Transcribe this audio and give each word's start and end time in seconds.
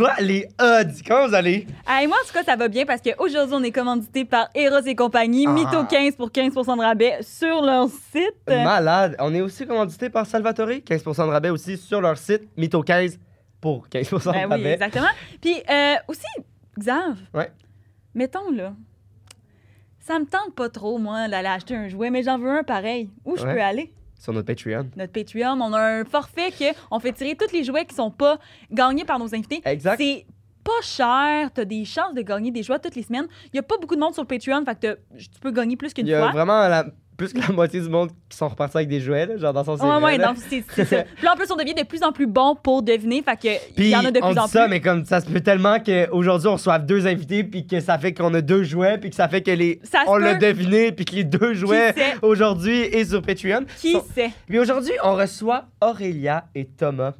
Quoi? 0.00 0.14
Les 0.20 0.46
odds? 0.60 1.02
Comment 1.06 1.28
vous 1.28 1.34
allez? 1.34 1.66
Moi, 1.86 2.16
en 2.22 2.26
tout 2.26 2.32
cas, 2.32 2.42
ça 2.44 2.56
va 2.56 2.68
bien 2.68 2.84
parce 2.86 3.00
qu'aujourd'hui, 3.02 3.54
on 3.58 3.62
est 3.62 3.70
commandité 3.72 4.24
par 4.24 4.48
Eros 4.54 4.80
et 4.86 4.94
compagnie, 4.94 5.46
Ah. 5.48 5.52
Mytho 5.52 5.84
15 5.84 6.16
pour 6.16 6.32
15 6.32 6.54
de 6.54 6.80
rabais 6.82 7.18
sur 7.22 7.62
leur 7.62 7.88
site. 7.88 8.34
Malade. 8.48 9.16
On 9.18 9.34
est 9.34 9.40
aussi 9.40 9.66
commandité 9.66 10.10
par 10.10 10.26
Salvatore. 10.26 10.82
15 10.84 11.04
de 11.04 11.10
rabais 11.30 11.50
aussi 11.50 11.76
sur 11.76 12.00
leur 12.00 12.16
site. 12.18 12.42
Mytho 12.56 12.82
15 12.82 13.18
pour 13.60 13.88
15 13.88 14.10
de 14.10 14.16
Ben 14.16 14.32
oui, 14.34 14.40
rabais. 14.50 14.72
exactement. 14.72 15.08
Puis 15.40 15.54
euh, 15.70 15.94
aussi, 16.08 16.26
Xav, 16.78 17.16
Ouais. 17.34 17.50
mettons 18.14 18.50
là, 18.50 18.72
ça 20.00 20.18
me 20.18 20.24
tente 20.24 20.54
pas 20.56 20.68
trop, 20.70 20.98
moi, 20.98 21.28
d'aller 21.28 21.48
acheter 21.48 21.76
un 21.76 21.88
jouet, 21.88 22.10
mais 22.10 22.22
j'en 22.22 22.38
veux 22.38 22.50
un 22.50 22.62
pareil. 22.64 23.10
Où 23.24 23.36
je 23.36 23.44
Ouais. 23.44 23.54
peux 23.54 23.60
aller? 23.62 23.92
Sur 24.20 24.32
notre 24.34 24.46
Patreon. 24.46 24.90
Notre 24.96 25.12
Patreon, 25.12 25.58
on 25.60 25.72
a 25.72 25.80
un 25.80 26.04
forfait 26.04 26.50
que 26.52 26.66
on 26.90 27.00
fait 27.00 27.12
tirer 27.12 27.34
tous 27.34 27.50
les 27.52 27.64
jouets 27.64 27.86
qui 27.86 27.94
sont 27.94 28.10
pas 28.10 28.38
gagnés 28.70 29.04
par 29.04 29.18
nos 29.18 29.34
invités. 29.34 29.62
Exact. 29.64 29.96
C'est 29.98 30.26
pas 30.62 30.82
cher, 30.82 31.50
t'as 31.54 31.64
des 31.64 31.86
chances 31.86 32.12
de 32.14 32.20
gagner 32.20 32.50
des 32.50 32.62
jouets 32.62 32.78
toutes 32.78 32.94
les 32.96 33.02
semaines. 33.02 33.26
Il 33.52 33.56
y 33.56 33.58
a 33.58 33.62
pas 33.62 33.78
beaucoup 33.80 33.94
de 33.96 34.00
monde 34.00 34.12
sur 34.14 34.26
Patreon, 34.26 34.62
fait 34.66 34.78
que 34.78 34.98
tu 35.18 35.40
peux 35.40 35.50
gagner 35.50 35.74
plus 35.76 35.94
qu'une 35.94 36.06
Il 36.06 36.10
y 36.10 36.14
a 36.14 36.20
fois. 36.20 36.32
vraiment 36.32 36.68
la- 36.68 36.84
plus 37.20 37.34
que 37.34 37.38
la 37.46 37.52
moitié 37.52 37.80
du 37.82 37.88
monde 37.90 38.08
qui 38.30 38.36
sont 38.38 38.48
repartis 38.48 38.78
avec 38.78 38.88
des 38.88 38.98
jouets, 38.98 39.26
là, 39.26 39.36
genre 39.36 39.52
dans 39.52 39.62
son 39.62 39.76
Ouais, 39.76 40.02
ouais, 40.02 40.18
donc 40.18 40.38
c'est 40.48 40.62
ça. 40.84 41.02
Puis 41.02 41.28
en 41.28 41.36
plus, 41.36 41.50
on 41.52 41.56
devient 41.56 41.74
de 41.74 41.84
plus 41.84 42.02
en 42.02 42.12
plus 42.12 42.26
bon 42.26 42.54
pour 42.54 42.82
deviner, 42.82 43.22
fait 43.22 43.36
que 43.36 43.60
il 43.76 43.88
y 43.88 43.94
en 43.96 44.06
a 44.06 44.10
de 44.10 44.20
on 44.22 44.30
plus 44.30 44.38
en 44.40 44.46
dit 44.46 44.50
ça, 44.50 44.62
plus. 44.62 44.70
mais 44.70 44.80
comme 44.80 45.04
ça 45.04 45.20
se 45.20 45.26
peut 45.26 45.40
tellement 45.40 45.78
qu'aujourd'hui 45.80 46.48
on 46.48 46.54
reçoive 46.54 46.86
deux 46.86 47.06
invités, 47.06 47.44
puis 47.44 47.66
que 47.66 47.78
ça 47.80 47.98
fait 47.98 48.14
qu'on 48.14 48.32
a 48.32 48.40
deux 48.40 48.62
jouets, 48.62 48.96
puis 48.96 49.10
que 49.10 49.16
ça 49.16 49.28
fait 49.28 49.42
que 49.42 49.50
les 49.50 49.80
Ça 49.82 50.04
on 50.06 50.16
l'a 50.16 50.34
deviné, 50.36 50.92
puis 50.92 51.04
que 51.04 51.14
les 51.14 51.24
deux 51.24 51.52
jouets 51.52 51.94
aujourd'hui 52.22 52.78
et 52.84 53.04
sur 53.04 53.20
Patreon. 53.20 53.66
Qui 53.78 53.92
sont- 53.92 54.04
sait? 54.14 54.30
Puis 54.48 54.58
aujourd'hui, 54.58 54.92
on 55.04 55.14
reçoit 55.14 55.64
Aurélia 55.82 56.44
et 56.54 56.64
Thomas. 56.64 57.12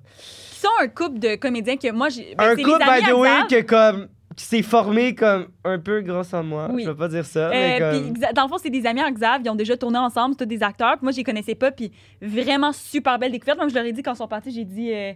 Qui 0.51 0.61
sont 0.61 0.69
un 0.83 0.89
couple 0.89 1.19
de 1.19 1.35
comédiens 1.37 1.77
que 1.77 1.91
moi, 1.93 2.09
j'ai. 2.09 2.35
ben, 2.37 2.45
un 2.53 2.57
couple, 2.57 2.85
by 2.85 3.11
the 3.11 3.13
way, 3.15 3.31
que 3.51 3.61
comme 3.63 4.09
s'est 4.37 4.63
formé 4.63 5.15
comme 5.15 5.47
un 5.65 5.79
peu 5.79 6.01
grâce 6.01 6.33
à 6.33 6.43
moi. 6.43 6.69
Oui. 6.73 6.85
Je 6.85 6.91
vais 6.91 6.97
pas 6.97 7.09
dire 7.09 7.25
ça, 7.27 7.49
Euh, 7.49 7.51
mais 7.53 7.79
comme... 7.79 8.33
Dans 8.35 8.45
le 8.45 8.49
fond, 8.49 8.59
c'est 8.63 8.71
des 8.71 8.87
amis 8.87 9.01
à 9.01 9.11
Xav. 9.11 9.41
Ils 9.45 9.51
ont 9.51 9.55
déjà 9.55 9.77
tourné 9.77 9.99
ensemble. 9.99 10.37
Tous 10.37 10.47
des 10.47 10.63
acteurs. 10.63 10.93
Puis 10.93 11.01
moi, 11.03 11.13
je 11.13 11.17
les 11.19 11.25
connaissais 11.25 11.55
pas. 11.55 11.71
Puis 11.71 11.91
vraiment 12.23 12.73
super 12.73 13.19
belle 13.19 13.33
découverte. 13.33 13.59
Comme 13.59 13.69
je 13.71 13.75
leur 13.75 13.85
ai 13.85 13.93
dit 13.93 14.03
quand 14.03 14.13
ils 14.15 14.17
sont 14.17 14.29
partis, 14.29 14.51
j'ai 14.53 14.65
dit 14.65 14.93
euh, 14.95 15.13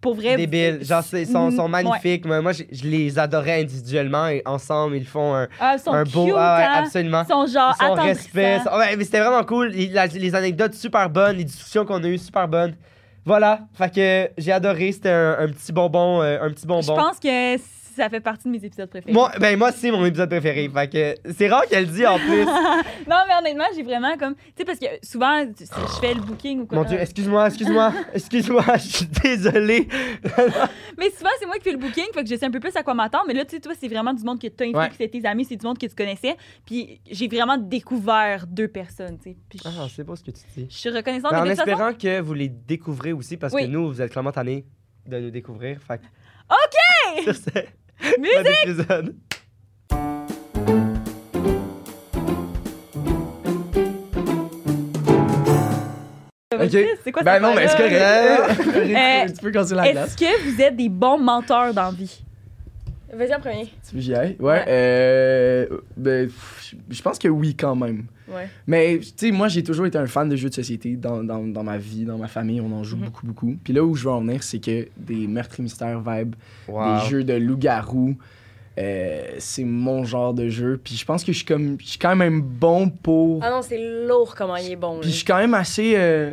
pour 0.00 0.14
vrai. 0.14 0.36
Débile. 0.36 0.78
Genre, 0.82 1.02
ils 1.12 1.26
sont, 1.26 1.50
sont 1.50 1.68
Mm, 1.68 1.74
ouais. 1.74 1.82
magnifiques. 1.82 2.24
Moi, 2.24 2.40
moi, 2.40 2.52
je, 2.52 2.62
je 2.70 2.84
les 2.84 3.18
adorais 3.18 3.60
individuellement 3.62 4.28
et 4.28 4.42
ensemble, 4.46 4.96
ils 4.96 5.06
font 5.06 5.34
un, 5.34 5.48
Ah, 5.60 5.74
ils 5.76 5.80
sont 5.80 5.92
un 5.92 6.04
cute, 6.04 6.14
beau. 6.14 6.34
ah 6.36 6.56
ouais, 6.58 6.64
hein? 6.64 6.82
absolument. 6.84 7.22
Ils 7.24 7.28
sont 7.32 7.46
genre 7.46 7.76
Ils 7.80 7.86
sont 7.86 7.94
respect. 7.94 8.60
sont- 8.64 8.76
Ouais, 8.76 8.96
mais 8.96 9.04
c'était 9.04 9.20
vraiment 9.20 9.44
cool. 9.44 9.68
Les, 9.68 9.88
la- 9.88 10.06
les 10.06 10.34
anecdotes 10.34 10.74
super 10.74 11.10
bonnes, 11.10 11.36
les 11.36 11.44
discussions 11.44 11.84
qu'on 11.84 12.02
a 12.04 12.06
eues 12.08 12.18
super 12.18 12.46
bonnes. 12.48 12.74
Voilà. 13.24 13.60
Fait 13.74 13.92
que 13.94 14.30
j'ai 14.38 14.52
adoré. 14.52 14.92
C'était 14.92 15.10
un, 15.10 15.36
un 15.40 15.48
petit 15.48 15.72
bonbon. 15.72 16.22
euh, 16.22 16.38
un 16.42 16.50
petit 16.50 16.62
Je 16.62 16.66
bonbon. 16.68 16.96
pense 16.96 17.18
que 17.20 17.58
ça 17.94 18.08
fait 18.08 18.20
partie 18.20 18.48
de 18.48 18.52
mes 18.52 18.64
épisodes 18.64 18.88
préférés. 18.88 19.12
Moi, 19.12 19.30
ben 19.40 19.56
moi, 19.58 19.72
c'est 19.72 19.90
mon 19.90 20.04
épisode 20.04 20.28
préféré. 20.28 20.68
Fait 20.72 20.88
que 20.88 21.32
c'est 21.32 21.48
rare 21.48 21.66
qu'elle 21.66 21.86
le 21.86 21.90
dit 21.92 22.06
en 22.06 22.18
plus. 22.18 22.44
non, 23.08 23.16
mais 23.28 23.34
honnêtement, 23.40 23.64
j'ai 23.74 23.82
vraiment 23.82 24.16
comme. 24.16 24.34
Tu 24.34 24.42
sais, 24.58 24.64
parce 24.64 24.78
que 24.78 24.86
souvent, 25.02 25.44
tu- 25.46 25.64
je 25.64 26.00
fais 26.00 26.14
le 26.14 26.20
booking 26.20 26.60
ou 26.60 26.66
quoi. 26.66 26.78
Mon 26.78 26.84
Dieu, 26.84 26.98
excuse-moi, 27.00 27.46
excuse-moi, 27.48 27.92
excuse-moi, 28.14 28.64
je 28.76 28.88
suis 28.88 29.06
désolé. 29.22 29.88
Mais 30.98 31.10
souvent, 31.10 31.30
c'est 31.38 31.46
moi 31.46 31.56
qui 31.56 31.64
fais 31.64 31.72
le 31.72 31.78
booking, 31.78 32.04
fait 32.14 32.22
que 32.22 32.28
je 32.28 32.36
sais 32.36 32.44
un 32.44 32.50
peu 32.50 32.60
plus 32.60 32.76
à 32.76 32.82
quoi 32.82 32.94
m'attendre. 32.94 33.24
Mais 33.26 33.34
là, 33.34 33.44
tu 33.44 33.56
sais, 33.56 33.60
toi, 33.60 33.72
c'est 33.78 33.88
vraiment 33.88 34.12
du 34.12 34.22
monde 34.24 34.40
que 34.40 34.46
tu 34.46 34.54
as 34.62 34.64
invité, 34.66 34.78
Ouais. 34.78 34.90
c'est 34.96 35.08
tes 35.08 35.24
amis, 35.26 35.44
c'est 35.46 35.56
du 35.56 35.66
monde 35.66 35.78
que 35.78 35.86
tu 35.86 35.94
connaissais. 35.94 36.36
Puis 36.66 37.00
j'ai 37.10 37.28
vraiment 37.28 37.56
découvert 37.56 38.46
deux 38.46 38.68
personnes, 38.68 39.16
tu 39.18 39.30
sais. 39.30 39.36
Puis 39.48 39.58
je- 39.64 39.68
Ah, 39.68 39.86
je 39.88 39.94
sais 39.94 40.04
pas 40.04 40.14
ce 40.16 40.22
que 40.22 40.30
tu 40.30 40.42
dis. 40.56 40.66
je 40.70 40.76
suis 40.76 40.90
reconnaissante. 40.90 41.32
Ben, 41.32 41.42
en 41.42 41.46
façon- 41.46 41.62
espérant 41.62 41.92
que 41.94 42.20
vous 42.20 42.34
les 42.34 42.48
découvrez 42.48 43.12
aussi, 43.12 43.36
parce 43.36 43.52
Oui. 43.54 43.62
que 43.62 43.68
nous, 43.68 43.88
vous 43.88 44.02
êtes 44.02 44.12
clairement 44.12 44.32
tannés 44.32 44.66
de 45.06 45.18
nous 45.18 45.30
découvrir. 45.30 45.80
Fait 45.80 46.00
OK! 46.50 47.22
Sur 47.24 47.34
ce, 47.34 47.50
Musique! 48.18 48.44
bon 48.64 48.70
épisode. 48.70 49.14
Ok. 56.54 56.76
C'est 57.04 57.12
quoi 57.12 57.22
Ben 57.22 57.40
non, 57.40 57.54
mais 57.54 57.64
affaire-là? 57.64 58.54
correct. 58.54 58.62
Euh, 58.92 59.26
tu 59.28 59.40
peux 59.42 59.50
casser 59.50 59.74
la 59.74 59.90
glace. 59.92 60.08
Est-ce 60.08 60.16
que 60.16 60.42
vous 60.50 60.60
êtes 60.60 60.76
des 60.76 60.88
bons 60.88 61.18
menteurs 61.18 61.72
dans 61.72 61.90
vie? 61.92 62.22
Vas-y 63.14 63.34
en 63.34 63.40
premier. 63.40 63.64
Tu 63.66 63.70
veux 63.92 63.98
que 63.98 64.00
j'y 64.00 64.14
aille? 64.14 64.36
Ouais. 64.40 64.52
Ouais. 64.52 64.64
Euh, 64.68 65.66
ben, 65.96 66.30
je 66.90 67.02
pense 67.02 67.18
que 67.18 67.28
oui, 67.28 67.54
quand 67.54 67.76
même. 67.76 68.04
Ouais. 68.28 68.48
Mais, 68.66 68.98
tu 69.00 69.12
sais, 69.16 69.30
moi, 69.30 69.48
j'ai 69.48 69.62
toujours 69.62 69.84
été 69.86 69.98
un 69.98 70.06
fan 70.06 70.28
de 70.28 70.36
jeux 70.36 70.48
de 70.48 70.54
société 70.54 70.96
dans, 70.96 71.22
dans, 71.22 71.42
dans 71.46 71.62
ma 71.62 71.76
vie, 71.76 72.04
dans 72.04 72.16
ma 72.16 72.28
famille. 72.28 72.60
On 72.60 72.72
en 72.72 72.82
joue 72.84 72.96
Mhm. 72.96 73.04
beaucoup, 73.04 73.26
beaucoup. 73.26 73.56
Puis 73.62 73.72
là 73.74 73.84
où 73.84 73.94
je 73.94 74.04
veux 74.04 74.10
en 74.10 74.20
venir, 74.22 74.42
c'est 74.42 74.58
que 74.60 74.88
des 74.96 75.26
meurtres 75.26 75.60
et 75.60 75.62
mystères 75.62 76.00
vibe, 76.00 76.34
Wow. 76.68 77.00
des 77.02 77.08
jeux 77.10 77.24
de 77.24 77.34
loup-garou, 77.34 78.14
euh, 78.78 79.22
c'est 79.38 79.64
mon 79.64 80.04
genre 80.04 80.32
de 80.32 80.48
jeu. 80.48 80.80
Puis 80.82 80.94
je 80.96 81.04
pense 81.04 81.22
que 81.24 81.32
je 81.32 81.36
suis 81.36 81.46
comme, 81.46 81.76
je 81.80 81.86
suis 81.86 81.98
quand 81.98 82.16
même 82.16 82.40
bon 82.40 82.88
pour. 82.88 83.40
Ah 83.44 83.50
non, 83.50 83.60
c'est 83.60 84.06
lourd 84.06 84.34
comment 84.34 84.56
il 84.56 84.72
est 84.72 84.76
bon. 84.76 85.00
Puis 85.00 85.10
je 85.10 85.16
suis 85.16 85.24
quand 85.26 85.36
même 85.36 85.52
assez 85.52 85.92
euh, 85.96 86.30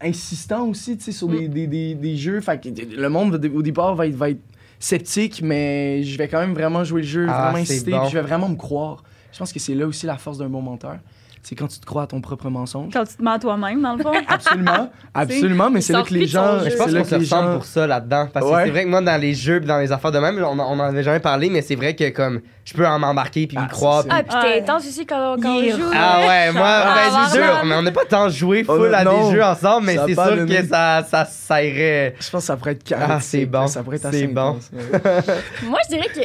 insistant 0.00 0.68
aussi, 0.68 0.96
tu 0.96 1.04
sais, 1.04 1.12
sur 1.12 1.28
Mm. 1.28 1.38
des, 1.38 1.48
des, 1.48 1.66
des, 1.66 1.94
des 1.96 2.16
jeux. 2.16 2.40
Fait 2.40 2.60
que 2.62 2.68
le 2.96 3.08
monde, 3.08 3.34
au 3.52 3.62
départ, 3.62 3.96
va 3.96 4.06
être, 4.06 4.14
va 4.14 4.30
être 4.30 4.40
sceptique, 4.82 5.40
mais 5.42 6.02
je 6.02 6.16
vais 6.18 6.28
quand 6.28 6.40
même 6.40 6.54
vraiment 6.54 6.82
jouer 6.84 7.02
le 7.02 7.06
jeu, 7.06 7.26
Ah, 7.28 7.44
vraiment 7.44 7.58
insister, 7.62 7.90
bon. 7.92 8.00
puis 8.00 8.10
je 8.10 8.14
vais 8.18 8.22
vraiment 8.22 8.48
me 8.48 8.56
croire. 8.56 9.02
Je 9.32 9.38
pense 9.38 9.52
que 9.52 9.58
c'est 9.60 9.74
là 9.74 9.86
aussi 9.86 10.06
la 10.06 10.16
force 10.18 10.38
d'un 10.38 10.48
bon 10.48 10.60
menteur. 10.62 10.98
C'est 11.44 11.56
quand 11.56 11.66
tu 11.66 11.80
te 11.80 11.84
crois 11.84 12.04
à 12.04 12.06
ton 12.06 12.20
propre 12.20 12.48
mensonge. 12.50 12.92
Quand 12.92 13.04
tu 13.04 13.16
te 13.16 13.22
mens 13.22 13.32
à 13.32 13.38
toi-même, 13.40 13.82
dans 13.82 13.96
le 13.96 14.02
fond? 14.04 14.12
Absolument, 14.28 14.92
absolument, 15.14 15.70
mais 15.70 15.80
c'est 15.80 15.92
là 15.92 16.02
que 16.04 16.14
les 16.14 16.26
gens. 16.28 16.60
Je 16.64 16.76
pense 16.76 16.86
qu'on 16.92 17.02
que 17.02 17.04
se 17.04 17.14
les 17.16 17.20
ressemble 17.22 17.48
gens. 17.48 17.54
pour 17.54 17.64
ça 17.64 17.86
là-dedans. 17.88 18.28
Parce 18.32 18.46
que 18.48 18.52
c'est 18.64 18.70
vrai 18.70 18.84
que 18.84 18.88
moi, 18.88 19.00
dans 19.00 19.20
les 19.20 19.34
jeux 19.34 19.58
pis 19.60 19.66
dans 19.66 19.78
les 19.80 19.90
affaires 19.90 20.12
de 20.12 20.20
même, 20.20 20.38
on, 20.40 20.58
on 20.60 20.78
en 20.78 20.80
avait 20.80 21.02
jamais 21.02 21.18
parlé, 21.18 21.50
mais 21.50 21.60
c'est 21.60 21.74
vrai 21.74 21.96
que 21.96 22.10
comme 22.10 22.42
je 22.64 22.74
peux 22.74 22.86
en 22.86 22.96
m'embarquer 23.00 23.48
puis 23.48 23.56
Ah, 23.60 23.64
me 23.64 23.68
croire. 23.68 24.02
c'est 24.02 24.08
puis- 24.08 24.18
Ah, 24.18 24.22
puis 24.22 24.50
t'es 24.52 24.60
intense 24.60 24.86
aussi 24.86 25.04
quand, 25.04 25.34
on 25.36 25.62
joue. 25.64 25.90
Ah 25.92 26.20
ouais, 26.20 26.52
moi, 26.52 26.62
Ah, 26.64 26.94
ben, 26.94 27.26
je 27.32 27.36
jure, 27.42 27.64
mais 27.64 27.74
on 27.74 27.82
n'a 27.82 27.90
pas 27.90 28.04
tant 28.08 28.28
joué 28.28 28.64
Oh, 28.68 28.76
full 28.76 28.94
à 28.94 29.04
des 29.04 29.30
jeux 29.32 29.42
ensemble, 29.42 29.86
mais 29.86 29.96
c'est 30.06 30.14
sûr 30.14 30.46
que 30.46 30.66
ça, 30.68 31.24
ça, 31.28 31.64
irait. 31.64 32.14
Je 32.20 32.30
pense 32.30 32.42
que 32.42 32.46
ça 32.46 32.56
pourrait 32.56 32.72
être 32.72 32.94
Ah, 32.96 33.18
c'est 33.20 33.46
bon, 33.46 33.66
Ça 33.66 33.82
pourrait 33.82 33.96
être 33.96 34.02
c'est 34.02 34.08
assez 34.08 34.26
bon. 34.28 34.58
Moi, 35.64 35.78
je 35.88 35.96
dirais 35.96 36.08
que 36.14 36.20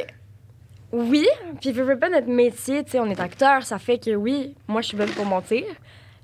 oui. 0.92 1.28
Puis, 1.62 1.74
je 1.74 1.82
veux 1.82 2.00
pas 2.00 2.10
notre 2.10 2.28
métier, 2.28 2.84
tu 2.84 2.92
sais, 2.92 3.00
on 3.00 3.08
est 3.08 3.20
acteur, 3.20 3.64
ça 3.64 3.80
fait 3.80 3.98
que 3.98 4.16
oui, 4.16 4.56
moi, 4.68 4.82
je 4.82 4.88
suis 4.90 4.98
bonne 4.98 5.10
pour 5.10 5.26
mentir. 5.26 5.64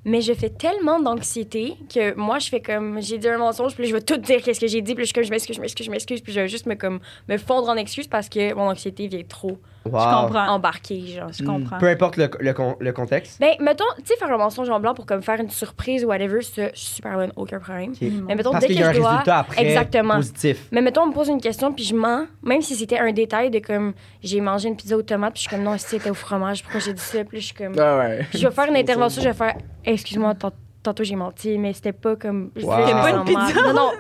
Mais 0.06 0.20
je 0.20 0.34
fais 0.34 0.50
tellement 0.50 1.00
d'anxiété 1.00 1.78
que 1.94 2.14
moi, 2.16 2.38
je 2.40 2.50
fais 2.50 2.60
comme, 2.60 3.02
j'ai 3.02 3.18
dit 3.18 3.30
un 3.30 3.38
mensonge, 3.38 3.74
puis 3.74 3.86
je 3.86 3.94
vais 3.94 4.02
tout 4.02 4.18
dire 4.18 4.42
qu'est-ce 4.42 4.60
que 4.60 4.68
j'ai 4.68 4.82
dit, 4.82 4.96
puis 4.96 5.06
je 5.06 5.14
comme, 5.14 5.24
je 5.24 5.30
m'excuse, 5.30 5.56
je 5.56 5.62
m'excuse, 5.62 5.86
je 5.86 5.92
m'excuse, 5.92 6.22
puis 6.22 6.34
je 6.34 6.42
vais 6.42 6.48
juste 6.50 6.66
me, 6.66 6.76
comme, 6.76 7.00
me 7.30 7.38
fondre 7.38 7.70
en 7.70 7.78
excuses 7.78 8.08
parce 8.08 8.28
que 8.28 8.54
mon 8.54 8.70
anxiété 8.70 9.08
vient 9.08 9.24
trop 9.24 9.58
Wow. 9.86 10.00
Je 10.00 10.22
comprends. 10.26 10.48
embarquer, 10.48 11.02
genre. 11.08 11.30
Je 11.38 11.44
comprends. 11.44 11.78
Peu 11.78 11.88
importe 11.88 12.18
le, 12.18 12.30
le, 12.40 12.54
con- 12.54 12.76
le 12.80 12.94
contexte. 12.94 13.40
Ben, 13.40 13.52
mettons, 13.60 13.84
tu 13.98 14.04
sais, 14.06 14.16
faire 14.16 14.32
un 14.32 14.38
mensonge 14.38 14.70
en 14.70 14.80
blanc 14.80 14.94
pour 14.94 15.06
comme 15.06 15.22
faire 15.22 15.40
une 15.40 15.50
surprise 15.50 16.06
ou 16.06 16.08
whatever, 16.08 16.42
ça, 16.42 16.70
je 16.74 16.80
suis 16.80 16.96
super 16.96 17.16
bonne, 17.16 17.32
aucun 17.36 17.60
problème. 17.60 17.92
Ok. 17.92 18.02
Mm. 18.02 18.26
Mais 18.28 18.36
mettons, 18.36 18.52
Parce 18.52 18.62
dès 18.62 18.68
qu'il 18.68 18.78
que 18.78 18.82
y 18.82 18.86
a 18.86 18.90
un 18.90 18.94
je 18.94 19.00
dois. 19.00 19.10
résultat 19.12 19.40
après 19.40 19.66
Exactement. 19.66 20.16
positif. 20.16 20.68
Mais 20.72 20.82
mettons, 20.82 21.02
on 21.02 21.08
me 21.08 21.14
pose 21.14 21.28
une 21.28 21.42
question, 21.42 21.74
puis 21.74 21.84
je 21.84 21.96
mens, 21.96 22.26
même 22.44 22.62
si 22.62 22.76
c'était 22.76 23.00
un 23.00 23.12
détail 23.12 23.50
de 23.52 23.60
comme 23.60 23.94
j'ai 24.24 24.40
mangé 24.40 24.70
une 24.70 24.76
pizza 24.78 24.96
aux 24.96 25.02
tomates, 25.02 25.34
puis 25.34 25.44
je 25.44 25.50
suis 25.50 25.56
comme 25.58 25.66
non, 25.66 25.78
si 25.78 25.86
c'était 25.88 26.10
au 26.10 26.14
fromage, 26.14 26.64
pourquoi 26.64 26.80
j'ai 26.80 26.94
dit 26.94 27.02
ça? 27.02 27.24
Puis 27.26 27.38
là, 27.38 27.42
je 27.42 27.46
suis 27.46 27.56
comme. 27.56 27.74
Ah 27.78 27.98
ouais. 27.98 28.26
Puis 28.30 28.40
je 28.40 28.48
vais 28.48 28.54
faire 28.54 28.66
une 28.70 28.78
intervention, 28.78 29.22
je 29.22 29.28
vais 29.28 29.34
faire 29.36 29.56
excuse-moi, 29.84 30.34
tant- 30.36 30.52
tantôt 30.84 31.04
j'ai 31.04 31.16
menti, 31.16 31.58
mais 31.58 31.74
c'était 31.74 31.94
pas 31.94 32.16
comme. 32.16 32.52
Je 32.56 32.66
Wow. 32.66 32.76
disais, 32.82 32.92
pas 32.92 33.12
une 33.12 33.24
pizza? 33.24 33.62
Non, 33.64 33.74
non, 33.74 33.92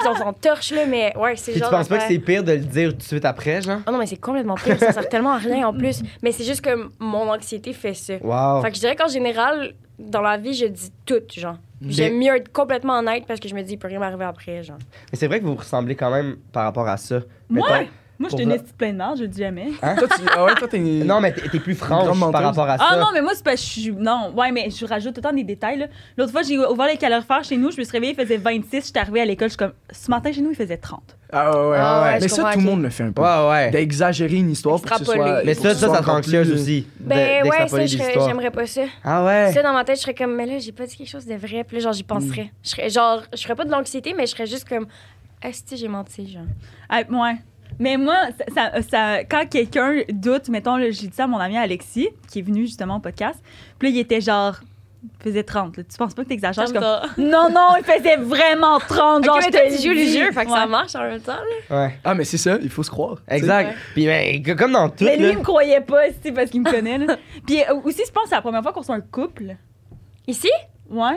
tu 0.00 0.08
on 0.08 0.14
s'en 0.16 0.32
torche, 0.32 0.72
là, 0.72 0.84
mais 0.86 1.16
ouais, 1.16 1.36
c'est 1.36 1.52
Puis 1.52 1.60
tu 1.60 1.66
genre. 1.66 1.70
penses 1.70 1.88
pas 1.88 1.98
que 1.98 2.04
c'est 2.08 2.18
pire 2.18 2.42
de 2.44 2.52
le 2.52 2.58
dire 2.58 2.90
tout 2.90 2.96
de 2.98 3.02
suite 3.02 3.24
après, 3.24 3.62
genre? 3.62 3.78
Oh 3.88 3.90
non, 3.90 3.98
mais 3.98 4.06
c'est 4.06 4.16
complètement 4.16 4.56
pire, 4.56 4.78
ça 4.78 4.92
sert 4.92 5.08
tellement 5.08 5.32
à 5.32 5.38
rien 5.38 5.66
en 5.68 5.72
plus. 5.72 6.02
Mais 6.22 6.32
c'est 6.32 6.44
juste 6.44 6.60
que 6.60 6.90
mon 6.98 7.30
anxiété 7.30 7.72
fait 7.72 7.94
ça. 7.94 8.14
Wow. 8.20 8.60
Fait 8.62 8.70
que 8.70 8.74
je 8.76 8.80
dirais 8.80 8.96
qu'en 8.96 9.08
général, 9.08 9.74
dans 9.98 10.20
la 10.20 10.36
vie, 10.36 10.54
je 10.54 10.66
dis 10.66 10.90
tout, 11.06 11.22
genre. 11.34 11.56
J'aime 11.86 12.18
mieux 12.18 12.34
être 12.34 12.50
complètement 12.52 12.98
honnête 12.98 13.24
parce 13.28 13.40
que 13.40 13.48
je 13.48 13.54
me 13.54 13.62
dis, 13.62 13.74
il 13.74 13.78
peut 13.78 13.88
rien 13.88 13.98
m'arriver 13.98 14.24
après, 14.24 14.62
genre. 14.62 14.78
Mais 15.12 15.18
c'est 15.18 15.26
vrai 15.26 15.38
que 15.40 15.44
vous 15.44 15.52
vous 15.52 15.58
ressemblez 15.58 15.94
quand 15.94 16.10
même 16.10 16.36
par 16.52 16.64
rapport 16.64 16.88
à 16.88 16.96
ça. 16.96 17.20
Moi? 17.50 17.68
Mettons- 17.70 17.90
Moi, 18.24 18.30
je 18.30 18.36
Pour 18.36 18.38
suis 18.40 18.44
une 18.50 18.58
petite 18.62 18.76
pleine 18.78 18.96
marge, 18.96 19.18
je 19.18 19.22
le 19.24 19.28
dis 19.28 19.40
jamais. 19.40 19.66
Hein? 19.82 19.96
Toi, 19.98 20.08
tu... 20.08 20.22
Ah 20.34 20.44
ouais, 20.44 20.54
toi, 20.54 20.66
t'es. 20.66 20.78
Non, 20.78 21.20
mais 21.20 21.32
t'es 21.32 21.46
t'es 21.48 21.58
plus 21.60 21.74
franche 21.74 22.18
par 22.32 22.42
rapport 22.42 22.68
à 22.68 22.78
ça. 22.78 22.86
Ah 22.90 22.96
non, 22.96 23.08
mais 23.12 23.20
moi, 23.20 23.32
c'est 23.34 23.44
parce 23.44 23.56
que 23.60 23.66
je 23.66 23.80
suis. 23.80 23.92
Non, 23.92 24.32
ouais, 24.34 24.50
mais 24.50 24.70
je 24.70 24.86
rajoute 24.86 25.14
tout 25.14 25.20
le 25.20 25.28
temps 25.28 25.34
des 25.34 25.44
détails. 25.44 25.78
là. 25.78 25.86
L'autre 26.16 26.32
fois, 26.32 26.42
j'ai 26.42 26.58
ouvert 26.58 26.86
les 26.86 26.96
calorifères 26.96 27.44
chez 27.44 27.56
nous, 27.58 27.70
je 27.70 27.76
me 27.78 27.82
suis 27.84 27.92
réveillée, 27.92 28.14
il 28.18 28.22
faisait 28.22 28.38
26, 28.38 28.86
j'étais 28.86 29.00
arrivée 29.00 29.20
à 29.20 29.24
l'école, 29.26 29.48
je 29.48 29.52
suis 29.52 29.58
comme. 29.58 29.72
Ce 29.90 30.10
matin, 30.10 30.32
chez 30.32 30.40
nous, 30.40 30.50
il 30.50 30.56
faisait 30.56 30.76
30. 30.78 31.02
Ah 31.36 31.50
ouais, 31.50 31.68
ouais. 31.70 31.76
Ah 31.80 32.02
ouais, 32.04 32.18
Mais 32.20 32.28
ça, 32.28 32.36
comprends, 32.36 32.52
tout 32.52 32.58
le 32.60 32.64
ok. 32.64 32.70
monde 32.70 32.82
le 32.82 32.90
fait 32.90 33.02
un 33.02 33.12
peu. 33.12 33.20
Ouais, 33.22 33.48
ouais. 33.50 33.70
D'exagérer 33.72 34.36
une 34.36 34.50
histoire 34.50 34.80
pour 34.80 34.88
que 34.90 34.96
ce 34.96 35.02
Extrapoler. 35.02 35.30
soit. 35.30 35.42
Mais 35.44 35.54
pour 35.54 35.62
ça, 35.64 35.68
que 35.70 35.74
ce 35.74 35.80
ça, 35.80 35.86
soit 35.86 35.96
ça 35.96 36.00
te 36.02 36.04
encore 36.08 36.18
anxieuse 36.20 36.48
plus- 36.48 36.60
aussi. 36.60 36.86
Ben 37.00 37.16
ouais, 37.16 37.24
ça, 37.24 37.42
d'extrapoler 37.42 37.86
je 37.88 37.92
serais- 37.96 38.04
l'histoire. 38.06 38.28
j'aimerais 38.28 38.50
pas 38.50 38.66
ça. 38.66 38.82
Ah 39.04 39.24
ouais? 39.24 39.50
Ça, 39.52 39.62
dans 39.62 39.72
ma 39.72 39.84
tête, 39.84 39.96
je 39.96 40.02
serais 40.02 40.14
comme, 40.14 40.34
mais 40.36 40.46
là, 40.46 40.58
j'ai 40.58 40.72
pas 40.72 40.86
dit 40.86 40.96
quelque 40.96 41.08
chose 41.10 41.26
de 41.26 41.34
vrai. 41.34 41.64
Puis 41.64 41.76
là, 41.76 41.82
genre, 41.82 41.92
j'y 41.92 42.04
penserais. 42.04 42.50
Je 42.62 42.68
serais, 42.70 42.88
genre, 42.88 43.22
je 43.36 43.42
ferais 43.42 43.54
pas 43.56 43.64
de 43.64 43.70
l'anxiété, 43.70 44.14
mais 44.16 44.26
je 44.26 44.30
serais 44.32 44.46
juste 44.46 44.68
comme, 44.68 44.86
est-ce 45.42 45.62
que 45.64 45.76
j'ai 45.76 45.88
menti, 45.88 46.30
genre? 46.30 46.42
Ah, 46.88 47.00
ouais. 47.10 47.36
Mais 47.78 47.96
moi, 47.96 48.16
ça, 48.54 48.70
ça- 48.72 48.82
ça- 48.82 49.24
quand 49.24 49.48
quelqu'un 49.48 50.02
doute, 50.08 50.48
mettons, 50.48 50.78
j'ai 50.78 50.90
dit 51.08 51.10
ça 51.12 51.24
à 51.24 51.26
mon 51.26 51.38
ami 51.38 51.56
Alexis, 51.56 52.08
qui 52.30 52.38
est 52.40 52.42
venu 52.42 52.62
justement 52.66 52.96
au 52.96 53.00
podcast, 53.00 53.38
puis 53.78 53.88
là, 53.88 53.94
il 53.96 53.98
était 54.00 54.20
genre, 54.20 54.56
il 55.02 55.22
faisait 55.22 55.42
30. 55.42 55.76
là. 55.76 55.82
Tu 55.84 55.96
penses 55.98 56.14
pas 56.14 56.22
que 56.24 56.28
t'exagères? 56.28 56.64
Comme 56.72 56.82
non, 57.18 57.50
non, 57.50 57.70
il 57.78 57.84
faisait 57.84 58.16
vraiment 58.16 58.78
30. 58.78 59.24
Genre, 59.24 59.38
je 59.42 59.48
te 59.50 59.88
le 59.88 59.96
jeux, 60.24 60.32
fait 60.32 60.44
que 60.46 60.50
ça 60.50 60.66
marche 60.66 60.94
en 60.94 61.02
même 61.02 61.20
temps. 61.20 61.32
là. 61.68 61.84
Ouais. 61.86 61.98
Ah, 62.04 62.14
mais 62.14 62.24
c'est 62.24 62.38
ça, 62.38 62.56
il 62.62 62.70
faut 62.70 62.82
se 62.82 62.90
croire. 62.90 63.18
Exact. 63.28 63.68
Ouais. 63.68 63.74
Puis, 63.94 64.06
ben, 64.06 64.56
comme 64.56 64.72
dans 64.72 64.88
tout, 64.88 65.04
Mais 65.04 65.16
lui, 65.16 65.24
là. 65.26 65.30
il 65.32 65.38
me 65.38 65.42
croyait 65.42 65.80
pas, 65.82 66.04
c'est 66.22 66.32
parce 66.32 66.50
qu'il 66.50 66.62
me 66.62 66.70
connaît. 66.70 66.98
Là. 66.98 67.16
Puis 67.46 67.60
euh, 67.68 67.74
aussi, 67.84 68.02
je 68.06 68.10
pense 68.12 68.24
que 68.24 68.28
c'est 68.30 68.34
la 68.36 68.40
première 68.40 68.62
fois 68.62 68.72
qu'on 68.72 68.82
soit 68.82 68.94
un 68.94 69.00
couple. 69.02 69.56
Ici? 70.26 70.48
Ouais. 70.88 71.16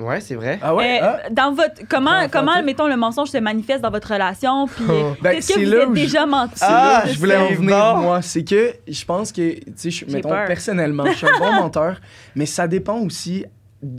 Ouais, 0.00 0.20
c'est 0.20 0.34
vrai. 0.34 0.58
Ah 0.62 0.74
ouais? 0.74 1.00
Euh, 1.02 1.06
ah. 1.24 1.30
Dans 1.30 1.52
votre 1.52 1.82
comment 1.88 2.28
Comment 2.30 2.62
mettons 2.62 2.86
le 2.88 2.96
mensonge 2.96 3.28
se 3.30 3.38
manifeste 3.38 3.82
dans 3.82 3.90
votre 3.90 4.12
relation 4.12 4.66
puis 4.66 4.84
Ben, 5.22 5.30
est-ce 5.32 5.48
que 5.48 5.54
c'est 5.54 5.64
vous 5.64 5.72
êtes 5.72 5.88
je- 5.88 5.92
déjà 5.94 6.26
menti? 6.26 6.52
C'est 6.56 6.64
Ah, 6.68 7.04
je 7.06 7.18
voulais 7.18 7.36
en 7.36 7.48
c'est 7.48 7.54
venir, 7.54 7.94
bon. 7.94 8.00
moi. 8.02 8.22
C'est 8.22 8.44
que 8.44 8.72
je 8.86 9.04
pense 9.04 9.32
que, 9.32 9.54
tu 9.54 9.90
sais, 9.90 10.06
mettons, 10.10 10.28
peur. 10.30 10.46
personnellement, 10.46 11.06
je 11.06 11.12
suis 11.16 11.26
un 11.26 11.38
bon 11.38 11.52
menteur, 11.52 12.00
mais 12.34 12.46
ça 12.46 12.68
dépend 12.68 12.98
aussi 12.98 13.44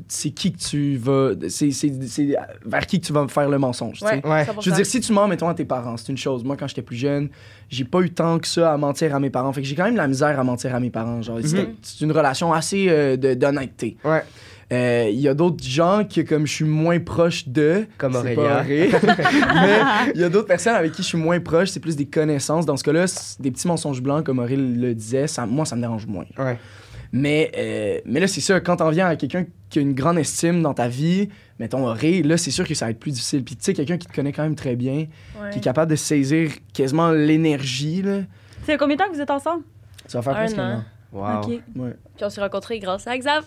c'est 0.07 0.31
qui 0.31 0.51
que 0.51 0.57
tu 0.57 0.97
vas. 0.97 1.31
C'est 1.49 1.71
c'est- 1.71 1.93
c'est 2.07 2.35
vers 2.65 2.85
qui 2.87 2.99
que 2.99 3.05
tu 3.05 3.13
vas 3.13 3.21
me 3.23 3.27
faire 3.27 3.47
le 3.47 3.57
mensonge. 3.59 3.99
tu 3.99 4.05
sais. 4.07 4.25
Ouais. 4.27 4.45
Je 4.59 4.69
veux 4.69 4.75
dire, 4.75 4.85
si 4.85 4.99
tu 4.99 5.13
mens, 5.13 5.27
mettons, 5.27 5.47
à 5.47 5.53
tes 5.53 5.65
parents, 5.65 5.95
c'est 5.97 6.09
une 6.11 6.17
chose. 6.17 6.43
Moi, 6.43 6.57
quand 6.57 6.67
j'étais 6.67 6.81
plus 6.81 6.95
jeune, 6.97 7.29
j'ai 7.69 7.85
pas 7.85 8.01
eu 8.01 8.09
tant 8.09 8.39
que 8.39 8.47
ça 8.47 8.73
à 8.73 8.77
mentir 8.77 9.15
à 9.15 9.19
mes 9.19 9.29
parents. 9.29 9.53
Fait 9.53 9.61
que 9.61 9.67
j'ai 9.67 9.75
quand 9.75 9.85
même 9.85 9.95
la 9.95 10.07
misère 10.07 10.37
à 10.39 10.43
mentir 10.43 10.73
à 10.75 10.79
mes 10.79 10.89
parents. 10.89 11.21
Genre, 11.21 11.37
c'était- 11.43 11.67
Mhm. 11.67 11.75
c'est 11.83 12.03
une 12.03 12.11
relation 12.11 12.51
assez 12.53 12.87
euh, 12.89 13.17
de- 13.17 13.35
d'honnêteté. 13.35 13.97
Ouais. 14.03 14.23
Euh, 14.73 15.07
Il 15.09 15.19
y 15.19 15.27
a 15.27 15.33
d'autres 15.33 15.63
gens 15.63 16.03
que, 16.03 16.21
comme 16.21 16.45
je 16.45 16.51
suis 16.53 16.65
moins 16.65 16.99
proche 16.99 17.47
d'eux, 17.47 17.87
Comme 17.97 18.13
vrai, 18.13 18.35
mais 19.55 19.79
il 20.13 20.19
y 20.21 20.23
a 20.23 20.29
d'autres 20.29 20.47
personnes 20.47 20.75
avec 20.75 20.91
qui 20.91 21.01
je 21.03 21.07
suis 21.07 21.17
moins 21.17 21.39
proche, 21.39 21.69
c'est 21.69 21.79
plus 21.79 21.95
des 21.95 22.05
connaissances. 22.05 22.65
Dans 22.65 22.75
ce 22.75 22.83
cas-là, 22.83 23.05
des 23.39 23.51
petits 23.51 23.67
mensonges 23.67 24.01
blancs, 24.01 24.25
comme 24.25 24.39
Aurélie 24.39 24.75
le 24.75 24.93
disait, 24.93 25.27
ça, 25.27 25.45
moi, 25.45 25.65
ça 25.65 25.75
me 25.75 25.81
dérange 25.81 26.05
moins. 26.05 26.25
Ouais. 26.37 26.57
Mais, 27.13 27.51
euh, 27.57 27.99
mais 28.05 28.19
là, 28.19 28.27
c'est 28.27 28.41
ça, 28.41 28.59
quand 28.59 28.77
t'en 28.77 28.89
viens 28.89 29.07
à 29.07 29.15
quelqu'un 29.15 29.45
qui 29.69 29.79
a 29.79 29.81
une 29.81 29.93
grande 29.93 30.17
estime 30.17 30.61
dans 30.61 30.73
ta 30.73 30.89
vie, 30.89 31.29
mettons 31.59 31.87
Auré, 31.87 32.21
là, 32.21 32.35
c'est 32.37 32.51
sûr 32.51 32.67
que 32.67 32.73
ça 32.73 32.85
va 32.85 32.91
être 32.91 32.99
plus 32.99 33.11
difficile. 33.11 33.43
Puis 33.45 33.55
tu 33.55 33.63
sais, 33.63 33.73
quelqu'un 33.73 33.97
qui 33.97 34.07
te 34.07 34.13
connaît 34.13 34.33
quand 34.33 34.43
même 34.43 34.55
très 34.55 34.75
bien, 34.75 35.07
qui 35.51 35.59
est 35.59 35.61
capable 35.61 35.89
de 35.91 35.95
saisir 35.95 36.51
quasiment 36.73 37.11
l'énergie, 37.11 38.01
là, 38.01 38.19
C'est 38.65 38.77
combien 38.77 38.97
de 38.97 39.01
temps 39.01 39.09
que 39.09 39.15
vous 39.15 39.21
êtes 39.21 39.31
ensemble? 39.31 39.63
Ça 40.07 40.19
va 40.19 40.23
faire 40.23 40.33
Un 40.33 40.35
presque 40.45 40.57
un 40.57 40.77
an. 40.79 40.83
Wow. 41.13 41.23
Ouais. 41.47 41.61
Puis 42.15 42.25
on 42.25 42.29
s'est 42.29 42.41
rencontrés 42.41 42.79
grâce 42.79 43.07
à 43.07 43.17
Xav. 43.17 43.45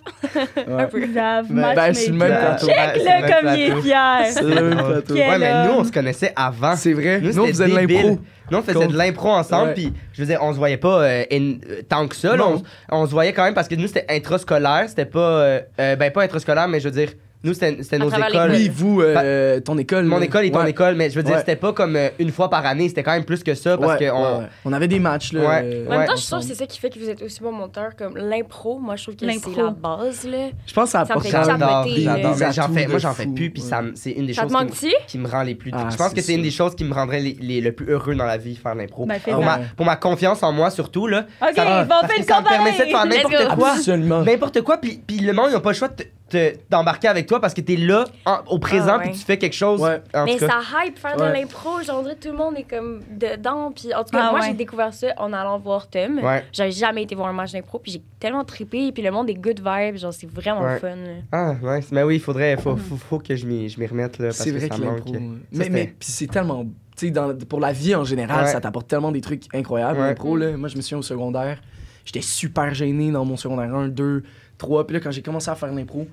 Ouais. 0.66 0.86
peu. 0.90 1.00
Xav, 1.06 1.46
Ben, 1.50 1.74
ben, 1.74 1.94
sur 1.94 2.12
le 2.12 2.18
même 2.18 2.28
matchmaker. 2.30 2.92
plateau. 2.94 3.34
Comme 3.42 3.54
il 3.54 3.60
est 3.60 3.82
fier. 3.82 4.20
C'est 4.30 4.42
le 4.42 4.62
même 4.62 4.78
plateau. 4.84 5.14
Ouais, 5.14 5.38
mais 5.38 5.66
nous, 5.66 5.72
on 5.74 5.84
se 5.84 5.92
connaissait 5.92 6.32
avant. 6.34 6.74
C'est 6.76 6.94
vrai. 6.94 7.20
Nous, 7.20 7.32
Nous, 7.34 7.42
on 7.42 7.46
faisait 7.46 7.68
de 7.68 7.74
l'impro. 7.76 8.18
Nous, 8.50 8.58
on 8.58 8.62
faisait 8.62 8.74
Contre- 8.78 8.92
de 8.92 8.96
l'impro 8.98 9.28
ensemble, 9.28 9.74
puis 9.74 9.92
je 10.12 10.22
veux 10.22 10.26
dire, 10.26 10.38
on 10.42 10.52
se 10.52 10.58
voyait 10.58 10.76
pas 10.78 11.02
euh, 11.02 11.22
in- 11.30 11.58
euh, 11.70 11.82
tant 11.88 12.08
que 12.08 12.16
ça. 12.16 12.34
là. 12.34 12.44
On, 12.48 12.62
on 12.90 13.06
se 13.06 13.12
voyait 13.12 13.32
quand 13.32 13.44
même 13.44 13.54
parce 13.54 13.68
que 13.68 13.76
nous, 13.76 13.86
c'était 13.86 14.06
intrascolaire. 14.08 14.86
C'était 14.88 15.04
pas. 15.04 15.20
euh, 15.20 15.60
ben, 15.78 16.10
pas 16.10 16.22
intrascolaire, 16.22 16.66
mais 16.66 16.80
je 16.80 16.88
veux 16.88 16.94
dire, 16.94 17.10
nous, 17.42 17.54
c'était 17.54 17.98
nos 17.98 18.10
écoles. 18.10 18.50
Oui, 18.50 18.70
vous, 18.72 19.00
euh, 19.00 19.60
ton 19.60 19.78
école. 19.78 20.04
Mon 20.04 20.20
école 20.20 20.44
et 20.44 20.50
ton 20.50 20.60
Ouais. 20.60 20.70
école, 20.70 20.94
mais 20.94 21.08
je 21.10 21.14
veux 21.16 21.22
dire, 21.22 21.34
Ouais. 21.34 21.38
c'était 21.40 21.56
pas 21.56 21.72
comme 21.72 21.96
euh, 21.96 22.08
une 22.18 22.30
fois 22.30 22.50
par 22.50 22.66
année, 22.66 22.88
c'était 22.88 23.02
quand 23.02 23.12
même 23.12 23.24
plus 23.24 23.42
que 23.42 23.54
ça 23.54 23.78
parce 23.78 23.92
Ouais, 23.92 23.98
que 24.06 24.10
on. 24.12 24.22
ouais, 24.22 24.38
ouais. 24.40 24.46
on 24.64 24.72
avait 24.72 24.88
des 24.88 24.98
matchs, 24.98 25.32
là. 25.32 25.40
Ouais. 25.40 25.60
euh, 25.64 25.86
En 25.86 25.90
même 25.90 26.06
temps, 26.06 26.12
Ouais. 26.12 26.18
je 26.20 26.26
trouve 26.26 26.40
que 26.40 26.44
c'est 26.46 26.54
ça 26.54 26.66
qui 26.66 26.78
fait 26.78 26.90
que 26.90 26.98
vous 26.98 27.08
êtes 27.08 27.22
aussi 27.22 27.40
bon 27.40 27.52
monteur 27.52 27.96
comme 27.96 28.16
l'impro. 28.16 28.78
Moi, 28.78 28.96
je 28.96 29.04
trouve 29.04 29.16
que 29.16 29.24
L'impro. 29.24 29.50
c'est 29.54 29.62
la 29.62 29.70
base. 29.70 30.24
Là. 30.26 30.48
Je 30.66 30.72
pense 30.74 30.84
que 30.84 30.90
ça 30.90 31.04
Ça 31.06 31.12
apporte 31.12 31.24
même 31.24 31.32
J'adore, 31.32 32.52
j'en 32.52 32.68
fais, 32.68 32.86
moi, 32.86 32.98
j'en 32.98 33.14
fais 33.14 33.26
plus, 33.26 33.50
puis 33.50 33.62
ça 33.62 33.82
c'est 33.94 34.10
une 34.12 34.26
des 34.26 34.34
Ça 34.34 34.42
choses 34.42 34.50
qui 34.50 34.56
me- 34.56 34.62
manque-tu? 34.62 34.90
qui 35.08 35.18
me 35.18 35.28
rend 35.28 35.42
les 35.42 35.54
plus. 35.54 35.70
Ah, 35.74 35.88
je 35.90 35.96
pense 35.96 36.12
que 36.12 36.20
c'est 36.20 36.34
une 36.34 36.42
des 36.42 36.50
choses 36.50 36.74
qui 36.74 36.84
me 36.84 36.92
rendrait 36.94 37.20
le 37.22 37.70
plus 37.70 37.86
heureux 37.90 38.14
dans 38.14 38.24
la 38.26 38.36
vie, 38.36 38.56
faire 38.56 38.74
l'impro. 38.74 39.06
Pour, 39.06 39.16
ça. 39.24 39.38
ma, 39.38 39.58
pour 39.76 39.86
ma 39.86 39.96
confiance 39.96 40.42
en 40.42 40.52
moi, 40.52 40.70
surtout, 40.70 41.06
là. 41.06 41.26
OK, 41.42 41.48
Ça- 41.56 41.84
bon, 41.84 41.94
on 41.96 42.00
parce 42.00 42.06
fait 42.12 42.14
que 42.16 42.18
une 42.20 42.24
ça 42.26 42.40
me 42.40 42.46
permettait 42.48 42.84
de 42.84 42.90
faire 42.90 43.06
n'importe 43.06 43.56
quoi. 43.58 44.24
N'importe 44.24 44.60
quoi, 44.62 44.76
puis, 44.78 45.02
puis 45.06 45.18
le 45.18 45.32
monde, 45.32 45.46
ils 45.50 45.54
n'ont 45.54 45.60
pas 45.60 45.70
le 45.70 45.76
choix 45.76 45.88
de 45.88 46.04
te- 46.30 46.52
te- 46.54 46.58
d'embarquer 46.70 47.08
avec 47.08 47.26
toi 47.26 47.40
parce 47.40 47.54
que 47.54 47.60
t'es 47.60 47.76
là, 47.76 48.04
en- 48.24 48.38
au 48.48 48.58
présent, 48.58 48.94
Ah, 48.96 48.98
puis 49.00 49.08
ouais. 49.10 49.14
tu 49.14 49.20
fais 49.20 49.38
quelque 49.38 49.54
chose. 49.54 49.80
Ouais. 49.80 50.00
En 50.14 50.24
Mais 50.24 50.34
tout 50.36 50.46
cas. 50.46 50.60
ça 50.70 50.84
hype 50.86 50.98
faire 50.98 51.16
Ouais. 51.18 51.28
de 51.28 51.32
l'impro. 51.34 51.82
Genre, 51.82 51.98
on 51.98 52.02
dirait 52.02 52.14
que 52.16 52.22
tout 52.22 52.32
le 52.32 52.38
monde 52.38 52.56
est 52.56 52.62
comme 52.68 53.00
dedans. 53.10 53.72
Puis 53.74 53.92
en 53.94 54.04
tout 54.04 54.10
cas, 54.10 54.26
Ah, 54.28 54.30
moi, 54.30 54.40
ouais. 54.40 54.46
j'ai 54.48 54.54
découvert 54.54 54.94
ça 54.94 55.08
en 55.18 55.32
allant 55.32 55.58
voir 55.58 55.88
Tom. 55.88 56.18
Ouais. 56.22 56.44
J'avais 56.52 56.70
jamais 56.72 57.02
été 57.02 57.14
voir 57.14 57.28
un 57.28 57.32
match 57.32 57.52
d'impro. 57.52 57.78
Puis 57.78 57.92
j'ai 57.92 58.02
tellement 58.18 58.44
trippé. 58.44 58.92
Puis 58.92 59.02
le 59.02 59.10
monde 59.10 59.28
est 59.30 59.34
good 59.34 59.60
vibe. 59.64 59.96
Genre, 59.96 60.12
c'est 60.12 60.30
vraiment 60.30 60.62
Ouais. 60.62 60.78
fun. 60.78 60.96
là. 60.96 61.12
Ah, 61.32 61.54
ouais. 61.62 61.80
Mais 61.92 62.02
oui, 62.02 62.16
il 62.16 62.20
faudrait, 62.20 62.56
faut, 62.56 62.76
faut, 62.76 62.96
faut 62.96 63.18
que 63.18 63.34
je 63.36 63.46
m'y, 63.46 63.68
je 63.68 63.78
m'y 63.80 63.86
remette, 63.86 64.18
là, 64.18 64.26
parce 64.28 64.44
que 64.44 64.50
vrai 64.50 64.60
ça 64.60 64.68
que 64.68 64.80
manque. 64.80 65.06
ouais. 65.06 65.20
Mais, 65.52 65.68
mais 65.68 65.84
puis 65.98 66.08
c'est 66.10 66.26
tellement. 66.26 66.64
Tu 66.96 67.06
sais, 67.06 67.10
dans- 67.12 67.34
pour 67.48 67.60
la 67.60 67.72
vie 67.72 67.94
en 67.94 68.04
général, 68.04 68.44
Ouais. 68.44 68.50
ça 68.52 68.60
t'apporte 68.60 68.86
tellement 68.88 69.10
des 69.12 69.20
trucs 69.22 69.44
incroyables. 69.54 69.98
Ouais. 69.98 70.08
L'impro, 70.08 70.36
là. 70.36 70.56
Moi, 70.56 70.68
je 70.68 70.76
me 70.76 70.82
souviens 70.82 70.98
au 70.98 71.02
secondaire, 71.02 71.58
j'étais 72.04 72.20
super 72.20 72.74
gêné 72.74 73.10
dans 73.10 73.24
mon 73.24 73.36
secondaire 73.38 73.74
1, 73.74 73.88
2, 73.88 74.22
3. 74.60 74.86
Puis 74.86 74.94
là, 74.94 75.00
quand 75.00 75.10
j'ai 75.10 75.22
commencé 75.22 75.50
à 75.50 75.54
faire 75.56 75.72
l'impro, 75.72 76.06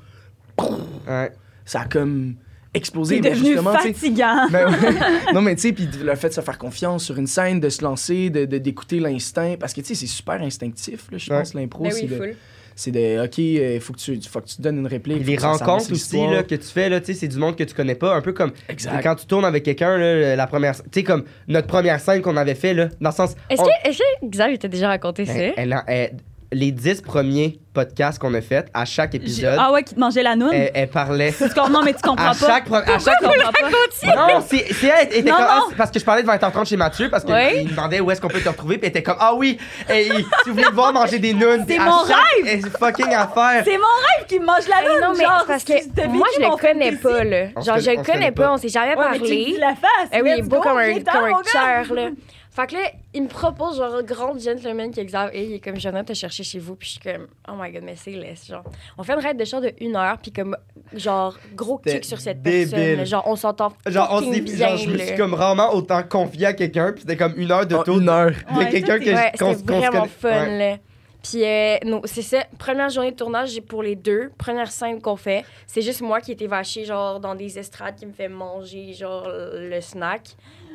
Ouais. 1.08 1.32
ça 1.66 1.82
a 1.82 1.86
comme 1.86 2.36
explosé. 2.74 3.16
C'est 3.22 3.30
devenu 3.30 3.48
justement, 3.50 3.74
fatigant. 3.74 4.48
Ben 4.52 4.68
ouais. 4.70 4.78
non, 5.34 5.42
mais 5.42 5.56
tu 5.56 5.62
sais, 5.62 5.72
puis 5.74 5.88
le 6.04 6.16
fait 6.16 6.30
de 6.30 6.34
se 6.34 6.42
faire 6.42 6.58
confiance 6.58 7.04
sur 7.06 7.18
une 7.18 7.28
scène, 7.28 7.60
de 7.60 7.70
se 7.70 7.84
lancer, 7.84 8.30
de, 8.30 8.46
de- 8.46 8.58
d'écouter 8.58 9.00
l'instinct, 9.00 9.56
parce 9.60 9.74
que 9.74 9.82
tu 9.82 9.88
sais, 9.88 9.96
c'est 9.96 10.08
super 10.08 10.42
instinctif, 10.42 11.10
là, 11.12 11.18
je 11.18 11.32
Ouais. 11.32 11.38
pense, 11.40 11.54
l'impro. 11.54 11.84
Ben 11.84 11.92
c'est, 11.92 12.02
oui, 12.04 12.08
de, 12.08 12.16
full. 12.16 12.36
c'est 12.76 12.92
de, 12.92 13.24
OK, 13.24 13.38
il 13.40 13.80
faut, 13.80 13.94
que 13.94 14.00
tu, 14.00 14.20
faut 14.28 14.42
que 14.42 14.48
tu 14.48 14.62
donnes 14.62 14.78
une 14.80 14.88
réplique. 14.88 15.26
Les 15.26 15.38
rencontres 15.38 15.92
aussi 15.92 16.18
là, 16.28 16.44
que 16.44 16.56
tu 16.56 16.68
fais, 16.68 16.90
là, 16.90 17.00
tu 17.00 17.08
sais, 17.08 17.14
c'est 17.14 17.28
du 17.28 17.38
monde 17.38 17.56
que 17.56 17.64
tu 17.64 17.74
connais 17.74 17.96
pas. 17.96 18.16
Un 18.16 18.22
peu 18.22 18.34
comme 18.34 18.52
Exact. 18.70 19.02
quand 19.02 19.16
tu 19.16 19.26
tournes 19.26 19.46
avec 19.46 19.64
quelqu'un, 19.64 19.98
là, 19.98 20.36
la 20.36 20.48
première. 20.48 20.76
Tu 20.76 20.82
sais, 20.94 21.04
comme 21.04 21.24
notre 21.48 21.68
première 21.68 22.00
scène 22.00 22.22
qu'on 22.22 22.38
avait 22.38 22.56
fait, 22.56 22.74
là, 22.74 22.90
dans 23.02 23.10
le 23.10 23.16
sens. 23.16 23.36
Est-ce 23.50 23.62
on- 23.62 23.66
que, 23.66 23.90
est-ce 23.90 23.98
que 24.00 24.28
Xav 24.28 24.58
t'a 24.58 24.68
déjà 24.68 24.88
raconté 24.90 25.26
ça? 25.26 25.34
Elle- 25.34 25.54
elle 25.58 25.74
a- 25.74 25.84
elle- 25.88 26.18
les 26.52 26.72
dix 26.72 27.02
premiers 27.02 27.60
podcasts 27.74 28.18
qu'on 28.20 28.34
a 28.34 28.42
fait, 28.42 28.68
à 28.74 28.86
chaque 28.86 29.14
épisode, 29.14 29.58
Ah 29.60 29.72
ouais, 29.72 29.84
qui 29.84 29.94
te 29.94 30.00
mangeait 30.00 30.24
la 30.24 30.36
noune? 30.36 30.52
elle, 30.52 30.72
elle 30.74 30.88
parlait. 30.90 31.32
Tu 31.32 31.44
Non, 31.70 31.84
mais 31.84 31.94
tu 31.94 32.02
comprends 32.02 32.30
À 32.32 32.34
pas. 32.34 32.48
chaque, 32.48 32.66
pro- 32.66 32.76
à 32.76 32.86
chaque 33.00 33.20
Tu 33.20 33.26
comprends 33.26 33.52
pas? 33.52 34.16
Non, 34.16 34.44
c'est 34.48 34.66
elle 34.88 35.08
était 35.08 35.22
Non, 35.30 35.36
comme 35.38 35.46
ah, 35.48 35.58
non. 35.60 35.66
c'est 35.70 35.76
parce 35.76 35.92
que 35.92 36.00
je 36.00 36.06
parlais 36.06 36.24
de 36.24 36.28
20h30 36.28 36.66
chez 36.66 36.78
Mathieu 36.78 37.10
parce 37.10 37.24
qu'il 37.24 37.34
me 37.36 37.70
demandait 37.70 38.00
où 38.00 38.10
est-ce 38.10 38.20
qu'on 38.22 38.30
peut 38.30 38.40
te 38.42 38.50
retrouver 38.50 38.78
puis 38.78 38.86
elle 38.86 38.90
était 38.92 39.04
comme 39.04 39.18
ah 39.20 39.36
oui 39.36 39.58
et, 39.90 40.06
si 40.06 40.12
vous 40.48 40.54
voulez 40.54 40.64
le 40.70 40.74
voir 40.74 40.92
manger 40.94 41.20
des 41.20 41.34
nounes 41.34 41.66
C'est 41.68 41.78
mon 41.80 42.06
chaque- 42.08 42.46
et 42.46 42.62
c'est 42.62 42.78
fucking 42.78 43.14
affaire 43.14 43.62
C'est 43.64 43.78
mon 43.78 43.84
rêve 44.18 44.26
qui 44.28 44.40
me 44.40 44.46
mange 44.46 44.68
la 44.68 44.82
noune. 44.90 45.02
non, 45.02 45.14
mais 45.18 45.24
genre, 45.26 45.44
parce 45.48 45.64
que 45.64 46.08
moi, 46.08 46.28
je 46.36 46.42
le 46.42 46.58
connais 46.58 46.92
pas, 46.94 47.24
là. 47.24 47.48
Genre, 47.64 47.80
je 47.80 47.92
le 47.92 48.04
connais 48.04 48.32
pas. 48.32 48.54
on 48.54 48.58
s'est 48.58 48.70
jamais 48.70 48.92
tu 48.94 48.98
parlé. 48.98 49.56
la 49.60 49.76
face. 49.76 50.10
Eh 50.14 50.22
oui, 50.22 50.32
il 50.34 50.40
est 50.40 50.48
beau 50.48 50.60
comme 50.62 50.78
un, 50.78 50.94
cœur, 50.94 51.94
là. 51.94 52.10
Fait 52.58 52.66
que 52.66 52.74
là, 52.74 52.90
il 53.14 53.22
me 53.22 53.28
propose, 53.28 53.78
genre, 53.78 54.02
grand 54.02 54.36
gentleman 54.40 54.90
qui 54.90 55.06
Xav, 55.06 55.30
et 55.32 55.46
il 55.46 55.54
est 55.54 55.60
comme, 55.60 55.80
je 55.80 55.90
viens 55.90 56.04
te 56.04 56.14
chercher 56.16 56.42
chez 56.42 56.58
vous, 56.58 56.76
puis 56.76 56.88
je 56.88 56.92
suis 56.94 57.00
comme, 57.02 57.28
oh 57.48 57.52
my 57.56 57.72
god, 57.72 57.84
mais 57.84 57.96
c'est 57.96 58.10
laisse, 58.10 58.48
genre. 58.48 58.64
On 58.98 59.04
fait 59.04 59.14
une 59.14 59.20
raid 59.20 59.38
de 59.38 59.46
char 59.46 59.62
de 59.62 59.72
une 59.80 59.96
heure, 59.96 60.18
puis 60.20 60.32
comme, 60.32 60.58
genre, 60.92 61.38
gros 61.54 61.78
kick 61.78 62.04
sur 62.04 62.20
cette 62.20 62.42
débile. 62.42 62.72
personne. 62.72 63.06
Genre, 63.06 63.24
on 63.28 63.36
s'entend 63.36 63.74
genre 63.86 64.08
on 64.12 64.34
s'est 64.34 64.42
bien, 64.42 64.70
genre 64.70 64.78
je 64.78 64.90
me 64.90 64.98
suis 64.98 65.16
comme 65.16 65.36
rarement 65.36 65.72
autant 65.76 66.02
confié 66.02 66.48
à 66.48 66.54
quelqu'un 66.54 66.94
puis 66.94 67.02
c'était 67.02 67.16
comme 67.18 67.34
une 67.38 67.52
heure 67.52 67.68
de 67.68 67.76
tout 67.84 68.00
une 68.00 68.10
heure. 68.10 68.32
de 68.32 68.58
Ouais, 68.58 68.70
quelqu'un 68.70 68.98
que 68.98 69.06
Ouais, 69.14 69.32
qu'on 69.38 69.54
c'était 69.54 69.78
vraiment 69.78 70.06
fun, 70.06 70.30
Ouais. 70.30 70.58
là. 70.72 70.78
Puis, 71.24 71.44
euh, 71.44 71.76
non, 71.84 72.02
c'est 72.06 72.22
ça. 72.22 72.46
Première 72.58 72.90
journée 72.90 73.12
de 73.12 73.16
tournage, 73.18 73.50
j'ai 73.50 73.60
pour 73.60 73.84
les 73.84 73.96
deux. 73.96 74.32
Première 74.38 74.72
scène 74.72 75.02
qu'on 75.02 75.18
fait, 75.18 75.44
c'est 75.66 75.82
juste 75.82 76.02
moi 76.02 76.22
qui 76.22 76.32
étais 76.32 76.48
vachée, 76.48 76.86
genre, 76.86 77.20
dans 77.20 77.36
des 77.36 77.60
estrades 77.60 77.96
qui 77.96 78.06
me 78.06 78.14
fait 78.14 78.30
manger, 78.30 78.94
genre, 78.94 79.28
le 79.28 79.82
snack. 79.82 80.22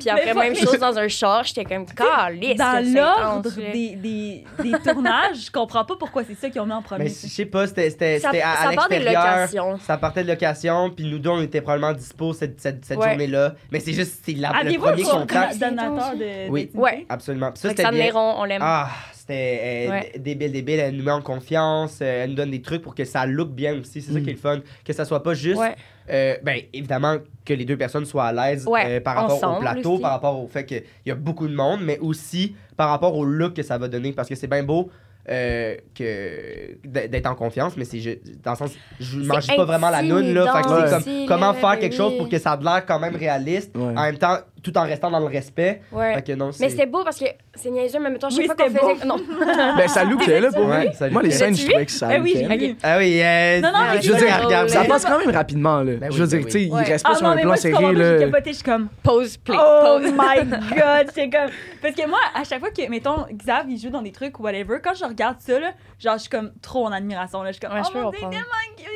Puis 0.03 0.11
après, 0.11 0.35
même 0.35 0.55
chose 0.57 0.79
dans 0.79 0.99
un 0.99 1.09
char, 1.09 1.45
j'étais 1.45 1.65
comme, 1.65 1.87
calisse. 1.87 2.57
Dans 2.57 2.85
l'ordre 2.95 3.51
des, 3.51 3.97
des, 3.97 4.45
des 4.63 4.73
tournages, 4.85 5.47
je 5.47 5.51
comprends 5.51 5.85
pas 5.85 5.97
pourquoi 5.97 6.23
c'est 6.25 6.35
ça 6.35 6.51
qu'ils 6.51 6.61
ont 6.61 6.67
mis 6.67 6.73
en 6.73 6.83
premier. 6.83 7.05
mais 7.05 7.11
je 7.11 7.15
sais 7.29 7.47
pas 7.47 7.67
c'était 7.67 8.21
à, 8.43 8.69
à 8.69 8.71
l'extérieur 8.71 9.79
ça 9.81 9.97
partait 9.99 10.23
de 10.25 10.29
location 10.29 10.91
puis 10.91 11.05
nous 11.11 11.19
deux 11.19 11.31
on 11.31 11.41
était 11.43 11.61
probablement 11.61 11.93
dispo 11.93 12.33
cette, 12.33 12.61
cette, 12.61 12.85
cette 12.85 12.99
Ouais. 12.99 13.09
journée 13.11 13.27
là 13.27 13.55
mais 13.71 13.81
c'est 13.81 13.93
juste 13.93 14.21
c'est 14.25 14.33
la- 14.35 14.53
le 14.63 14.79
premier 14.79 15.03
contact 15.03 15.59
coordonnateur 15.59 16.17
de 16.17 16.51
Oui. 16.51 16.71
Ouais. 16.75 17.07
absolument 17.09 17.51
Puis 17.53 17.61
ça 17.61 17.69
c'était 17.71 17.91
bien 17.91 18.11
on 18.15 18.45
l'aime. 18.45 18.61
Ah, 18.65 18.89
c'était 19.13 19.87
euh, 19.89 19.91
Ouais. 19.91 20.13
débile, 20.19 20.53
débile. 20.53 20.81
Elle 20.81 20.97
nous 20.97 21.05
met 21.05 21.11
en 21.13 21.23
confiance, 21.23 21.99
euh, 22.03 22.25
elle 22.25 22.31
nous 22.31 22.37
donne 22.37 22.51
des 22.51 22.61
trucs 22.63 22.83
pour 22.83 22.95
que 22.95 23.05
ça 23.05 23.25
look 23.27 23.51
bien 23.51 23.79
aussi. 23.81 24.03
C'est 24.03 24.13
ça 24.13 24.19
Mm. 24.19 24.23
qui 24.25 24.31
est 24.31 24.35
le 24.35 24.39
fun. 24.39 24.59
Que 24.85 24.93
ça 24.93 25.05
soit 25.05 25.23
pas 25.23 25.35
juste. 25.35 25.61
Ouais. 25.61 25.75
Euh, 26.11 26.37
ben, 26.43 26.61
évidemment, 26.73 27.17
que 27.45 27.55
les 27.55 27.65
deux 27.65 27.77
personnes 27.77 28.05
soient 28.07 28.27
à 28.27 28.33
l'aise 28.33 28.67
Ouais, 28.67 28.85
euh, 28.99 29.01
par 29.01 29.15
rapport 29.17 29.57
au 29.57 29.61
plateau, 29.61 29.93
aussi. 29.95 30.03
par 30.03 30.11
rapport 30.13 30.41
au 30.43 30.47
fait 30.49 30.65
qu'il 30.65 30.83
y 31.07 31.11
a 31.11 31.15
beaucoup 31.15 31.49
de 31.49 31.55
monde, 31.55 31.81
mais 31.83 31.99
aussi 31.99 32.55
par 32.77 32.89
rapport 32.91 33.17
au 33.17 33.25
look 33.25 33.55
que 33.55 33.63
ça 33.63 33.79
va 33.79 33.89
donner. 33.89 34.13
Parce 34.13 34.29
que 34.29 34.35
c'est 34.35 34.47
bien 34.49 34.63
beau. 34.63 34.91
euh, 35.29 35.77
que 35.95 36.79
d'être 36.85 37.27
en 37.27 37.37
confiance 37.37 37.77
mais 37.77 37.85
c'est 37.85 38.21
dans 38.43 38.51
le 38.51 38.57
sens 38.57 38.73
je 38.99 39.21
mange 39.21 39.47
pas 39.47 39.65
vraiment 39.65 39.89
la 39.89 40.03
noune 40.03 40.35
là 40.35 40.53
fait 40.53 40.63
que 40.63 40.91
comme 40.91 41.27
comment 41.29 41.55
faire 41.55 41.71
ben 41.71 41.79
quelque 41.79 41.95
chose 41.95 42.17
pour 42.19 42.29
que 42.29 42.39
ça 42.41 42.53
a 42.55 42.57
l'air 42.61 42.85
quand 42.85 42.99
même 42.99 43.15
réaliste? 43.15 43.71
Ouais. 43.77 43.85
en 43.97 44.03
même 44.03 44.19
temps 44.19 44.39
tout 44.62 44.76
en 44.78 44.83
restant 44.83 45.11
dans 45.11 45.19
le 45.19 45.26
respect 45.26 45.83
Ouais. 45.92 46.14
Fait 46.14 46.23
que 46.23 46.33
non, 46.33 46.47
Mais 46.47 46.52
c'est- 46.52 46.69
c'était 46.71 46.87
beau 46.87 47.02
parce 47.04 47.19
que 47.19 47.25
c'est 47.54 47.71
niaiseux, 47.71 47.99
mais 48.00 48.11
mettons, 48.11 48.31
chaque 48.31 48.38
Oui, 48.38 48.47
fois 48.47 48.54
qu'on 48.57 48.71
faisait. 48.95 49.07
Non. 49.07 49.16
Ben, 49.76 49.88
ça 49.88 50.04
lookait, 50.04 50.40
là, 50.40 50.50
pour 50.52 50.66
Ouais, 50.66 50.92
ça 50.92 51.09
Moi, 51.11 51.23
les 51.23 51.31
scènes, 51.31 51.54
je 51.57 51.66
trouvais 51.66 51.87
que 51.87 51.92
ça 51.92 52.14
Eh 52.14 52.21
oui, 52.21 52.35
vu. 52.35 52.76
ah 52.83 52.97
oui 52.99 53.21
euh, 53.23 53.61
Non, 53.61 53.73
non, 53.73 53.78
mais 53.92 54.02
Je 54.02 54.12
veux 54.12 54.19
dire, 54.19 54.49
ouais, 54.49 54.69
ça 54.69 54.85
passe 54.85 55.04
quand 55.04 55.19
même 55.19 55.31
rapidement, 55.31 55.83
là. 55.83 55.95
Ben 55.95 56.09
oui, 56.11 56.16
je 56.16 56.23
veux 56.23 56.28
ben 56.31 56.38
dire, 56.38 56.47
tu 56.47 56.50
sais, 56.52 56.64
il 56.64 56.75
reste 56.75 57.04
pas 57.04 57.12
Ah 57.12 57.16
sur 57.16 57.25
non, 57.26 57.33
un 57.33 57.37
plan 57.37 57.47
moi, 57.47 57.57
serré, 57.57 57.83
pas, 57.83 57.92
j'ai 57.95 57.95
là. 57.95 58.19
capoté, 58.19 58.50
je 58.50 58.54
suis 58.57 58.64
comme 58.64 58.88
Pause, 59.02 59.37
play. 59.38 59.57
Oh 59.59 59.99
my 60.00 60.49
god, 60.76 61.11
c'est 61.14 61.28
comme 61.31 61.50
parce 61.81 61.95
que 61.95 62.09
moi 62.09 62.19
à 62.35 62.45
chaque 62.45 62.61
fois 62.61 62.71
que 62.71 62.88
mettons 62.88 63.26
Xav 63.33 63.64
il 63.69 63.78
joue 63.81 63.90
dans 63.90 64.02
des 64.02 64.12
trucs 64.12 64.38
ou 64.38 64.45
whatever, 64.45 64.78
quand 64.83 64.95
je 64.95 65.04
regarde 65.04 65.37
ça 65.40 65.59
là, 65.59 65.73
genre 65.99 66.14
je 66.16 66.21
suis 66.21 66.31
comme 66.31 66.52
trop 66.62 66.87
en 66.87 66.92
admiration 66.92 67.42
là, 67.42 67.50
je 67.50 67.54
suis 67.59 67.61
comme 67.61 67.76
je 67.76 67.83
oh 67.88 67.92
peux 67.92 68.00
mon 68.00 68.11
dieu, 68.11 68.21
comprendre. 68.21 68.31
tellement 68.31 68.76
cute, 68.76 68.88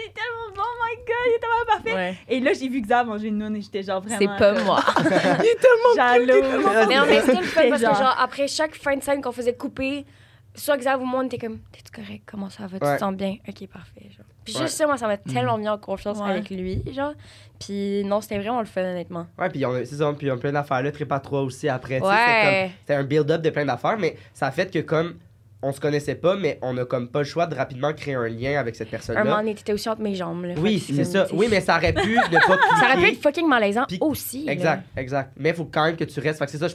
il 1.27 1.35
est 1.35 1.39
tellement 1.41 1.67
parfait. 1.95 2.15
Et 2.29 2.41
là, 2.41 2.53
j'ai 2.59 2.69
vu 2.69 2.81
Xav 2.81 3.07
manger 3.07 3.29
une 3.29 3.39
noune 3.39 3.57
et 3.57 3.61
j'étais 3.61 3.83
genre 3.83 4.01
vraiment. 4.01 4.19
C'est 4.19 4.39
pas 4.39 4.53
moi. 5.83 5.95
Jalouse. 5.97 6.87
Mais 6.89 6.97
non, 6.97 7.05
mais 7.07 7.21
c'était 7.21 7.41
le 7.41 7.43
fun 7.47 7.61
parce 7.71 7.83
que, 7.83 7.87
Genre. 7.89 8.17
après 8.19 8.49
chaque 8.49 8.75
fin 8.75 8.97
de 8.97 9.03
scène 9.03 9.21
qu'on 9.23 9.33
faisait 9.33 9.55
couper, 9.55 10.05
soit 10.55 10.77
Xav 10.79 11.01
ou 11.03 11.05
moi, 11.05 11.21
on 11.23 11.27
était 11.27 11.39
comme, 11.39 11.59
t'es-tu 11.73 11.91
correct? 11.91 12.23
Comment 12.27 12.49
ça 12.51 12.67
va? 12.67 12.79
Tu 12.79 12.85
Ouais. 12.87 12.95
te 12.95 13.01
sens 13.01 13.15
bien? 13.15 13.37
Ok, 13.49 13.67
parfait. 13.69 14.09
Genre. 14.17 14.27
Puis 14.45 14.55
Ouais. 14.55 14.63
juste 14.63 14.77
ça, 14.77 14.87
moi, 14.87 14.97
ça 14.97 15.07
m'a 15.07 15.17
tellement 15.17 15.59
mis 15.59 15.69
en 15.69 15.77
confiance 15.79 16.19
Ouais. 16.19 16.31
avec 16.31 16.49
lui, 16.51 16.83
genre. 16.95 17.13
Puis 17.59 18.05
non, 18.05 18.21
c'était 18.21 18.39
vraiment 18.39 18.61
le 18.61 18.67
fun, 18.67 18.83
honnêtement. 18.83 19.27
Ouais, 19.39 19.49
puis 19.51 19.65
on 19.67 19.73
a, 19.75 19.85
c'est 19.85 19.97
ça, 19.97 20.13
puis 20.17 20.31
on 20.31 20.35
a 20.35 20.39
plein 20.39 20.53
d'affaires 20.53 20.83
là, 20.83 20.93
Trépas 20.93 21.21
3 21.21 21.43
aussi 21.43 21.69
après. 21.69 22.01
Ouais. 22.01 22.71
c'était 22.81 22.95
un 22.95 23.03
build-up 23.05 23.43
de 23.43 23.51
plein 23.51 23.65
d'affaires, 23.65 23.99
mais 23.99 24.17
ça 24.33 24.47
a 24.47 24.51
fait 24.51 24.73
que 24.73 24.79
comme 24.81 25.17
on 25.69 25.73
se 25.73 25.81
connaissait 25.81 26.15
pas, 26.15 26.37
mais 26.37 26.59
on 26.63 26.77
a 26.79 26.85
comme 26.85 27.09
pas 27.09 27.19
le 27.21 27.25
choix 27.25 27.47
de 27.47 27.55
rapidement 27.55 27.93
créer 27.93 28.15
un 28.15 28.29
lien 28.29 28.59
avec 28.59 28.77
cette 28.77 28.89
Un 28.89 28.91
personne-là. 28.93 29.25
moment 29.25 29.37
donné, 29.39 29.55
t'étais 29.55 29.73
aussi 29.73 29.89
entre 29.89 30.01
mes 30.03 30.15
jambes. 30.15 30.45
Là, 30.45 30.55
Oui, 30.59 30.79
c'est 30.79 31.05
ça. 31.05 31.27
Oui, 31.33 31.47
mais 31.51 31.61
ça 31.61 31.77
aurait 31.77 31.93
pu 31.93 32.11
ne 32.11 32.47
pas 32.47 32.59
Ça 32.81 32.87
aurait 32.87 32.97
pu 32.97 33.09
être 33.13 33.23
fucking 33.23 33.49
malaisant 33.49 33.85
Puis- 33.89 33.99
aussi. 34.01 34.45
là. 34.45 34.53
Exact, 34.53 34.83
exact. 34.97 35.33
Mais 35.37 35.51
il 35.51 35.55
faut 35.55 35.65
quand 35.65 35.85
même 35.85 35.97
que 35.97 36.05
tu 36.05 36.21
restes. 36.21 36.39
Fait 36.39 36.45
que 36.47 36.51
c'est 36.53 36.59
ça, 36.59 36.69
je 36.69 36.75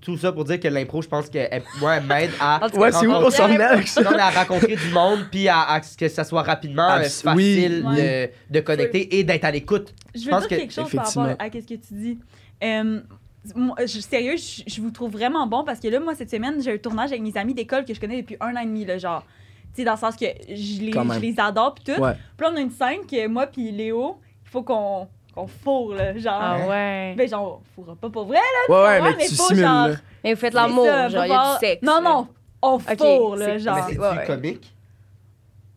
tout 0.00 0.16
ça 0.16 0.32
pour 0.32 0.44
dire 0.44 0.60
que 0.60 0.68
l'impro, 0.68 1.02
je 1.02 1.08
pense 1.08 1.28
que 1.28 1.38
moi, 1.80 1.96
elle 1.96 2.04
m'aide 2.04 2.30
à. 2.40 2.64
En 2.64 2.68
tout 2.68 2.76
cas, 2.76 2.80
Ouais, 2.82 2.92
c'est 2.92 3.06
où 3.06 3.12
qu'on 3.12 3.30
s'en 3.30 3.48
est 3.50 3.60
à 3.60 4.30
rencontrer 4.30 4.76
du 4.76 4.88
monde, 4.90 5.20
puis 5.30 5.48
à, 5.48 5.62
à 5.62 5.82
ce 5.82 5.96
que 5.96 6.08
ça 6.08 6.24
soit 6.24 6.42
rapidement 6.42 6.90
euh, 6.92 7.02
facile 7.02 7.84
oui. 7.86 7.96
de, 7.96 8.28
de 8.50 8.60
connecter 8.60 9.18
et 9.18 9.24
d'être 9.24 9.44
à 9.44 9.50
l'écoute. 9.50 9.94
Je 10.14 10.20
Je 10.20 10.24
veux 10.26 10.30
pense 10.30 10.40
dire 10.40 10.48
que- 10.50 10.54
quelque 10.62 10.72
chose 10.74 10.90
par 10.92 11.06
rapport 11.06 11.36
à 11.38 11.44
ce 11.46 11.58
que 11.58 11.74
tu 11.74 11.94
dis. 11.94 12.18
Euh, 12.62 13.00
moi, 13.54 13.76
je, 13.80 14.00
sérieux, 14.00 14.36
je, 14.36 14.62
je 14.66 14.80
vous 14.80 14.90
trouve 14.90 15.10
vraiment 15.12 15.46
bon 15.46 15.64
parce 15.64 15.80
que 15.80 15.88
là, 15.88 16.00
moi, 16.00 16.14
cette 16.14 16.30
semaine, 16.30 16.60
j'ai 16.62 16.72
un 16.74 16.78
tournage 16.78 17.10
avec 17.10 17.22
mes 17.22 17.36
amis 17.36 17.54
d'école 17.54 17.84
que 17.84 17.94
je 17.94 18.00
connais 18.00 18.20
depuis 18.22 18.36
un 18.40 18.54
an 18.56 18.60
et 18.60 18.66
demi, 18.66 18.84
là, 18.84 18.98
genre. 18.98 19.24
Tu 19.74 19.82
sais, 19.82 19.84
dans 19.84 19.92
le 19.92 19.98
sens 19.98 20.16
que 20.16 20.24
je 20.48 20.80
les, 20.82 20.92
je 20.92 21.20
les 21.20 21.34
adore 21.38 21.74
pis 21.74 21.84
tout. 21.84 22.00
Ouais. 22.00 22.12
Puis 22.36 22.46
là, 22.46 22.50
on 22.52 22.56
a 22.56 22.60
une 22.60 22.70
scène 22.70 23.06
que 23.08 23.26
moi 23.28 23.46
puis 23.46 23.70
Léo, 23.70 24.18
il 24.44 24.48
faut 24.50 24.62
qu'on 24.62 25.08
qu'on 25.34 25.46
fourre, 25.46 25.94
là, 25.94 26.16
genre. 26.18 26.40
Ah 26.40 26.66
ouais. 26.66 27.14
Ben, 27.16 27.28
genre, 27.28 27.60
on 27.60 27.74
fourra 27.82 27.94
pas 27.96 28.10
pour 28.10 28.24
vrai, 28.24 28.38
Ouais, 28.68 28.74
ouais, 28.74 28.82
Ouais, 28.82 29.00
mais 29.02 29.16
mais 29.18 29.26
tu 29.28 29.34
faut 29.36 29.44
simules, 29.48 29.62
genre- 29.62 29.88
là. 29.88 29.94
Mais 30.24 30.34
vous 30.34 30.40
faites 30.40 30.52
C'est 30.52 30.58
l'amour, 30.58 30.84
genre, 30.86 30.94
faut 31.04 31.08
il 31.10 31.12
y 31.12 31.16
a 31.18 31.26
voir- 31.26 31.58
du 31.60 31.66
sexe. 31.66 31.82
Non, 31.82 32.00
là. 32.00 32.00
non, 32.00 32.28
on 32.62 32.78
fourre, 32.78 33.36
là, 33.36 33.46
c'est- 33.46 33.58
genre. 33.60 33.76
mais 33.76 33.82
c'est-tu 33.88 34.00
ouais, 34.00 34.08
ouais. 34.16 34.26
comique? 34.26 34.74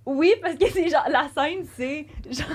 Oui, 0.06 0.34
parce 0.42 0.56
que 0.56 0.68
c'est 0.72 0.90
genre, 0.90 1.06
la 1.10 1.28
scène, 1.36 1.66
c'est 1.78 2.08
genre 2.32 2.48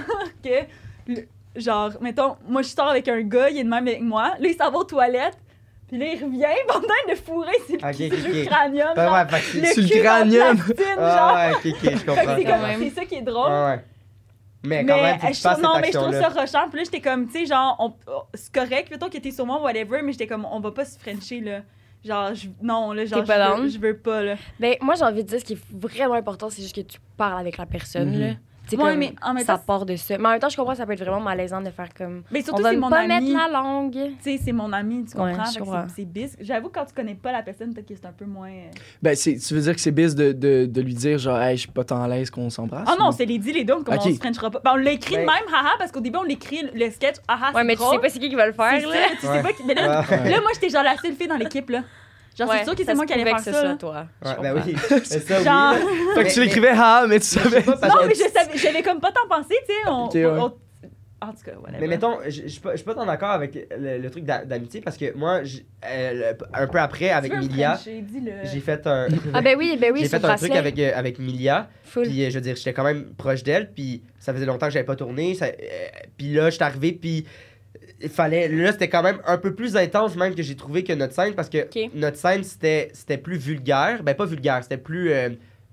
que, 0.43 0.67
le- 1.07 1.29
genre, 1.57 1.91
mettons, 2.01 2.37
moi 2.49 2.63
je 2.63 2.69
sors 2.69 2.89
avec 2.89 3.09
un 3.09 3.21
gars, 3.23 3.51
il 3.51 3.59
est 3.59 3.65
de 3.65 3.69
même 3.69 3.87
avec 3.87 4.01
moi, 4.01 4.35
là 4.39 4.49
il 4.49 4.55
s'en 4.57 4.71
va 4.71 4.79
aux 4.79 4.85
toilettes, 4.85 5.39
puis 5.89 5.99
là 5.99 6.07
il 6.07 6.25
revient 6.25 6.45
pendant 6.69 6.87
de 7.09 7.15
fourrer 7.15 7.53
sur 7.67 7.77
le, 7.77 7.89
Ok, 7.89 7.95
sur 7.95 8.29
le 8.35 8.43
ok. 8.43 8.47
cranium. 8.49 8.89
Ben 8.95 9.05
genre, 9.07 9.15
ouais, 9.15 9.27
fait 9.29 9.37
que 9.39 9.45
c'est- 9.67 9.81
le 9.83 9.87
Sur 9.89 9.97
le 9.97 10.03
cranium. 10.03 10.57
Ah 10.99 11.35
ouais, 11.35 11.53
je 11.65 12.05
comprends. 12.07 12.37
c'est 12.37 12.45
comme- 12.45 12.91
ça 12.95 13.05
qui 13.05 13.15
est 13.17 13.23
drôle. 13.23 13.51
Ouais, 13.51 13.65
ouais. 13.67 13.85
Mais 14.65 14.85
quand 14.85 15.01
même, 15.01 15.19
faut 15.21 15.27
que 15.29 15.33
je 15.33 15.43
trouve- 15.45 15.63
non, 15.63 15.79
mais 15.81 15.93
je 15.93 15.99
trouve 15.99 16.13
ça 16.13 16.29
rushant. 16.29 16.69
Puis 16.71 16.79
là, 16.79 16.85
j'étais 16.85 17.01
comme, 17.01 17.27
tu 17.29 17.33
sais, 17.39 17.47
genre, 17.47 17.77
on- 17.79 17.95
oh, 18.11 18.23
c'est 18.35 18.53
correct, 18.53 18.91
mettons 18.91 19.09
que 19.09 19.19
t'es 19.19 19.31
sur 19.31 19.47
moi, 19.47 19.61
whatever, 19.63 20.03
mais 20.03 20.11
j'étais 20.13 20.27
comme, 20.27 20.45
on 20.51 20.59
va 20.59 20.73
pas 20.73 20.85
se 20.85 20.99
frencher, 20.99 21.41
là. 21.41 21.61
Genre, 22.05 22.35
je- 22.35 22.49
non, 22.63 22.93
là, 22.93 23.05
genre, 23.05 23.25
je 23.25 23.63
veux, 23.63 23.69
je 23.69 23.79
veux 23.79 23.97
pas, 23.97 24.23
là. 24.23 24.35
Ben, 24.59 24.75
moi, 24.81 24.95
j'ai 24.97 25.05
envie 25.05 25.23
de 25.23 25.29
dire 25.29 25.39
ce 25.41 25.45
qui 25.45 25.53
est 25.53 25.61
vraiment 25.73 26.15
important, 26.15 26.51
c'est 26.51 26.63
juste 26.63 26.75
que 26.75 26.81
tu 26.81 26.99
parles 27.17 27.39
avec 27.41 27.59
la 27.59 27.67
personne, 27.67 28.11
Mhm. 28.13 28.21
là. 28.21 28.27
Ouais, 28.75 28.83
comme, 28.91 28.99
mais 28.99 29.15
en 29.23 29.35
même 29.35 29.45
ça 29.45 29.59
part 29.59 29.87
de 29.87 29.95
ça. 29.95 30.19
Mais 30.19 30.27
en 30.27 30.31
même 30.33 30.41
temps, 30.41 30.49
je 30.49 30.57
comprends 30.57 30.73
que 30.73 30.79
ça 30.79 30.87
peut 30.87 30.93
être 30.95 31.01
vraiment 31.05 31.21
malaisant 31.21 31.61
de 31.61 31.71
faire 31.71 31.89
comme. 31.97 32.23
Mais 32.33 32.41
On 32.41 32.45
surtout, 32.47 32.63
va 32.65 32.71
c'est 32.71 32.77
mon 32.77 32.91
pas 32.91 33.01
ami. 33.03 33.31
mettre 33.33 33.47
la 33.47 33.53
langue. 33.53 33.93
Tu 33.93 34.15
sais, 34.23 34.41
c'est 34.45 34.53
mon 34.53 34.73
ami, 34.73 35.05
tu 35.05 35.17
Ouais, 35.19 35.33
comprends? 35.59 35.87
c'est- 35.95 36.05
bis. 36.05 36.37
J'avoue, 36.41 36.69
quand 36.71 36.85
tu 36.85 36.95
connais 36.95 37.15
pas 37.15 37.31
la 37.31 37.43
personne, 37.43 37.73
peut-être 37.73 37.87
que 37.89 37.95
c'est 37.95 38.07
un 38.07 38.13
peu 38.13 38.25
moins. 38.25 38.49
euh, 38.51 38.71
Ben, 39.03 39.15
c'est- 39.15 39.37
tu 39.39 39.55
veux 39.55 39.61
dire 39.61 39.75
que 39.75 39.81
c'est 39.81 39.93
bis 39.93 40.15
de, 40.15 40.33
de, 40.33 40.67
de 40.67 40.81
lui 40.81 40.95
dire, 40.95 41.19
genre, 41.19 41.41
hey, 41.41 41.57
je 41.57 41.63
suis 41.63 41.71
pas 41.71 41.85
tant 41.85 42.03
à 42.03 42.09
l'aise 42.09 42.31
qu'on 42.31 42.51
s'embrasse? 42.51 42.89
Ah 42.91 42.97
non, 42.99 43.13
c'est 43.13 43.25
les 43.27 43.39
dit, 43.39 43.53
les 43.53 43.65
deux, 43.65 43.83
comme 43.83 43.95
on 43.97 44.01
se 44.01 44.15
frenchera 44.15 44.51
pas. 44.51 44.61
Ben, 44.65 44.73
on 44.75 44.77
l'a 44.77 44.91
écrit 44.93 45.15
de 45.15 45.21
Ouais. 45.21 45.27
même, 45.27 45.55
haha, 45.55 45.71
parce 45.79 45.93
qu'au 45.93 46.01
début, 46.01 46.19
on 46.19 46.23
l'écrit 46.25 46.63
le 46.75 46.91
sketch, 46.91 47.17
haha, 47.29 47.49
Ouais, 47.49 47.53
c'est 47.55 47.65
mais 47.65 47.77
tu 47.77 47.83
sais 47.85 47.99
pas 47.99 48.09
c'est 48.09 48.19
qui 48.19 48.29
qui 48.29 48.35
va 48.35 48.47
le 48.47 48.53
faire, 48.53 48.81
ça, 48.81 48.87
là. 48.89 48.97
tu 49.21 49.27
sais 49.27 49.43
pas. 49.43 49.53
qui- 49.53 49.63
Mais 49.65 49.75
là, 49.75 50.01
Ouais. 50.09 50.31
là, 50.31 50.41
moi, 50.41 50.51
j'étais 50.55 50.69
genre 50.71 50.83
la 50.83 50.97
seule 50.97 51.13
fille 51.13 51.29
dans 51.29 51.37
l'équipe, 51.37 51.69
là. 51.71 51.83
Genre, 52.39 52.49
Ouais, 52.49 52.59
c'est 52.59 52.65
sûr 52.65 52.75
que 52.75 52.85
ça 52.85 52.91
c'est 52.91 52.95
moi 52.97 53.07
qui 53.07 53.13
allais 53.15 53.25
faire 53.25 53.37
que 53.37 53.43
ça. 53.43 53.53
ce 53.53 53.63
là. 53.63 53.69
soit 53.71 53.79
toi. 53.79 54.07
Je 54.23 54.29
Ouais, 54.29 54.37
ben 54.43 54.63
oui. 54.67 54.75
Mais 54.91 54.99
ça, 55.05 55.39
oui. 55.39 55.45
Genre-. 55.45 56.15
Fait 56.15 56.25
que 56.25 56.33
tu 56.35 56.41
l'écrivais, 56.41 56.73
ah, 56.75 57.07
mais 57.09 57.19
tu 57.21 57.27
je 57.27 57.31
savais. 57.41 57.63
pas, 57.63 57.89
Non, 57.89 57.95
mais 58.07 58.15
je 58.15 58.21
savais, 58.31 58.57
j'avais 58.59 58.83
comme 58.83 59.01
pas 59.01 59.13
tant 59.13 59.27
pensé, 59.29 59.55
tu 59.67 59.73
sais. 59.73 59.89
On, 59.89 60.05
Ok, 60.07 60.15
ouais. 60.15 60.27
on- 60.27 60.53
En 61.19 61.33
tout 61.33 61.43
cas, 61.47 61.53
whatever. 61.59 61.79
Mais 61.81 61.87
mettons, 61.87 62.19
je 62.27 62.43
je 62.43 62.47
suis 62.49 62.61
pas, 62.61 62.73
je 62.73 62.77
suis 62.77 62.85
pas 62.85 62.95
tant 62.95 63.07
d'accord 63.07 63.31
avec 63.31 63.55
le, 63.77 63.97
le 63.99 64.11
truc 64.11 64.25
d'a- 64.25 64.45
d'amitié 64.45 64.83
parce 64.83 64.99
que 64.99 65.17
moi, 65.17 65.41
euh, 65.87 66.13
le- 66.33 66.37
un 66.53 66.67
peu 66.67 66.79
après, 66.79 67.09
avec 67.09 67.35
Milia, 67.35 67.81
j'ai 68.45 68.61
fait 68.61 68.87
un. 68.87 69.07
Ah, 69.33 69.41
ben 69.41 69.57
oui, 69.59 69.79
ben 69.81 69.93
oui, 69.95 70.01
j'ai 70.03 70.09
fait 70.11 70.23
un 70.23 70.37
truc 70.37 70.53
avec, 70.55 70.79
euh, 70.79 70.93
avec 70.95 71.19
Milia, 71.19 71.71
Full. 71.85 72.03
puis 72.09 72.23
euh, 72.23 72.29
je 72.29 72.35
veux 72.35 72.43
dire, 72.43 72.55
j'étais 72.57 72.75
quand 72.75 72.85
même 72.85 73.15
proche 73.17 73.43
d'elle, 73.43 73.73
puis 73.73 74.03
ça 74.19 74.35
faisait 74.35 74.45
longtemps 74.45 74.67
que 74.67 74.73
j'avais 74.75 74.85
pas 74.85 74.95
tourné, 74.95 75.33
ça- 75.35 75.47
euh, 75.47 75.53
puis 76.19 76.35
là, 76.35 76.51
j'étais 76.51 76.65
arrivé, 76.65 76.93
puis 76.93 77.25
il 78.03 78.09
fallait, 78.09 78.49
là, 78.49 78.73
c'était 78.73 78.89
quand 78.89 79.03
même 79.03 79.19
un 79.27 79.39
peu 79.39 79.55
plus 79.55 79.77
intense 79.77 80.17
même 80.17 80.35
que 80.35 80.43
j'ai 80.43 80.55
trouvé 80.57 80.85
que 80.85 80.93
notre 80.93 81.15
scène, 81.15 81.35
parce 81.35 81.49
que 81.49 81.67
notre 81.95 82.17
scène, 82.19 82.45
c'était 82.45 82.91
c'était 82.93 83.19
plus 83.19 83.37
vulgaire, 83.39 84.03
ben 84.03 84.15
pas 84.15 84.27
vulgaire, 84.27 84.61
c'était 84.63 84.77
plus, 84.77 85.11
euh, 85.13 85.31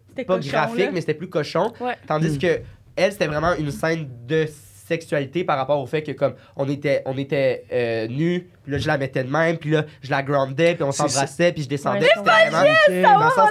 C'était 0.10 0.26
pas 0.26 0.38
cochon, 0.38 0.50
graphique, 0.50 0.86
là. 0.86 0.92
mais 0.94 1.02
c'était 1.02 1.14
plus 1.16 1.30
cochon, 1.30 1.72
Ouais. 1.82 1.96
tandis 2.08 2.36
Mm. 2.36 2.40
que 2.40 2.60
elle, 2.96 3.12
c'était 3.12 3.28
vraiment 3.28 3.54
une 3.56 3.72
scène 3.72 4.08
de 4.28 4.46
sexualité 4.86 5.44
par 5.46 5.58
rapport 5.58 5.80
au 5.82 5.86
fait 5.88 6.04
que 6.04 6.12
comme 6.12 6.34
on 6.58 6.68
était 6.68 7.02
on 7.06 7.18
était 7.18 7.64
euh, 7.72 8.06
nus 8.08 8.50
puis 8.64 8.72
là 8.74 8.78
je 8.78 8.86
la 8.86 8.98
mettais 8.98 9.24
de 9.24 9.30
même 9.32 9.58
puis 9.58 9.72
là 9.72 9.86
je 10.02 10.12
la 10.12 10.22
groundais 10.22 10.76
puis 10.76 10.84
on 10.84 10.92
s'embrassait 10.92 11.54
puis 11.54 11.64
je 11.64 11.70
descendais. 11.70 12.02
Ouais, 12.02 12.06
c'était 12.18 13.02
vraiment 13.02 13.20
dans 13.20 13.26
le 13.26 13.32
sens, 13.32 13.50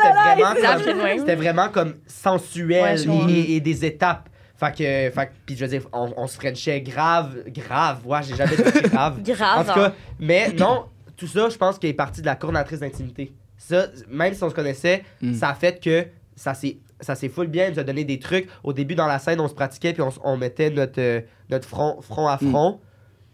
c'était 1.20 1.34
vraiment 1.34 1.68
comme- 1.70 1.72
comme 1.72 1.94
sensuel 2.06 3.00
Ouais, 3.08 3.40
et 3.48 3.60
des 3.60 3.84
étapes. 3.86 4.28
Fait 4.62 4.70
que, 4.72 5.14
fait 5.14 5.26
que- 5.26 5.32
puis 5.46 5.56
je 5.56 5.64
veux 5.64 5.70
dire, 5.70 5.88
on, 5.92 6.12
on 6.16 6.26
se 6.26 6.36
frenchait 6.36 6.80
grave, 6.80 7.42
grave. 7.48 8.06
Ouais, 8.06 8.20
j'ai 8.22 8.36
jamais 8.36 8.56
dit 8.56 8.62
grave. 8.90 9.18
En 9.18 9.22
Grave. 9.22 9.66
tout 9.66 9.74
cas, 9.74 9.92
mais 10.20 10.52
non, 10.52 10.84
tout 11.16 11.26
ça, 11.26 11.48
je 11.48 11.56
pense 11.56 11.78
qu'il 11.78 11.88
est 11.90 11.94
parti 11.94 12.20
de 12.20 12.26
la 12.26 12.36
coordinatrice 12.36 12.80
d'intimité. 12.80 13.32
Ça, 13.56 13.86
même 14.08 14.34
si 14.34 14.42
on 14.42 14.50
se 14.50 14.54
connaissait, 14.54 15.02
Mm. 15.20 15.34
ça 15.34 15.48
a 15.50 15.54
fait 15.54 15.82
que 15.82 16.06
ça 16.36 16.54
s'est 16.54 16.78
ça 17.00 17.16
s'est 17.16 17.28
full 17.28 17.48
bien, 17.48 17.66
il 17.66 17.72
nous 17.74 17.80
a 17.80 17.82
donné 17.82 18.04
des 18.04 18.20
trucs. 18.20 18.48
Au 18.62 18.72
début, 18.72 18.94
dans 18.94 19.08
la 19.08 19.18
scène, 19.18 19.40
on 19.40 19.48
se 19.48 19.54
pratiquait, 19.54 19.92
puis 19.92 20.02
on, 20.02 20.10
on 20.22 20.36
mettait 20.36 20.70
notre, 20.70 21.00
euh, 21.00 21.20
notre 21.50 21.66
front, 21.68 22.00
front 22.00 22.28
à 22.28 22.38
front 22.38 22.78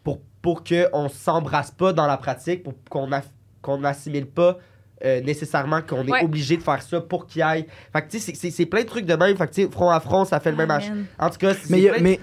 pour, 0.02 0.20
pour 0.40 0.64
qu'on 0.64 1.10
s'embrasse 1.10 1.70
pas 1.70 1.92
dans 1.92 2.06
la 2.06 2.16
pratique, 2.16 2.62
pour 2.62 2.72
qu'on 2.88 3.10
qu'on 3.60 3.76
n'assimile 3.78 4.24
pas 4.26 4.56
euh, 5.04 5.20
nécessairement 5.20 5.80
qu'on 5.82 6.04
est 6.06 6.10
Ouais. 6.10 6.24
obligé 6.24 6.56
de 6.56 6.62
faire 6.62 6.82
ça 6.82 7.00
pour 7.00 7.26
qu'il 7.26 7.42
aille. 7.42 7.66
Fait 7.92 8.02
que, 8.02 8.10
tu 8.10 8.18
sais, 8.18 8.50
c'est- 8.50 8.66
plein 8.66 8.82
de 8.82 8.86
trucs 8.86 9.06
de 9.06 9.14
même. 9.14 9.36
Fait 9.36 9.46
que, 9.46 9.54
tu 9.54 9.62
sais, 9.62 9.68
front 9.70 9.90
à 9.90 10.00
front, 10.00 10.24
ça 10.24 10.40
fait 10.40 10.50
le 10.50 10.56
même... 10.56 10.70
Amen. 10.70 11.06
En 11.18 11.30
tout 11.30 11.38
cas, 11.38 11.54
c'est 11.54 11.70
Mais, 11.70 11.88
plein 11.88 12.16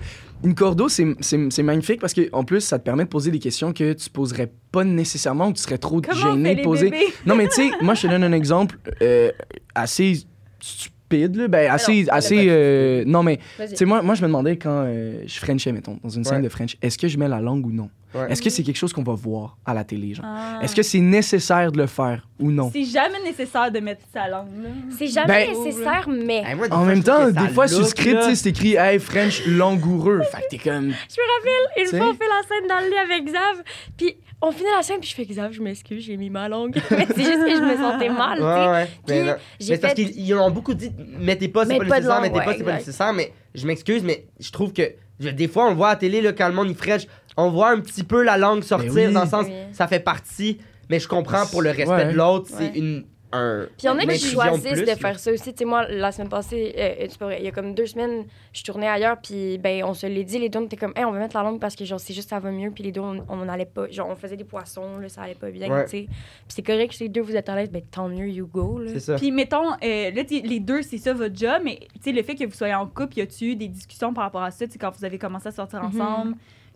une 0.44 0.54
cordeau, 0.54 0.90
c'est 0.90 1.06
c'est- 1.22 1.50
c'est 1.50 1.64
magnifique 1.64 2.00
parce 2.02 2.14
qu'en 2.14 2.44
plus, 2.44 2.60
ça 2.62 2.78
te 2.78 2.84
permet 2.84 3.06
de 3.06 3.10
poser 3.10 3.32
des 3.32 3.40
questions 3.40 3.72
que 3.74 3.94
tu 3.94 4.10
poserais 4.10 4.52
pas 4.72 4.84
nécessairement 4.84 5.48
ou 5.48 5.54
tu 5.54 5.62
serais 5.62 5.78
trop 5.78 6.02
Comment 6.02 6.36
gêné 6.36 6.56
de 6.56 6.62
poser. 6.62 6.90
bébés? 6.92 7.06
Non, 7.26 7.36
mais 7.36 7.48
tu 7.48 7.56
sais, 7.56 7.72
moi, 7.82 7.94
je 7.96 8.04
te 8.04 8.08
donne 8.08 8.24
un 8.24 8.34
exemple 8.34 8.78
euh, 9.02 9.32
assez 9.74 10.26
stupide, 10.60 11.36
là. 11.38 11.48
Ben, 11.48 11.72
assez. 11.72 12.04
non, 12.04 12.10
assez 12.12 12.46
euh, 12.50 13.04
non, 13.08 13.24
mais, 13.24 13.38
tu 13.60 13.76
sais, 13.76 13.86
moi, 13.86 14.02
moi, 14.02 14.16
je 14.16 14.22
me 14.22 14.28
demandais 14.28 14.58
quand 14.58 14.84
euh, 14.86 15.22
je 15.26 15.40
Frenchais, 15.40 15.72
mettons, 15.72 15.98
dans 16.04 16.10
une 16.10 16.24
scène 16.24 16.42
de 16.42 16.50
French, 16.50 16.78
est-ce 16.82 16.98
que 16.98 17.08
je 17.08 17.18
mets 17.18 17.28
la 17.30 17.40
langue 17.40 17.66
ou 17.66 17.72
non? 17.72 17.90
Ouais. 18.16 18.32
Est-ce 18.32 18.42
que 18.42 18.50
c'est 18.50 18.64
quelque 18.64 18.78
chose 18.78 18.94
qu'on 18.94 19.04
va 19.04 19.14
voir 19.14 19.58
à 19.66 19.74
la 19.74 19.84
télé, 19.84 20.14
genre? 20.14 20.26
Ah. 20.28 20.60
Est-ce 20.64 20.76
que 20.76 20.84
c'est 20.84 21.00
nécessaire 21.00 21.72
de 21.72 21.78
le 21.78 21.88
faire 21.88 22.28
ou 22.40 22.50
non? 22.50 22.70
C'est 22.72 22.86
jamais 22.86 23.22
nécessaire 23.24 23.72
de 23.72 23.80
mettre 23.80 24.02
sa 24.14 24.28
langue, 24.28 24.48
là. 24.64 24.70
C'est 24.98 25.08
jamais 25.08 25.48
Ben- 25.48 25.64
nécessaire, 25.64 26.08
mais. 26.08 26.44
Hey, 26.46 26.56
moi, 26.56 26.68
des 26.68 26.74
En 26.74 26.78
fois, 26.80 26.86
même 26.88 27.04
temps, 27.04 27.30
des 27.30 27.50
fois, 27.50 27.68
sur 27.68 27.80
le 27.80 27.86
script, 27.86 28.22
c'est 28.36 28.50
écrit 28.50 28.76
Hey, 28.76 29.00
French 29.00 29.46
langoureux. 29.46 30.22
fait 30.32 30.42
que 30.44 30.48
t'es 30.52 30.58
comme. 30.58 30.92
Je 30.92 30.92
me 30.92 31.38
rappelle, 31.38 31.82
une 31.84 31.86
T'sais? 31.88 31.98
fois, 31.98 32.10
on 32.10 32.14
fait 32.14 32.24
la 32.28 32.48
scène 32.48 32.68
dans 32.70 32.80
le 32.86 32.90
lit 32.90 32.98
avec 33.14 33.26
Xav, 33.26 33.64
puis 33.98 34.16
on 34.42 34.52
finit 34.52 34.70
la 34.76 34.84
scène, 34.84 35.00
puis 35.00 35.10
je 35.10 35.16
fais 35.16 35.26
Xav, 35.26 35.52
je 35.52 35.62
m'excuse, 35.62 36.04
j'ai 36.04 36.18
mis 36.18 36.30
ma 36.30 36.48
langue. 36.48 36.76
Mais 36.92 37.08
c'est 37.16 37.24
juste 37.24 37.44
que 37.46 37.56
je 37.56 37.62
me 37.62 37.76
sentais 37.78 38.10
mal, 38.10 38.38
tu 38.38 38.44
sais. 38.44 38.48
Ouais, 38.50 38.68
ouais. 38.72 38.86
Puis, 38.86 39.16
Mais, 39.16 39.24
Mais 39.26 39.36
c'est 39.60 39.78
parce 39.78 39.94
fait- 39.94 40.06
qu'ils 40.06 40.20
ils 40.20 40.34
ont 40.36 40.52
beaucoup 40.52 40.74
dit 40.74 40.92
mettez 41.20 41.48
pas, 41.48 41.66
c'est 41.66 41.78
pas 41.78 41.84
nécessaire, 41.84 42.10
langue, 42.10 42.22
mettez 42.24 42.40
pas, 42.40 42.48
ouais, 42.48 42.56
c'est 42.58 42.64
pas 42.64 42.74
nécessaire. 42.78 43.14
Mais 43.14 43.34
je 43.54 43.66
m'excuse, 43.68 44.04
mais 44.04 44.26
je 44.40 44.52
trouve 44.52 44.72
que 44.74 44.84
des 45.20 45.48
fois, 45.48 45.68
on 45.68 45.70
le 45.70 45.76
voit 45.76 45.88
à 45.90 45.92
la 45.92 45.96
télé 45.98 46.22
là, 46.22 46.34
quand 46.34 46.48
le 46.48 46.54
monde 46.54 46.68
il 46.70 46.76
fraîche, 46.76 47.08
on 47.38 47.50
voit 47.50 47.70
un 47.72 47.80
petit 47.80 48.04
peu 48.04 48.24
la 48.24 48.38
langue 48.38 48.64
sortir 48.64 48.94
Mais 48.94 49.08
oui. 49.08 49.14
dans 49.14 49.24
le 49.24 49.30
sens 49.30 49.46
Oui. 49.48 49.54
ça 49.74 49.88
fait 49.88 50.00
partie. 50.00 50.60
Mais 50.90 51.00
je 51.00 51.08
comprends 51.08 51.46
pour 51.48 51.62
le 51.62 51.70
respect 51.72 51.88
Ouais. 51.90 52.12
de 52.12 52.18
l'autre, 52.18 52.52
Ouais. 52.54 52.72
c'est 52.74 52.80
une. 52.80 53.06
Un, 53.32 53.64
Puis 53.66 53.76
il 53.84 53.86
y 53.88 53.90
en 53.90 53.98
a 53.98 54.06
qui 54.06 54.18
choisissent 54.20 54.62
plus, 54.72 54.82
de, 54.82 54.86
là. 54.86 54.96
faire 54.96 55.20
ça 55.20 55.30
aussi. 55.32 55.52
Tu 55.52 55.58
sais, 55.58 55.66
moi, 55.66 55.86
la 55.90 56.14
semaine 56.14 56.30
passée, 56.30 56.74
euh, 56.78 57.08
il 57.38 57.44
y 57.44 57.48
a 57.48 57.52
comme 57.52 57.74
deux 57.74 57.88
semaines, 57.88 58.24
je 58.54 58.64
tournais 58.64 58.88
ailleurs, 58.88 59.18
puis 59.22 59.58
ben, 59.58 59.84
on 59.84 59.94
se 59.94 60.06
l'est 60.08 60.24
dit, 60.24 60.40
les 60.40 60.48
deux, 60.48 60.60
on 60.60 60.66
était 60.66 60.78
comme, 60.78 60.94
hey, 60.96 61.04
on 61.04 61.12
va 61.12 61.20
mettre 61.20 61.36
la 61.36 61.44
langue 61.44 61.60
parce 61.60 61.76
que, 61.76 61.84
genre, 61.84 62.00
c'est 62.00 62.14
juste 62.14 62.30
ça 62.30 62.40
va 62.40 62.50
mieux, 62.52 62.72
puis 62.72 62.84
les 62.86 62.94
deux, 62.94 63.02
on 63.02 63.26
on 63.28 63.50
allait 63.50 63.66
pas, 63.66 63.90
genre, 63.90 64.08
on 64.10 64.16
faisait 64.16 64.38
des 64.38 64.46
poissons, 64.46 65.00
là, 65.02 65.10
ça 65.10 65.24
allait 65.24 65.34
pas 65.36 65.50
bien, 65.50 65.70
Ouais. 65.70 65.84
tu 65.84 65.90
sais. 65.90 66.04
Puis 66.06 66.16
c'est 66.48 66.62
correct 66.64 66.94
que 66.98 67.04
les 67.04 67.10
deux, 67.10 67.22
vous 67.22 67.36
êtes 67.36 67.50
à 67.50 67.56
l'aise, 67.56 67.72
ben, 67.72 67.82
tant 67.92 68.08
mieux, 68.08 68.30
you 68.30 68.48
go, 68.48 68.80
là. 68.80 68.92
C'est 68.94 69.00
ça. 69.02 69.16
Puis, 69.16 69.32
mettons, 69.32 69.72
euh, 69.84 70.12
là, 70.12 70.22
les 70.30 70.60
deux, 70.62 70.82
c'est 70.84 71.00
ça 71.00 71.12
votre 71.14 71.36
job, 71.36 71.62
mais 71.66 71.80
tu 71.96 72.04
sais, 72.04 72.12
le 72.14 72.24
fait 72.24 72.36
que 72.36 72.46
vous 72.46 72.54
soyez 72.56 72.76
en 72.76 72.86
couple, 72.88 73.18
y 73.18 73.22
a-tu 73.22 73.46
eu 73.52 73.56
des 73.58 73.68
discussions 73.68 74.14
par 74.14 74.24
rapport 74.26 74.44
à 74.44 74.52
ça, 74.52 74.66
tu 74.66 74.74
sais, 74.74 74.80
quand 74.80 74.96
vous 74.98 75.04
avez 75.04 75.18
commencé 75.18 75.48
à 75.50 75.52
sortir 75.52 75.84
Mhm. 75.84 76.00
ensemble? 76.02 76.36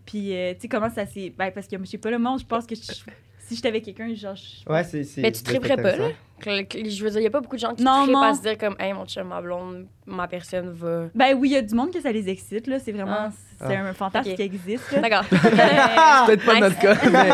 Puis, 0.09 0.33
euh, 0.35 0.53
tu 0.55 0.61
sais, 0.61 0.67
comment 0.67 0.89
ça 0.89 1.05
s'est. 1.05 1.31
Ben, 1.37 1.51
parce 1.51 1.67
que, 1.67 1.77
je 1.79 1.85
sais 1.85 1.97
pas, 1.99 2.09
le 2.09 2.17
monde, 2.17 2.39
je 2.39 2.45
pense 2.45 2.65
que 2.65 2.73
je- 2.73 2.81
si 2.81 3.55
j'étais 3.55 3.67
avec 3.67 3.83
quelqu'un, 3.85 4.11
genre. 4.15 4.35
je- 4.35 4.67
Ouais, 4.71 4.83
c'est. 4.83 5.03
c'est- 5.03 5.21
Mais 5.21 5.31
tu 5.31 5.37
c'est 5.39 5.43
triperais 5.43 5.75
pas, 5.75 5.95
là? 5.95 6.07
Que- 6.39 6.63
que- 6.63 6.89
Je 6.89 7.03
veux 7.03 7.09
dire, 7.11 7.19
il 7.19 7.23
y 7.25 7.27
a 7.27 7.29
pas 7.29 7.41
beaucoup 7.41 7.57
de 7.57 7.61
gens 7.61 7.75
qui 7.75 7.83
Non, 7.83 8.07
non. 8.07 8.21
à 8.21 8.33
se 8.33 8.41
dire 8.41 8.57
comme, 8.57 8.75
hey, 8.79 8.91
mon 8.93 9.05
chum, 9.05 9.27
ma 9.27 9.39
blonde, 9.41 9.85
ma 10.07 10.27
personne 10.27 10.71
va. 10.71 11.09
Ben 11.13 11.35
oui, 11.37 11.49
il 11.49 11.51
y 11.51 11.57
a 11.57 11.61
du 11.61 11.75
monde 11.75 11.91
que 11.91 11.99
ça 12.01 12.11
les 12.11 12.27
excite, 12.29 12.65
là. 12.65 12.79
C'est 12.79 12.91
vraiment. 12.93 13.27
Ah. 13.27 13.31
C'est 13.59 13.75
Ah. 13.75 13.85
un 13.87 13.93
fantasme 13.93 14.29
Ok. 14.31 14.35
qui 14.37 14.41
existe, 14.41 14.91
là. 14.93 14.99
D'accord. 15.01 15.25
Peut-être 16.25 16.45
pas 16.45 16.53
Nice. 16.55 16.61
notre 16.63 16.79
cas, 16.79 16.95
mais. 17.11 17.29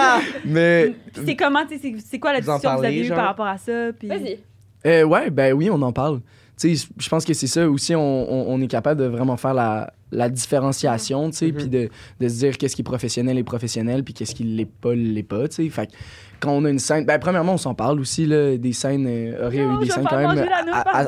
mais 0.46 0.96
Puis 1.14 1.24
c'est 1.28 1.36
comment, 1.36 1.66
tu 1.66 1.76
sais, 1.76 1.80
c'est- 1.82 2.06
c'est 2.06 2.20
quoi 2.20 2.34
la 2.34 2.42
discussion 2.42 2.72
que 2.74 2.78
vous 2.80 2.84
avez 2.84 3.06
eue 3.06 3.10
par 3.10 3.26
rapport 3.28 3.48
à 3.48 3.58
ça? 3.58 3.94
Puis... 3.98 4.08
Vas-y. 4.10 4.40
Euh, 4.86 5.04
ouais, 5.04 5.30
ben 5.30 5.54
oui, 5.54 5.70
on 5.72 5.82
en 5.82 5.94
parle. 5.94 6.20
Je 6.64 7.10
pense 7.10 7.26
que 7.26 7.34
c'est 7.34 7.48
ça 7.48 7.70
aussi, 7.70 7.96
on, 7.96 8.00
on- 8.02 8.54
on 8.54 8.62
est 8.62 8.68
capable 8.68 9.02
de 9.02 9.08
vraiment 9.08 9.36
faire 9.38 9.54
la, 9.54 9.92
la 10.12 10.30
différenciation, 10.30 11.30
tu 11.30 11.38
sais, 11.38 11.52
puis 11.52 11.68
de, 11.68 11.90
de 12.20 12.28
se 12.30 12.36
dire 12.40 12.58
qu'est-ce 12.58 12.76
qui 12.76 12.82
est 12.82 12.86
professionnel 12.86 13.38
est 13.38 13.44
professionnel, 13.44 14.04
puis 14.04 14.14
qu'est-ce 14.14 14.34
qui 14.36 14.44
l'est 14.44 14.66
pas, 14.66 14.94
l'est 14.96 15.24
pas, 15.24 15.48
tu 15.48 15.56
sais. 15.66 15.70
Fait 15.70 15.88
que 15.88 15.92
quand 16.40 16.52
on 16.52 16.64
a 16.66 16.70
une 16.70 16.80
scène, 16.80 17.06
ben 17.06 17.20
premièrement, 17.20 17.54
on 17.54 17.58
s'en 17.58 17.74
parle 17.74 18.00
aussi, 18.00 18.26
là, 18.26 18.56
des 18.58 18.74
scènes, 18.74 19.06
euh, 19.08 19.48
Auréa 19.48 19.64
a 19.64 19.68
Non, 19.68 19.82
eu 19.82 19.86
des 19.86 19.92
scènes 19.92 20.06
quand 20.10 20.18
même 20.18 20.46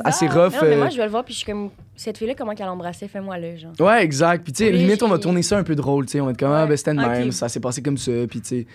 assez 0.04 0.26
rough. 0.26 0.52
Non, 0.54 0.58
mais 0.62 0.72
euh, 0.74 0.78
moi, 0.78 0.88
je 0.90 0.96
vais 0.96 1.04
le 1.04 1.10
voir, 1.10 1.24
puis 1.24 1.32
je 1.34 1.38
suis 1.38 1.46
comme, 1.46 1.70
cette 1.96 2.18
fille-là, 2.18 2.34
comment 2.36 2.54
qu'elle 2.54 2.68
embrassait, 2.68 3.08
fais-moi 3.08 3.38
le 3.38 3.56
genre. 3.56 3.72
Ouais, 3.80 4.04
exact. 4.04 4.44
Puis 4.44 4.52
tu 4.52 4.64
sais, 4.64 4.70
Oui, 4.70 4.78
limite, 4.78 5.02
on 5.02 5.08
va 5.08 5.18
tourner 5.18 5.42
ça 5.42 5.56
un 5.58 5.62
peu 5.64 5.74
drôle, 5.74 6.06
tu 6.06 6.12
sais. 6.12 6.20
On 6.20 6.26
va 6.26 6.32
être 6.32 6.38
comme, 6.38 6.52
ah, 6.52 6.66
ben 6.66 6.76
c'était 6.76 6.94
de 6.94 7.00
Ok. 7.00 7.06
même, 7.08 7.32
ça 7.32 7.48
s'est 7.48 7.60
passé 7.60 7.82
comme 7.82 7.98
ça, 7.98 8.12
puis 8.28 8.40
tu 8.40 8.48
sais. 8.48 8.66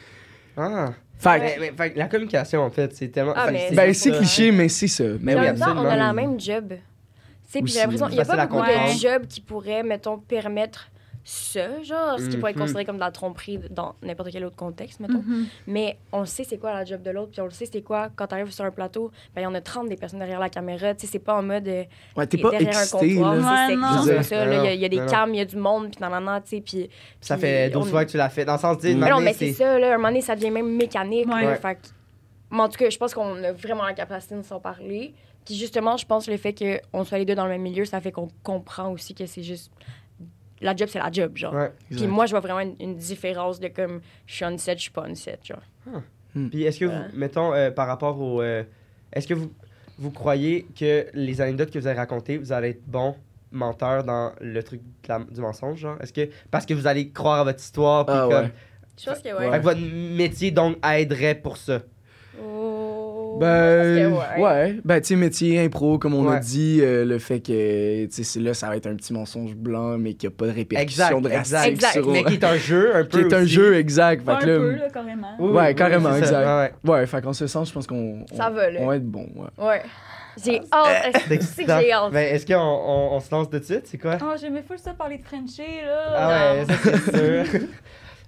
Ah. 0.58 0.92
Fait 1.24 1.40
que, 1.40 1.44
Mais, 1.44 1.56
mais, 1.60 1.72
fait 1.78 1.92
que 1.94 2.00
la 2.00 2.08
communication, 2.08 2.62
en 2.62 2.70
fait, 2.70 2.96
c'est 2.96 3.08
tellement. 3.10 3.34
Ah, 3.36 3.48
fait 3.48 3.54
que 3.54 3.70
mais- 3.72 3.76
ben 3.76 3.94
c'est 3.94 4.12
ça. 4.12 4.18
cliché, 4.18 4.52
mais 4.52 4.68
c'est 4.70 4.88
ça. 4.88 5.04
Mais 5.04 5.18
Mais 5.22 5.36
en 5.36 5.40
oui, 5.40 5.46
même 5.46 5.60
temps, 5.60 5.74
on 5.78 5.86
a 5.86 5.96
la 5.96 6.14
même 6.14 6.40
job. 6.40 6.66
Tu 6.70 6.76
sais, 6.76 7.60
puis 7.60 7.64
Aussi. 7.64 7.74
j'ai 7.74 7.80
l'impression 7.82 8.06
qu'il 8.08 8.16
n'y 8.16 8.22
a 8.22 8.26
Facile 8.26 8.38
pas 8.40 8.46
beaucoup 8.48 8.64
comprendre. 8.66 8.94
de 8.94 9.00
jobs 9.00 9.28
qui 9.28 9.42
pourraient, 9.42 9.84
mettons, 9.84 10.18
permettre 10.18 10.90
ça, 11.26 11.82
genre, 11.84 12.20
ce 12.20 12.28
qui 12.28 12.36
pourrait 12.38 12.52
être 12.52 12.58
Mhm. 12.58 12.64
considéré 12.64 12.86
comme 12.86 12.96
de 12.98 13.02
la 13.02 13.12
tromperie 13.12 13.58
dans 13.70 13.96
n'importe 14.04 14.30
quel 14.32 14.44
autre 14.44 14.58
contexte, 14.58 15.00
mettons. 15.00 15.22
Mhm. 15.26 15.46
Mais 15.68 15.98
on 16.12 16.20
le 16.22 16.26
sait 16.26 16.44
c'est 16.44 16.58
quoi 16.58 16.74
la 16.74 16.84
job 16.84 17.02
de 17.02 17.12
l'autre, 17.12 17.32
puis 17.32 17.40
on 17.42 17.46
le 17.46 17.52
sait 17.52 17.66
c'est 17.72 17.82
quoi 17.82 18.10
quand 18.16 18.28
t'arrives 18.28 18.52
sur 18.52 18.66
un 18.66 18.72
plateau, 18.72 19.10
ben 19.34 19.42
il 19.42 19.44
y 19.46 19.48
en 19.48 19.54
a 19.56 19.62
30 19.62 19.88
des 19.88 19.96
personnes 19.96 20.20
derrière 20.20 20.40
la 20.42 20.50
caméra, 20.50 20.94
tu 20.94 21.06
sais, 21.06 21.12
c'est 21.14 21.20
pas 21.20 21.36
en 21.36 21.42
mode 21.44 21.66
euh, 21.68 21.84
Ouais, 22.18 22.28
t'es 22.28 22.38
pas 22.38 22.50
derrière 22.52 22.70
excité, 22.78 23.14
un 23.14 23.16
comptoir, 23.16 23.36
là. 23.36 23.68
Ouais, 23.68 24.04
c'est 24.06 24.14
c'est 24.18 24.24
ça, 24.24 24.46
là, 24.46 24.74
il 24.74 24.78
y 24.78 24.82
y, 24.82 24.86
a 24.86 24.90
des 24.90 24.98
non, 24.98 25.04
non. 25.06 25.10
cams, 25.12 25.34
il 25.34 25.38
y 25.38 25.42
a 25.42 25.46
du 25.46 25.56
monde, 25.56 25.92
puis 25.92 26.02
nanana, 26.02 26.42
tu 26.42 26.50
sais, 26.58 26.62
puis... 26.62 26.90
Ça 27.22 27.38
fait 27.38 27.70
12 27.70 27.88
on- 27.88 27.90
fois 27.90 28.04
que 28.06 28.12
tu 28.12 28.18
l'as 28.18 28.30
fait. 28.30 28.44
Dans 28.44 28.54
le 28.54 28.60
sens, 28.60 28.78
Mm. 28.84 28.98
Mais 29.00 29.10
non, 29.10 29.22
mais 29.22 29.34
c'est 29.34 29.54
ça, 29.54 29.80
là, 29.80 29.92
à 29.92 29.94
un 29.94 29.98
moment 29.98 30.10
donné, 30.10 30.22
ça 30.22 30.36
devient 30.36 30.52
même 30.52 30.76
mécanique, 30.76 31.28
Ouais. 31.28 31.42
là, 31.44 31.48
Ouais. 31.52 31.56
fait 31.56 31.76
que- 31.76 31.88
Mais 32.52 32.60
en 32.60 32.68
tout 32.70 32.78
cas, 32.78 32.90
je 32.90 32.98
pense 32.98 33.14
qu'on 33.14 33.44
a 33.44 33.52
vraiment 33.54 33.84
la 33.86 33.94
capacité 33.94 34.36
de 34.36 34.42
s'en 34.44 34.60
parler. 34.60 35.14
Puis 35.46 35.56
justement, 35.56 35.98
je 35.98 36.06
pense 36.06 36.26
que 36.28 36.32
le 36.32 36.38
fait 36.38 36.54
qu'on 36.54 37.04
soit 37.04 37.18
les 37.18 37.26
deux 37.26 37.34
dans 37.36 37.46
le 37.46 37.50
même 37.50 37.62
milieu, 37.64 37.84
ça 37.84 38.00
fait 38.00 38.12
qu'on 38.12 38.30
comprend 38.44 38.92
aussi 38.92 39.14
que 39.16 39.26
c'est 39.26 39.42
juste... 39.44 39.72
La 40.64 40.76
job, 40.76 40.88
c'est 40.90 41.00
la 41.00 41.12
job, 41.12 41.36
genre. 41.36 41.54
Ouais. 41.54 41.72
Puis 41.92 42.08
moi, 42.08 42.26
je 42.26 42.32
vois 42.32 42.40
vraiment 42.40 42.60
une, 42.62 42.76
une 42.80 42.96
différence 42.96 43.60
de 43.60 43.68
comme, 43.68 44.02
je 44.26 44.34
suis 44.36 44.46
on 44.46 44.58
set, 44.58 44.78
je 44.78 44.84
suis 44.84 44.92
pas 44.92 45.06
on 45.10 45.14
set, 45.16 45.40
genre. 45.46 45.62
Puis 46.50 46.64
est-ce 46.64 46.80
que 46.80 46.86
Ouais. 46.86 46.96
vous, 47.12 47.18
mettons, 47.18 47.54
euh, 47.54 47.70
par 47.70 47.88
rapport 47.88 48.20
au. 48.20 48.42
euh, 48.42 48.64
est-ce 49.12 49.28
que 49.28 49.34
vous, 49.36 49.52
vous 50.00 50.10
croyez 50.12 50.66
que 50.80 51.06
les 51.14 51.40
anecdotes 51.42 51.70
que 51.70 51.78
vous 51.78 51.86
avez 51.88 51.98
racontées, 52.00 52.38
vous 52.40 52.52
allez 52.52 52.70
être 52.70 52.84
bon 52.88 53.16
menteur 53.52 54.04
dans 54.04 54.32
le 54.42 54.64
truc 54.64 54.82
de 54.82 55.10
la- 55.10 55.20
du 55.20 55.42
mensonge, 55.42 55.78
genre? 55.80 55.98
Est-ce 56.02 56.12
que. 56.14 56.28
Parce 56.50 56.66
que 56.66 56.74
vous 56.74 56.88
allez 56.88 57.10
croire 57.12 57.42
à 57.42 57.44
votre 57.44 57.60
histoire, 57.60 58.06
puis 58.08 58.16
Ah, 58.18 58.28
comme. 58.32 58.46
ouais. 58.46 58.52
Je 59.00 59.06
pense 59.06 59.20
que 59.20 59.30
ouais. 59.38 59.52
Fait 59.52 59.58
que 59.60 59.64
votre 59.64 59.82
métier, 59.82 60.50
donc, 60.52 60.78
aiderait 60.86 61.36
pour 61.36 61.58
ça. 61.58 61.82
Oh, 62.42 62.73
Ben, 63.44 64.14
que 64.36 64.42
ouais. 64.42 64.80
Ben, 64.84 65.02
tu 65.02 65.08
sais, 65.08 65.16
métier, 65.16 65.60
impro, 65.64 65.98
comme 65.98 66.14
on 66.16 66.28
a 66.30 66.34
Ouais. 66.36 66.40
dit, 66.40 66.80
euh, 66.82 67.06
le 67.06 67.20
fait 67.20 67.40
que, 67.40 68.06
tu 68.06 68.24
sais, 68.24 68.40
là, 68.40 68.54
ça 68.54 68.68
va 68.70 68.78
être 68.78 68.88
un 68.88 68.96
petit 68.96 69.14
mensonge 69.14 69.56
blanc, 69.56 69.98
mais 69.98 70.14
qu'il 70.14 70.30
n'y 70.30 70.36
a 70.36 70.38
pas 70.38 70.48
de 70.48 70.52
répercussion 70.52 71.18
Exact, 71.20 71.22
drastique 71.22 71.38
exact. 71.42 71.68
Exact. 71.70 71.92
sur... 71.94 72.12
Mais 72.12 72.24
qui 72.24 72.34
est 72.34 72.44
un 72.44 72.58
jeu, 72.58 72.96
un 72.96 73.04
qui 73.06 73.10
peu. 73.22 73.28
est 73.28 73.34
un 73.34 73.44
aussi. 73.44 73.48
jeu, 73.54 73.76
exact. 73.76 74.24
Pas 74.26 74.40
Fait 74.40 74.44
un 74.44 74.46
que 74.46 74.50
là, 74.52 74.60
peu, 74.60 74.72
là, 74.80 74.90
carrément. 74.90 75.28
Oui, 75.40 75.52
Ouais, 75.52 75.68
oui, 75.68 75.76
carrément, 75.76 76.16
exact. 76.16 76.46
Ouais, 76.46 76.72
ouais. 76.92 77.00
Ouais, 77.00 77.06
fait 77.06 77.22
qu'en 77.22 77.34
ce 77.34 77.48
sens, 77.48 77.70
je 77.70 77.74
pense 77.74 77.88
qu'on 77.88 78.26
Ça 78.36 78.50
on- 78.50 78.54
va, 78.54 78.70
là. 78.70 78.80
on 78.82 78.88
va 78.88 78.96
être 78.96 79.06
bon. 79.10 79.28
Ouais. 79.36 79.66
Ouais. 79.66 79.82
J'ai 80.44 80.62
hâte. 80.72 81.12
C'est 81.14 81.20
C'est 81.22 81.28
que 81.28 81.34
excitant. 81.34 81.80
j'ai 81.80 81.92
hâte. 81.92 82.12
Ben, 82.12 82.34
est-ce 82.36 82.46
qu'on 82.46 82.56
on, 82.56 83.16
on 83.16 83.20
se 83.20 83.30
lance 83.30 83.50
de 83.52 83.60
suite? 83.64 83.84
C'est 83.86 84.00
quoi? 84.00 84.18
Oh, 84.22 84.34
j'aimais 84.40 84.64
full 84.68 84.80
ça 84.80 84.94
parler 84.94 85.18
de 85.20 85.24
Frenchie, 85.24 85.62
là. 85.86 86.06
Ah 86.16 86.54
ouais, 86.56 86.66
ça 86.66 86.74
c'est 86.84 87.18
sûr. 87.52 87.60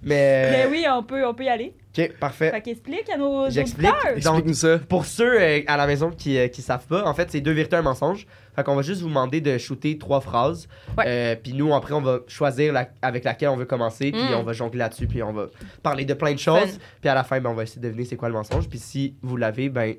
Mais. 0.04 0.52
Ben 0.52 0.72
oui, 0.72 0.86
on 0.92 1.04
peut, 1.04 1.26
on 1.26 1.34
peut 1.34 1.44
y 1.46 1.50
aller. 1.50 1.74
Ok, 1.98 2.12
parfait. 2.20 2.52
Fait 2.52 2.62
qu'explique 2.62 3.10
à 3.10 3.18
nos 3.18 3.50
J'explique. 3.50 3.88
auditeurs. 3.90 4.12
Donc, 4.12 4.18
Explique-nous 4.18 4.54
ça. 4.54 4.80
Pour 4.80 5.06
ceux 5.06 5.40
euh, 5.42 5.62
à 5.68 5.78
la 5.78 5.88
maison 5.88 6.12
qui, 6.12 6.38
euh, 6.38 6.48
qui 6.50 6.62
savent 6.62 6.86
pas, 6.86 7.06
en 7.08 7.14
fait, 7.14 7.32
c'est 7.32 7.40
deux 7.42 7.54
vérités, 7.54 7.78
un 7.78 7.82
mensonge. 7.82 8.28
Fait 8.56 8.64
qu'on 8.64 8.76
va 8.76 8.82
juste 8.82 9.02
vous 9.02 9.08
demander 9.08 9.42
de 9.42 9.58
shooter 9.58 9.98
trois 9.98 10.20
phrases. 10.22 10.68
Ouais. 10.98 11.04
Euh, 11.08 11.36
puis 11.42 11.54
nous, 11.54 11.74
après, 11.74 11.94
on 11.94 12.02
va 12.02 12.20
choisir 12.28 12.74
la- 12.74 12.90
avec 13.02 13.24
laquelle 13.24 13.50
on 13.50 13.56
veut 13.56 13.66
commencer. 13.66 14.12
Puis 14.12 14.22
Mm. 14.22 14.36
on 14.36 14.44
va 14.44 14.54
jongler 14.54 14.80
là-dessus. 14.80 15.08
Puis 15.08 15.24
on 15.24 15.32
va 15.34 15.48
parler 15.84 16.06
de 16.06 16.14
plein 16.14 16.34
de 16.34 16.40
choses. 16.40 16.60
Fun. 16.72 16.78
Puis 17.02 17.10
à 17.10 17.16
la 17.16 17.24
fin, 17.24 17.40
ben, 17.40 17.50
on 17.50 17.54
va 17.54 17.64
essayer 17.64 17.82
de 17.82 17.88
deviner 17.88 18.06
c'est 18.06 18.16
quoi 18.18 18.28
le 18.30 18.36
mensonge. 18.36 18.68
Puis 18.70 18.80
si 18.80 19.16
vous 19.22 19.38
l'avez, 19.38 19.70
ben. 19.70 19.96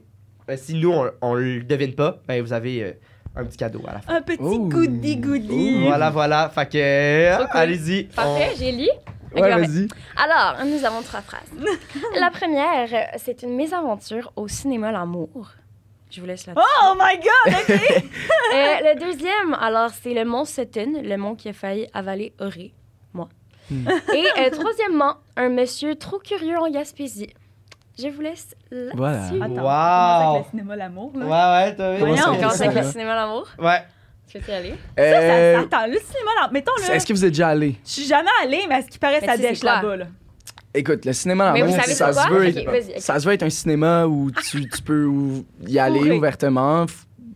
euh, 0.50 0.56
si 0.56 0.74
nous, 0.74 0.92
on, 0.92 1.10
on 1.22 1.34
le 1.34 1.62
devine 1.62 1.94
pas, 1.94 2.18
ben 2.28 2.42
vous 2.42 2.52
avez 2.52 2.82
euh, 2.82 2.92
un 3.36 3.44
petit 3.44 3.56
cadeau 3.56 3.82
à 3.88 3.94
la 3.94 4.00
fin. 4.00 4.16
Un 4.16 4.22
petit 4.22 4.38
Oh. 4.40 4.68
goody 4.68 5.16
goody. 5.16 5.84
Voilà, 5.86 6.10
voilà. 6.10 6.50
Fait 6.54 6.66
que. 6.70 6.78
euh, 6.78 7.36
Trop 7.36 7.46
cool. 7.46 7.60
Allez-y. 7.60 8.04
Parfait, 8.04 8.52
j'ai 8.58 8.72
lu. 8.72 8.88
Ouais, 9.40 9.50
vas-y. 9.66 9.88
Alors, 10.16 10.64
nous 10.64 10.84
avons 10.84 11.02
trois 11.02 11.20
phrases. 11.22 11.50
La 12.20 12.30
première, 12.30 12.88
c'est 13.18 13.42
une 13.42 13.54
mésaventure 13.54 14.32
au 14.36 14.48
cinéma 14.48 14.92
L'amour. 14.92 15.48
Je 16.10 16.20
vous 16.20 16.26
laisse 16.26 16.46
là. 16.46 16.54
Oh 16.56 16.94
my 16.98 17.16
god, 17.18 17.54
ok! 17.68 18.04
Euh, 18.54 18.76
le 18.94 19.00
deuxième, 19.00 19.54
alors, 19.60 19.90
c'est 19.90 20.14
le 20.14 20.24
mont 20.24 20.44
Sutton, 20.44 21.02
le 21.02 21.16
mont 21.16 21.34
qui 21.34 21.48
a 21.48 21.52
failli 21.52 21.88
avaler 21.92 22.32
Auré, 22.40 22.72
moi. 23.12 23.28
Hmm. 23.70 23.88
Et 24.14 24.24
euh, 24.38 24.50
troisièmement, 24.50 25.14
un 25.36 25.48
monsieur 25.48 25.96
trop 25.96 26.18
curieux 26.18 26.56
en 26.56 26.70
Gaspésie. 26.70 27.34
Je 27.98 28.06
vous 28.08 28.20
laisse 28.20 28.54
là-dessus. 28.70 28.96
Voilà. 28.96 29.24
Attends, 29.24 29.34
on 29.40 29.48
Wow. 29.48 29.54
commence 29.56 30.36
avec 30.36 30.44
le 30.44 30.50
cinéma 30.50 30.76
L'amour, 30.76 31.10
Ouais, 31.16 31.24
là. 31.28 31.64
ouais, 31.66 31.74
t'as 31.74 31.94
vu? 31.96 32.02
On 32.04 32.06
commence 32.36 32.60
avec 32.60 32.72
ça? 32.76 32.82
le 32.82 32.86
cinéma 32.90 33.14
L'amour. 33.16 33.48
Ouais. 33.58 33.82
Tu 34.28 34.38
veux 34.38 34.48
y 34.48 34.52
aller? 34.52 34.70
Ça, 34.70 34.76
ça, 34.96 35.02
Euh, 35.02 35.54
ça- 35.54 35.60
attends, 35.60 35.86
le 35.86 35.98
cinéma 35.98 36.30
L'amour. 36.36 36.52
Mettons, 36.52 36.72
là, 36.88 36.94
Est-ce 36.94 37.06
que 37.06 37.12
vous 37.12 37.24
êtes 37.24 37.30
déjà 37.30 37.48
allé? 37.48 37.76
je 37.84 37.90
suis 37.90 38.04
jamais 38.04 38.28
allée, 38.42 38.62
mais 38.68 38.74
à 38.76 38.82
ce 38.82 38.86
qui 38.88 38.98
paraît, 38.98 39.18
Mais 39.20 39.26
ça 39.26 39.36
dèche 39.36 39.62
là-bas, 39.62 39.96
là? 39.96 40.06
Écoute, 40.74 41.04
le 41.06 41.12
cinéma 41.14 41.52
Mais 41.52 41.60
ça 41.72 42.12
se 42.12 42.28
veut 42.28 42.46
être, 42.48 43.00
ça 43.00 43.18
se 43.18 43.26
veut 43.26 43.32
être 43.32 43.42
un 43.44 43.50
cinéma 43.50 44.04
où 44.06 44.30
tu, 44.30 44.68
tu 44.68 44.82
peux 44.82 45.08
y 45.66 45.78
aller 45.78 46.10
ouvertement, 46.12 46.84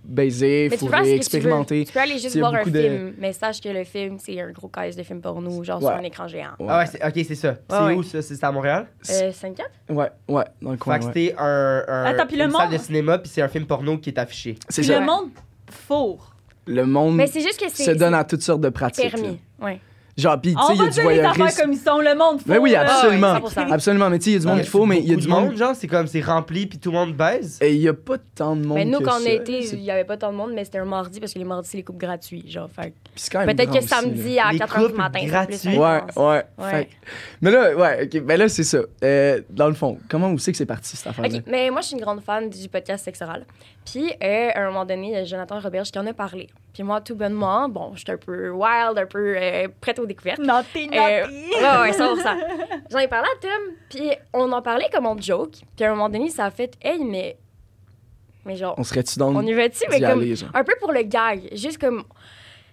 baiser, 0.05 0.69
fourrer, 0.77 1.05
tu 1.05 1.11
expérimenter. 1.13 1.85
Tu 1.87 1.93
peux 1.93 2.01
aller 2.01 2.19
juste 2.19 2.37
voir 2.37 2.53
un 2.55 2.65
de- 2.65 2.81
film, 2.83 3.15
mais 3.19 3.33
sache 3.33 3.61
que 3.63 3.69
le 3.71 3.85
film, 3.85 4.19
c'est 4.19 4.39
un 4.41 4.51
gros 4.51 4.69
case 4.69 4.97
de 4.97 5.03
film 5.05 5.21
porno, 5.23 5.63
genre 5.65 5.81
sur 5.81 5.89
un 5.91 6.03
écran 6.03 6.27
géant. 6.29 6.51
Ouais. 6.59 6.67
Ah 6.69 6.81
ouais, 6.85 7.07
ok, 7.07 7.25
c'est 7.27 7.35
ça. 7.37 7.57
C'est 7.71 7.77
Ouais, 7.79 7.95
où 7.95 8.03
ça? 8.03 8.21
C'est 8.21 8.43
à 8.45 8.53
Montréal? 8.53 8.89
Euh, 9.09 9.33
5-4? 9.33 9.71
Ouais, 9.89 10.09
ouais, 10.29 10.45
dans 10.61 10.73
le 10.73 10.77
coin. 10.77 10.95
Fait 10.95 11.01
que 11.01 11.05
c'était 11.07 11.35
un, 11.39 11.85
un- 11.89 12.05
Attends, 12.07 12.27
puis 12.27 12.37
le 12.37 12.45
une 12.45 12.51
salle 12.51 12.69
monde- 12.69 12.73
de 12.79 12.83
cinéma, 12.83 13.19
puis 13.19 13.31
c'est 13.33 13.41
un 13.43 13.49
film 13.49 13.65
porno 13.67 13.97
qui 13.99 14.11
est 14.11 14.19
affiché. 14.19 14.57
C'est 14.69 14.83
Puis 14.83 14.91
ça. 14.91 14.99
le 14.99 15.07
monde 15.07 15.31
fourre. 15.71 16.30
Le 16.67 16.87
monde 16.87 17.17
Mais 17.17 17.27
c'est 17.27 17.41
juste 17.41 17.59
que 17.61 17.67
c'est 17.73 17.85
se 17.85 17.91
donne 17.93 18.15
à 18.15 18.25
toutes 18.25 18.43
sortes 18.43 18.61
de 18.61 18.69
pratiques. 18.69 19.05
là. 19.05 19.11
permis. 19.11 19.39
Ouais. 19.61 19.81
Genre, 20.19 20.39
pis 20.39 20.55
tu 20.55 20.61
sais, 20.61 20.67
On 20.69 20.75
il 20.75 20.79
y 20.79 20.83
a 20.83 20.85
du 20.85 20.91
dire 20.91 21.09
les 21.09 21.19
affaires 21.21 21.33
voyeurisme. 21.35 21.63
comme 21.63 21.73
ils 21.73 21.79
sont, 21.79 21.99
le 21.99 22.15
monde. 22.15 22.41
Mais 22.45 22.59
oui, 22.59 22.73
là. 22.73 22.81
absolument. 22.83 23.35
ouais, 23.35 23.41
100%. 23.41 23.73
Absolument, 23.73 24.11
mais 24.11 24.19
tu 24.19 24.25
sais, 24.25 24.31
il 24.31 24.33
y 24.35 24.37
a 24.37 24.41
du 24.41 24.47
monde 24.49 24.59
qu'il 24.61 24.69
faut, 24.69 24.85
mais 24.85 24.99
il 24.99 25.05
y 25.05 25.13
a 25.13 25.15
beaucoup 25.15 25.21
du 25.21 25.27
de 25.29 25.33
monde. 25.33 25.57
genre, 25.57 25.75
c'est 25.75 25.87
comme 25.87 26.07
c'est 26.09 26.21
rempli, 26.21 26.67
puis 26.67 26.79
tout 26.79 26.91
le 26.91 26.99
monde 26.99 27.15
baise. 27.15 27.57
Et 27.63 27.73
il 27.75 27.81
y 27.81 27.89
a 27.89 27.95
pas 27.95 28.17
tant 28.35 28.55
de 28.55 28.67
monde. 28.67 28.77
Mais 28.77 28.85
nous, 28.85 28.99
que 28.99 29.05
quand 29.05 29.17
on 29.17 29.21
ça. 29.21 29.31
a 29.31 29.33
été, 29.33 29.63
C'est- 29.63 29.77
il 29.77 29.83
n'y 29.83 29.91
avait 29.91 30.05
pas 30.05 30.19
tant 30.19 30.31
de 30.33 30.37
monde, 30.37 30.51
mais 30.53 30.65
c'était 30.65 30.79
un 30.79 30.85
mardi 30.85 31.21
parce 31.21 31.33
que 31.33 31.39
les 31.39 31.45
mardis, 31.47 31.71
c'est 31.71 31.79
les 31.79 31.85
coupes 31.85 31.97
gratuits. 31.97 32.45
Genre, 32.51 32.69
fait 32.69 32.91
que 32.91 32.95
puis 33.05 33.13
c'est 33.17 33.31
quand 33.33 33.47
même 33.47 33.57
Peut-être 33.57 33.71
grand 33.71 33.79
que 33.79 33.85
aussi, 33.85 33.89
samedi 33.95 34.35
là. 34.35 34.47
à 34.49 34.53
Les 34.53 34.59
4 34.59 34.75
h 34.77 34.79
du 34.81 34.87
coupes 34.89 34.97
matin, 34.99 35.19
c'est 35.21 35.25
plus 35.27 35.31
gratuites. 35.33 35.65
Ouais, 35.65 35.87
intense. 35.87 36.17
ouais. 36.17 36.45
Ouais. 36.59 36.71
Fait 36.71 36.85
que- 36.87 36.91
Mais 37.41 37.51
là, 37.53 37.77
ouais, 37.77 38.05
ok. 38.13 38.23
Ben 38.25 38.39
là, 38.39 38.49
c'est 38.51 38.65
ça. 38.65 38.79
Euh, 39.03 39.41
dans 39.49 39.69
le 39.69 39.75
fond, 39.75 39.99
comment 40.11 40.29
vous 40.29 40.39
savez 40.39 40.53
que 40.53 40.59
c'est 40.59 40.67
parti, 40.67 40.97
cette 40.99 41.07
affaire-là? 41.07 41.39
OK, 41.39 41.45
mais 41.47 41.71
moi, 41.71 41.81
je 41.81 41.87
suis 41.87 41.97
une 41.97 42.03
grande 42.03 42.21
fan 42.23 42.51
du 42.51 42.69
podcast 42.69 43.05
Sexe 43.07 43.23
oral. 43.23 43.47
Puis, 43.85 44.13
euh, 44.23 44.51
à 44.55 44.61
un 44.61 44.67
moment 44.67 44.85
donné, 44.85 45.09
il 45.09 45.13
y 45.13 45.17
a 45.17 45.25
Jonathan 45.25 45.59
Roberge 45.59 45.91
qui 45.91 45.99
en 45.99 46.07
a 46.07 46.13
parlé. 46.13 46.49
Puis 46.73 46.83
moi, 46.83 47.01
tout 47.01 47.17
bonnement, 47.17 47.69
bon, 47.69 47.93
j'étais 47.97 48.13
un 48.13 48.17
peu 48.19 48.51
wild, 48.51 48.97
un 48.99 49.07
peu 49.07 49.35
euh, 49.37 49.69
prête 49.81 49.99
aux 49.99 50.07
découvertes. 50.07 50.39
Naughty, 50.39 50.89
Euh, 50.93 51.23
naughty. 51.23 51.55
ouais, 51.55 51.81
ouais, 51.81 51.93
100%. 51.93 52.37
J'en 52.91 52.99
ai 52.99 53.09
parlé 53.09 53.29
à 53.37 53.41
Tom, 53.41 53.75
puis 53.89 54.11
on 54.33 54.53
en 54.53 54.63
parlait 54.63 54.89
comme 54.93 55.07
on 55.07 55.21
joke. 55.21 55.55
Puis 55.75 55.85
à 55.85 55.89
un 55.89 55.95
moment 55.95 56.09
donné, 56.09 56.29
ça 56.29 56.45
a 56.47 56.51
fait, 56.51 56.75
hey, 56.83 57.03
mais. 57.05 57.37
Mais 58.47 58.57
genre, 58.57 58.75
On 58.79 58.85
serait-tu 58.85 59.19
dans 59.19 59.35
on 59.35 59.43
y 59.43 59.53
va-tu? 59.53 59.85
Mais 59.91 60.01
comme. 60.01 60.21
aller? 60.21 60.35
Un 60.55 60.65
peu 60.65 60.75
pour 60.81 60.93
le 60.93 61.03
gag. 61.03 61.49
Juste 61.53 61.79
comme. 61.79 62.05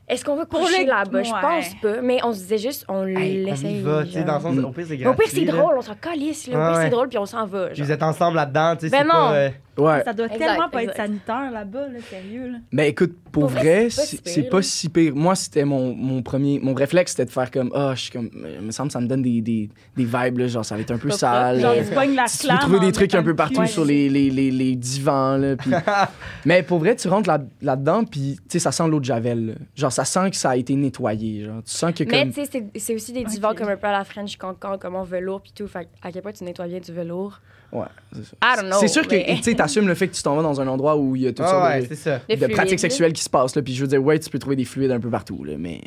Est-ce 0.08 0.24
qu'on 0.24 0.38
va 0.38 0.46
coucher 0.46 0.84
le- 0.86 0.90
là-bas? 0.90 1.24
Je 1.24 1.32
pense 1.32 1.76
pas. 1.82 2.02
Mais 2.02 2.20
on 2.24 2.32
se 2.32 2.38
disait 2.40 2.58
juste, 2.58 2.86
on 2.88 3.06
Hey, 3.06 3.16
on 3.16 3.20
y 3.20 3.44
l'essaye. 3.46 3.82
va, 3.82 4.06
tu 4.06 4.12
sais, 4.12 4.24
dans 4.24 4.36
le 4.36 4.42
sens, 4.42 4.56
Mm. 4.56 4.64
au 4.66 4.70
pire, 4.72 4.86
c'est 4.88 4.98
Mais 4.98 5.06
au 5.08 5.14
pire, 5.14 5.26
gratuit. 5.26 5.40
c'est 5.40 5.46
drôle, 5.52 5.76
on 5.78 5.82
s'en 5.82 5.96
calisse. 5.96 6.48
là. 6.48 6.54
Au 6.54 6.70
pire, 6.72 6.78
ouais. 6.78 6.84
c'est 6.86 6.90
drôle, 6.92 7.10
puis 7.10 7.18
on 7.18 7.26
s'en 7.26 7.46
va. 7.46 7.68
Puis 7.68 7.76
genre. 7.78 7.86
vous 7.88 7.92
êtes 7.92 8.04
ensemble 8.04 8.38
là-dedans, 8.38 8.76
tu 8.78 8.86
sais, 8.86 8.92
Ben 8.92 9.00
c'est 9.00 9.04
non. 9.04 9.12
pas... 9.14 9.34
euh, 9.34 9.50
Ouais. 9.78 10.04
Ça 10.04 10.14
doit 10.14 10.26
Exact, 10.26 10.40
tellement 10.46 10.70
pas 10.70 10.82
exact. 10.82 11.00
être 11.00 11.06
sanitaire 11.06 11.52
là-bas, 11.52 11.88
là, 11.90 12.00
sérieux. 12.10 12.52
Là. 12.52 12.58
Ben 12.74 12.84
écoute, 12.86 13.16
pour, 13.32 13.44
Pour 13.44 13.50
vrai, 13.52 13.90
c'est 13.90 13.96
pas 14.02 14.06
si 14.08 14.18
pire, 14.18 14.34
c'est 14.34 14.44
pas 14.44 14.58
là. 14.58 14.64
si 14.64 14.90
pire. 14.90 15.16
Moi, 15.16 15.36
c'était 15.36 15.66
mon, 15.66 15.94
mon 15.94 16.22
premier. 16.24 16.60
Mon 16.60 16.74
réflexe, 16.74 17.12
c'était 17.12 17.26
de 17.26 17.30
faire 17.32 17.52
comme. 17.52 17.72
Ah, 17.76 17.92
je 17.96 18.02
suis 18.02 18.12
comme. 18.12 18.30
Il 18.34 18.66
me 18.66 18.72
semble 18.72 18.88
que 18.90 18.94
ça 18.94 19.00
me 19.02 19.08
donne 19.08 19.22
des, 19.22 19.42
des, 19.42 19.70
des 19.96 20.04
vibes, 20.06 20.40
là, 20.40 20.48
genre, 20.48 20.66
ça 20.66 20.76
va 20.76 20.82
être 20.82 20.92
un 20.92 20.98
peu 20.98 21.12
sale. 21.12 21.60
Genre, 21.60 21.74
euh, 21.78 21.84
tu 21.88 21.94
pognes 21.94 22.16
la 22.16 22.26
tu 22.26 22.48
peux 22.48 22.58
trouver 22.58 22.80
des 22.80 22.92
trucs 22.92 23.14
un 23.14 23.24
peu 23.24 23.36
partout 23.36 23.66
sur 23.68 23.86
les, 23.86 24.10
les, 24.10 24.30
les, 24.32 24.50
les 24.52 24.76
divans. 24.76 25.38
Là, 25.38 25.56
puis- 25.56 25.72
Mais 26.46 26.64
pour 26.64 26.80
vrai, 26.80 26.96
tu 26.96 27.08
rentres 27.08 27.28
là- 27.30 27.40
là-dedans, 27.62 28.04
puis 28.04 28.38
tu 28.38 28.44
sais, 28.54 28.60
ça 28.60 28.72
sent 28.72 28.88
l'eau 28.88 29.00
de 29.00 29.06
Javel. 29.06 29.46
là. 29.48 29.54
Genre, 29.76 29.92
ça 29.92 30.06
sent 30.06 30.30
que 30.32 30.36
ça 30.36 30.52
a 30.52 30.56
été 30.56 30.76
nettoyé. 30.76 31.46
Genre, 31.46 31.62
tu 31.64 31.72
sens 31.72 31.92
que 31.94 32.04
Mais 32.04 32.22
comme. 32.24 32.30
tu 32.34 32.42
sais, 32.44 32.50
c'est- 32.52 32.80
c'est 32.80 32.96
aussi 32.96 33.14
des 33.14 33.24
divans 33.24 33.54
comme 33.54 33.70
un 33.70 33.78
peu 33.78 33.88
à 33.88 33.92
la 33.92 34.04
French 34.04 34.38
Cancan, 34.38 34.78
comme 34.80 34.96
en 34.96 35.04
velours 35.04 35.42
puis 35.42 35.52
tout. 35.56 35.68
Fait 35.68 35.88
à 36.02 36.12
quel 36.12 36.22
point 36.22 36.32
tu 36.32 36.44
nettoies 36.44 36.68
bien 36.68 36.80
du 36.80 36.92
velours? 36.92 37.40
Ouais, 37.72 37.86
c'est 38.14 38.24
ça. 38.24 38.32
I 38.42 38.56
don't 38.62 38.70
know. 38.70 38.78
C'est 38.80 38.88
sûr 38.88 39.06
que 39.06 39.14
mais- 39.16 39.36
tu 39.38 39.44
sais, 39.44 39.56
t'assumes 39.68 39.88
le 39.88 39.96
fait 39.96 40.08
que 40.08 40.16
tu 40.16 40.24
t'en 40.24 40.36
vas 40.36 40.42
dans 40.42 40.60
un 40.62 40.68
endroit 40.68 40.98
où 40.98 41.16
il 41.16 41.24
y 41.24 41.28
a 41.28 41.30
toutes 41.32 41.46
Ah 41.46 41.50
sortes 41.50 41.66
ouais, 41.66 41.88
de, 41.88 41.96
ça. 41.96 42.20
De 42.30 42.48
pratiques 42.54 42.80
sexuelles 42.80 43.14
qui 43.14 43.24
se 43.24 43.30
passent. 43.30 43.56
Là, 43.56 43.62
puis 43.62 43.74
je 43.74 43.82
veux 43.82 43.88
dire, 43.88 44.04
ouais, 44.04 44.20
tu 44.20 44.30
peux 44.30 44.40
trouver 44.40 44.56
des 44.56 44.66
fluides 44.66 44.92
un 44.92 45.00
peu 45.00 45.10
partout. 45.10 45.44
Là, 45.44 45.54
mais, 45.58 45.82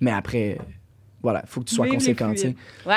mais 0.00 0.10
après, 0.12 0.58
voilà, 1.22 1.42
faut 1.46 1.60
que 1.60 1.66
tu 1.66 1.74
sois 1.74 1.88
conséquent. 1.88 2.32
Ouais. 2.86 2.94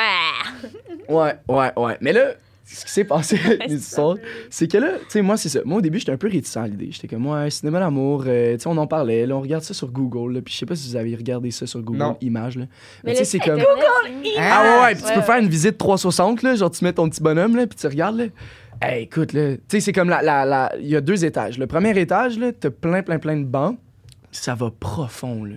Ouais, 1.07 1.33
ouais, 1.47 1.71
ouais. 1.75 1.97
Mais 2.01 2.13
là, 2.13 2.33
ce 2.71 2.85
qui 2.85 2.91
s'est 2.91 3.03
passé 3.03 3.39
C'est 4.49 4.67
que 4.67 4.77
là, 4.77 4.91
tu 4.99 5.05
sais, 5.09 5.21
moi, 5.21 5.37
c'est 5.37 5.49
ça. 5.49 5.61
Moi, 5.65 5.79
au 5.79 5.81
début, 5.81 5.97
j'étais 5.99 6.11
un 6.11 6.17
peu 6.17 6.27
réticent 6.27 6.57
à 6.57 6.67
l'idée. 6.67 6.89
J'étais 6.91 7.07
comme, 7.07 7.25
ouais, 7.25 7.49
cinéma 7.49 7.79
d'amour, 7.79 8.25
euh, 8.27 8.53
tu 8.53 8.59
sais, 8.61 8.67
on 8.67 8.77
en 8.77 8.85
parlait. 8.85 9.25
Là, 9.25 9.35
on 9.35 9.41
regarde 9.41 9.63
ça 9.63 9.73
sur 9.73 9.89
Google. 9.89 10.35
Là, 10.35 10.41
puis 10.41 10.53
je 10.53 10.59
sais 10.59 10.65
pas 10.65 10.75
si 10.75 10.89
vous 10.89 10.95
avez 10.95 11.15
regardé 11.15 11.49
ça 11.51 11.65
sur 11.65 11.81
Google. 11.81 12.15
Images. 12.21 12.57
Là. 12.57 12.65
Mais, 13.03 13.11
Mais 13.11 13.11
tu 13.13 13.17
sais, 13.19 13.25
c'est 13.25 13.39
comme. 13.39 13.59
Internet, 13.59 14.35
Ah 14.37 14.63
ouais, 14.63 14.85
ouais, 14.85 14.93
puis 14.95 15.03
tu 15.03 15.13
peux 15.13 15.19
ouais. 15.19 15.25
faire 15.25 15.39
une 15.39 15.49
visite 15.49 15.77
360, 15.77 16.43
là, 16.43 16.55
genre 16.55 16.69
tu 16.69 16.83
mets 16.83 16.93
ton 16.93 17.09
petit 17.09 17.23
bonhomme, 17.23 17.55
là, 17.55 17.65
puis 17.65 17.77
tu 17.77 17.87
regardes, 17.87 18.17
là. 18.17 18.25
Hey, 18.81 19.03
écoute, 19.03 19.33
là, 19.33 19.55
tu 19.57 19.61
sais, 19.67 19.79
c'est 19.81 19.91
comme 19.93 20.09
la, 20.09 20.21
la, 20.21 20.45
la- 20.45 20.71
Il 20.79 20.87
y 20.87 20.95
a 20.95 21.01
deux 21.01 21.25
étages. 21.25 21.57
Le 21.57 21.67
premier 21.67 21.97
étage, 21.99 22.39
là, 22.39 22.51
t'as 22.53 22.69
plein, 22.69 23.03
plein, 23.03 23.19
plein 23.19 23.37
de 23.37 23.43
bancs. 23.45 23.77
Ça 24.31 24.55
va 24.55 24.71
profond, 24.71 25.43
là. 25.43 25.55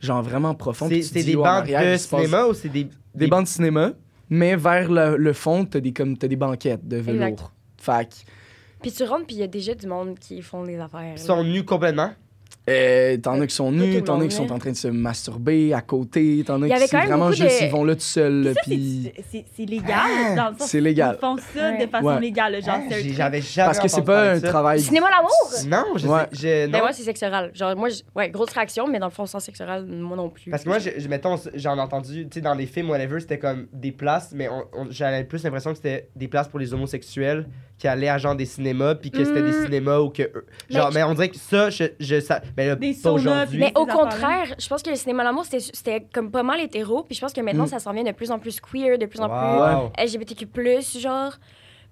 Genre 0.00 0.22
vraiment 0.22 0.54
profond. 0.54 0.88
C'est 0.88 1.22
des 1.22 1.36
oh, 1.36 1.44
arrière, 1.44 1.80
de 1.82 1.92
il 1.94 1.98
cinéma 1.98 2.46
ou 2.46 2.54
c'est 2.54 2.68
des. 2.68 2.88
Des 3.14 3.28
bancs 3.28 3.44
de 3.44 3.48
cinéma, 3.48 3.92
mais 4.28 4.56
vers 4.56 4.90
le, 4.90 5.16
le 5.16 5.32
fond, 5.32 5.64
t'as 5.64 5.78
des, 5.78 5.92
comme, 5.92 6.18
t'as 6.18 6.26
des 6.26 6.36
banquettes 6.36 6.86
de 6.86 6.96
velours. 6.96 7.52
Que, 7.86 7.92
Puis 8.82 8.90
tu 8.90 9.04
rentres, 9.04 9.26
puis 9.26 9.36
il 9.36 9.40
y 9.40 9.44
a 9.44 9.46
déjà 9.46 9.74
du 9.74 9.86
monde 9.86 10.18
qui 10.18 10.42
font 10.42 10.64
des 10.64 10.78
affaires. 10.78 11.12
Ils 11.14 11.18
sont 11.18 11.44
nus 11.44 11.64
complètement? 11.64 12.10
Euh, 12.68 13.16
t'en 13.18 13.40
as 13.40 13.46
qui 13.46 13.54
sont 13.54 13.70
nus, 13.72 14.02
t'en 14.02 14.20
as 14.20 14.26
qui 14.26 14.34
sont 14.34 14.50
en 14.50 14.58
train 14.58 14.70
de 14.72 14.76
se 14.76 14.88
masturber 14.88 15.74
à 15.74 15.82
côté, 15.82 16.42
t'en 16.46 16.62
as 16.62 16.66
Il 16.66 16.70
y 16.70 16.72
avait 16.72 16.88
qui 16.88 16.96
même 16.96 17.06
vraiment 17.06 17.24
beaucoup 17.26 17.36
juste, 17.36 17.60
de- 17.60 17.66
ils 17.66 17.70
vont 17.70 17.84
là 17.84 17.94
tout 17.94 18.00
seuls, 18.00 18.54
puis... 18.64 19.12
c'est- 19.14 19.22
c'est 19.30 19.44
c'est 19.54 19.64
légal, 19.66 20.34
dans 20.36 20.50
le 20.50 20.58
sens 20.58 20.68
C'est 20.70 20.80
légal. 20.80 21.16
Ils 21.18 21.20
font 21.20 21.36
ça 21.36 21.70
Ouais. 21.70 21.84
de 21.86 21.90
façon 21.90 22.06
Ouais. 22.06 22.20
légale, 22.20 22.62
genre, 22.64 22.78
truc. 22.90 23.04
J'avais 23.12 23.40
jamais. 23.42 23.66
Parce 23.66 23.78
que 23.80 23.88
c'est 23.88 24.02
pas 24.02 24.30
un 24.32 24.40
ça. 24.40 24.48
travail... 24.48 24.80
Cinéma 24.80 25.08
l'amour! 25.10 25.30
Non, 25.68 25.98
je 25.98 26.06
Ouais. 26.08 26.20
sais. 26.32 26.64
je- 26.66 26.70
Ben 26.72 26.78
moi, 26.80 26.92
c'est 26.92 27.02
sexe 27.02 27.22
oral. 27.22 27.50
Genre, 27.54 27.76
moi, 27.76 27.88
je- 27.90 28.02
ouais, 28.16 28.30
grosse 28.30 28.50
réaction, 28.52 28.86
mais 28.88 28.98
dans 28.98 29.06
le 29.08 29.12
fond, 29.12 29.26
sans 29.26 29.40
sexe 29.40 29.60
oral, 29.60 29.84
moi 29.86 30.16
non 30.16 30.30
plus. 30.30 30.50
Parce 30.50 30.64
que 30.64 30.68
moi, 30.70 30.78
je, 30.78 30.90
je- 30.96 31.08
mettons, 31.08 31.36
j'en 31.54 31.76
ai 31.76 31.80
entendu, 31.80 32.24
tu 32.28 32.34
sais, 32.34 32.40
dans 32.40 32.54
les 32.54 32.66
films, 32.66 32.88
whatever, 32.90 33.20
c'était 33.20 33.38
comme 33.38 33.66
des 33.72 33.92
places, 33.92 34.32
mais 34.34 34.48
on- 34.48 34.64
on- 34.72 34.86
j'avais 34.90 35.24
plus 35.24 35.42
l'impression 35.44 35.70
que 35.70 35.76
c'était 35.76 36.08
des 36.16 36.28
places 36.28 36.48
pour 36.48 36.58
les 36.58 36.72
homosexuels 36.72 37.46
qui 37.78 37.88
allaient 37.88 38.08
à 38.08 38.18
genre 38.18 38.34
des 38.36 38.46
cinémas, 38.46 38.94
puis 38.94 39.10
que 39.10 39.24
c'était 39.24 39.42
des 39.42 39.50
Mm. 39.52 39.64
cinémas 39.64 39.98
ou 39.98 40.10
que. 40.10 40.22
eux- 40.22 40.46
Genre, 40.70 40.88
Mais 40.92 41.00
mais, 41.00 41.02
on 41.04 41.14
dirait 41.14 41.28
que 41.28 41.36
ça, 41.36 41.70
je. 41.70 41.84
je 42.00 42.20
ça, 42.20 42.40
mais 42.56 42.68
là, 42.68 42.76
Des 42.76 42.92
pas 42.92 42.98
saunas, 43.00 43.14
aujourd'hui. 43.16 43.58
Mais 43.58 43.72
au 43.74 43.84
contraire, 43.86 44.54
je 44.58 44.68
pense 44.68 44.82
que 44.82 44.90
le 44.90 44.96
cinéma 44.96 45.24
l'amour, 45.24 45.44
c'était- 45.44 45.58
c'était 45.72 46.06
comme 46.12 46.30
pas 46.30 46.42
mal 46.42 46.60
hétéro. 46.60 47.02
Puis 47.02 47.14
je 47.16 47.20
pense 47.20 47.32
que 47.32 47.40
maintenant, 47.40 47.64
Mm. 47.64 47.68
ça 47.68 47.78
s'en 47.80 47.92
vient 47.92 48.04
de 48.04 48.12
plus 48.12 48.30
en 48.30 48.38
plus 48.38 48.60
queer, 48.60 48.96
de 48.98 49.06
plus 49.06 49.20
en 49.20 49.28
Wow. 49.28 49.90
plus 49.90 50.02
LGBTQ+, 50.04 50.48
genre. 51.00 51.32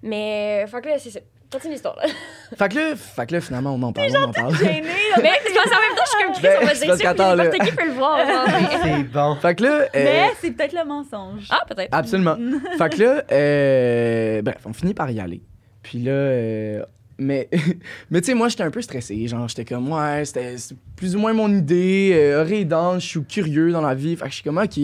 Mais, 0.01 0.65
fait 0.67 0.81
que 0.81 0.87
là, 0.89 0.99
c'est 0.99 1.11
ça. 1.11 1.19
Continue 1.51 1.73
l'histoire, 1.73 1.95
là. 1.97 2.07
Fait 2.57 2.67
que 2.69 2.75
là, 2.75 2.95
fait 2.95 3.25
que 3.27 3.33
là, 3.35 3.41
finalement, 3.41 3.75
on 3.75 3.83
en 3.83 3.93
parle, 3.93 4.09
on 4.17 4.23
en 4.23 4.31
parle. 4.31 4.55
Gêné, 4.55 4.81
là. 4.81 5.21
Mais 5.21 5.29
c'est 5.45 5.53
parce 5.53 5.69
qu'en 5.69 5.81
même 5.81 5.95
temps, 5.95 6.03
je 6.03 6.09
suis 6.09 6.23
comme 6.23 6.33
Chris, 6.33 6.41
Ben, 6.41 6.57
on 6.61 6.65
va 6.65 6.73
c'est 6.73 6.79
dire 6.79 6.87
parce 6.87 6.97
ça, 6.99 7.03
qu'attends, 7.05 7.27
puis 7.29 7.37
là. 7.37 7.43
n'importe 7.43 7.69
qui 7.69 7.75
peut 7.75 7.85
le 7.85 7.91
voir. 7.91 8.17
genre, 8.27 8.45
mais- 8.47 8.79
C'est 8.97 9.03
bon. 9.03 9.35
Fait 9.35 9.55
que 9.55 9.63
là... 9.63 9.69
euh, 9.69 9.87
Mais 9.93 10.31
c'est 10.41 10.51
peut-être 10.51 10.73
le 10.73 10.83
mensonge. 10.85 11.47
Ah, 11.51 11.63
peut-être. 11.67 11.89
Absolument. 11.91 12.35
fait 12.79 12.89
que 12.89 13.03
là, 13.03 13.23
euh, 13.31 14.41
bref, 14.41 14.57
on 14.65 14.73
finit 14.73 14.95
par 14.95 15.11
y 15.11 15.19
aller. 15.19 15.43
Puis 15.83 15.99
là, 15.99 16.11
euh, 16.11 16.83
mais, 17.19 17.49
mais 18.09 18.21
tu 18.21 18.27
sais, 18.27 18.33
moi, 18.33 18.49
j'étais 18.49 18.63
un 18.63 18.71
peu 18.71 18.81
stressé. 18.81 19.27
Genre, 19.27 19.47
j'étais 19.47 19.65
comme, 19.65 19.91
ouais, 19.91 20.25
c'était 20.25 20.55
plus 20.95 21.15
ou 21.15 21.19
moins 21.19 21.33
mon 21.33 21.53
idée. 21.53 22.11
Euh, 22.13 22.63
dans, 22.65 22.97
je 22.99 23.05
suis 23.07 23.23
curieux 23.23 23.71
dans 23.71 23.81
la 23.81 23.93
vie. 23.93 24.15
Fait 24.15 24.23
que 24.25 24.29
je 24.31 24.35
suis 24.35 24.43
comme, 24.43 24.57
ok. 24.57 24.77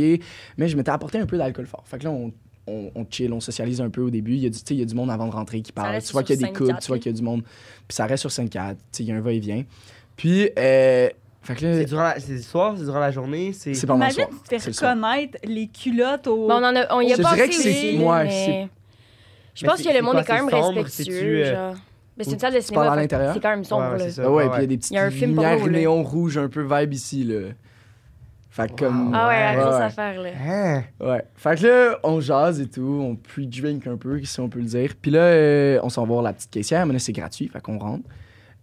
Mais 0.57 0.67
je 0.67 0.77
m'étais 0.77 0.91
apporté 0.91 1.17
un 1.17 1.25
peu 1.25 1.37
d'alcool 1.37 1.65
fort. 1.65 1.83
Fait 1.87 1.97
que 1.97 2.03
là, 2.03 2.11
on, 2.11 2.31
on, 2.67 2.91
on 2.93 3.05
chill, 3.09 3.33
on 3.33 3.39
socialise 3.39 3.81
un 3.81 3.89
peu 3.89 4.01
au 4.01 4.09
début. 4.09 4.33
Il 4.33 4.39
y 4.43 4.45
a 4.45 4.49
du, 4.49 4.59
tu 4.59 4.63
sais, 4.67 4.75
il 4.75 4.79
y 4.79 4.83
a 4.83 4.85
du 4.85 4.93
monde 4.95 5.09
avant 5.09 5.25
de 5.27 5.31
rentrer 5.31 5.61
qui 5.61 5.71
parle. 5.71 6.01
Tu 6.01 6.11
vois 6.11 6.23
qu'il 6.23 6.39
y 6.39 6.43
a 6.43 6.47
des 6.47 6.53
quatre, 6.53 6.79
tu 6.79 6.87
vois 6.87 6.99
qu'il 6.99 7.11
y 7.11 7.15
a 7.15 7.17
du 7.17 7.23
monde. 7.23 7.41
Puis 7.43 7.95
ça 7.95 8.05
reste 8.05 8.21
sur 8.21 8.31
scène 8.31 8.49
4. 8.49 8.75
Tu 8.77 8.83
sais, 8.91 9.03
il 9.03 9.09
y 9.09 9.11
a 9.11 9.15
un 9.15 9.21
va-et-vient. 9.21 9.63
Puis, 10.15 10.49
euh, 10.59 11.09
fait 11.41 11.55
que 11.55 11.65
là, 11.65 11.73
C'est 11.79 11.85
durant 11.85 12.03
la, 12.03 12.19
c'est 12.19 12.33
le 12.33 12.41
soir, 12.41 12.75
c'est 12.77 12.83
durant 12.83 12.99
la 12.99 13.11
journée, 13.11 13.53
c'est. 13.53 13.73
c'est 13.73 13.87
pendant 13.87 14.05
le 14.05 14.11
Imagine, 14.11 14.25
soir. 14.29 14.41
tu 14.43 14.57
te 14.57 14.61
fais 14.61 14.69
le 14.69 14.75
reconnaître 14.89 15.37
les 15.45 15.67
culottes 15.67 16.27
au. 16.27 16.47
Bon, 16.47 16.55
on, 16.55 16.63
en 16.63 16.75
a, 16.75 16.93
on 16.93 16.99
y 17.01 17.13
a 17.13 17.15
Je 17.15 17.21
dirais 17.21 17.47
que 17.47 17.55
c'est- 17.55 17.93
aussi, 17.95 17.97
ouais, 18.03 18.23
mais... 18.25 18.69
Je 19.59 19.65
pense 19.65 19.81
que 19.81 19.93
le 19.93 20.01
monde 20.01 20.17
est 20.17 20.23
quand 20.23 20.45
même 20.45 20.73
respectueux, 20.75 21.45
euh, 21.45 21.53
genre. 21.53 21.75
Mais 22.17 22.25
c'est 22.25 22.31
une 22.33 22.39
salle 22.39 22.53
de 22.53 22.59
cinéma, 22.59 22.95
l'intérieur? 22.95 23.33
c'est 23.33 23.39
quand 23.39 23.49
même 23.49 23.63
sombre, 23.63 23.93
Ouais, 23.93 23.97
là. 23.97 24.05
Ah 24.17 24.29
ouais, 24.29 24.43
Ouais, 24.43 24.49
puis 24.49 24.57
il 24.57 24.61
y 24.61 24.63
a 24.63 24.67
des 24.67 24.77
petites 24.77 25.21
lumières 25.21 25.67
néon 25.67 26.03
rouge 26.03 26.37
un 26.37 26.49
peu 26.49 26.61
vibe 26.61 26.93
ici, 26.93 27.23
là. 27.23 27.51
Fait 28.49 28.67
que 28.67 28.83
comme... 28.83 29.13
Ah 29.13 29.27
ouais, 29.29 29.61
grosse 29.61 29.75
affaire, 29.75 30.21
là. 30.21 30.29
Hein? 30.37 30.83
Ouais. 30.99 31.23
Fait 31.35 31.55
que 31.55 31.67
là, 31.67 31.99
on 32.03 32.19
jase 32.19 32.59
et 32.59 32.67
tout, 32.67 32.81
on 33.01 33.15
pre-drink 33.15 33.87
un 33.87 33.95
peu, 33.95 34.21
si 34.23 34.39
on 34.41 34.49
peut 34.49 34.59
le 34.59 34.65
dire. 34.65 34.95
Puis 35.01 35.11
là, 35.11 35.19
euh, 35.19 35.79
on 35.83 35.89
s'en 35.89 36.01
va 36.01 36.07
voir 36.07 36.23
la 36.23 36.33
petite 36.33 36.49
caissière, 36.49 36.85
mais 36.85 36.93
là, 36.93 36.99
c'est 36.99 37.13
gratuit, 37.13 37.47
fait 37.47 37.61
qu'on 37.61 37.77
rentre. 37.77 38.03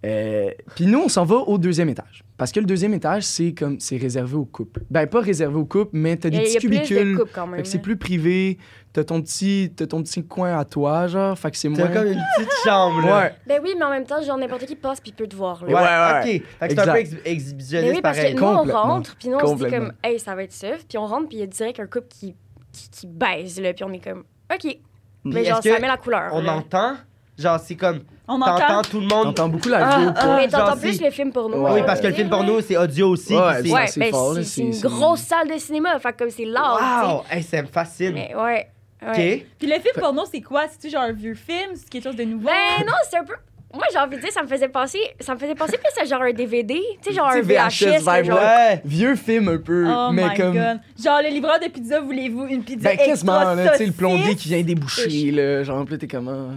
Euh, 0.04 0.50
Puis 0.74 0.86
nous, 0.86 1.00
on 1.04 1.08
s'en 1.08 1.24
va 1.24 1.36
au 1.36 1.58
deuxième 1.58 1.88
étage. 1.88 2.22
Parce 2.36 2.52
que 2.52 2.60
le 2.60 2.66
deuxième 2.66 2.92
étage, 2.94 3.22
c'est 3.22 3.54
comme 3.54 3.80
c'est 3.80 3.96
réservé 3.96 4.36
aux 4.36 4.44
couples. 4.44 4.82
Ben, 4.90 5.06
pas 5.06 5.20
réservé 5.20 5.56
aux 5.56 5.64
couples, 5.64 5.90
mais 5.94 6.16
t'as 6.16 6.28
des 6.28 6.38
petits 6.40 6.54
de 6.56 6.60
cubicules. 6.60 7.18
c'est 7.64 7.78
là. 7.78 7.82
plus 7.82 7.96
privé. 7.96 8.58
T'as 8.92 9.04
ton 9.04 9.20
petit, 9.22 9.72
t'as 9.74 9.86
ton 9.86 10.02
petit 10.02 10.24
coin 10.24 10.58
à 10.58 10.64
toi, 10.64 11.06
genre. 11.06 11.36
Fait 11.38 11.50
que 11.50 11.56
c'est 11.56 11.68
moins. 11.70 11.78
T'as 11.86 11.92
comme 11.94 12.06
une 12.08 12.22
petite 12.36 12.52
chambre, 12.64 13.06
là. 13.06 13.20
Ouais. 13.20 13.34
Ben 13.46 13.60
oui, 13.62 13.74
mais 13.78 13.84
en 13.84 13.90
même 13.90 14.04
temps, 14.04 14.22
genre 14.22 14.36
n'importe 14.38 14.66
qui 14.66 14.76
passe 14.76 15.00
puis 15.00 15.12
peut 15.12 15.26
te 15.26 15.34
voir, 15.34 15.64
là. 15.64 15.68
Ouais, 15.68 15.74
Ouais, 15.74 16.30
ouais, 16.30 16.36
ok. 16.40 16.46
Fait 16.60 16.68
que 16.68 16.74
c'est 16.74 16.80
un 16.88 16.92
peu 16.92 16.98
ex- 16.98 17.10
Mais 17.24 17.30
exhibitionniste 17.32 17.94
oui, 17.96 18.00
parce 18.02 18.16
pareil. 18.18 18.34
que 18.34 18.40
nous, 18.40 18.46
on 18.46 18.62
rentre, 18.64 19.16
puis 19.16 19.28
nous, 19.30 19.38
on 19.42 19.56
se 19.56 19.64
dit 19.64 19.70
comme, 19.70 19.92
hey, 20.04 20.18
ça 20.20 20.34
va 20.34 20.42
être 20.44 20.52
ça. 20.52 20.68
Puis 20.88 20.98
on 20.98 21.06
rentre, 21.06 21.28
puis 21.28 21.38
il 21.38 21.40
y 21.40 21.44
a 21.44 21.46
direct 21.46 21.80
un 21.80 21.86
couple 21.86 22.08
qui, 22.08 22.34
qui, 22.70 22.90
qui 22.90 23.06
baise, 23.06 23.60
là. 23.60 23.72
Puis 23.72 23.84
on 23.84 23.92
est 23.92 24.04
comme, 24.04 24.24
OK. 24.54 24.76
Mais 25.24 25.44
genre, 25.44 25.62
ça 25.62 25.78
met 25.80 25.88
la 25.88 25.96
couleur. 25.96 26.30
On 26.32 26.42
là. 26.42 26.52
entend, 26.56 26.94
genre, 27.38 27.60
c'est 27.60 27.74
comme. 27.76 28.00
On 28.28 28.38
T'entends 28.40 28.54
entend. 28.78 28.82
tout 28.82 29.00
le 29.00 29.06
monde. 29.06 29.24
T'entends 29.34 29.48
beaucoup 29.48 29.68
la 29.68 29.86
Ah, 29.88 29.98
vidéo 29.98 30.12
ah. 30.16 30.36
Mais 30.36 30.48
t'entends 30.48 30.76
plus 30.76 31.00
le 31.00 31.10
film 31.10 31.32
porno. 31.32 31.58
Ouais. 31.62 31.70
Oui, 31.74 31.80
parce 31.86 32.00
que 32.00 32.08
le 32.08 32.12
film 32.14 32.28
porno, 32.28 32.60
c'est 32.60 32.76
audio 32.76 33.10
aussi. 33.10 33.34
Ouais, 33.36 33.62
c'est- 33.62 33.70
Ouais, 33.72 33.86
ben 33.96 34.10
fort, 34.10 34.36
c'est 34.42 34.60
une 34.62 34.80
grosse 34.80 35.20
salle 35.20 35.48
de 35.48 35.58
cinéma. 35.58 35.96
Fait 36.00 36.12
que 36.12 36.18
comme 36.18 36.30
c'est 36.30 36.44
loud, 36.44 36.56
Wow! 36.56 37.22
Hey, 37.30 37.42
ça 37.44 37.62
me 37.62 37.68
fascine. 37.68 38.14
Mais 38.14 38.34
ouais. 38.34 38.66
Ok. 39.02 39.14
Puis 39.58 39.68
le 39.68 39.74
film 39.74 39.94
porno, 40.00 40.24
c'est 40.30 40.40
quoi? 40.40 40.64
C'est-tu 40.68 40.90
genre 40.92 41.02
un 41.02 41.12
vieux 41.12 41.34
film? 41.34 41.70
C'est 41.74 41.88
quelque 41.88 42.02
chose 42.04 42.16
de 42.16 42.24
nouveau? 42.24 42.46
Ben 42.46 42.84
non, 42.84 42.92
c'est 43.08 43.18
un 43.18 43.24
peu. 43.24 43.34
Moi, 43.74 43.84
j'ai 43.92 43.98
envie 43.98 44.16
de 44.16 44.22
dire, 44.22 44.32
ça 44.32 44.42
me 44.42 44.48
faisait 44.48 44.68
penser, 44.68 44.98
ça 45.20 45.34
me 45.34 45.38
faisait 45.38 45.54
penser 45.54 45.76
plus 45.76 46.00
à 46.02 46.04
genre 46.06 46.22
un 46.22 46.32
DVD, 46.32 46.80
tu 47.02 47.10
sais, 47.10 47.14
genre 47.14 47.26
un 47.28 47.42
VHS 47.42 47.84
VHS, 47.84 48.04
là, 48.06 48.16
vibe, 48.22 48.26
genre. 48.30 48.38
Ouais. 48.40 48.80
Vieux 48.86 49.14
film 49.16 49.48
un 49.48 49.58
peu, 49.58 49.86
Oh 49.88 50.10
mais 50.12 50.28
my 50.30 50.34
comme. 50.34 50.54
god. 50.54 50.78
Genre, 51.04 51.20
le 51.22 51.28
livreur 51.28 51.60
de 51.60 51.68
pizza, 51.68 52.00
voulez-vous 52.00 52.46
une 52.46 52.64
pizza 52.64 52.88
Ben, 52.88 52.96
quasiment, 52.96 53.34
extra 53.36 53.54
là, 53.54 53.68
tu 53.72 53.78
sais, 53.78 53.86
le 53.86 53.92
plombier 53.92 54.34
qui 54.34 54.48
vient 54.48 54.62
déboucher, 54.62 55.30
là. 55.30 55.62
Genre, 55.62 55.84
là, 55.88 55.98
t'es 55.98 56.06
comment. 56.08 56.48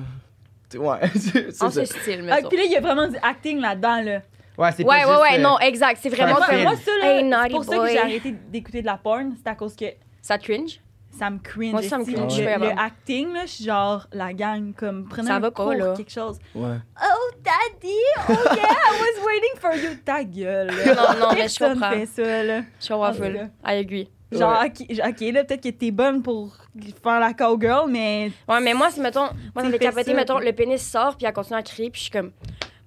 Ouais, 0.77 0.97
c'est 1.15 1.51
ça. 1.51 1.71
ce 1.71 1.85
style, 1.85 2.25
Ah, 2.29 2.35
mettons. 2.35 2.49
puis 2.49 2.57
là, 2.57 2.63
il 2.65 2.71
y 2.71 2.75
a 2.77 2.81
vraiment 2.81 3.07
du 3.07 3.17
acting 3.21 3.59
là-dedans, 3.59 4.01
là. 4.01 4.21
Ouais, 4.57 4.71
c'est 4.73 4.83
Ouais, 4.83 5.01
pas 5.03 5.07
ouais, 5.07 5.13
juste, 5.13 5.21
ouais, 5.31 5.39
euh, 5.39 5.41
non, 5.41 5.59
exact. 5.59 5.99
C'est 6.01 6.09
vraiment 6.09 6.37
Moi, 6.37 6.45
comme. 6.47 6.61
moi, 6.63 6.75
ça, 6.75 6.91
là, 7.01 7.13
Hey, 7.13 7.19
c'est 7.21 7.27
naughty 7.27 7.49
pour 7.53 7.63
ça 7.63 7.71
que 7.75 7.81
boy. 7.81 7.91
j'ai 7.93 7.99
arrêté 7.99 8.31
d'écouter 8.49 8.81
de 8.81 8.85
la 8.87 8.97
porn. 8.97 9.33
C'est 9.41 9.49
à 9.49 9.55
cause 9.55 9.75
que 9.75 9.85
Ça 10.21 10.37
cringe? 10.37 10.79
ça 11.17 11.29
me 11.29 11.39
cringe. 11.39 11.71
Moi 11.71 11.81
ça 11.81 11.97
me 11.97 12.03
esti. 12.03 12.13
cringe, 12.13 12.37
Le, 12.39 12.43
je 12.45 12.49
suis 12.51 12.59
le 12.59 12.79
acting, 12.79 13.33
là, 13.33 13.41
je 13.45 13.51
suis 13.51 13.63
genre, 13.65 14.07
la 14.13 14.31
gang, 14.33 14.73
comme, 14.73 15.07
prenez 15.09 15.27
Ça 15.27 15.35
un 15.35 15.39
va 15.39 15.49
pas, 15.51 15.63
cours, 15.63 15.73
là. 15.73 15.93
quelque 15.97 16.11
chose. 16.11 16.37
Ouais. 16.53 16.77
Oh, 17.01 17.31
daddy! 17.43 17.95
Oh, 18.29 18.33
yeah, 18.55 18.63
I 18.63 19.01
was 19.01 19.25
waiting 19.25 19.59
for 19.59 19.73
you. 19.75 19.97
Ta 20.05 20.23
gueule, 20.23 20.67
là. 20.67 20.93
Non, 20.93 21.19
non, 21.19 21.27
mais 21.33 21.47
je 21.47 21.57
Personne 21.57 21.73
comprends. 21.79 21.91
fait 21.91 22.05
ça, 22.05 22.43
là. 22.43 22.61
Je 22.79 22.87
comprends 22.87 23.03
Ah, 23.05 23.13
full. 23.13 23.49
c'est 23.65 23.73
I 23.75 23.79
agree. 23.79 24.09
Genre, 24.31 24.63
ok, 24.65 24.85
ok, 24.89 25.19
là, 25.33 25.43
peut-être 25.43 25.63
que 25.63 25.69
t'es 25.69 25.91
bonne 25.91 26.21
pour 26.21 26.55
faire 27.03 27.19
la 27.19 27.33
cowgirl, 27.33 27.89
mais 27.89 28.31
Ouais, 28.47 28.61
mais 28.61 28.73
moi, 28.75 28.89
c'est, 28.91 29.01
mettons, 29.01 29.21
moi, 29.55 29.63
ça 29.63 29.63
me 29.63 29.71
fait 29.71 29.79
capoter, 29.79 30.13
mettons, 30.13 30.39
le 30.39 30.51
pénis 30.51 30.81
sort, 30.81 31.15
puis 31.17 31.25
elle 31.25 31.33
continue 31.33 31.57
à 31.57 31.63
crier, 31.63 31.89
puis 31.89 31.99
je 31.99 32.03
suis 32.03 32.11
comme, 32.11 32.31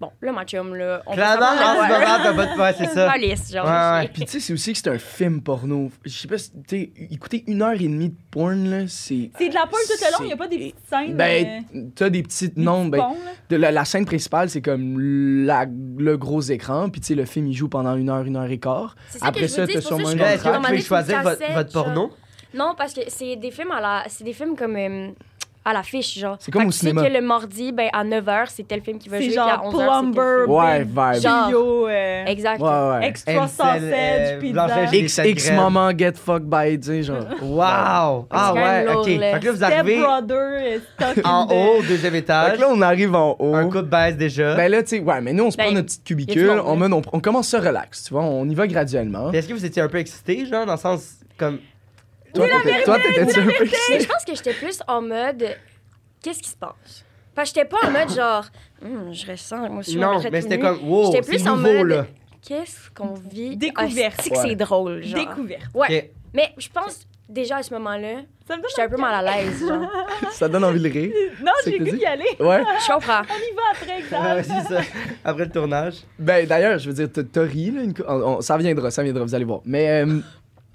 bon, 0.03 0.11
là, 0.21 0.33
ma 0.33 0.45
chum, 0.45 0.75
là, 0.75 1.03
on 1.07 1.15
Clairement, 1.15 1.47
en 1.47 1.57
ce 1.57 1.93
moment, 1.93 2.17
t'as 2.23 2.35
pas 2.35 2.47
de. 2.47 2.53
Ouais, 2.63 2.75
c'est 2.77 2.95
ça. 2.95 3.17
Lisse, 3.17 3.53
genre. 3.53 3.65
Ouais, 3.65 4.01
ouais. 4.03 4.11
Puis 4.13 4.25
tu 4.25 4.33
sais, 4.33 4.41
c'est 4.41 4.53
aussi 4.53 4.73
que 4.73 4.79
c'est 4.79 4.89
un 4.91 4.99
film 4.99 5.41
porno. 5.41 5.91
Je 6.05 6.11
sais 6.11 6.29
pas 6.29 6.39
si, 6.39 6.51
tu 6.51 6.59
sais, 6.69 6.93
écouter 7.11 7.45
une 7.47 7.63
heure 7.63 7.73
et 7.73 7.79
demie 7.79 8.11
de 8.11 8.17
porn, 8.31 8.69
là, 8.69 8.85
c'est. 8.89 9.31
c'est 9.39 9.49
de 9.49 9.55
la 9.55 9.67
porn 9.67 9.81
tout 9.87 9.93
le 10.01 10.23
long, 10.25 10.29
y 10.29 10.33
a 10.33 10.37
pas 10.37 10.49
des 10.49 10.59
petites 10.59 10.77
scènes. 10.91 11.17
Ben, 11.17 11.63
euh, 11.75 11.81
t'as 11.95 12.11
des 12.11 12.23
petites. 12.23 12.55
des 12.57 12.63
Non, 12.63 12.81
petits 12.83 12.91
ben. 12.91 12.99
ponts. 12.99 13.17
De 13.49 13.57
la, 13.57 13.71
la 13.71 13.85
scène 13.85 14.05
principale, 14.05 14.51
c'est 14.51 14.63
comme 14.63 14.99
la, 15.47 15.67
le 15.99 16.17
gros 16.17 16.41
écran. 16.43 16.91
Puis 16.91 17.01
tu 17.01 17.07
sais, 17.09 17.15
le 17.15 17.25
film, 17.25 17.47
il 17.47 17.55
joue 17.55 17.69
pendant 17.69 17.95
une 17.97 18.11
heure, 18.11 18.25
une 18.25 18.37
heure 18.37 18.51
et 18.51 18.59
quart. 18.59 18.97
Après 19.21 19.49
ça, 19.49 19.67
t'as 19.67 19.81
sûrement 19.81 20.11
une 20.11 20.21
est-ce 20.21 20.45
que 20.45 20.49
comme, 20.49 20.57
vous 20.63 20.67
pouvez 20.69 20.81
choisir 20.81 21.23
votre, 21.23 21.53
votre 21.55 21.73
porno? 21.73 22.11
Non, 22.55 22.75
parce 22.77 22.93
que 22.93 23.01
c'est 23.09 23.37
des 23.37 23.51
films 23.51 23.71
à 23.71 23.81
la. 23.81 24.05
C'est 24.09 24.25
des 24.25 24.33
films 24.33 24.57
comme. 24.57 24.77
À 25.65 25.73
l'affiche, 25.73 26.19
genre. 26.19 26.37
C'est 26.41 26.51
comme 26.51 26.63
Fait 26.63 26.67
au 26.67 26.71
que 26.71 26.75
tu 26.75 26.79
sais 26.81 26.89
cinéma. 26.89 27.09
que 27.09 27.13
le 27.13 27.21
mardi, 27.21 27.73
ben, 27.73 27.89
à 27.93 28.05
9h, 28.05 28.47
c'est 28.49 28.67
tel 28.67 28.81
film 28.83 28.99
qui 28.99 29.09
va 29.09 29.19
jouer, 29.19 29.29
puis 29.29 29.39
à 29.39 29.47
genre 29.57 29.65
11h, 29.67 29.73
c'est 29.73 29.79
tel 29.79 30.13
Plumber. 30.13 30.45
Ouais, 30.49 30.79
vibe. 30.85 31.23
Genre. 31.23 31.87
Euh, 31.89 32.25
Exact. 32.27 32.61
Ouais, 32.61 32.69
ouais. 32.69 33.09
Extra 33.09 33.33
Ansel, 33.43 33.49
sausage, 33.49 33.83
euh, 33.85 34.41
pizza. 34.41 34.67
Blanche-Neige. 34.67 35.03
X, 35.03 35.21
X 35.25 35.53
moment 35.53 35.91
get 35.97 36.13
fucked 36.15 36.49
by, 36.49 36.79
tu 36.79 36.87
sais, 36.87 37.03
genre. 37.03 37.25
Wow! 37.43 38.27
Ah 38.31 38.53
ouais, 38.55 38.87
ok. 38.95 39.05
Fait 39.05 39.17
que 39.41 39.45
là, 39.45 39.51
vous 39.51 39.57
Step 39.57 39.73
arrivez 39.73 40.03
en 41.25 41.47
haut, 41.47 41.83
deuxième 41.83 42.13
Fait 42.13 42.19
étage. 42.19 42.57
que 42.57 42.61
là, 42.61 42.69
on 42.71 42.81
arrive 42.81 43.15
en 43.15 43.37
haut. 43.39 43.55
Un 43.55 43.69
coup 43.69 43.79
de 43.79 43.83
baisse 43.83 44.17
déjà. 44.17 44.55
Ben 44.55 44.71
là, 44.71 44.83
tu 44.83 44.97
sais, 44.97 45.01
ouais, 45.01 45.21
mais 45.21 45.33
nous, 45.33 45.45
on 45.45 45.51
se 45.51 45.57
Ben, 45.57 45.65
prend 45.65 45.73
notre 45.75 45.87
petite 45.87 46.05
cubicule, 46.05 46.61
on, 46.65 47.21
commence 47.21 47.49
ça 47.49 47.61
relax, 47.61 48.05
tu 48.05 48.15
vois, 48.15 48.23
on 48.23 48.49
y 48.49 48.55
va 48.55 48.67
graduellement. 48.67 49.29
Puis 49.31 49.39
Est-ce 49.39 49.49
que 49.49 49.55
vous 49.55 49.65
étiez 49.65 49.83
un 49.83 49.89
peu 49.89 49.99
excité, 49.99 50.47
genre, 50.47 50.67
dans 50.67 50.73
le 50.73 50.79
sens 50.79 51.17
comme. 51.39 51.59
Toi, 52.35 52.47
t'étais- 52.63 52.83
toi, 52.85 52.99
t'étais-tu 52.99 53.41
un 53.41 53.45
peu 53.47 53.65
Mais 53.91 54.01
je 54.01 54.07
pense 54.09 54.25
que 54.25 54.35
j'étais 54.35 54.55
plus 54.55 54.81
en 54.89 55.03
mode 55.03 55.57
qu'est-ce 56.23 56.43
qui 56.43 56.51
se 56.51 56.57
passe? 56.57 57.05
Parce 57.35 57.51
que 57.51 57.61
j'étais 57.61 57.69
pas 57.69 57.79
en 57.87 57.91
mode 57.91 58.11
genre 58.15 58.45
Hum, 58.85 59.13
je 59.13 59.31
ressens, 59.31 59.69
moi 59.69 59.79
aussi, 59.81 59.93
je 59.93 59.99
me 59.99 60.03
Non, 60.05 60.21
mais 60.31 60.41
c'était 60.41 60.59
comme, 60.59 60.79
wow, 60.89 61.13
J'étais 61.13 61.23
c'est 61.23 61.29
plus 61.39 61.49
en 61.49 61.57
nouveau, 61.57 61.73
mode 61.79 61.87
là. 61.89 62.07
qu'est-ce 62.43 62.91
qu'on 62.91 63.15
vit? 63.15 63.57
Découverte. 63.57 64.15
Ah, 64.19 64.23
c'est 64.23 64.31
que 64.31 64.37
Ouais. 64.37 64.49
c'est 64.49 64.55
drôle, 64.57 65.03
genre. 65.05 65.21
Découverte. 65.21 65.63
Ouais. 65.75 65.87
Ok. 65.99 66.11
Mais 66.35 66.53
je 66.59 66.69
pense 66.69 67.07
déjà 67.29 67.59
à 67.59 67.63
ce 67.63 67.73
moment-là, 67.75 68.23
Ça 68.49 68.57
me 68.57 68.61
donne 68.63 68.71
j'étais 68.71 68.83
un 68.83 68.89
peu 68.89 68.97
mal 68.97 69.15
à 69.27 69.37
l'aise, 69.37 69.61
genre. 69.67 69.89
Ça 70.33 70.49
donne 70.49 70.65
envie 70.65 70.81
de 70.81 70.89
rire. 70.91 71.13
Non, 71.43 71.53
C'est 71.63 71.71
j'ai 71.71 71.79
que 71.79 71.85
le 71.85 71.91
t'as 71.91 71.91
goût 71.93 71.97
dit? 71.97 72.03
d'y 72.03 72.07
aller. 72.07 72.37
Ouais. 72.41 72.63
Je 72.85 72.93
comprends. 72.93 73.21
On 73.21 73.35
y 73.35 73.55
va 73.55 73.63
après, 73.71 73.87
Ouais, 74.35 74.41
exemple. 74.41 74.65
c'est 74.69 74.75
ça. 74.75 74.81
Après 75.25 75.45
le 75.45 75.51
tournage. 75.53 75.95
Ben 76.19 76.45
d'ailleurs, 76.47 76.79
je 76.79 76.89
veux 76.89 76.95
dire, 76.95 77.09
t'as- 77.13 77.23
t'as 77.23 77.43
ri, 77.45 77.71
là. 77.71 77.83
une 77.83 77.95
cou- 77.95 78.03
on- 78.09 78.23
on- 78.37 78.41
ça 78.41 78.57
viendra, 78.59 78.91
ça 78.91 79.03
viendra, 79.05 79.23
vous 79.25 79.35
allez 79.35 79.45
voir. 79.45 79.61
Mais. 79.65 80.05
euh, 80.05 80.19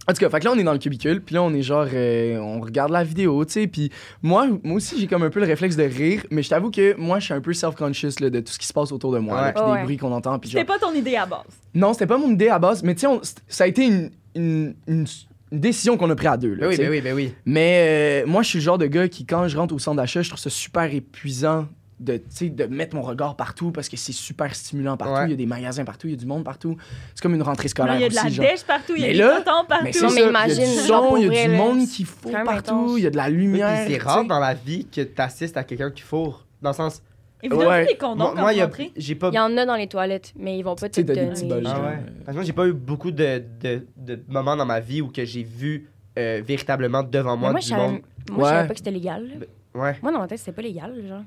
en 0.10 0.14
tout 0.14 0.20
cas, 0.20 0.30
fait 0.30 0.40
que 0.40 0.46
là, 0.46 0.52
on 0.56 0.58
est 0.60 0.64
dans 0.64 0.72
le 0.74 0.80
cubicule, 0.80 1.22
puis 1.22 1.36
là, 1.36 1.44
on 1.44 1.54
est 1.54 1.62
genre, 1.62 1.86
euh, 1.94 2.38
on 2.40 2.60
regarde 2.62 2.92
la 2.92 3.04
vidéo, 3.04 3.44
tu 3.46 3.52
sais, 3.54 3.68
puis 3.68 3.92
moi, 4.24 4.48
moi 4.64 4.76
aussi, 4.78 5.00
j'ai 5.00 5.08
comme 5.08 5.24
un 5.24 5.30
peu 5.30 5.40
le 5.42 5.46
réflexe 5.46 5.76
de 5.76 5.84
rire, 5.84 6.24
mais 6.32 6.44
je 6.44 6.50
t'avoue 6.50 6.72
que 6.72 6.96
moi, 6.98 7.20
je 7.20 7.26
suis 7.26 7.34
un 7.34 7.42
peu 7.42 7.54
self-conscious 7.54 8.20
là, 8.22 8.30
de 8.30 8.40
tout 8.40 8.54
ce 8.54 8.60
qui 8.60 8.68
se 8.68 8.74
passe 8.74 8.92
autour 8.92 9.12
de 9.12 9.20
moi, 9.20 9.36
Ouais. 9.36 9.42
là, 9.48 9.52
puis 9.54 9.64
Ouais. 9.64 9.78
des 9.80 9.84
bruits 9.84 9.98
qu'on 9.98 10.12
entend, 10.14 10.40
puis 10.40 10.50
genre... 10.50 10.62
C'était 10.62 10.72
pas 10.74 10.80
ton 10.80 10.94
idée 10.94 11.16
à 11.18 11.26
base. 11.26 11.42
Non, 11.74 11.94
c'était 11.94 12.08
pas 12.08 12.18
mon 12.18 12.32
idée 12.32 12.50
à 12.50 12.60
base, 12.60 12.84
mais 12.84 12.96
tu 12.96 13.02
sais, 13.02 13.08
on- 13.08 13.20
c't- 13.20 13.38
ça 13.48 13.66
a 13.66 13.68
été 13.68 13.86
une, 13.86 14.12
une, 14.36 14.76
une- 14.88 15.06
une 15.52 15.60
décision 15.62 15.96
qu'on 15.98 16.10
a 16.10 16.16
prise 16.16 16.28
à 16.30 16.38
deux, 16.38 16.54
là, 16.56 16.62
Ben 16.62 16.68
oui, 16.68 16.76
tu 16.76 16.82
sais. 16.82 16.84
ben 16.84 16.92
oui, 16.92 17.02
ben 17.02 17.14
oui. 17.16 17.34
Mais 17.46 18.24
euh, 18.24 18.28
moi, 18.28 18.44
je 18.44 18.50
suis 18.50 18.60
le 18.60 18.64
genre 18.64 18.78
de 18.78 18.86
gars 18.88 19.08
qui, 19.08 19.26
quand 19.26 19.48
je 19.48 19.58
rentre 19.58 19.74
au 19.74 19.80
centre 19.80 19.96
d'achat, 19.98 20.22
je 20.22 20.30
trouve 20.30 20.40
ça 20.42 20.50
super 20.50 20.94
épuisant 20.94 21.68
de, 22.00 22.18
tu 22.18 22.24
sais, 22.30 22.50
de 22.50 22.66
mettre 22.66 22.96
mon 22.96 23.02
regard 23.02 23.36
partout 23.36 23.72
parce 23.72 23.90
que 23.90 23.98
c'est 23.98 24.12
super 24.12 24.54
stimulant 24.56 24.98
partout. 24.98 25.16
Ouais. 25.16 25.26
Il 25.28 25.32
y 25.32 25.34
a 25.34 25.38
des 25.38 25.46
magasins 25.46 25.84
partout, 25.84 26.08
il 26.08 26.12
y 26.12 26.14
a 26.14 26.18
du 26.18 26.26
monde 26.28 26.44
partout. 26.44 26.78
C'est 27.16 27.22
comme 27.22 27.34
une 27.34 27.42
rentrée 27.42 27.68
scolaire 27.68 27.96
il 27.96 28.02
y 28.02 28.06
a 28.06 28.10
de 28.10 28.16
la 28.16 28.26
aussi, 28.26 28.34
genre. 28.36 28.46
dèche 28.46 28.64
partout, 28.64 28.94
il 28.96 29.02
y 29.02 29.06
a 29.06 29.14
des 29.14 29.44
tontons 29.44 29.66
partout. 29.68 29.88
Il 29.94 30.20
y 30.20 30.22
a 30.24 30.30
imagine, 30.30 30.64
du 30.64 30.80
son, 30.88 31.18
il 31.18 31.34
y 31.34 31.38
a 31.40 31.48
du 31.48 31.56
monde 31.56 31.88
qui 31.88 32.04
fourre 32.04 32.44
partout, 32.46 32.98
il 32.98 33.04
y 33.04 33.08
a 33.08 33.10
de 33.10 33.18
la 33.18 33.30
lumière. 33.30 33.86
c'est 33.88 33.98
tu 33.98 34.04
rare 34.04 34.26
dans 34.26 34.40
la 34.40 34.54
vie 34.54 34.86
que 34.86 35.02
t'assistes 35.02 35.58
à 35.58 35.64
quelqu'un 35.64 35.92
qui 35.92 36.04
fourre. 36.04 36.46
Dans 36.62 36.72
le 36.72 36.76
sens. 36.76 37.04
Et 37.44 37.50
vous 37.50 37.56
donnez 37.58 37.68
Ouais. 37.70 37.86
des 37.86 37.98
condoms 37.98 38.18
Moi, 38.18 38.34
quand 38.36 38.42
moi, 38.42 38.88
j'ai 38.96 39.16
pas. 39.16 39.30
Il 39.30 39.36
y 39.36 39.40
en 39.40 39.56
a 39.58 39.66
dans 39.66 39.76
les 39.76 39.88
toilettes, 39.88 40.34
mais 40.36 40.58
ils 40.58 40.64
vont 40.64 40.74
pas 40.76 40.90
Tu 40.90 41.06
te 41.06 41.14
sais, 41.14 41.16
t'as 41.16 41.34
des 41.40 41.48
donner. 41.48 41.70
Ah 41.72 41.80
ouais. 41.82 41.98
Parce 42.26 42.30
que 42.30 42.34
moi, 42.34 42.44
j'ai 42.44 42.54
pas 42.54 42.66
eu 42.68 42.74
beaucoup 42.74 43.12
de, 43.12 43.44
de, 43.62 43.86
de 43.96 44.24
moments 44.28 44.56
dans 44.56 44.66
ma 44.66 44.80
vie 44.80 45.02
où 45.02 45.10
que 45.10 45.24
j'ai 45.24 45.44
vu 45.44 45.88
euh, 46.18 46.42
véritablement 46.44 47.04
devant 47.04 47.38
moi, 47.38 47.52
moi, 47.52 47.60
je 47.60 47.66
du 47.68 47.72
savais, 47.74 47.88
monde. 47.88 48.02
moi, 48.32 48.50
je 48.50 48.54
savais 48.56 48.68
pas 48.68 48.74
que 48.74 48.80
c'était 48.80 48.90
légal. 48.92 49.30
Ouais. 49.76 49.96
Moi, 50.02 50.12
dans 50.12 50.20
ma 50.20 50.28
tête, 50.28 50.40
c'était 50.40 50.52
pas 50.52 50.64
légal, 50.64 50.96
genre. 51.08 51.22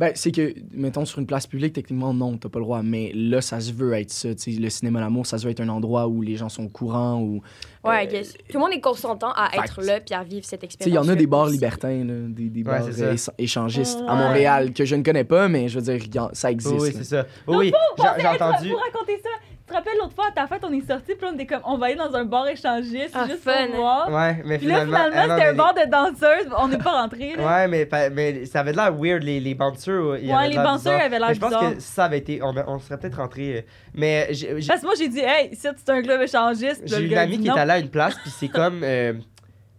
Ben, 0.00 0.10
c'est 0.14 0.32
que, 0.32 0.54
mettons, 0.72 1.04
sur 1.04 1.20
une 1.20 1.26
place 1.26 1.46
publique, 1.46 1.72
techniquement, 1.72 2.12
non, 2.12 2.36
t'as 2.36 2.48
pas 2.48 2.58
le 2.58 2.64
droit. 2.64 2.82
Mais 2.82 3.12
là, 3.14 3.40
ça 3.40 3.60
se 3.60 3.72
veut 3.72 3.92
être 3.94 4.10
ça. 4.10 4.34
tu 4.34 4.52
sais, 4.54 4.60
Le 4.60 4.68
cinéma 4.68 5.00
L'amour, 5.00 5.24
ça 5.26 5.38
se 5.38 5.44
veut 5.44 5.50
être 5.52 5.60
un 5.60 5.68
endroit 5.68 6.08
où 6.08 6.20
les 6.20 6.36
gens 6.36 6.48
sont 6.48 6.64
au 6.64 6.68
courant. 6.68 7.20
Où, 7.20 7.40
Ouais, 7.84 8.08
Euh. 8.12 8.22
Tout 8.48 8.54
le 8.54 8.58
monde 8.60 8.72
est 8.72 8.80
consentant 8.80 9.30
à 9.36 9.50
être 9.62 9.82
là 9.82 10.00
puis 10.00 10.14
à 10.14 10.24
vivre 10.24 10.44
cette 10.44 10.60
Tu 10.60 10.66
sais, 10.66 10.74
expérience. 10.74 11.04
il 11.04 11.08
y 11.08 11.10
en 11.10 11.12
a 11.12 11.16
des 11.16 11.26
bars 11.26 11.46
libertins, 11.46 12.02
là, 12.04 12.14
des, 12.28 12.48
des 12.48 12.60
Ouais, 12.60 12.64
bars 12.64 12.88
euh, 12.98 13.16
échangistes 13.38 14.00
à. 14.08 14.14
Montréal 14.16 14.72
que 14.72 14.84
je 14.84 14.96
ne 14.96 15.02
connais 15.02 15.24
pas, 15.24 15.48
mais 15.48 15.68
je 15.68 15.78
veux 15.78 15.98
dire, 15.98 16.28
ça 16.32 16.50
existe. 16.50 16.74
Oui, 16.80 16.88
là. 16.90 16.94
c'est 16.98 17.04
ça. 17.04 17.26
Oui, 17.46 17.56
oui. 17.56 17.72
J'ai- 17.98 18.20
J'ai 18.22 18.26
entendu. 18.28 18.70
Pour 18.70 18.80
raconter 18.80 19.20
ça, 19.22 19.30
tu 19.66 19.70
te 19.70 19.74
rappelles 19.74 19.96
l'autre 19.98 20.14
fois 20.14 20.26
à 20.28 20.32
ta 20.32 20.46
fête, 20.46 20.62
on 20.62 20.72
est 20.72 20.86
sortis, 20.86 21.14
puis 21.14 21.26
on 21.30 21.34
était 21.34 21.46
comme, 21.46 21.62
on 21.64 21.78
va 21.78 21.86
aller 21.86 21.94
dans 21.94 22.14
un 22.14 22.24
bar 22.26 22.46
échangiste 22.48 23.12
Ah, 23.14 23.26
juste 23.26 23.42
fun. 23.42 23.66
pour 23.68 23.76
voir. 23.76 24.10
Ouais, 24.12 24.42
mais 24.44 24.58
Puis 24.58 24.66
là, 24.66 24.82
finalement. 24.84 24.96
finalement, 25.10 25.34
ah 25.34 25.36
c'était 25.38 25.48
un 25.48 25.54
bar 25.54 25.74
de 25.74 25.90
danseuses, 25.90 26.52
on 26.58 26.68
n'est 26.68 26.78
pas 26.78 26.92
Là. 26.92 27.08
Ouais, 27.38 27.68
mais, 27.68 27.88
mais 28.12 28.44
ça 28.46 28.60
avait 28.60 28.72
l'air 28.72 28.94
weird, 28.94 29.22
les, 29.22 29.40
les 29.40 29.54
bouncers. 29.54 30.18
y 30.18 30.30
Ouais, 30.32 30.48
les 30.48 30.56
bouncers 30.56 30.92
bizarre. 30.92 31.00
avaient 31.00 31.18
l'air 31.18 31.28
Mais 31.28 31.34
je 31.34 31.40
pense 31.40 31.54
que 31.56 31.80
si 31.80 31.92
ça 31.92 32.04
avait 32.04 32.18
été. 32.18 32.42
On, 32.42 32.54
on 32.66 32.78
serait 32.78 32.98
peut-être 32.98 33.16
rentré. 33.16 33.56
euh, 33.56 33.60
Mais 33.94 34.26
Parce 34.66 34.80
que 34.80 34.84
moi, 34.86 34.94
j'ai 34.98 35.08
dit, 35.08 35.20
hey, 35.20 35.54
ça, 35.56 35.72
c'est 35.76 35.90
un 35.90 36.02
club 36.02 36.20
échangiste. 36.20 36.82
J'ai 36.84 37.00
le 37.00 37.06
une 37.06 37.16
amie 37.18 37.38
qui 37.38 37.48
est 37.48 37.50
allée 37.50 37.72
à 37.72 37.78
une 37.78 37.88
place, 37.90 38.14
puis 38.16 38.30
c'est 38.30 38.48
comme. 38.52 38.82
euh, 38.84 39.14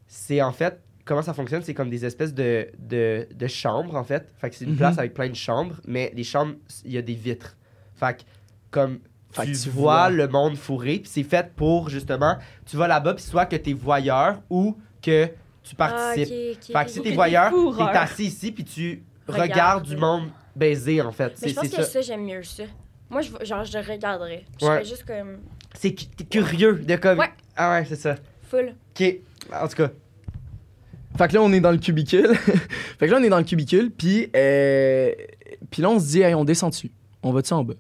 c'est 0.08 0.42
en 0.42 0.52
fait. 0.52 0.80
Comment 1.04 1.22
ça 1.22 1.36
fonctionne? 1.36 1.62
C'est 1.62 1.76
comme 1.76 1.92
des 1.92 2.04
espèces 2.04 2.34
de, 2.34 2.68
de, 2.80 3.28
de 3.32 3.48
chambres, 3.48 3.96
en 3.96 4.04
fait. 4.04 4.28
Fait 4.42 4.50
que 4.50 4.56
c'est 4.56 4.66
une 4.66 4.72
Mhm. 4.72 4.78
place 4.78 4.98
avec 4.98 5.14
plein 5.14 5.30
de 5.30 5.36
chambres, 5.36 5.76
mais 5.88 6.12
les 6.16 6.24
chambres, 6.24 6.56
il 6.84 6.94
y 6.94 6.98
a 6.98 7.04
des 7.04 7.14
vitres. 7.14 7.56
Fait 7.94 8.18
que, 8.18 8.22
comme. 8.72 9.00
Fait 9.36 9.46
tu, 9.46 9.52
que 9.52 9.58
tu 9.58 9.70
vois, 9.70 9.94
vois. 10.08 10.10
le 10.10 10.28
monde 10.28 10.56
fourré, 10.56 11.00
puis 11.00 11.10
c'est 11.14 11.24
fait 11.24 11.52
pour 11.56 11.90
justement. 11.90 12.38
Tu 12.66 12.78
vas 12.78 12.88
là-bas, 12.88 13.14
puis 13.16 13.24
soit 13.24 13.46
que 13.46 13.56
t'es 13.56 13.74
voyeur 13.74 14.42
ou 14.50 14.78
que 15.02 15.30
tu 15.64 15.76
participes. 15.76 16.32
Ah, 16.32 16.52
ok, 16.52 16.58
ok. 16.70 16.78
Fait 16.80 16.86
que 16.86 16.92
si 16.92 17.02
t'es 17.02 17.12
voyeur, 17.16 17.52
t'es 17.78 17.98
assis 17.98 18.26
ici, 18.26 18.52
puis 18.52 18.64
tu 18.64 19.04
Regarde. 19.28 19.50
regardes 19.52 19.86
du 19.88 19.98
monde 19.98 20.30
baiser, 20.56 21.02
en 21.02 21.12
fait. 21.12 21.30
Mais 21.30 21.36
C'est 21.36 21.50
je 21.50 21.56
pense 21.56 21.64
c'est 21.66 21.70
que 21.78 21.84
ça. 21.84 21.90
ça, 21.90 22.02
j'aime 22.02 22.24
mieux 22.24 22.44
ça. 22.44 22.64
Moi, 23.10 23.22
je, 23.22 23.32
genre, 23.46 23.64
je 23.66 23.78
regarderais. 23.78 24.46
Je 24.60 24.66
Ouais. 24.66 24.72
serais 24.76 24.86
juste 24.86 25.06
comme 25.06 25.38
C'est 25.74 25.94
curieux 26.30 26.76
de 26.76 26.96
comme. 26.96 27.20
Ouais. 27.20 27.30
Ah 27.58 27.72
ouais, 27.74 27.86
c'est 27.86 27.96
ça. 27.98 28.16
full. 28.50 28.74
Ok. 29.00 29.16
En 29.54 29.68
tout 29.68 29.76
cas. 29.76 29.90
Fait 31.18 31.28
que 31.30 31.34
là, 31.34 31.42
on 31.42 31.52
est 31.54 31.60
dans 31.62 31.72
le 31.72 31.78
cubicule. 31.78 32.36
fait 33.00 33.08
que 33.08 33.12
là, 33.12 33.18
on 33.20 33.24
est 33.24 33.30
dans 33.30 33.38
le 33.38 33.44
cubicule, 33.44 33.90
puis 33.92 34.30
euh, 34.36 35.12
puis 35.72 35.82
là, 35.82 35.90
on 35.90 36.00
se 36.00 36.08
dit, 36.08 36.22
hey, 36.22 36.34
on 36.36 36.44
descend 36.46 36.72
dessus. 36.72 36.92
On 37.24 37.32
va 37.32 37.42
dessus 37.42 37.54
en 37.54 37.64
bas? 37.64 37.74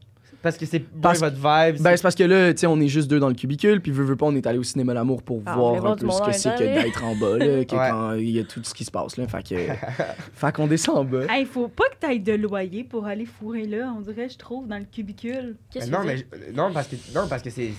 Parce 0.45 0.58
que 0.58 0.65
c'est 0.67 0.79
pas 0.79 0.86
Parce- 1.01 1.19
votre 1.21 1.36
vibe. 1.38 1.81
Ben, 1.81 1.97
c'est- 1.97 2.03
parce 2.03 2.13
que 2.13 2.23
là, 2.23 2.53
tu 2.53 2.60
sais, 2.62 2.67
on 2.67 2.79
est 2.79 2.88
juste 2.88 3.10
deux 3.10 3.19
dans 3.19 3.29
le 3.29 3.34
cubicule, 3.34 3.81
puis 3.81 3.91
veut, 3.91 4.03
veut 4.03 4.15
pas, 4.15 4.27
on 4.27 4.36
est 4.36 4.45
allé 4.45 4.60
au 4.60 4.63
cinéma 4.63 4.93
L'amour 4.93 5.23
pour 5.23 5.41
Ah, 5.43 5.55
voir 5.55 5.84
un 5.88 5.95
peu 5.95 6.08
ce 6.08 6.21
que 6.21 6.31
c'est 6.34 6.53
que 6.53 6.60
d'être 6.63 7.03
en 7.03 7.15
bas, 7.15 7.38
là, 7.39 7.65
que 7.65 7.75
Ouais. 7.75 7.89
quand 7.89 8.13
il 8.13 8.29
y 8.29 8.39
a 8.39 8.43
tout 8.43 8.62
ce 8.63 8.75
qui 8.75 8.86
se 8.86 8.91
passe, 8.91 9.17
là. 9.17 9.27
Fait 9.27 9.41
que. 9.41 9.55
fait 10.36 10.55
qu'on 10.55 10.67
descend 10.67 10.97
en 10.99 11.03
bas. 11.03 11.23
Hey, 11.29 11.45
faut 11.45 11.67
pas 11.67 11.86
que 11.89 11.95
t'ailles 11.99 12.19
de 12.19 12.34
loyer 12.34 12.84
pour 12.84 13.08
aller 13.08 13.25
fourrer 13.25 13.65
là. 13.65 13.91
On 13.97 14.01
dirait, 14.01 14.29
je 14.29 14.38
trouve, 14.38 14.67
dans 14.67 14.77
le 14.77 14.86
cubicule. 14.86 15.55
Qu'est-ce 15.71 15.88
que 15.88 15.91
non, 15.91 16.03
mais 16.05 16.17
non, 16.53 16.71
parce 16.71 16.88
que 16.89 16.95
non, 17.15 17.27
parce 17.27 17.41
que 17.41 17.49
c'est 17.49 17.71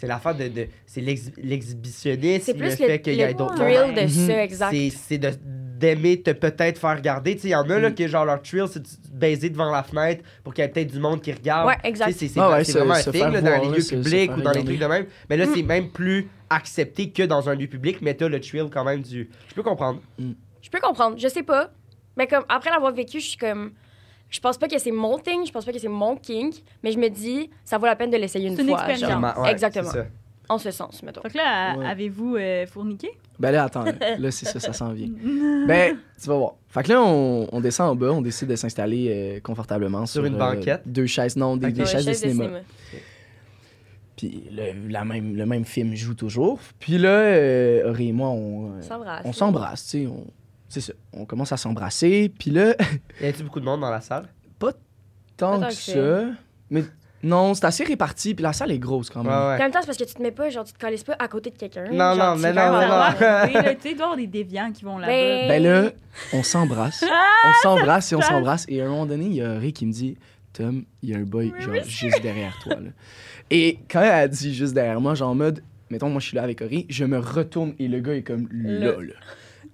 c'est 0.00 0.06
l'affaire 0.06 0.34
de, 0.34 0.48
de 0.48 0.66
c'est 0.86 1.00
l'ex- 1.02 1.30
l'exhibitionnisme, 1.36 2.42
C'est 2.44 2.52
le 2.54 2.58
plus 2.58 2.76
fait 2.76 2.88
le, 2.88 2.96
qu'il 2.98 3.14
y 3.14 3.20
ait 3.20 3.34
d'autres 3.34 3.54
thrill 3.54 3.94
de 3.94 4.00
Mhm. 4.02 4.08
ça, 4.08 4.42
exact. 4.44 4.70
C'est 4.72 4.90
c'est 4.90 5.18
de 5.18 5.30
d'aimer 5.80 6.20
te 6.20 6.30
peut-être 6.32 6.78
faire 6.78 6.94
regarder. 6.96 7.34
Tu 7.36 7.40
sais, 7.42 7.48
il 7.48 7.52
y 7.52 7.54
en 7.54 7.68
a 7.70 7.78
là 7.78 7.88
Mm. 7.88 7.94
qui 7.94 8.06
genre 8.06 8.24
leur 8.26 8.42
thrill 8.42 8.64
c'est 8.70 8.82
de 8.82 8.86
se 8.86 8.96
baiser 9.12 9.48
devant 9.48 9.70
la 9.70 9.82
fenêtre 9.82 10.22
pour 10.44 10.52
qu'il 10.52 10.62
y 10.62 10.66
ait 10.66 10.70
peut-être 10.70 10.92
du 10.92 10.98
monde 11.00 11.22
qui 11.22 11.32
regarde. 11.32 11.66
Ouais, 11.68 11.76
exact. 11.84 12.12
C'est 12.12 12.28
c'est 12.28 12.38
Ah 12.40 12.48
vraiment 12.62 12.92
un 12.94 13.02
thing 13.02 13.40
dans 13.40 13.62
les 13.62 13.78
lieux 13.78 13.84
publics 13.88 14.36
ou 14.36 14.40
dans 14.42 14.50
les 14.52 14.62
trucs 14.64 14.78
de 14.78 14.86
même. 14.86 15.06
Mais 15.30 15.36
là, 15.38 15.46
Mm. 15.46 15.52
c'est 15.54 15.62
même 15.62 15.88
plus 15.90 16.28
accepté 16.50 17.10
que 17.10 17.22
dans 17.22 17.48
un 17.48 17.54
lieu 17.54 17.66
public, 17.66 17.98
mais 18.02 18.12
t'as 18.14 18.28
le 18.28 18.40
thrill 18.40 18.66
quand 18.70 18.84
même 18.84 19.00
du. 19.02 19.30
Je 19.48 19.54
peux 19.54 19.62
comprendre. 19.62 20.00
Je 20.18 20.68
peux 20.70 20.80
comprendre, 20.80 21.16
je 21.18 21.28
sais 21.28 21.42
pas. 21.42 21.70
Mais 22.16 22.26
comme 22.26 22.44
après 22.50 22.70
l'avoir 22.70 22.92
vécu, 22.92 23.18
je 23.20 23.28
suis 23.28 23.38
comme 23.38 23.72
je 24.30 24.40
pense 24.40 24.56
pas 24.56 24.68
que 24.68 24.78
c'est 24.78 24.92
mon 24.92 25.18
thing, 25.18 25.44
je 25.46 25.52
pense 25.52 25.64
pas 25.64 25.72
que 25.72 25.78
c'est 25.78 25.88
mon 25.88 26.16
kink, 26.16 26.54
mais 26.82 26.92
je 26.92 26.98
me 26.98 27.08
dis 27.08 27.50
ça 27.64 27.76
vaut 27.78 27.86
la 27.86 27.96
peine 27.96 28.10
de 28.10 28.16
l'essayer 28.16 28.48
une 28.48 28.56
C'est 28.56 28.62
une 28.62 28.68
fois. 28.68 28.88
expérience. 28.88 29.20
genre. 29.34 29.42
Ouais, 29.44 29.50
Exactement. 29.50 29.90
c'est 29.90 29.98
ça. 29.98 30.06
En 30.48 30.58
ce 30.58 30.72
sens, 30.72 31.00
mettons. 31.04 31.20
Fait 31.22 31.28
que 31.30 31.36
là, 31.36 31.76
Ouais. 31.76 31.86
avez-vous 31.86 32.34
euh, 32.34 32.66
fourniqué? 32.66 33.08
Ben 33.38 33.52
là, 33.52 33.64
attends, 33.64 33.84
là, 34.18 34.30
c'est 34.32 34.46
ça, 34.46 34.58
ça 34.58 34.72
s'en 34.72 34.92
vient. 34.92 35.08
Ben, 35.68 35.96
tu 36.20 36.26
vas 36.28 36.36
voir. 36.36 36.54
Fait 36.68 36.82
que 36.82 36.88
là, 36.92 37.00
on, 37.02 37.46
on 37.52 37.60
descend 37.60 37.90
en 37.90 37.94
bas, 37.94 38.10
on 38.10 38.20
décide 38.20 38.48
de 38.48 38.56
s'installer 38.56 39.08
euh, 39.10 39.40
confortablement 39.40 40.06
Sur 40.06 40.22
sur, 40.22 40.24
une 40.24 40.34
euh, 40.34 40.38
banquette? 40.38 40.82
deux 40.86 41.06
chaises, 41.06 41.36
non, 41.36 41.56
des, 41.56 41.68
Ok. 41.68 41.72
des 41.74 41.80
Ouais, 41.82 41.86
chaises 41.86 42.04
de 42.06 42.12
cinéma. 42.12 42.48
Puis 44.16 44.42
le, 44.50 44.88
la 44.90 45.04
même, 45.04 45.36
le 45.36 45.46
même 45.46 45.64
film 45.64 45.94
joue 45.94 46.14
toujours. 46.14 46.58
Puis 46.78 46.98
là, 46.98 47.08
euh, 47.08 47.88
Aurélie 47.90 48.08
et 48.08 48.12
moi, 48.12 48.28
on, 48.30 48.82
S'embrasse. 48.82 49.22
on 49.24 49.32
s'embrasse, 49.32 49.84
tu 49.86 50.02
sais. 50.02 50.06
on- 50.06 50.26
C'est 50.70 50.80
ça. 50.80 50.92
On 51.12 51.26
commence 51.26 51.52
à 51.52 51.58
s'embrasser. 51.58 52.32
Puis 52.38 52.50
là, 52.50 52.74
Y 53.20 53.26
a-t-il 53.26 53.44
beaucoup 53.44 53.60
de 53.60 53.64
monde 53.66 53.80
dans 53.82 53.90
la 53.90 54.00
salle? 54.00 54.28
tant 55.36 55.58
tant 55.58 55.60
que 55.60 55.66
que 55.68 55.72
ça. 55.74 56.26
Mais 56.70 56.84
non, 57.22 57.54
c'est 57.54 57.64
assez 57.64 57.84
réparti. 57.84 58.34
Puis 58.34 58.42
la 58.42 58.52
salle 58.52 58.70
est 58.70 58.78
grosse 58.78 59.10
quand 59.10 59.22
même. 59.22 59.32
Ouais, 59.32 59.54
En 59.54 59.58
même 59.58 59.70
temps, 59.70 59.80
c'est 59.80 59.86
parce 59.86 59.98
que 59.98 60.04
tu 60.04 60.14
te 60.14 60.22
mets 60.22 60.30
pas, 60.30 60.48
genre, 60.50 60.64
tu 60.64 60.72
te 60.72 60.78
calisses 60.78 61.04
pas 61.04 61.16
à 61.18 61.28
côté 61.28 61.50
de 61.50 61.56
quelqu'un. 61.56 61.84
Non, 61.90 62.14
genre, 62.14 62.36
non, 62.36 62.42
mais 62.42 62.52
non, 62.52 62.72
non. 62.72 62.80
là, 62.80 63.74
tu 63.82 63.88
y 63.88 63.92
avoir 63.92 64.16
des 64.16 64.26
déviants 64.26 64.70
qui 64.72 64.84
vont 64.84 64.98
là-bas. 64.98 65.12
Ben- 65.12 65.48
Ben 65.48 65.62
là, 65.62 65.90
on 66.32 66.42
s'embrasse. 66.42 67.04
on 67.44 67.52
s'embrasse 67.62 68.12
et 68.12 68.16
on 68.16 68.20
s'embrasse. 68.22 68.64
Et 68.68 68.80
à 68.80 68.86
un 68.86 68.88
moment 68.88 69.06
donné, 69.06 69.26
il 69.26 69.34
y 69.34 69.42
a 69.42 69.58
Ray 69.58 69.72
qui 69.72 69.86
me 69.86 69.92
dit 69.92 70.16
Tom, 70.52 70.84
il 71.02 71.10
y 71.10 71.14
a 71.14 71.18
un 71.18 71.22
boy 71.22 71.52
genre, 71.58 71.74
juste 71.86 72.20
derrière 72.22 72.58
toi. 72.62 72.74
Là. 72.74 72.90
Et 73.50 73.78
quand 73.90 74.02
elle 74.02 74.10
a 74.10 74.28
dit 74.28 74.54
juste 74.54 74.74
derrière 74.74 75.00
moi, 75.00 75.14
genre 75.14 75.30
en 75.30 75.34
mode 75.34 75.62
Mettons, 75.90 76.08
moi 76.08 76.20
je 76.20 76.26
suis 76.28 76.36
là 76.36 76.44
avec 76.44 76.60
Ray, 76.60 76.86
je 76.88 77.04
me 77.04 77.18
retourne 77.18 77.74
et 77.80 77.88
le 77.88 77.98
gars 77.98 78.14
est 78.14 78.22
comme 78.22 78.48
là, 78.52 78.92
là, 78.92 79.14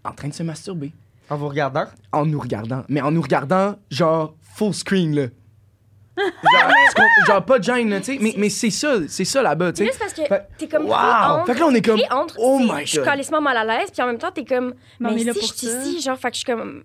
en 0.04 0.12
train 0.12 0.28
de 0.28 0.34
se 0.34 0.42
masturber. 0.42 0.92
En 1.28 1.36
vous 1.36 1.48
regardant? 1.48 1.84
En 2.12 2.24
nous 2.26 2.38
regardant. 2.40 2.84
Mais 2.88 3.00
en 3.00 3.10
nous 3.10 3.22
regardant, 3.22 3.76
genre 3.90 4.34
full 4.56 4.72
screen, 4.74 5.14
là. 5.14 5.26
Genre, 7.26 7.44
pas 7.44 7.58
de 7.58 7.64
gêne, 7.64 7.90
là, 7.90 7.98
tu 7.98 8.14
sais. 8.14 8.18
Mais, 8.20 8.32
mais 8.38 8.48
c'est 8.48 8.70
ça, 8.70 8.94
c'est 9.06 9.24
ça 9.26 9.42
là-bas, 9.42 9.72
tu 9.72 9.78
sais. 9.78 9.86
juste 9.86 9.98
parce 9.98 10.14
que 10.14 10.22
Fait- 10.24 10.48
t'es 10.56 10.66
comme 10.68 10.86
Wow! 10.86 11.44
Fait 11.44 11.52
que 11.54 11.58
là, 11.58 11.66
on 11.66 11.74
est 11.74 11.82
comme, 11.84 12.00
entre, 12.10 12.36
oh 12.38 12.58
my 12.58 12.80
je 12.82 12.86
suis 12.86 12.98
God. 12.98 13.06
calissement 13.06 13.40
mal 13.42 13.56
à 13.56 13.64
l'aise, 13.64 13.90
puis 13.92 14.00
en 14.02 14.06
même 14.06 14.16
temps, 14.18 14.30
t'es 14.30 14.44
comme, 14.44 14.72
Mais 14.98 15.10
mais 15.12 15.18
si 15.18 15.24
pour 15.26 15.42
je 15.42 15.54
suis 15.54 15.66
ici, 15.66 16.00
genre, 16.00 16.16
fait 16.18 16.30
que 16.30 16.34
je 16.36 16.38
suis 16.40 16.46
comme, 16.50 16.84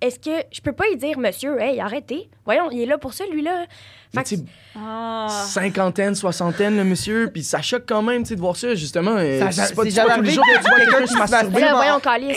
est-ce 0.00 0.18
que 0.20 0.44
je 0.52 0.60
peux 0.60 0.72
pas 0.72 0.84
lui 0.88 0.96
dire, 0.96 1.18
monsieur, 1.18 1.60
hey, 1.60 1.80
arrêtez. 1.80 2.30
Voyons, 2.44 2.70
il 2.70 2.80
est 2.82 2.86
là 2.86 2.98
pour 2.98 3.14
ça, 3.14 3.24
lui-là. 3.26 3.66
Mais 4.14 4.24
Fait 4.24 4.36
que- 4.36 4.40
Ah. 4.74 5.26
cinquantaine, 5.28 6.14
soixantaine, 6.14 6.76
le 6.76 6.84
monsieur, 6.84 7.30
puis 7.32 7.42
ça 7.42 7.60
choque 7.62 7.84
quand 7.86 8.02
même, 8.02 8.22
tu 8.22 8.30
sais, 8.30 8.34
de 8.36 8.40
voir 8.40 8.56
ça, 8.56 8.74
justement. 8.74 9.16
euh, 9.18 9.38
Ça- 9.50 9.66
c'est 9.66 9.74
pas, 9.74 9.82
tous 9.82 9.88
les 10.22 10.30
jours 10.32 10.44
que 10.44 10.62
tu 10.62 10.68
vois 10.68 10.78
quelqu'un 10.78 11.02
qui 11.02 11.12
se 11.12 11.18
masturbe. 11.18 11.52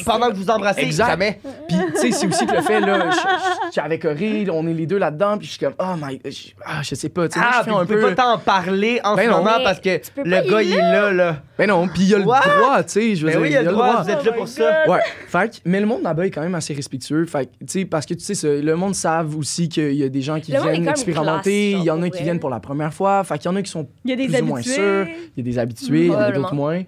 Pendant 0.05 0.29
que 0.31 0.35
vous 0.35 0.49
embrassez, 0.49 0.81
Exact. 0.81 1.07
jamais. 1.11 1.39
Puis, 1.67 1.77
tu 1.95 2.01
sais, 2.01 2.11
c'est 2.11 2.27
aussi 2.27 2.45
que 2.45 2.55
le 2.55 2.61
fait, 2.61 2.79
là, 2.79 3.09
je- 3.11 3.71
je- 3.75 3.79
avec 3.81 4.01
Corinne, 4.01 4.49
on 4.51 4.67
est 4.67 4.73
les 4.73 4.85
deux 4.85 4.97
là-dedans, 4.97 5.37
puis 5.37 5.47
je 5.47 5.51
suis 5.53 5.59
comme, 5.59 5.75
oh 5.79 5.95
my, 6.01 6.19
je, 6.25 6.49
ah, 6.65 6.81
je 6.81 6.95
sais 6.95 7.09
pas, 7.09 7.27
tu 7.27 7.39
sais, 7.39 7.45
Ah, 7.45 7.57
je 7.59 7.63
puis 7.63 7.71
fais 7.73 7.79
un 7.79 7.85
peu. 7.85 8.01
pas 8.01 8.15
t'en 8.23 8.37
parler 8.37 8.99
en 9.03 9.15
Ben 9.15 9.25
ce 9.25 9.29
non. 9.31 9.37
moment 9.37 9.51
Mais 9.57 9.63
parce 9.63 9.79
que 9.79 9.99
le 10.23 10.49
gars, 10.51 10.61
il 10.61 10.73
est 10.73 10.77
là, 10.77 11.11
là. 11.11 11.37
Ben 11.57 11.67
non, 11.69 11.87
puis 11.87 12.01
il 12.03 12.09
y 12.09 12.15
a 12.15 12.17
le 12.17 12.25
What? 12.25 12.41
droit, 12.41 12.83
tu 12.83 12.91
sais, 12.91 13.15
je 13.15 13.21
veux 13.25 13.31
Ben 13.31 13.37
dire, 13.37 13.41
oui, 13.41 13.47
il 13.49 13.53
y 13.53 13.57
a 13.57 13.61
le 13.63 13.71
droit, 13.71 14.01
vous 14.03 14.09
êtes 14.09 14.23
là 14.25 14.31
Oh 14.33 14.37
pour 14.39 14.47
ça. 14.47 14.83
Ouais, 14.89 14.99
fait 15.27 15.49
que- 15.51 15.55
mais 15.65 15.79
le 15.79 15.85
monde 15.85 16.03
là-bas 16.03 16.25
est 16.25 16.31
quand 16.31 16.41
même 16.41 16.55
assez 16.55 16.73
respectueux. 16.73 17.25
Fait 17.25 17.45
tu 17.45 17.51
sais, 17.67 17.85
parce 17.85 18.05
que 18.05 18.13
tu 18.13 18.23
sais, 18.25 18.35
ça, 18.35 18.47
le 18.49 18.75
monde 18.75 18.93
savent 18.93 19.37
aussi 19.37 19.69
qu'il 19.69 19.93
y 19.93 20.03
a 20.03 20.09
des 20.09 20.21
gens 20.21 20.39
qui 20.39 20.51
viennent 20.51 20.87
expérimenter, 20.89 21.64
classe, 21.71 21.83
il 21.83 21.87
y 21.87 21.91
en 21.91 22.01
a 22.01 22.09
qui 22.09 22.23
viennent 22.23 22.39
pour 22.39 22.49
la 22.49 22.59
première 22.59 22.93
fois, 22.93 23.23
fait 23.23 23.37
qu'il 23.37 23.45
y 23.45 23.53
en 23.53 23.55
a 23.55 23.61
qui 23.61 23.71
sont 23.71 23.87
Il 24.03 24.11
y 24.11 24.13
a 24.13 24.15
des 24.15 24.27
plus 24.27 24.41
ou 24.41 24.45
moins 24.45 24.61
sûrs, 24.61 25.07
il 25.07 25.37
y 25.37 25.39
a 25.39 25.43
des 25.43 25.59
habitués, 25.59 26.05
il 26.05 26.11
y 26.11 26.15
en 26.15 26.19
a 26.19 26.31
d'autres 26.31 26.53
moins. 26.55 26.83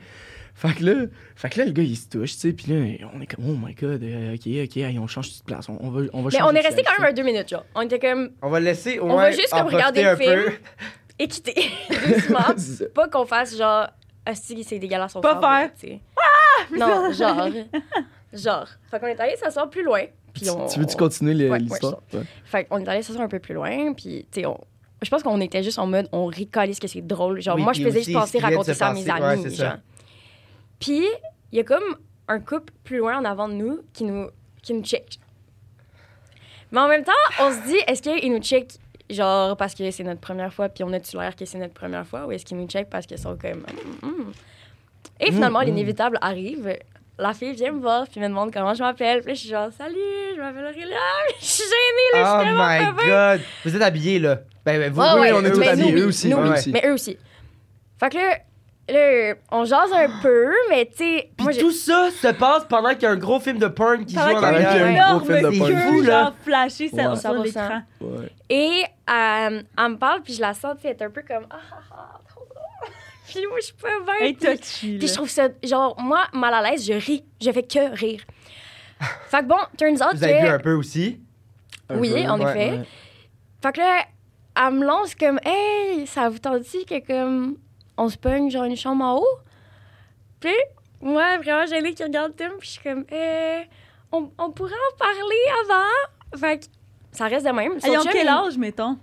Fait 0.56 0.74
que 0.74 0.84
là, 0.86 1.06
fait 1.36 1.50
que 1.50 1.60
là, 1.60 1.66
le 1.66 1.72
gars, 1.72 1.84
il 1.84 1.96
se 1.96 2.10
touche, 2.10 2.34
tu 2.34 2.40
sais, 2.40 2.52
puis 2.52 2.72
là, 2.74 3.08
on 3.14 3.22
est 3.22 3.28
comme, 3.28 3.46
oh 3.48 3.56
my 3.64 3.76
god, 3.76 4.02
euh, 4.02 4.34
ok, 4.34 4.42
ok, 4.66 4.78
allez, 4.84 4.98
on 4.98 5.06
change 5.06 5.38
de 5.38 5.44
place, 5.44 5.70
on, 5.70 5.78
on 5.80 5.92
va, 5.92 6.02
on 6.14 6.24
va 6.24 6.30
Mais 6.34 6.42
on 6.42 6.50
est 6.52 6.62
resté 6.66 6.82
quand 6.82 7.00
même 7.00 7.12
un 7.12 7.14
deux 7.14 7.22
minutes, 7.22 7.48
genre. 7.50 7.64
On 7.76 7.82
était 7.82 8.00
comme 8.00 8.32
On 8.42 8.50
va 8.50 8.60
le 8.60 8.66
laisser 8.66 8.98
au 8.98 9.04
On 9.04 9.10
moins 9.10 9.22
va 9.26 9.32
juste 9.32 9.52
comme 9.52 9.68
regarder 9.68 10.02
le 10.02 10.10
un 10.10 10.16
film. 10.16 10.34
peu. 10.34 10.52
équité, 11.20 11.54
doucement. 12.08 12.40
C'est 12.58 12.72
ça. 12.72 12.86
pas 12.92 13.08
qu'on 13.08 13.28
fasse 13.28 13.56
genre, 13.56 13.88
ah 14.26 14.34
si, 14.34 14.64
c'est 14.64 14.80
dégueulasse, 14.80 15.16
on 15.16 15.22
Pas 15.22 15.40
faire. 15.40 15.70
sais. 15.78 16.00
Non, 16.76 17.12
genre. 17.18 17.50
Genre. 18.34 18.68
Fait 18.90 19.00
qu'on 19.00 19.06
est 19.08 19.20
allé 19.20 19.36
s'asseoir 19.36 19.70
plus 19.70 19.84
loin. 19.84 20.02
Puis 20.42 20.50
on... 20.50 20.68
Tu 20.68 20.80
veux-tu 20.80 20.96
continuer 20.96 21.34
le- 21.34 21.50
Ouais, 21.50 21.60
l'histoire? 21.60 22.02
Ouais. 22.14 22.22
Fait 22.46 22.66
qu'on 22.66 22.80
est 22.80 22.88
allé 22.88 23.02
s'asseoir 23.02 23.26
un 23.26 23.28
peu 23.30 23.40
plus 23.40 23.54
loin. 23.54 23.94
Puis, 23.94 24.26
tu 24.32 24.42
sais, 24.42 24.46
on... 24.46 24.60
je 25.02 25.10
pense 25.10 25.24
qu'on 25.24 25.40
était 25.42 25.64
juste 25.64 25.80
en 25.80 25.88
mode, 25.88 26.08
on 26.12 26.26
ricolise 26.26 26.80
que 26.80 26.88
c'est 26.88 27.02
drôle. 27.02 27.42
Genre, 27.42 27.56
Oui, 27.56 27.64
moi, 27.64 27.74
je 27.74 27.84
faisais 27.84 28.04
juste 28.04 28.14
penser 28.14 28.40
ce 28.40 28.44
raconter 28.44 28.74
ça 28.74 28.88
à 28.88 28.94
mes 28.94 29.04
ouais, 29.04 29.12
amis. 29.12 29.56
ça. 29.56 29.70
genre. 29.70 29.78
Puis, 30.80 31.04
il 31.52 31.58
y 31.58 31.60
a 31.60 31.64
comme 31.64 31.84
un 32.28 32.40
couple 32.40 32.74
plus 32.84 32.98
loin 32.98 33.18
en 33.20 33.26
avant 33.26 33.48
de 33.48 33.54
nous 33.54 33.80
qui 33.94 34.04
nous, 34.04 34.28
qui 34.62 34.74
nous 34.74 34.84
check. 34.84 35.20
Mais 36.72 36.80
en 36.80 36.88
même 36.88 37.04
temps, 37.04 37.12
on 37.40 37.52
se 37.52 37.66
dit, 37.68 37.78
est-ce 37.88 38.02
qu'ils 38.02 38.32
nous 38.32 38.40
check 38.42 38.74
genre 39.10 39.56
parce 39.56 39.74
que 39.74 39.90
c'est 39.90 40.04
notre 40.04 40.20
première 40.20 40.54
fois 40.54 40.68
puis 40.68 40.84
on 40.84 40.92
a-tu 40.92 41.16
l'air 41.16 41.34
que 41.34 41.46
c'est 41.46 41.58
notre 41.58 41.74
première 41.74 42.06
fois 42.06 42.26
ou 42.28 42.34
est-ce 42.34 42.44
qu'ils 42.44 42.58
nous 42.58 42.68
check 42.68 42.90
parce 42.90 43.06
qu'ils 43.06 43.18
sont 43.18 43.38
comme. 43.38 43.64
Mm, 44.04 44.06
mm. 44.08 44.32
Et 45.22 45.32
finalement, 45.32 45.60
Mm, 45.60 45.64
mm. 45.64 45.66
l'inévitable 45.68 46.18
arrive. 46.20 46.78
La 47.20 47.34
fille 47.34 47.54
vient 47.54 47.72
me 47.72 47.80
voir 47.82 48.06
puis 48.08 48.20
me 48.20 48.28
demande 48.28 48.54
comment 48.54 48.74
je 48.76 48.84
m'appelle. 48.84 49.22
Puis 49.22 49.30
là, 49.30 49.34
je 49.34 49.40
suis 49.40 49.50
genre, 49.50 49.70
salut, 49.76 49.96
je 50.36 50.40
m'appelle 50.40 50.66
Aurélia. 50.66 50.98
Je 51.40 51.46
suis 51.46 51.64
gênée, 51.64 52.22
là, 52.22 52.22
Oh 52.22 52.38
je 52.38 52.46
suis 52.46 52.48
tellement 52.48 52.94
my 53.02 53.08
god. 53.10 53.42
Vous 53.66 53.76
êtes 53.76 53.82
habillés, 53.82 54.20
là. 54.20 54.36
Ben, 54.66 54.80
ben, 54.80 54.92
vous, 54.92 55.02
oui, 55.02 55.20
ouais, 55.22 55.32
on 55.34 55.44
est 55.46 55.52
tous 55.52 55.60
mais 55.60 55.68
habillés, 55.70 55.92
nous, 55.94 56.00
eux 56.02 56.08
aussi. 56.08 56.30
nous, 56.30 56.38
ouais. 56.38 56.50
aussi. 56.50 56.72
Mais 56.72 56.84
eux 56.86 56.94
aussi. 56.94 57.18
Fait 58.00 58.10
que 58.10 58.18
là, 58.18 58.38
là, 58.90 59.34
on 59.52 59.66
jase 59.66 59.92
un 59.94 60.10
peu, 60.22 60.52
mais 60.70 60.86
tu 60.86 60.98
sais, 60.98 61.30
Puis 61.36 61.44
moi, 61.44 61.52
j'ai- 61.54 61.62
tout 61.62 61.72
ça 61.72 62.10
se 62.12 62.28
passe 62.28 62.66
pendant 62.66 62.90
qu'il 62.90 63.04
y 63.04 63.06
a 63.06 63.12
un 63.12 63.16
gros 63.18 63.40
film 63.40 63.58
de 63.58 63.68
porn 63.68 64.06
qui 64.06 64.14
joue 64.14 64.20
Pendant 64.20 64.38
en 64.38 64.52
qu'il 64.54 64.62
y 64.62 64.66
a 64.66 64.70
Pendant 64.70 64.72
qu'il 64.74 64.78
y 64.78 64.80
a 64.80 64.86
arrière. 64.86 65.08
un 65.10 65.18
gros 65.18 65.26
film 65.26 65.38
de 65.52 65.58
porn. 65.58 65.72
C'est 65.72 65.88
fou, 65.88 66.02
là. 66.02 66.24
genre 66.24 66.34
flashé 66.44 66.90
sur, 66.90 66.98
Ouais. 66.98 67.16
sur 67.16 67.30
100%. 67.32 67.44
l'écran. 67.44 67.82
Ouais. 68.02 68.32
Et 68.50 68.84
euh, 69.10 69.62
elle 69.78 69.90
me 69.92 69.96
parle, 69.98 70.22
puis 70.22 70.34
je 70.34 70.42
la 70.42 70.54
sens, 70.54 70.76
tu 70.76 70.82
sais, 70.84 70.90
elle 70.90 70.98
est 70.98 71.04
un 71.04 71.10
peu 71.10 71.24
comme 71.28 71.48
ah 71.50 71.56
ah 71.72 71.76
ah. 71.92 72.20
Puis 73.28 73.46
moi, 73.48 73.58
je 73.60 73.66
suis 73.66 73.74
pas 73.76 73.90
bien. 74.06 74.26
Hey, 74.28 74.34
puis- 74.34 74.98
Puis 74.98 75.08
je 75.08 75.14
trouve 75.14 75.30
ça, 75.30 75.50
genre, 75.64 76.00
moi, 76.00 76.24
mal 76.34 76.54
à 76.54 76.62
l'aise, 76.70 76.86
je 76.86 76.94
ris. 76.94 77.24
Je 77.42 77.52
fais 77.52 77.64
que 77.64 77.96
rire. 77.96 78.22
fait 79.30 79.40
que 79.40 79.46
bon, 79.46 79.58
turns 79.78 80.02
out 80.02 80.16
Vous 80.16 80.24
avez 80.24 80.40
vu 80.42 80.48
que. 80.48 80.52
un 80.52 80.60
peu 80.60 80.74
aussi? 80.74 81.20
Un 81.90 81.98
Oui, 82.00 82.10
peu, 82.12 82.30
en 82.30 82.40
ouais, 82.42 82.50
effet. 82.52 82.78
ouais. 82.80 82.88
Fait 83.62 83.72
que 83.74 83.80
là, 83.80 84.00
elle 84.66 84.74
me 84.74 84.86
lance 84.86 85.14
comme, 85.16 85.40
hey, 85.46 86.08
ça 86.08 86.30
vous 86.30 86.40
tente 86.40 86.62
dit 86.62 86.86
que 86.86 87.06
comme, 87.06 87.58
on 87.98 88.10
se 88.10 88.18
pogne 88.18 88.50
genre 88.50 88.64
une 88.66 88.76
chambre 88.76 89.04
en 89.06 89.18
haut? 89.18 89.38
Puis, 90.40 90.50
moi, 91.02 91.38
vraiment 91.38 91.66
gênée 91.66 91.94
qui 91.94 92.04
regarde 92.04 92.34
Tim, 92.36 92.50
puis 92.60 92.68
je 92.68 92.72
suis 92.74 92.84
comme, 92.84 93.06
eh, 93.12 93.62
on, 94.12 94.32
on 94.38 94.52
pourrait 94.52 94.72
en 94.94 94.98
parler 94.98 95.20
avant? 95.64 96.40
Fait 96.40 96.60
que 96.60 96.66
ça 97.12 97.26
reste 97.28 97.46
de 97.46 97.52
même. 97.52 97.74
En 97.74 97.80
chum, 97.80 98.10
quel 98.12 98.28
âge, 98.28 98.58
mettons? 98.58 98.98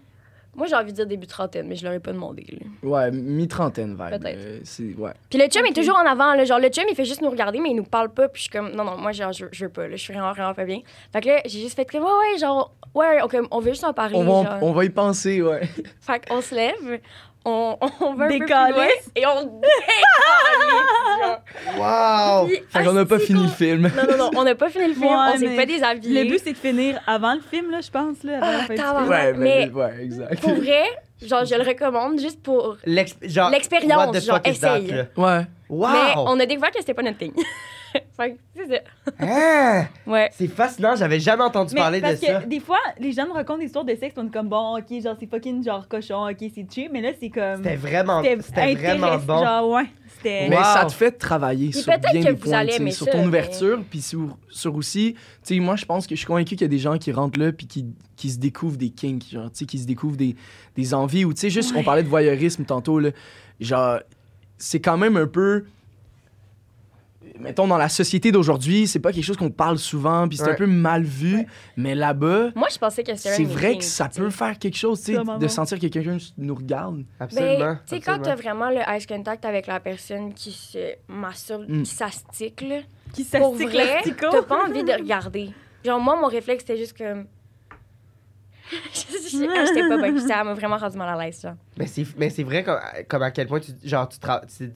Moi, 0.57 0.67
j'ai 0.67 0.75
envie 0.77 0.93
de 0.93 0.97
dire 0.97 1.07
début 1.07 1.27
trentaine, 1.27 1.67
mais 1.67 1.77
je 1.77 1.85
l'aurais 1.85 2.01
pas 2.01 2.12
demandé. 2.12 2.45
là. 2.51 2.88
Ouais, 2.88 3.11
mi-trentaine, 3.11 3.90
vibe. 3.90 4.21
Peut-être. 4.21 4.38
euh, 4.38 4.93
ouais. 4.99 5.12
Puis 5.31 5.38
le 5.38 5.47
chum 5.49 5.64
est 5.67 5.73
toujours 5.75 5.97
en 5.97 6.07
avant. 6.07 6.35
Là, 6.35 6.45
genre, 6.45 6.59
le 6.61 6.69
chum, 6.69 6.85
il 6.88 6.95
fait 6.95 7.05
juste 7.05 7.21
nous 7.23 7.31
regarder, 7.31 7.59
mais 7.61 7.71
il 7.71 7.77
nous 7.77 7.85
parle 7.85 8.09
pas. 8.11 8.29
Puis 8.29 8.43
je 8.45 8.49
suis 8.49 8.51
comme, 8.59 8.71
non, 8.73 8.85
non, 8.85 8.97
moi, 8.97 9.12
genre, 9.12 9.33
je, 9.33 9.47
je 9.53 9.64
veux 9.64 9.71
pas. 9.71 9.83
Là, 9.88 9.97
je 9.97 10.03
suis 10.03 10.12
vraiment, 10.12 10.33
vraiment 10.33 10.55
pas 10.55 10.64
bien. 10.64 10.81
Fait 11.12 11.21
que 11.21 11.29
là, 11.29 11.40
j'ai 11.45 11.61
juste 11.61 11.77
fait 11.77 11.85
comme, 11.85 12.03
ouais, 12.05 12.09
ouais, 12.33 12.38
genre, 12.38 12.73
ouais, 12.95 13.21
on, 13.23 13.29
comme, 13.29 13.49
on 13.51 13.61
veut 13.61 13.71
juste 13.73 13.85
en 13.85 13.93
parler. 13.93 14.17
On 14.17 14.23
va, 14.25 14.51
genre. 14.51 14.59
on 14.62 14.73
va 14.73 14.85
y 14.85 14.90
penser, 14.90 15.43
ouais. 15.43 15.62
Fait 16.01 16.25
qu'on 16.27 16.40
se 16.40 16.55
lève, 16.55 17.01
on, 17.45 17.77
on 18.01 18.15
va 18.15 18.25
un 18.25 18.29
peu 18.29 18.37
plus 18.37 18.39
Décalisse. 18.41 18.77
loin 18.77 18.87
et 19.17 19.27
on 19.27 19.61
genre. 21.21 21.41
Wow! 21.77 22.47
Puis, 22.47 22.61
Fait 22.69 22.85
qu'on 22.85 22.93
n'a 22.93 23.05
pas 23.05 23.17
asti 23.17 23.27
fini 23.29 23.43
le 23.43 23.49
film. 23.49 23.83
Non, 23.97 24.03
non, 24.11 24.17
non, 24.17 24.31
on 24.37 24.45
n'a 24.45 24.55
pas 24.55 24.71
fini 24.71 24.89
le 24.89 24.95
film, 24.95 25.07
Ouais, 25.07 25.17
on 25.35 25.39
s'est 25.39 25.57
pas 25.57 25.67
déshabillé. 25.67 26.25
Le 26.25 26.31
but, 26.31 26.41
c'est 26.43 26.53
de 26.53 26.59
finir 26.59 27.01
avant 27.07 27.35
le 27.35 27.41
film, 27.41 27.71
là, 27.71 27.81
je 27.81 27.91
pense, 27.91 28.23
là. 28.23 28.37
Avant 28.39 28.47
la 28.53 28.59
fin 28.65 28.75
du 28.75 28.81
tabarnak. 28.81 29.03
film. 29.05 29.11
Ouais, 29.11 29.33
mais, 29.39 29.67
Mais- 29.67 29.73
ouais, 29.73 29.93
exact. 30.03 30.41
Pour 30.41 30.55
vrai, 30.55 30.83
genre, 31.23 31.45
je 31.45 31.55
le 31.55 31.63
recommande 31.63 32.19
juste 32.21 32.43
pour... 32.43 32.77
L'ex- 32.85 33.17
genre, 33.23 33.51
L'expérience, 33.51 34.17
genre, 34.25 34.43
that, 34.43 34.51
essaye. 34.51 35.07
Ouais. 35.17 35.41
Wow! 35.69 35.89
Mais 35.93 36.13
on 36.17 36.39
a 36.41 36.47
découvert 36.47 36.71
que 36.71 36.79
c'était 36.81 36.95
pas 36.95 37.03
notre 37.03 37.19
thing. 37.19 37.33
fait 38.17 38.33
que 38.33 38.39
c'est 38.57 38.69
ça. 38.69 38.81
Hein? 39.21 39.87
Ouais. 40.07 40.29
C'est 40.33 40.49
fascinant, 40.49 40.95
j'avais 40.97 41.21
jamais 41.21 41.43
entendu 41.45 41.75
Mais 41.75 41.81
parler 41.81 42.01
de 42.01 42.07
parce 42.07 42.21
ça. 42.21 42.43
que 42.43 42.47
des 42.49 42.61
fois, 42.61 42.79
les 42.99 43.13
gens 43.13 43.27
me 43.27 43.33
racontent 43.33 43.59
des 43.59 43.67
histoires 43.67 43.85
de 43.85 43.95
sexe, 43.95 44.15
on 44.19 44.27
est 44.27 44.31
comme 44.31 44.49
bon, 44.49 44.77
ok, 44.79 45.03
genre 45.03 45.17
c'est 45.19 45.27
fucking 45.31 45.65
genre 45.65 45.89
cochon, 45.89 46.29
ok, 46.29 46.37
c'est 46.55 46.67
cheap, 46.73 46.91
mais 46.93 47.01
là 47.01 47.11
c'est 47.19 47.31
comme. 47.31 47.57
C'était 47.63 47.77
vraiment, 47.77 48.23
c'était 48.23 48.75
vraiment 48.75 49.17
bon. 49.19 49.43
Genre, 49.45 49.69
ouais, 49.71 49.85
c'était. 50.17 50.49
Mais 50.49 50.57
Wow. 50.57 50.63
ça 50.63 50.85
te 50.87 50.93
fait 50.93 51.13
travailler 51.13 51.71
Puis 51.71 51.81
sur 51.81 51.93
peut-être 51.93 52.13
bien 52.13 52.21
que 52.23 52.27
des 52.27 52.33
vous 52.33 52.37
points, 52.39 52.59
allez 52.59 52.91
sur 52.91 53.07
ça, 53.07 53.13
ton 53.13 53.19
mais- 53.23 53.27
ouverture, 53.29 53.83
puis 53.91 54.03
sur, 54.03 54.37
sur 54.51 54.75
aussi, 54.77 55.15
tu 55.15 55.55
sais, 55.55 55.61
moi 55.61 55.77
je 55.77 55.85
pense 55.85 56.07
que 56.07 56.15
je 56.15 56.19
suis 56.19 56.27
convaincu 56.27 56.51
qu'il 56.57 56.63
y 56.63 56.65
a 56.65 56.69
des 56.69 56.79
gens 56.79 56.99
qui 56.99 57.13
rentrent 57.13 57.39
là 57.39 57.53
puis 57.53 57.67
qui, 57.67 57.87
qui 58.17 58.31
se 58.31 58.39
découvrent 58.39 58.77
des 58.77 58.91
kinks, 58.91 59.25
genre, 59.31 59.51
tu 59.51 59.59
sais, 59.61 59.65
qui 59.67 59.79
se 59.79 59.87
découvrent 59.87 60.17
des, 60.17 60.37
des 60.77 60.95
envies 60.95 61.25
ou 61.25 61.33
tu 61.33 61.41
sais, 61.41 61.51
juste, 61.51 61.73
on 61.77 61.83
parlait 61.83 62.03
de 62.03 62.09
voyeurisme 62.09 62.65
tantôt, 62.65 62.99
là, 62.99 63.11
genre, 63.61 63.99
c'est 64.59 64.81
quand 64.81 64.97
même 64.99 65.17
un 65.17 65.27
peu, 65.27 65.65
mettons, 67.38 67.66
dans 67.66 67.77
la 67.79 67.88
société 67.88 68.31
d'aujourd'hui, 68.33 68.87
c'est 68.87 69.01
pas 69.01 69.12
quelque 69.12 69.25
chose 69.25 69.37
qu'on 69.37 69.51
parle 69.51 69.79
souvent, 69.79 70.29
puis 70.29 70.37
c'est 70.38 70.49
un 70.51 70.55
peu 70.55 70.66
mal 70.66 71.03
vu, 71.03 71.47
mais 71.77 71.94
là-bas, 71.94 72.51
Moi, 72.55 72.68
je 72.73 72.79
pensais 72.79 73.03
que 73.03 73.14
c'était 73.14 73.31
un 73.31 73.37
c'est 73.37 73.44
vrai 73.44 73.77
que 73.79 73.85
ça 73.85 74.09
peut 74.09 74.31
faire 74.31 74.59
quelque 74.59 74.77
chose, 74.77 75.01
tu 75.03 75.14
sais, 75.14 75.20
de 75.38 75.49
sentir 75.49 75.79
que 75.79 75.87
quelqu'un 75.87 76.16
nous 76.38 76.55
regarde. 76.55 77.05
Absolument. 77.18 77.59
Ben, 77.59 77.81
tu 77.87 77.94
sais, 77.97 78.01
quand 78.01 78.18
t'as 78.20 78.33
absolument. 78.33 78.57
vraiment 78.66 78.70
le 78.70 78.88
eye 78.97 79.07
contact 79.07 79.44
avec 79.44 79.66
la 79.66 79.81
personne 79.81 80.33
qui 80.35 80.53
se 80.53 80.94
masturbe, 81.09 81.64
Mm. 81.68 81.83
qui 81.83 81.90
s'astique, 81.90 82.61
là, 82.61 82.81
Qui 83.12 83.25
pour 83.25 83.57
s'astique 83.57 83.70
vrai, 83.75 84.03
t'as 84.31 84.42
pas 84.42 84.64
envie 84.64 84.85
de 84.85 84.92
regarder. 85.01 85.51
Genre, 85.85 86.01
moi, 86.01 86.16
mon 86.20 86.29
réflexe, 86.29 86.64
c'était 86.66 86.79
juste 86.79 86.97
comme... 86.97 87.27
Je- 88.70 89.47
ah, 89.49 89.64
J'étais 89.66 89.88
pas 89.88 89.99
bien. 89.99 90.18
Ça 90.27 90.42
m'a 90.44 90.55
vraiment 90.55 90.77
rendu 90.79 90.97
mal 90.97 91.09
à 91.20 91.25
l'aise, 91.25 91.37
ça. 91.37 91.57
Mais 91.79 91.87
c'est, 91.87 92.07
mais 92.16 92.31
c'est 92.31 92.42
vrai 92.44 92.64
comme, 92.64 92.79
comme 93.09 93.23
à 93.23 93.31
quel 93.31 93.47
point 93.47 93.61
tu, 93.61 93.73
genre, 93.85 94.09
tu 94.09 94.18
tra- 94.18 94.42
tu- 94.57 94.73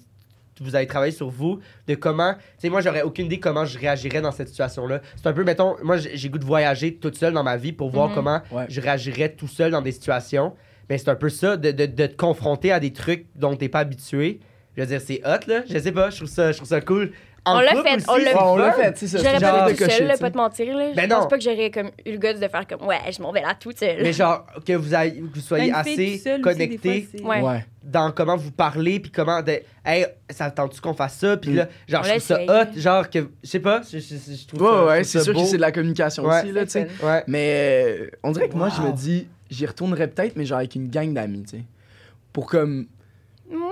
vous 0.63 0.75
avez 0.75 0.87
travaillé 0.87 1.13
sur 1.13 1.29
vous, 1.31 1.61
de 1.87 1.95
comment, 1.95 2.35
tu 2.35 2.41
sais, 2.59 2.69
moi, 2.69 2.81
j'aurais 2.81 3.03
aucune 3.03 3.27
idée 3.27 3.41
comment 3.41 3.65
je 3.65 3.79
réagirais 3.79 4.21
dans 4.21 4.33
cette 4.33 4.49
situation-là. 4.49 5.01
C'est 5.17 5.27
un 5.27 5.33
peu, 5.33 5.45
mettons, 5.45 5.77
moi, 5.83 5.97
j'ai 5.97 6.29
goût 6.29 6.39
de 6.39 6.45
voyager 6.45 6.95
toute 6.95 7.17
seule 7.17 7.33
dans 7.33 7.43
ma 7.45 7.57
vie 7.57 7.73
pour 7.73 7.91
voir 7.91 8.09
Mhm. 8.09 8.15
comment 8.15 8.41
Ouais. 8.51 8.67
je 8.69 8.81
réagirais 8.81 9.31
tout 9.31 9.49
seul 9.49 9.71
dans 9.71 9.83
des 9.83 9.93
situations. 9.93 10.55
Mais 10.91 10.97
c'est 10.99 11.11
un 11.11 11.15
peu 11.17 11.29
ça, 11.29 11.57
de, 11.57 11.71
de, 11.71 11.87
de 11.87 12.07
te 12.07 12.17
confronter 12.17 12.73
à 12.73 12.81
des 12.81 12.93
trucs 12.93 13.27
dont 13.35 13.55
t'es 13.57 13.69
pas 13.69 13.81
habitué. 13.81 14.41
Je 14.77 14.83
veux 14.83 14.87
dire, 14.87 15.01
c'est 15.01 15.21
hot, 15.27 15.47
là. 15.49 15.63
Je 15.69 15.77
sais 15.79 15.93
pas, 15.93 16.09
je 16.11 16.17
trouve 16.19 16.29
ça, 16.29 16.53
je 16.53 16.57
trouve 16.57 16.69
ça 16.69 16.81
cool. 16.81 17.11
On 17.57 17.61
l'a 17.61 17.83
fait, 17.83 17.97
aussi, 17.97 18.05
on 18.09 18.17
l'a 18.57 18.69
on 18.69 18.73
fait, 18.73 18.93
c'est 18.97 19.07
ça. 19.09 19.19
J'aurais 19.19 19.41
pas 19.41 19.73
tu 19.73 19.85
sais. 19.85 20.17
pas 20.19 20.31
te 20.31 20.37
mentir. 20.37 20.77
Là. 20.77 20.91
Ben 20.95 21.03
je 21.09 21.15
pense 21.15 21.29
pas 21.29 21.39
que 21.39 21.45
j'aurais 21.45 21.71
comme, 21.71 21.91
eu 22.07 22.13
le 22.13 22.19
goût 22.19 22.33
de 22.39 22.49
faire 22.49 22.67
comme, 22.69 22.87
ouais, 22.87 22.99
je 23.11 23.23
m'en 23.23 23.33
vais 23.33 23.41
là 23.43 23.55
toute 23.59 23.79
seule. 23.79 24.03
Mais 24.03 24.13
genre, 24.13 24.47
que 24.67 24.73
vous, 24.73 24.95
ayez- 24.95 25.21
que 25.21 25.35
vous 25.35 25.41
soyez 25.41 25.73
fille 25.85 26.21
assez 26.25 26.41
connecté 26.41 27.09
dans 27.83 28.11
comment 28.13 28.37
vous 28.37 28.51
parlez, 28.51 29.01
puis 29.01 29.11
comment, 29.11 29.41
de, 29.41 29.61
hey, 29.85 30.05
ça 30.29 30.51
tente-tu 30.51 30.81
qu'on 30.81 30.93
fasse 30.93 31.15
ça? 31.15 31.37
Puis 31.39 31.53
Mm. 31.53 31.57
là, 31.57 31.69
genre, 31.89 32.01
On 32.03 32.05
je 32.05 32.11
trouve 32.11 32.21
ça 32.23 32.43
hot, 32.43 32.67
genre, 32.77 33.09
que, 33.09 33.19
je 33.43 33.49
sais 33.49 33.61
pas, 33.61 33.81
je, 33.91 33.99
je, 33.99 34.15
je- 34.17 34.35
je 34.37 34.47
trouve 34.47 34.61
Ouais, 34.63 34.69
ça, 34.69 34.85
ouais, 34.87 35.05
c'est 35.05 35.21
sûr 35.23 35.33
beau. 35.33 35.41
que 35.43 35.47
c'est 35.47 35.57
de 35.57 35.63
la 35.63 35.73
communication 35.73 36.25
Ouais. 36.25 36.41
aussi, 36.43 36.53
là, 36.53 36.65
tu 36.65 36.73
sais. 36.73 36.89
Mais 37.27 37.53
euh, 37.87 38.11
on 38.23 38.33
dirait 38.33 38.49
que 38.51 38.57
moi, 38.57 38.69
je 38.77 38.83
me 38.83 38.93
dis, 38.93 39.27
j'y 39.51 39.65
retournerais 39.65 40.09
peut-être, 40.09 40.37
mais 40.37 40.45
genre 40.45 40.59
avec 40.59 40.75
une 40.75 40.89
gang 40.89 41.15
d'amis, 41.15 41.45
tu 41.45 41.57
sais. 41.59 41.65
Pour 42.33 42.47
comme. 42.47 42.87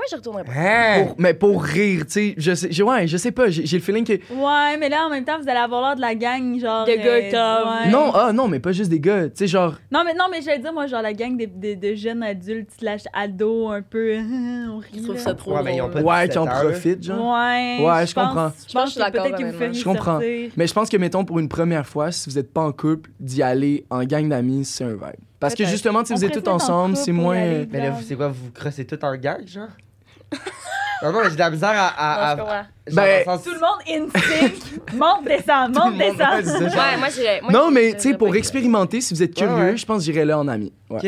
J'y 0.08 0.14
retournerais 0.16 0.44
pas. 0.44 0.52
Hein? 0.56 1.04
Pour- 1.06 1.14
mais 1.18 1.34
pour 1.34 1.62
rire, 1.62 2.04
tu 2.06 2.12
sais. 2.12 2.34
Je 2.36 2.54
sais, 2.54 2.82
ouais, 2.82 3.06
je 3.06 3.16
sais 3.16 3.32
pas. 3.32 3.48
J'ai 3.48 3.66
j'ai 3.66 3.76
le 3.78 3.82
feeling 3.82 4.04
que. 4.04 4.12
Ouais, 4.12 4.76
mais 4.78 4.88
là, 4.88 5.06
en 5.06 5.10
même 5.10 5.24
temps, 5.24 5.38
vous 5.40 5.48
allez 5.48 5.58
avoir 5.58 5.82
l'air 5.82 5.96
de 5.96 6.00
la 6.00 6.14
gang, 6.14 6.58
genre. 6.60 6.84
De 6.86 6.92
gars 6.94 7.30
comme- 7.30 7.68
ouais. 7.84 7.90
Non, 7.90 8.12
ah 8.14 8.32
non, 8.32 8.48
mais 8.48 8.60
pas 8.60 8.72
juste 8.72 8.90
des 8.90 9.00
gars. 9.00 9.24
Tu 9.28 9.32
sais, 9.36 9.46
genre. 9.46 9.74
Non, 9.90 10.02
mais, 10.04 10.14
non, 10.14 10.24
mais 10.30 10.40
j'allais 10.42 10.58
dire, 10.60 10.72
moi, 10.72 10.86
genre, 10.86 11.02
la 11.02 11.12
gang 11.12 11.36
de, 11.36 11.46
de, 11.46 11.74
de 11.74 11.94
jeunes 11.94 12.22
adultes 12.22 12.70
slash 12.78 13.02
ados, 13.12 13.72
un 13.72 13.82
peu. 13.82 14.16
on 14.70 14.78
rit. 14.78 14.86
Je 14.98 15.02
trouve 15.02 15.18
ça 15.18 15.34
trop 15.34 15.54
Ouais, 15.56 15.62
mais 15.62 15.76
ils 15.76 15.80
ont 15.82 15.90
pas 15.90 16.00
Ouais, 16.02 16.26
17 16.28 16.32
qui 16.32 16.38
en 16.38 16.46
profitent, 16.46 17.02
genre. 17.04 17.34
Ouais. 17.34 17.78
Ouais, 17.84 18.06
je 18.06 18.14
comprends. 18.14 18.52
Je 18.64 18.68
Je 18.68 18.72
pense 18.72 18.84
que 18.84 18.86
je 18.86 18.90
suis 18.90 19.00
que 19.00 19.04
d'accord, 19.12 19.24
peut-être 19.24 19.38
que 19.38 19.44
vous 19.44 19.58
feriez 19.58 19.74
Je 19.74 19.84
comprends. 19.84 20.18
Mais 20.56 20.66
je 20.66 20.72
pense 20.74 20.88
que, 20.88 20.96
mettons, 20.96 21.24
pour 21.24 21.38
une 21.38 21.48
première 21.48 21.86
fois, 21.86 22.12
si 22.12 22.28
vous 22.30 22.38
êtes 22.38 22.52
pas 22.52 22.62
en 22.62 22.72
couple, 22.72 23.10
d'y 23.20 23.42
aller 23.42 23.84
en 23.90 24.04
gang 24.04 24.28
d'amis, 24.28 24.64
c'est 24.64 24.84
un 24.84 24.88
vibe. 24.94 25.20
Parce 25.38 25.54
que 25.54 25.64
justement, 25.66 26.04
si 26.04 26.14
vous 26.14 26.24
êtes 26.24 26.42
tous 26.42 26.50
ensemble, 26.50 26.96
c'est 26.96 27.12
moins. 27.12 27.64
Mais 27.70 27.80
là, 27.80 27.90
vous- 27.90 28.02
c'est 28.02 28.14
quoi, 28.16 28.28
vous 28.28 28.44
vous 28.46 28.50
crossez 28.52 28.86
tout 28.86 29.02
en 29.04 29.14
gang, 29.16 29.46
genre? 29.46 29.68
Non, 31.02 31.12
non, 31.12 31.18
mais 31.22 31.28
j'ai 31.30 31.34
de 31.34 31.40
la 31.40 31.50
misère 31.50 31.68
à. 31.70 31.88
à, 31.88 32.30
à- 32.30 32.36
Non, 32.36 32.36
je 32.36 32.40
comprends. 32.42 32.54
genre, 32.56 32.64
Ben, 32.94 33.24
dans 33.26 33.32
le 33.32 33.38
sens- 33.38 33.44
Tout 33.44 33.54
le 33.54 33.60
monde 33.60 34.12
in 34.14 34.20
sync. 34.20 34.52
monte, 34.94 35.24
descend, 35.24 35.74
Tout 35.74 35.80
le 35.84 35.90
monte, 35.90 35.98
monde- 35.98 36.14
c'est 36.16 36.42
descend. 36.42 36.70
ça. 36.70 36.90
Ouais, 36.90 36.96
moi, 36.98 37.08
j'irais. 37.14 37.40
moi, 37.42 37.52
non, 37.52 37.70
mais 37.70 37.92
tu 37.94 38.00
sais, 38.00 38.14
pour 38.14 38.34
expérimenter, 38.34 39.00
si 39.00 39.14
vous 39.14 39.22
êtes 39.22 39.38
Ouais, 39.40 39.46
curieux, 39.46 39.64
ouais. 39.72 39.76
je 39.76 39.86
pense 39.86 39.98
que 39.98 40.04
j'irais 40.04 40.24
là 40.24 40.38
en 40.38 40.48
ami. 40.48 40.72
Ouais. 40.90 40.96
Ok. 40.96 41.04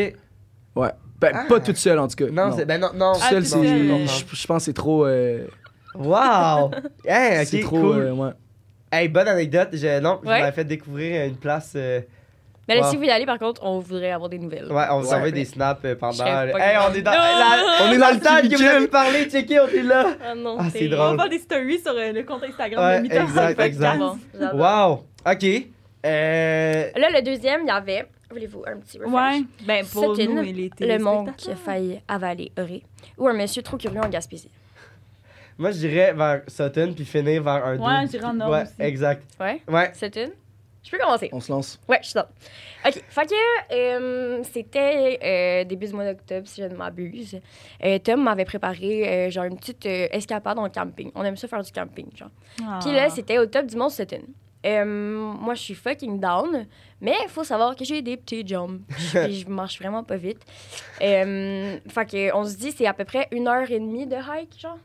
ouais. 0.82 0.90
Ben, 1.20 1.32
Ah. 1.34 1.44
pas 1.48 1.58
toute 1.60 1.76
seule, 1.78 1.98
en 1.98 2.06
tout 2.06 2.14
cas. 2.16 2.30
Non, 2.30 2.54
c'est. 2.56 2.64
Ben 2.64 2.80
non, 2.80 2.90
non. 2.94 3.12
Toute 3.14 3.22
seule, 3.22 3.42
Ah, 3.42 3.46
c'est. 3.46 3.56
toute 3.56 3.66
seule, 3.66 3.86
non. 3.86 4.06
Je 4.06 4.36
je 4.36 4.46
pense 4.46 4.58
que 4.58 4.64
c'est 4.66 4.72
trop. 4.72 5.04
euh, 5.06 5.46
Wow! 5.94 6.70
Hey, 7.04 7.40
ok, 7.40 7.46
c'est 7.48 7.60
trop. 7.60 7.78
cool. 7.80 7.96
euh, 8.02 8.12
ouais. 8.12 8.30
Hey, 8.92 9.08
bonne 9.08 9.26
anecdote. 9.28 9.70
Je, 9.72 10.00
non, 10.00 10.20
je 10.22 10.28
Ouais. 10.28 10.40
m'avais 10.40 10.52
fait 10.52 10.64
découvrir 10.64 11.24
une 11.26 11.36
place. 11.36 11.72
euh, 11.76 12.00
Mais 12.68 12.74
là, 12.76 12.82
Wow. 12.82 12.90
si 12.90 12.96
vous 12.98 13.04
y 13.04 13.10
allez, 13.10 13.24
par 13.26 13.38
contre, 13.38 13.62
on 13.64 13.78
voudrait 13.78 14.10
avoir 14.10 14.28
des 14.28 14.38
nouvelles. 14.38 14.70
Ouais, 14.70 14.84
on 14.90 15.00
vous 15.00 15.12
envoie 15.12 15.30
des 15.30 15.44
snaps 15.46 15.80
euh, 15.86 15.94
pendant. 15.96 16.12
Je 16.12 16.56
Hey, 16.58 16.76
on 16.88 16.92
est 16.94 17.00
dans. 17.02 17.10
La- 17.12 17.86
On 17.88 17.92
est 17.92 17.98
dans 17.98 18.10
le 18.12 18.20
table 18.20 18.48
que 18.48 18.56
vous 18.56 18.62
avez 18.62 18.88
parlé, 18.88 19.24
checké, 19.30 19.58
on 19.60 19.68
est 19.68 19.82
là. 19.82 20.06
Ah 20.22 20.34
non, 20.34 20.56
Ah, 20.60 20.64
c'est 20.70 20.86
On 20.86 20.90
drôle. 20.96 21.16
va 21.16 21.22
faire 21.24 21.30
des 21.30 21.38
stories 21.38 21.80
sur 21.80 21.92
euh, 21.92 22.12
le 22.12 22.22
compte 22.24 22.44
Instagram 22.44 22.84
Ouais, 23.02 23.08
de 23.08 23.14
exact, 23.14 23.60
exact. 23.60 24.00
Wow! 24.52 25.04
Ok. 25.26 25.44
Euh. 26.06 26.90
Là, 26.96 27.08
le 27.10 27.22
deuxième, 27.22 27.62
il 27.62 27.68
y 27.68 27.70
avait. 27.70 28.06
Voulez-vous 28.30 28.62
un 28.66 28.76
petit 28.76 28.98
refresh? 28.98 29.12
Ouais, 29.14 29.42
ben 29.66 29.84
pour 29.86 30.14
Sutton, 30.14 30.34
nous 30.34 30.42
et 30.42 30.52
les 30.52 30.70
Le 30.80 30.98
monde 30.98 31.30
qui 31.36 31.50
a 31.50 31.56
failli 31.56 31.98
avaler 32.06 32.52
Euré. 32.58 32.82
Ou 33.16 33.26
un 33.26 33.32
monsieur 33.32 33.62
trop 33.62 33.78
curieux 33.78 34.00
en 34.00 34.08
Gaspésie. 34.08 34.50
Moi, 35.56 35.70
je 35.70 35.78
dirais 35.78 36.12
vers 36.12 36.42
Sutton 36.46 36.92
puis 36.94 37.04
finir 37.06 37.42
vers 37.42 37.64
un 37.64 37.76
Ouais, 37.78 38.02
dude. 38.02 38.10
j'irais 38.12 38.26
en 38.26 38.38
Ouais, 38.50 38.62
aussi. 38.62 38.72
exact. 38.80 39.22
Ouais? 39.40 39.62
Ouais. 39.66 39.92
Une? 40.14 40.30
Je 40.84 40.90
peux 40.90 40.98
commencer. 40.98 41.28
On 41.32 41.40
se 41.40 41.50
lance. 41.52 41.78
Ouais, 41.88 41.98
je 42.02 42.08
suis 42.08 42.16
là. 42.16 42.28
OK. 42.86 43.02
Fait 43.08 43.26
que 43.26 43.74
euh, 43.74 44.42
c'était 44.44 45.18
euh, 45.22 45.64
début 45.64 45.86
du 45.86 45.92
mois 45.92 46.04
d'octobre, 46.04 46.46
si 46.46 46.62
je 46.62 46.66
ne 46.66 46.74
m'abuse. 46.76 47.38
Euh, 47.84 47.98
Tom 47.98 48.22
m'avait 48.22 48.44
préparé 48.44 49.08
euh, 49.26 49.30
genre 49.30 49.44
une 49.44 49.56
petite 49.58 49.84
euh, 49.86 50.06
escapade 50.12 50.58
en 50.58 50.68
camping. 50.70 51.10
On 51.14 51.24
aime 51.24 51.36
ça 51.36 51.48
faire 51.48 51.62
du 51.62 51.72
camping, 51.72 52.06
genre. 52.16 52.30
Ah. 52.64 52.78
Puis 52.82 52.92
là, 52.92 53.10
c'était 53.10 53.38
au 53.38 53.46
top 53.46 53.66
du 53.66 53.76
Mont 53.76 53.90
Sutton. 53.90 54.22
Euh, 54.66 54.84
moi, 54.84 55.54
je 55.54 55.62
suis 55.62 55.74
fucking 55.74 56.18
down, 56.18 56.66
mais 57.00 57.14
il 57.22 57.28
faut 57.28 57.44
savoir 57.44 57.76
que 57.76 57.84
j'ai 57.84 58.02
des 58.02 58.16
petits 58.16 58.46
jambes. 58.46 58.80
Puis 59.12 59.40
je 59.40 59.48
marche 59.48 59.78
vraiment 59.78 60.02
pas 60.02 60.16
vite. 60.16 60.40
Euh, 61.00 61.78
fait 61.88 62.06
que 62.10 62.34
on 62.34 62.44
se 62.44 62.56
dit, 62.56 62.72
c'est 62.72 62.86
à 62.86 62.94
peu 62.94 63.04
près 63.04 63.28
une 63.30 63.46
heure 63.46 63.70
et 63.70 63.78
demie 63.78 64.06
de 64.06 64.16
hike, 64.16 64.58
genre. 64.60 64.78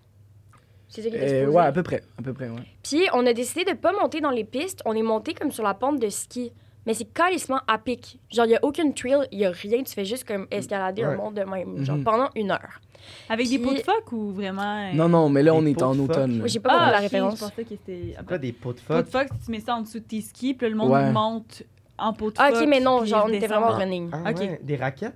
C'est 0.93 1.01
ça 1.01 1.09
qui 1.09 1.15
Euh, 1.15 1.21
exposé. 1.21 1.47
ouais, 1.47 1.63
à 1.63 1.71
peu 1.71 1.83
près. 1.83 2.03
À 2.19 2.21
peu 2.21 2.33
près, 2.33 2.49
ouais. 2.49 2.61
Puis 2.83 3.01
on 3.13 3.25
a 3.25 3.33
décidé 3.33 3.63
de 3.65 3.75
pas 3.77 3.91
monter 3.93 4.21
dans 4.21 4.29
les 4.29 4.43
pistes. 4.43 4.81
On 4.85 4.93
est 4.93 5.01
monté 5.01 5.33
comme 5.33 5.51
sur 5.51 5.63
la 5.63 5.73
pente 5.73 5.99
de 5.99 6.09
ski. 6.09 6.51
Mais 6.85 6.93
c'est 6.93 7.05
calissement 7.05 7.61
à 7.65 7.77
pic. 7.77 8.19
Genre, 8.29 8.45
il 8.45 8.51
y 8.51 8.55
a 8.55 8.59
aucune 8.61 8.93
trail, 8.93 9.25
il 9.31 9.39
y 9.39 9.45
a 9.45 9.51
rien. 9.51 9.81
Tu 9.83 9.93
fais 9.93 10.03
juste 10.03 10.25
comme 10.27 10.47
escalader 10.51 11.03
Ouais. 11.03 11.13
un 11.13 11.15
monde 11.15 11.33
de 11.35 11.43
même, 11.43 11.83
genre 11.85 11.95
Mhm. 11.97 12.03
pendant 12.03 12.29
une 12.35 12.51
heure. 12.51 12.81
Avec 13.29 13.47
des 13.49 13.57
Puis- 13.57 13.65
pots 13.67 13.73
de 13.73 13.79
phoque 13.79 14.11
ou 14.11 14.31
vraiment. 14.33 14.89
euh, 14.89 14.93
Non, 14.93 15.07
non, 15.07 15.29
mais 15.29 15.43
là, 15.43 15.51
Des 15.53 15.57
on 15.57 15.65
est 15.65 15.73
pots 15.79 15.85
en 15.85 15.95
de 15.95 16.01
automne. 16.01 16.31
là. 16.33 16.37
Moi, 16.39 16.47
j'ai 16.47 16.59
pas 16.59 16.69
Ah, 16.71 16.77
compris 16.79 16.91
la 16.91 16.97
ok, 16.97 17.01
référence. 17.03 17.35
Je 17.35 17.39
pensais 17.45 17.63
que 17.63 17.69
c'était. 17.69 18.15
C'est 18.17 18.25
quoi 18.25 18.37
des 18.37 18.51
pots 18.51 18.73
de 18.73 18.79
Pot 18.81 18.97
de 19.01 19.07
phoque, 19.09 19.27
tu 19.45 19.51
mets 19.51 19.59
ça 19.61 19.75
en 19.75 19.81
dessous 19.81 19.99
de 19.99 20.03
tes 20.03 20.21
skis, 20.21 20.53
puis 20.53 20.65
là, 20.67 20.69
le 20.71 20.75
monde 20.75 20.91
Ouais. 20.91 21.11
monte 21.11 21.63
en 21.97 22.11
pot 22.13 22.29
de 22.31 22.35
Ah, 22.37 22.49
phoque. 22.51 22.61
ok, 22.63 22.67
mais 22.67 22.79
non, 22.81 22.99
puis 22.99 23.09
genre, 23.09 23.23
on 23.25 23.29
était 23.29 23.45
redescend. 23.45 23.61
vraiment 23.63 23.77
running. 23.77 24.09
Ah, 24.11 24.31
Ok. 24.31 24.37
ouais, 24.39 24.59
Des 24.61 24.75
raquettes? 24.75 25.15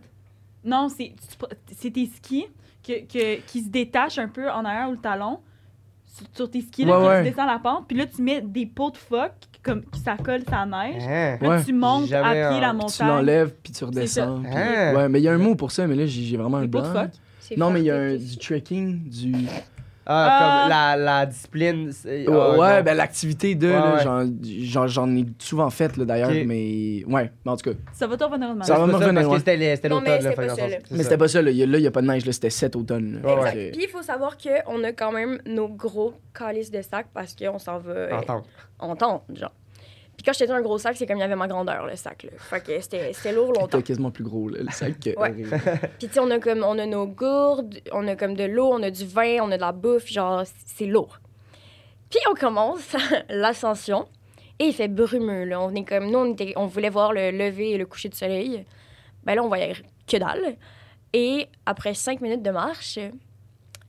Non, 0.63 0.87
c'est 0.89 1.13
tu 1.15 1.37
pr- 1.37 1.51
c'est 1.75 1.91
tes 1.91 2.05
skis 2.07 2.45
que, 2.85 3.01
que- 3.05 3.41
qui 3.41 3.61
se 3.61 3.69
détachent 3.69 4.19
un 4.19 4.27
peu 4.29 4.49
en 4.49 4.63
arrière 4.65 4.87
ou 4.89 4.93
le 4.93 4.97
talon 4.99 5.39
sur, 6.33 6.49
tes 6.49 6.61
skis, 6.61 6.85
là, 6.85 6.93
Ouais, 6.93 6.99
puis 6.99 7.07
ouais. 7.07 7.23
tu 7.23 7.29
descends 7.31 7.45
la 7.45 7.59
pente, 7.59 7.85
puis 7.87 7.97
là, 7.97 8.05
tu 8.05 8.21
mets 8.21 8.41
des 8.41 8.65
pots 8.65 8.91
de 8.91 8.97
phoque 8.97 9.33
comme, 9.63 9.83
qui 9.85 9.99
s'accole 9.99 10.41
sa 10.49 10.65
neige. 10.65 11.03
Hein? 11.07 11.37
Là, 11.41 11.49
Ouais. 11.49 11.63
tu 11.63 11.73
montes 11.73 12.11
à 12.13 12.31
pied 12.31 12.61
la 12.61 12.69
Tu 12.71 12.75
montagne. 12.75 13.07
l'enlèves, 13.07 13.53
puis 13.61 13.73
tu 13.73 13.79
ça. 13.79 13.85
redescends. 13.85 14.39
puis- 14.41 14.51
Ah. 14.55 14.93
Ouais, 14.95 15.09
mais 15.09 15.19
il 15.19 15.23
y 15.23 15.27
a 15.27 15.33
un 15.33 15.37
mot 15.37 15.55
pour 15.55 15.71
ça, 15.71 15.85
mais 15.87 15.95
là, 15.95 16.05
j'ai 16.05 16.37
vraiment 16.37 16.57
un 16.57 16.61
Des 16.61 16.67
pots 16.69 16.81
de 16.81 16.89
blanc. 16.89 17.03
phoque? 17.03 17.57
Non, 17.57 17.69
mais 17.71 17.79
il 17.81 17.85
y 17.85 17.91
a 17.91 17.95
un, 17.95 18.15
du 18.15 18.37
trekking, 18.37 19.09
du. 19.09 19.33
Ah, 20.09 20.27
Ah. 20.29 20.61
comme 20.61 20.69
la, 20.69 20.95
la 21.19 21.25
discipline. 21.25 21.91
Ouais, 22.05 22.25
ah, 22.61 22.81
ben 22.81 22.95
l'activité 22.95 23.55
de, 23.55 23.67
Ouais, 23.67 24.87
j'en- 24.87 25.15
ai 25.15 25.25
souvent 25.37 25.69
fait 25.69 25.97
d'ailleurs, 25.99 26.31
mais 26.45 27.03
ouais, 27.05 27.31
mais 27.45 27.51
en 27.51 27.57
tout 27.57 27.69
cas. 27.71 27.77
Ça 27.93 28.07
va 28.07 28.15
t'en 28.15 28.27
revenir 28.29 28.55
de 28.55 28.63
Ça 28.63 28.77
va 28.77 28.85
me 28.87 28.93
revenir, 28.93 29.13
parce 29.13 29.27
que 29.27 29.37
c'était 29.39 29.89
l'automne, 29.89 30.05
là, 30.05 30.31
Mais 30.91 31.03
c'était 31.03 31.17
pas 31.17 31.27
ça, 31.27 31.41
là, 31.41 31.51
il 31.51 31.69
n'y 31.69 31.87
a 31.87 31.91
pas 31.91 32.01
de 32.01 32.07
neige, 32.07 32.25
là, 32.25 32.31
c'était 32.31 32.49
cet 32.49 32.75
automne. 32.75 33.21
Exact. 33.23 33.51
Puis 33.73 33.83
il 33.83 33.89
faut 33.89 34.01
savoir 34.01 34.37
qu'on 34.37 34.83
a 34.83 34.91
quand 34.93 35.11
même 35.11 35.39
nos 35.45 35.67
gros 35.67 36.13
calices 36.33 36.71
de 36.71 36.81
sacs 36.81 37.07
parce 37.13 37.35
qu'on 37.35 37.59
s'en 37.59 37.79
va 37.79 37.91
euh, 37.91 38.11
Entends. 38.13 38.43
en 38.79 38.95
tente, 38.95 39.23
genre. 39.33 39.51
Puis 40.17 40.23
quand 40.25 40.33
je 40.33 40.39
t'ai 40.39 40.47
dit 40.47 40.51
un 40.51 40.61
gros 40.61 40.79
sac, 40.79 40.97
c'est 40.97 41.05
comme 41.05 41.17
il 41.17 41.21
y 41.21 41.23
avait 41.23 41.35
ma 41.35 41.47
grandeur, 41.47 41.85
le 41.85 41.95
sac, 41.95 42.23
là. 42.23 42.31
Fait 42.37 42.59
que 42.61 42.81
c'était 42.81 43.31
lourd 43.31 43.53
longtemps. 43.53 43.77
C'était 43.77 43.83
quasiment 43.83 44.09
plus 44.11 44.23
gros, 44.23 44.49
là, 44.49 44.63
le 44.63 44.71
sac. 44.71 44.99
que- 44.99 45.15
Ouais. 45.19 45.31
Puis 45.99 46.07
tu 46.07 46.13
sais, 46.13 46.19
on 46.19 46.31
a 46.31 46.39
comme, 46.39 46.63
on 46.63 46.77
a 46.79 46.85
nos 46.87 47.05
gourdes, 47.05 47.75
on 47.91 48.07
a 48.07 48.15
comme 48.15 48.35
de 48.35 48.43
l'eau, 48.45 48.69
on 48.73 48.81
a 48.81 48.89
du 48.89 49.05
vin, 49.05 49.37
on 49.43 49.51
a 49.51 49.57
de 49.57 49.61
la 49.61 49.71
bouffe, 49.71 50.07
genre, 50.07 50.43
c'est 50.65 50.87
lourd. 50.87 51.19
Puis 52.09 52.19
on 52.31 52.33
commence 52.33 52.95
l'ascension 53.29 54.07
et 54.59 54.65
il 54.65 54.73
fait 54.73 54.87
brumeux, 54.87 55.43
là. 55.45 55.61
On 55.61 55.73
est 55.75 55.83
comme, 55.85 56.09
nous, 56.09 56.17
on, 56.17 56.33
était, 56.33 56.53
on 56.55 56.65
voulait 56.65 56.89
voir 56.89 57.13
le 57.13 57.29
lever 57.31 57.71
et 57.71 57.77
le 57.77 57.85
coucher 57.85 58.09
du 58.09 58.17
soleil. 58.17 58.65
Ben 59.23 59.35
là, 59.35 59.43
on 59.43 59.47
voyait 59.49 59.73
que 60.07 60.17
dalle. 60.17 60.55
Et 61.13 61.47
après 61.67 61.93
cinq 61.93 62.21
minutes 62.21 62.41
de 62.41 62.49
marche, 62.51 62.97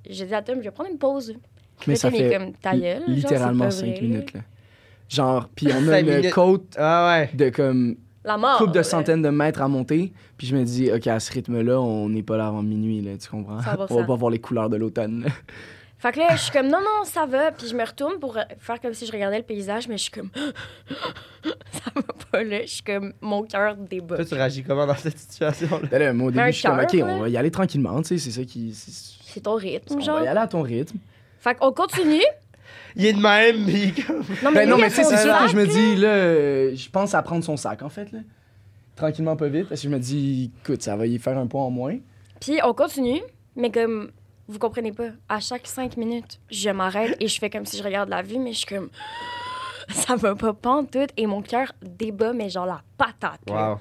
j'ai 0.09 0.27
dit 0.27 0.35
à 0.35 0.43
Tom, 0.43 0.57
je 0.59 0.65
vais 0.65 0.71
prendre 0.73 0.91
une 0.91 0.99
pause. 0.99 1.35
Mais 1.87 1.95
ça 1.97 2.11
fait 2.11 2.31
comme 2.33 2.53
genre, 2.63 3.01
littéralement 3.07 3.71
c'est 3.71 3.81
pas 3.83 3.87
5 3.87 3.93
vrai. 3.93 4.01
minutes, 4.03 4.33
là. 4.35 4.41
Genre, 5.09 5.49
puis 5.55 5.69
on 5.73 5.89
a 5.89 6.01
une 6.01 6.07
minutes. 6.17 6.33
côte 6.33 6.75
Ah 6.77 7.09
ouais. 7.21 7.31
de 7.35 7.49
comme 7.51 7.97
La 8.25 8.37
mort. 8.37 8.59
couple 8.59 8.73
de 8.73 8.77
là. 8.79 8.83
centaines 8.83 9.23
de 9.23 9.31
mètres 9.31 9.63
à 9.63 9.69
monter. 9.69 10.13
Puis 10.37 10.47
je 10.47 10.55
me 10.57 10.63
dis, 10.65 10.91
OK, 10.93 11.07
à 11.07 11.19
ce 11.21 11.33
rythme-là, 11.33 11.81
on 11.81 12.09
n'est 12.09 12.23
pas 12.23 12.37
là 12.37 12.49
avant 12.49 12.63
minuit, 12.63 13.01
là, 13.01 13.13
tu 13.17 13.29
comprends? 13.29 13.59
100%. 13.61 13.87
On 13.91 13.97
va 14.01 14.05
pas 14.05 14.15
voir 14.17 14.31
les 14.31 14.39
couleurs 14.39 14.69
de 14.69 14.77
l'automne. 14.77 15.27
Fait 16.01 16.13
que 16.13 16.19
là, 16.21 16.29
je 16.37 16.43
suis 16.43 16.53
comme, 16.53 16.69
non, 16.69 16.79
non, 16.79 17.03
ça 17.05 17.27
va. 17.27 17.51
Puis 17.51 17.67
je 17.67 17.75
me 17.75 17.85
retourne 17.85 18.21
pour 18.21 18.39
faire 18.61 18.81
comme 18.81 18.95
si 18.95 19.05
je 19.05 19.11
regardais 19.11 19.39
le 19.39 19.43
paysage, 19.45 19.89
mais 19.89 19.97
je 19.97 20.03
suis 20.05 20.13
comme, 20.13 20.31
ça 21.73 21.91
va 21.95 22.03
pas 22.31 22.45
là. 22.45 22.61
Je 22.63 22.67
suis 22.71 22.83
comme, 22.83 23.13
mon 23.21 23.43
cœur 23.43 23.77
débat. 23.77 24.17
Toi, 24.17 24.25
tu 24.25 24.35
réagis 24.35 24.63
comment 24.63 24.87
dans 24.87 24.95
cette 24.95 25.19
situation-là? 25.19 25.89
Ben 25.91 25.99
là, 25.99 26.13
moi, 26.13 26.29
au 26.29 26.31
début, 26.31 26.47
je 26.49 26.53
suis 26.53 26.69
comme, 26.69 26.79
OK, 26.79 26.93
là. 26.93 27.07
on 27.07 27.19
va 27.21 27.29
y 27.29 27.37
aller 27.37 27.51
tranquillement, 27.51 28.01
tu 28.03 28.09
sais, 28.09 28.19
c'est 28.19 28.31
ça 28.41 28.45
qui... 28.45 28.73
c'est- 28.75 29.41
ton 29.41 29.55
rythme, 29.57 29.95
On 29.97 30.01
genre. 30.01 30.19
va 30.19 30.25
y 30.25 30.29
aller 30.29 30.41
à 30.41 30.47
ton 30.49 30.63
rythme. 30.63 30.99
Fait 31.41 31.55
qu'on 31.55 31.73
continue. 31.73 32.23
Il 32.99 33.07
est 33.07 33.13
de 33.13 33.21
même, 33.21 33.65
pis 33.65 34.03
comme. 34.03 34.19
Non, 34.43 34.53
Ben 34.53 34.69
mais 34.69 34.77
il 34.77 34.85
tu 34.91 34.91
sais, 34.91 35.05
c'est 35.05 35.19
sûr 35.19 35.39
que 35.39 35.49
je 35.49 35.57
me 35.57 35.67
dis, 35.67 35.97
là, 35.97 36.75
je 36.75 36.91
pense 36.91 37.15
à 37.15 37.23
prendre 37.23 37.45
son 37.45 37.57
sac, 37.57 37.83
en 37.83 37.89
fait, 37.89 38.11
là. 38.13 38.19
Tranquillement, 38.97 39.37
pas 39.37 39.47
vite, 39.47 39.69
parce 39.69 39.81
que 39.81 39.89
je 39.89 39.93
me 39.93 40.01
dis, 40.01 40.51
écoute, 40.63 40.83
ça 40.83 40.97
va 40.97 41.07
y 41.07 41.17
faire 41.19 41.39
un 41.39 41.47
poids 41.47 41.63
en 41.63 41.71
moins. 41.71 41.97
Puis 42.41 42.59
on 42.65 42.75
continue, 42.75 43.23
mais 43.55 43.71
comme, 43.71 44.11
vous 44.49 44.59
comprenez 44.59 44.91
pas, 44.91 45.11
à 45.29 45.39
chaque 45.39 45.69
cinq 45.69 45.97
minutes, 45.97 46.41
je 46.51 46.71
m'arrête 46.71 47.17
et 47.21 47.29
je 47.29 47.39
fais 47.39 47.51
comme 47.51 47.65
si 47.65 47.77
je 47.77 47.85
regarde 47.85 48.09
la 48.09 48.23
vue, 48.23 48.39
mais 48.39 48.53
je 48.53 48.59
suis 48.59 48.67
comme, 48.67 48.91
ça 49.89 50.17
va 50.17 50.35
pas 50.35 50.53
pantoute 50.53 51.11
et 51.17 51.27
mon 51.27 51.43
cœur 51.43 51.73
débat, 51.81 52.33
mais 52.33 52.49
genre 52.49 52.67
la 52.67 52.83
patate. 52.97 53.41
Wow. 53.49 53.79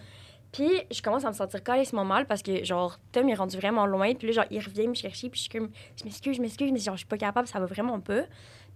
Puis 0.52 0.70
je 0.92 1.02
commence 1.02 1.26
à 1.26 1.30
me 1.30 1.34
sentir 1.34 1.64
calissement 1.64 2.06
mal 2.06 2.26
parce 2.26 2.42
que, 2.42 2.64
genre, 2.64 3.00
Tom 3.12 3.28
est 3.30 3.36
rendu 3.36 3.58
vraiment 3.58 3.86
loin. 3.86 4.14
Puis 4.14 4.28
là, 4.28 4.34
genre, 4.34 4.46
il 4.50 4.60
revient 4.60 4.88
me 4.88 4.94
chercher. 4.94 5.30
Puis 5.30 5.40
je 5.40 5.50
suis 5.50 5.60
comme, 5.60 5.70
je 6.00 6.04
m'excuse, 6.04 6.38
je 6.38 6.42
m'excuse, 6.42 6.72
mais 6.72 6.80
genre, 6.80 6.96
je 6.96 7.00
suis 7.00 7.08
pas 7.08 7.18
capable, 7.18 7.48
ça 7.48 7.60
va 7.60 7.66
vraiment 7.66 8.00
pas. 8.00 8.22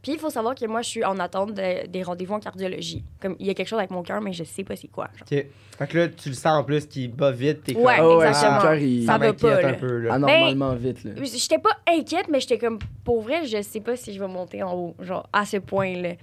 Puis 0.02 0.14
il 0.14 0.20
faut 0.20 0.30
savoir 0.32 0.56
que 0.56 0.66
moi, 0.66 0.82
je 0.82 0.90
suis 0.90 1.04
en 1.06 1.20
attente 1.20 1.54
de- 1.54 1.86
des 1.88 2.02
rendez-vous 2.04 2.34
en 2.34 2.40
cardiologie. 2.40 3.04
Comme, 3.22 3.36
il 3.40 3.46
y 3.46 3.50
a 3.50 3.54
quelque 3.54 3.68
chose 3.68 3.78
avec 3.80 3.92
mon 3.92 4.02
cœur, 4.02 4.20
mais 4.22 4.34
je 4.34 4.44
sais 4.44 4.64
pas 4.64 4.76
c'est 4.76 4.88
quoi. 4.88 5.10
genre. 5.16 5.28
Ok. 5.32 5.46
Fait 5.78 5.88
que 5.88 5.98
là, 5.98 6.08
tu 6.10 6.30
le 6.30 6.36
sens 6.36 6.46
en 6.60 6.64
plus 6.64 6.86
qu'il 6.88 7.12
bat 7.12 7.32
vite. 7.32 7.64
T'es 7.64 7.76
Ouais, 7.76 7.98
comme, 7.98 8.18
ouais, 8.18 8.28
exactement. 8.28 8.60
son 8.60 8.66
cœur, 8.68 8.76
il 8.76 9.06
Ça 9.06 9.12
ça 9.14 9.18
va 9.20 9.26
m'inquiète 9.28 9.42
pas, 9.42 9.58
un 9.68 9.72
là. 9.72 9.74
peu, 9.74 9.98
là. 10.00 10.14
anormalement 10.14 10.74
vite, 10.76 11.04
là. 11.04 11.12
J'étais 11.24 11.60
pas 11.60 11.78
inquiète, 11.88 12.28
mais 12.30 12.40
j'étais 12.40 12.58
comme, 12.58 12.80
pour 13.04 13.22
vrai, 13.22 13.46
je 13.46 13.62
sais 13.62 13.80
pas 13.82 13.96
si 13.96 14.14
je 14.14 14.20
vais 14.20 14.28
monter 14.28 14.64
en 14.64 14.74
haut, 14.76 14.96
genre, 15.00 15.28
à 15.34 15.46
ce 15.46 15.58
point-là. 15.58 16.14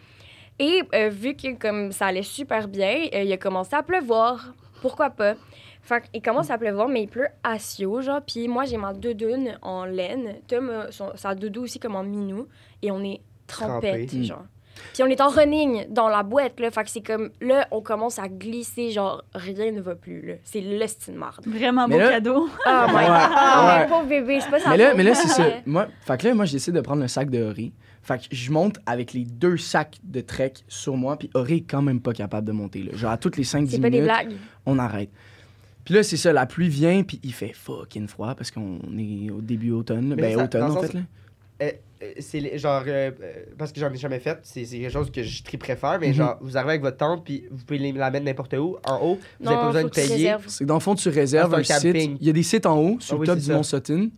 Et 0.60 0.82
euh, 0.94 1.08
vu 1.08 1.34
que 1.36 1.56
comme 1.56 1.92
ça 1.92 2.06
allait 2.06 2.22
super 2.24 2.66
bien, 2.66 3.06
euh, 3.14 3.22
il 3.22 3.32
a 3.32 3.36
commencé 3.36 3.74
à 3.76 3.82
pleuvoir. 3.82 4.54
Pourquoi 4.82 5.10
pas? 5.10 5.34
Fait 5.82 6.02
qu'il 6.12 6.20
commence 6.20 6.50
à 6.50 6.58
pleuvoir, 6.58 6.88
mais 6.88 7.02
il 7.04 7.08
pleut 7.08 7.28
à 7.42 7.58
Sio, 7.58 8.00
genre. 8.02 8.20
Puis 8.26 8.46
moi, 8.48 8.64
j'ai 8.64 8.76
ma 8.76 8.92
doudoune 8.92 9.56
en 9.62 9.84
laine. 9.84 10.34
Tom, 10.48 10.68
a 10.70 10.90
son, 10.92 11.12
sa 11.14 11.34
doudou 11.34 11.62
aussi 11.62 11.78
comme 11.78 11.94
en 11.96 12.02
minou. 12.02 12.46
Et 12.82 12.90
on 12.90 13.02
est 13.02 13.20
trempette, 13.48 14.06
Trempé. 14.08 14.24
genre. 14.24 14.44
Puis 14.94 15.02
on 15.02 15.06
est 15.06 15.20
en 15.20 15.28
running 15.28 15.86
dans 15.92 16.08
la 16.08 16.22
boîte, 16.22 16.60
là. 16.60 16.70
Fait 16.70 16.84
que 16.84 16.90
c'est 16.90 17.00
comme, 17.04 17.30
là, 17.40 17.66
on 17.72 17.80
commence 17.80 18.20
à 18.20 18.28
glisser, 18.28 18.92
genre, 18.92 19.24
rien 19.34 19.72
ne 19.72 19.80
va 19.80 19.96
plus, 19.96 20.24
là. 20.24 20.34
C'est 20.44 20.60
le 20.60 20.86
style 20.86 21.14
marde. 21.14 21.44
Vraiment 21.46 21.88
Mais 21.88 21.94
beau 21.96 22.00
là- 22.00 22.10
cadeau. 22.10 22.48
Ah, 22.64 22.86
my 22.88 22.94
Ouais, 22.94 23.00
God. 23.02 23.10
Ah, 23.10 23.78
ouais. 23.82 23.88
pauvre 23.88 24.06
bébé, 24.08 24.38
c'est 24.40 24.50
pas 24.50 24.60
ça. 24.60 24.70
Mais 24.70 24.76
là, 24.76 24.94
mais 24.94 25.02
là 25.02 25.14
c'est 25.14 25.26
ça. 25.28 25.44
Moi, 25.66 25.88
fait 26.02 26.20
que 26.20 26.28
là, 26.28 26.34
moi, 26.34 26.44
je 26.44 26.52
décide 26.52 26.74
de 26.74 26.80
prendre 26.80 27.02
le 27.02 27.08
sac 27.08 27.28
de 27.28 27.42
Ori. 27.42 27.72
Fait 28.02 28.18
que 28.18 28.24
je 28.30 28.52
monte 28.52 28.78
avec 28.86 29.12
les 29.12 29.24
deux 29.24 29.56
sacs 29.56 29.96
de 30.04 30.20
trek 30.20 30.54
sur 30.68 30.96
moi, 30.96 31.18
puis 31.18 31.28
Ori 31.34 31.56
est 31.56 31.60
quand 31.68 31.82
même 31.82 32.00
pas 32.00 32.12
capable 32.12 32.46
de 32.46 32.52
monter. 32.52 32.82
Là. 32.84 32.92
Genre, 32.96 33.10
à 33.10 33.18
toutes 33.18 33.36
les 33.36 33.44
5-10 33.44 33.70
C'est 33.70 33.80
pas 33.80 33.90
des 33.90 34.00
minutes, 34.00 34.04
blagues. 34.04 34.32
on 34.64 34.78
arrête. 34.78 35.10
Puis 35.84 35.92
là, 35.94 36.02
c'est 36.02 36.16
ça, 36.16 36.32
la 36.32 36.46
pluie 36.46 36.68
vient, 36.68 37.02
puis 37.02 37.18
il 37.22 37.32
fait 37.32 37.52
fucking 37.52 38.06
froid 38.08 38.34
parce 38.34 38.50
qu'on 38.50 38.78
est 38.96 39.30
au 39.30 39.40
début 39.40 39.72
automne. 39.72 40.10
là. 40.10 40.16
Mais 40.16 40.22
Ben, 40.22 40.36
ça- 40.38 40.44
automne, 40.44 40.60
dans 40.60 40.66
le 40.68 40.72
en 40.72 40.76
sens- 40.82 40.86
fait. 40.86 40.94
Là. 40.98 41.00
Euh, 41.62 41.72
c'est 42.20 42.40
les- 42.40 42.58
genre 42.58 42.82
euh, 42.86 43.10
euh, 43.20 43.32
parce 43.58 43.72
que 43.72 43.80
j'en 43.80 43.92
ai 43.92 43.96
jamais 43.96 44.20
fait 44.20 44.38
c'est 44.42 44.64
c'est 44.64 44.78
quelque 44.78 44.92
chose 44.92 45.10
que 45.10 45.22
je 45.22 45.42
très 45.42 45.56
préfère 45.58 45.98
mais 46.00 46.08
Mhm. 46.08 46.14
genre 46.14 46.38
vous 46.40 46.56
arrivez 46.56 46.70
avec 46.72 46.82
votre 46.82 46.96
tente 46.96 47.24
puis 47.24 47.44
vous 47.50 47.64
pouvez 47.64 47.78
les- 47.78 47.92
la 47.92 48.10
mettre 48.10 48.24
n'importe 48.24 48.54
où 48.54 48.76
en 48.84 48.96
haut 49.02 49.18
vous 49.40 49.44
Non, 49.46 49.50
avez 49.50 49.60
pas 49.60 49.66
besoin 49.66 49.84
de 49.84 49.88
payer. 49.88 50.36
C'est 50.46 50.64
dans 50.64 50.74
le 50.74 50.80
fond, 50.80 50.94
tu 50.94 51.08
réserves 51.08 51.52
Ah, 51.54 51.58
un 51.58 51.62
c'est 51.64 51.72
un 51.74 51.78
site. 51.80 52.10
Il 52.20 52.26
y 52.26 52.30
a 52.30 52.32
des 52.32 52.42
sites 52.42 52.66
en 52.66 52.78
haut, 52.78 52.96
sur 53.00 53.14
Ah 53.14 53.16
le 53.16 53.20
oui, 53.20 53.26
top 53.26 53.34
c'est 53.36 53.40
du 53.40 53.46
ça. 53.46 53.54
Mont 53.54 53.62
Sutton, 53.62 54.10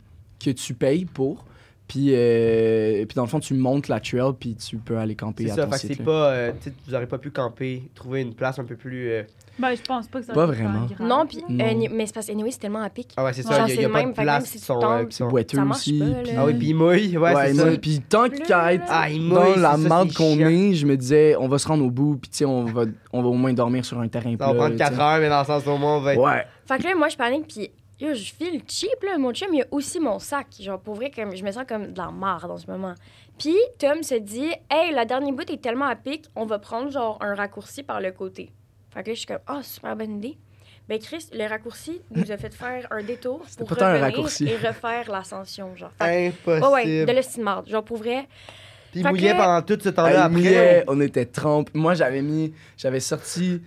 que 0.44 0.50
tu 0.50 0.74
payes 0.74 1.04
pour. 1.06 1.44
Puis, 1.90 2.10
euh, 2.14 3.04
puis 3.04 3.16
dans 3.16 3.22
le 3.24 3.28
fond, 3.28 3.40
tu 3.40 3.52
montes 3.54 3.88
la 3.88 3.98
trail, 3.98 4.32
puis 4.38 4.54
tu 4.54 4.76
peux 4.76 4.96
aller 4.96 5.16
camper 5.16 5.46
c'est 5.46 5.50
à 5.50 5.54
ça 5.56 5.64
ton 5.64 5.72
fait 5.72 5.76
que 5.76 5.86
site. 5.88 5.94
c'est 5.96 6.04
pas 6.04 6.30
euh, 6.30 6.52
tu 6.62 6.68
sais, 6.70 6.74
vous 6.86 6.94
aurez 6.94 7.06
pas 7.06 7.18
pu 7.18 7.32
camper 7.32 7.82
trouver 7.96 8.20
une 8.20 8.32
place 8.32 8.60
un 8.60 8.64
peu 8.64 8.76
plus 8.76 9.10
euh, 9.10 9.22
Ben, 9.58 9.74
je 9.74 9.82
pense 9.82 10.06
pas 10.06 10.20
que 10.20 10.26
ça 10.26 10.32
Pas 10.32 10.46
va 10.46 10.52
être 10.52 10.58
vraiment. 10.60 10.86
Non, 11.00 11.26
puis, 11.26 11.38
euh, 11.50 11.88
mais 11.90 12.06
c'est 12.06 12.14
parce 12.14 12.26
que, 12.28 12.32
anyway, 12.32 12.52
c'est 12.52 12.60
tellement 12.60 12.82
à 12.82 12.90
pic. 12.90 13.08
ah 13.16 13.24
ouais 13.24 13.32
c'est 13.32 13.42
ça 13.42 13.64
il 13.66 13.74
y 13.74 13.76
y 13.76 13.84
a 13.84 13.88
le 13.88 13.92
pas 13.92 13.98
même, 14.02 14.10
de 14.10 14.14
fait 14.14 14.20
que 14.20 14.24
place 14.24 14.42
même 14.44 14.46
si 14.52 14.58
sont, 14.60 14.78
tombes, 14.78 15.06
euh, 15.06 15.10
sont- 15.10 15.26
boiteux 15.26 15.56
Ça 15.56 15.64
aussi. 15.64 15.98
pas, 15.98 16.04
puis- 16.22 16.32
ah 16.38 16.44
oui 16.46 16.54
puis 16.54 16.68
il 16.68 16.74
mouille 16.76 17.18
ouais, 17.18 17.34
Ouais, 17.34 17.46
c'est 17.48 17.54
ça 17.54 17.76
puis 17.76 18.00
tant 18.08 18.28
qu'à 18.28 18.72
être 18.74 18.84
ah 18.88 19.08
dans 19.10 19.56
la 19.56 19.76
c'est 20.08 20.14
qu'on 20.14 20.38
est, 20.38 20.74
je 20.74 20.86
me 20.86 20.96
disais, 20.96 21.34
on 21.40 21.48
va 21.48 21.58
se 21.58 21.66
rendre 21.66 21.84
au 21.84 21.90
bout, 21.90 22.18
puis 22.18 22.30
tu 22.30 22.36
sais, 22.38 22.44
on 22.44 22.66
va, 22.66 22.84
on 23.12 23.20
va 23.20 23.28
au 23.28 23.34
moins 23.34 23.52
dormir 23.52 23.84
sur 23.84 23.98
un 23.98 24.06
terrain 24.06 24.36
plat. 24.36 24.46
va 24.46 24.54
prendre 24.54 24.70
tu 24.74 24.76
4 24.78 24.94
sais. 24.94 25.02
heures 25.02 25.18
mais 25.18 25.28
dans 25.28 25.40
le 25.40 25.44
sens 25.46 25.66
au 25.66 25.76
moins 25.76 25.96
on 25.96 26.00
va 26.02 26.14
être 26.14 26.20
Ouais. 26.22 26.46
Fait 26.68 26.78
que 26.78 26.84
là, 26.84 26.94
moi, 26.96 27.08
je 27.08 27.16
panique, 27.16 27.48
puis 27.48 27.68
yo, 28.00 28.14
je 28.14 28.32
file 28.32 28.62
cheap, 28.66 29.02
là. 29.02 29.18
Mon 29.18 29.32
chum, 29.32 29.52
il 29.52 29.62
a 29.62 29.66
aussi 29.70 30.00
mon 30.00 30.18
sac. 30.18 30.46
Genre, 30.58 30.80
pour 30.80 30.94
vrai, 30.94 31.10
comme, 31.10 31.34
je 31.34 31.44
me 31.44 31.52
sens 31.52 31.64
comme 31.68 31.92
de 31.92 31.98
la 31.98 32.10
marde 32.10 32.50
en 32.50 32.56
ce 32.56 32.66
moment. 32.66 32.94
Puis, 33.38 33.56
Tom 33.78 34.02
se 34.02 34.14
dit, 34.14 34.50
hey, 34.70 34.92
la 34.92 35.04
dernière 35.04 35.32
bout 35.32 35.48
est 35.50 35.62
tellement 35.62 35.86
à 35.86 35.96
pic, 35.96 36.26
on 36.36 36.46
va 36.46 36.58
prendre, 36.58 36.90
genre, 36.90 37.18
un 37.20 37.34
raccourci 37.34 37.82
par 37.82 38.00
le 38.00 38.12
côté. 38.12 38.52
Fait 38.92 39.02
que 39.02 39.08
là, 39.10 39.14
je 39.14 39.18
suis 39.18 39.26
comme, 39.26 39.38
ah, 39.46 39.62
super 39.62 39.96
bonne 39.96 40.16
idée. 40.16 40.38
Ben, 40.88 40.98
Chris, 40.98 41.28
le 41.32 41.46
raccourci 41.46 42.02
nous 42.10 42.32
a 42.32 42.36
fait 42.36 42.52
faire 42.52 42.88
un 42.90 43.02
détour 43.02 43.44
pour 43.58 43.80
un 43.80 43.92
revenir 43.92 44.00
raccourci. 44.00 44.48
et 44.48 44.56
refaire 44.56 45.08
l'ascension, 45.10 45.76
genre. 45.76 45.92
Fait 45.96 46.26
impossible 46.26 46.66
ouais, 46.66 46.84
ouais, 46.84 47.06
de 47.06 47.12
l'estime 47.12 47.44
marde. 47.44 47.68
Genre, 47.68 47.84
pour 47.84 47.98
vrai, 47.98 48.26
puis 48.90 49.00
il 49.00 49.02
Fait 49.02 49.08
que 49.08 49.14
mouillait 49.14 49.32
là- 49.32 49.38
pendant 49.38 49.62
tout 49.62 49.78
ce 49.82 49.88
temps 49.90 50.04
Ah, 50.04 50.24
après 50.24 50.28
mouillait, 50.30 50.84
on 50.88 51.00
était 51.00 51.24
trempes. 51.26 51.70
Moi, 51.74 51.94
j'avais 51.94 52.22
mis, 52.22 52.52
j'avais 52.76 53.00
sorti, 53.00 53.60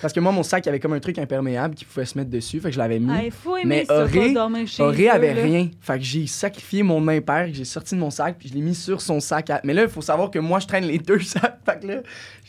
parce 0.00 0.12
que 0.12 0.20
moi, 0.20 0.32
mon 0.32 0.42
sac, 0.42 0.64
il 0.66 0.68
avait 0.68 0.80
comme 0.80 0.92
un 0.92 1.00
truc 1.00 1.18
imperméable 1.18 1.74
qui 1.74 1.84
pouvait 1.84 2.04
se 2.06 2.16
mettre 2.16 2.30
dessus, 2.30 2.60
fait 2.60 2.68
que 2.68 2.74
je 2.74 2.78
l'avais 2.78 2.98
mis. 2.98 3.10
Ah, 3.10 3.30
faut 3.30 3.56
aimer 3.56 3.66
Mais 3.80 3.84
ça, 3.84 4.04
Auré- 4.04 4.28
pas 4.28 4.32
dormir 4.34 4.66
chez 4.66 4.82
Auré 4.82 5.04
eux, 5.06 5.10
avait 5.12 5.34
là. 5.34 5.42
rien. 5.42 5.68
Fait 5.80 5.98
que 5.98 6.04
j'ai 6.04 6.26
sacrifié 6.26 6.82
mon 6.82 7.06
impair, 7.08 7.46
que 7.46 7.54
j'ai 7.54 7.64
sorti 7.64 7.94
de 7.94 8.00
mon 8.00 8.10
sac, 8.10 8.36
puis 8.38 8.48
je 8.48 8.54
l'ai 8.54 8.60
mis 8.60 8.74
sur 8.74 9.00
son 9.00 9.20
sac. 9.20 9.50
à- 9.50 9.60
Mais 9.64 9.74
là, 9.74 9.82
il 9.82 9.88
faut 9.88 10.02
savoir 10.02 10.30
que 10.30 10.38
moi, 10.38 10.58
je 10.60 10.66
traîne 10.66 10.84
les 10.84 10.98
deux 10.98 11.20
sacs. 11.20 11.58
Fait 11.64 11.80
que 11.80 11.86
là, 11.86 11.94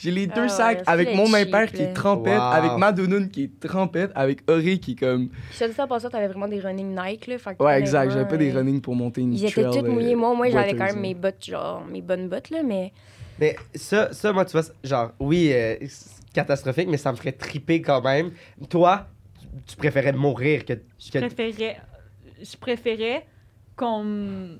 j'ai 0.01 0.11
les 0.11 0.27
deux 0.27 0.33
Ah 0.37 0.41
ouais, 0.43 0.49
sacs 0.49 0.83
avec 0.87 1.13
mon 1.15 1.25
cheap, 1.25 1.35
impair 1.47 1.71
qui 1.71 1.81
est 1.83 1.93
trempette, 1.93 2.33
Wow. 2.39 2.51
avec 2.53 2.71
ma 2.77 2.91
dounoune 2.91 3.29
qui 3.29 3.43
est 3.43 3.59
trempette, 3.59 4.11
avec 4.15 4.49
Auré 4.49 4.79
qui 4.79 4.93
est 4.93 4.95
comme. 4.95 5.29
je 5.51 5.59
te 5.59 5.65
dis 5.65 5.73
ça, 5.73 5.85
pour 5.87 5.99
ça, 5.99 6.09
t'avais 6.09 6.27
vraiment 6.27 6.47
des 6.47 6.59
running 6.59 6.95
Nike, 6.97 7.27
là. 7.27 7.37
Fait 7.37 7.55
que 7.55 7.63
Ouais, 7.63 7.79
exact. 7.79 8.11
J'avais 8.11 8.27
pas 8.27 8.37
des 8.37 8.51
euh, 8.55 8.59
running 8.59 8.79
pour 8.81 8.95
monter 8.95 9.21
une 9.21 9.33
Ils 9.33 9.45
étaient 9.45 9.61
trail, 9.63 9.81
tous 9.81 9.85
euh, 9.85 9.91
mouillés. 9.91 10.15
Moi, 10.15 10.33
moi, 10.35 10.49
j'avais 10.49 10.75
quand 10.75 10.85
même 10.85 11.01
mes 11.01 11.13
bottes, 11.13 11.43
genre, 11.45 11.85
mes 11.85 12.01
bonnes 12.01 12.29
bottes, 12.29 12.49
là, 12.49 12.63
mais. 12.63 12.93
Mais 13.39 13.55
ça, 13.75 14.11
ça, 14.13 14.31
moi, 14.33 14.45
tu 14.45 14.53
vois, 14.53 14.63
genre, 14.83 15.11
oui, 15.19 15.51
euh, 15.53 15.75
c'est 15.87 16.23
catastrophique, 16.33 16.87
mais 16.89 16.97
ça 16.97 17.11
me 17.11 17.17
ferait 17.17 17.31
triper 17.33 17.81
quand 17.81 18.01
même. 18.01 18.31
Toi, 18.69 19.07
tu- 19.67 19.75
préférais 19.75 20.13
mourir 20.13 20.63
que. 20.65 20.73
Je 20.99 21.11
que- 21.11 21.19
préférais, 21.19 21.77
je 22.41 22.55
préférais 22.57 23.25
qu'on 23.75 24.03
me 24.03 24.59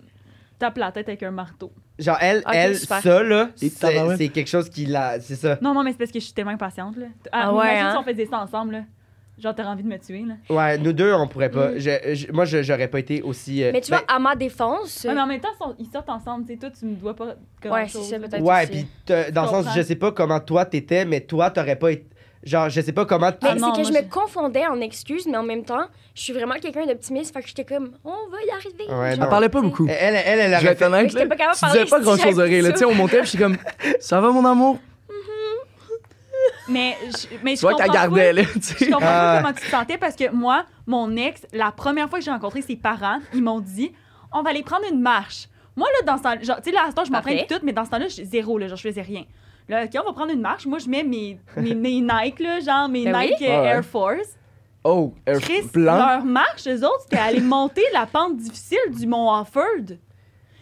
tape 0.57 0.77
la 0.77 0.91
tête 0.91 1.07
avec 1.07 1.23
un 1.23 1.31
marteau. 1.31 1.71
Genre, 1.99 2.17
elle, 2.21 2.37
Ok, 2.39 2.53
elle 2.53 2.77
super. 2.77 3.01
ça, 3.01 3.21
là, 3.23 3.49
c'est 3.55 3.69
c'est 3.69 4.29
quelque 4.29 4.47
chose 4.47 4.69
qui 4.69 4.85
l'a. 4.85 5.19
C'est 5.19 5.35
ça. 5.35 5.57
Non, 5.61 5.73
non, 5.73 5.83
mais 5.83 5.91
c'est 5.91 5.97
parce 5.97 6.11
que 6.11 6.19
je 6.19 6.23
suis 6.25 6.33
tellement 6.33 6.51
impatiente, 6.51 6.95
là. 6.97 7.07
Ah 7.31 7.53
ouais, 7.53 7.65
imagine 7.65 7.85
hein? 7.85 7.91
si 7.91 7.97
on 7.97 8.03
faisait 8.11 8.25
ça 8.25 8.39
ensemble, 8.39 8.71
là. 8.73 8.81
Genre, 9.37 9.55
t'aurais 9.55 9.69
envie 9.69 9.83
de 9.83 9.87
me 9.87 9.97
tuer, 9.97 10.25
là. 10.27 10.33
Ouais, 10.53 10.77
nous 10.77 10.91
deux, 10.91 11.13
on 11.13 11.25
pourrait 11.27 11.49
pas. 11.51 11.69
Mm. 11.71 11.77
Je- 11.79 12.13
je- 12.13 12.31
moi, 12.33 12.43
je- 12.43 12.61
j'aurais 12.61 12.89
pas 12.89 12.99
été 12.99 13.21
aussi. 13.21 13.63
euh, 13.63 13.71
Mais 13.71 13.79
tu 13.79 13.89
ben, 13.91 13.97
vois, 14.05 14.15
à 14.15 14.19
ma 14.19 14.35
défense. 14.35 15.05
Ouais, 15.07 15.13
mais 15.13 15.21
en 15.21 15.27
même 15.27 15.39
temps, 15.39 15.47
ils 15.53 15.63
sont- 15.63 15.75
ils 15.79 15.85
sortent 15.87 16.09
ensemble, 16.09 16.45
tu 16.45 16.53
sais. 16.53 16.59
Toi, 16.59 16.69
tu 16.77 16.85
me 16.85 16.95
dois 16.95 17.15
pas 17.15 17.35
grand 17.61 17.73
Ouais, 17.73 17.87
chose, 17.87 18.03
c'est 18.03 18.09
ça, 18.11 18.17
là. 18.17 18.27
peut-être. 18.27 18.43
ouais, 18.43 18.63
aussi. 18.63 18.71
puis 18.71 18.87
t'as- 19.05 19.31
dans 19.31 19.43
le 19.43 19.47
sens, 19.47 19.57
comprends? 19.65 19.73
je 19.77 19.81
sais 19.81 19.95
pas 19.95 20.11
comment 20.11 20.39
toi 20.41 20.65
t'étais, 20.65 21.05
mais 21.05 21.21
toi, 21.21 21.49
t'aurais 21.51 21.77
pas 21.77 21.91
été. 21.93 22.05
Genre, 22.43 22.69
je 22.69 22.79
sais 22.81 22.93
pas 22.93 23.05
comment. 23.05 23.27
Mais 23.27 23.35
Ah 23.41 23.47
c'est 23.53 23.59
que 23.59 23.59
moi, 23.59 23.83
je 23.83 23.91
me 23.91 24.09
confondais 24.09 24.65
en 24.65 24.79
excuses, 24.79 25.27
mais 25.27 25.37
en 25.37 25.43
même 25.43 25.65
temps, 25.65 25.85
je 26.15 26.21
suis 26.21 26.31
vraiment 26.33 26.55
quelqu'un 26.55 26.85
d'optimiste. 26.85 27.33
Fait 27.33 27.41
que 27.41 27.47
j'étais 27.49 27.65
comme, 27.65 27.91
on 28.05 28.09
va 28.29 28.37
y 28.47 28.49
arriver. 28.51 28.85
Ouais, 28.87 29.15
genre, 29.15 29.23
Elle 29.25 29.29
parlait 29.29 29.49
pas 29.49 29.61
beaucoup. 29.61 29.85
Elle, 29.89 30.15
elle, 30.15 30.39
elle, 30.39 30.59
Je 30.61 30.67
être 30.67 30.79
fait. 30.79 31.09
j'étais 31.09 31.25
pas 31.27 31.35
capable 31.35 31.55
de 31.55 31.59
parler 31.59 31.85
pas 31.85 31.99
grand 31.99 32.11
chose 32.17 32.19
j'avais 32.35 32.41
Auré, 32.41 32.61
là. 32.61 32.71
Tu 32.71 32.77
sais, 32.79 32.85
on 32.85 32.93
montait, 32.93 33.23
je 33.23 33.29
suis 33.29 33.37
comme, 33.37 33.57
ça 33.99 34.21
va 34.21 34.31
mon 34.31 34.45
amour? 34.45 34.79
Mais, 36.69 36.95
je, 37.05 37.35
mais 37.43 37.55
je 37.55 37.61
vois 37.61 37.71
comprends 37.73 37.87
pas- 37.87 38.31
là, 38.31 38.43
tu 38.43 38.59
Je 38.61 38.61
sais. 38.77 38.85
comprends 38.89 38.99
Ah. 39.09 39.33
pas 39.35 39.41
comment 39.41 39.53
tu 39.53 39.65
te 39.65 39.69
sentais 39.71 39.97
parce 39.97 40.15
que 40.15 40.29
moi, 40.31 40.65
mon 40.85 41.15
ex, 41.17 41.41
la 41.51 41.71
première 41.71 42.09
fois 42.09 42.19
que 42.19 42.25
j'ai 42.25 42.31
rencontré 42.31 42.61
ses 42.61 42.75
parents, 42.75 43.19
ils 43.33 43.41
m'ont 43.43 43.59
dit 43.59 43.91
on 44.31 44.43
va 44.43 44.51
aller 44.51 44.61
prendre 44.63 44.83
une 44.91 45.01
marche. 45.01 45.47
Moi, 45.75 45.87
là, 45.99 46.05
dans 46.05 46.17
ce 46.17 46.23
temps 46.23 46.35
genre, 46.41 46.57
tu 46.57 46.69
sais, 46.69 46.71
là, 46.71 46.81
à 46.87 46.91
ce 46.91 46.95
temps, 46.95 47.05
je 47.05 47.11
m'entraîne 47.11 47.45
tout, 47.49 47.59
mais 47.63 47.73
dans 47.73 47.85
ce 47.85 47.89
temps-là, 47.89 48.07
je 48.07 48.23
zéro, 48.23 48.57
là, 48.59 48.67
genre, 48.67 48.77
je 48.77 48.87
faisais 48.87 49.01
rien. 49.01 49.23
Là, 49.69 49.83
OK, 49.85 49.91
on 50.01 50.05
va 50.07 50.13
prendre 50.13 50.31
une 50.33 50.41
marche. 50.41 50.65
Moi, 50.65 50.79
je 50.79 50.89
mets 50.89 51.03
mes, 51.03 51.39
mes, 51.55 51.75
mes 51.75 52.01
Nike, 52.01 52.39
là, 52.39 52.59
genre, 52.59 52.89
mes 52.89 53.05
Ben 53.05 53.15
oui. 53.15 53.27
Nike 53.29 53.41
euh, 53.43 53.55
Ah 53.55 53.61
ouais. 53.61 53.67
Air 53.67 53.85
Force. 53.85 54.35
Oh, 54.83 55.13
Air 55.25 55.39
Chris, 55.39 55.61
blanc. 55.73 55.97
leur 55.97 56.23
marche, 56.25 56.67
eux 56.67 56.83
autres, 56.85 57.01
c'était 57.03 57.17
aller 57.17 57.41
monter 57.41 57.83
la 57.93 58.05
pente 58.05 58.37
difficile 58.37 58.79
du 58.97 59.05
Mont 59.07 59.29
Offord. 59.31 59.63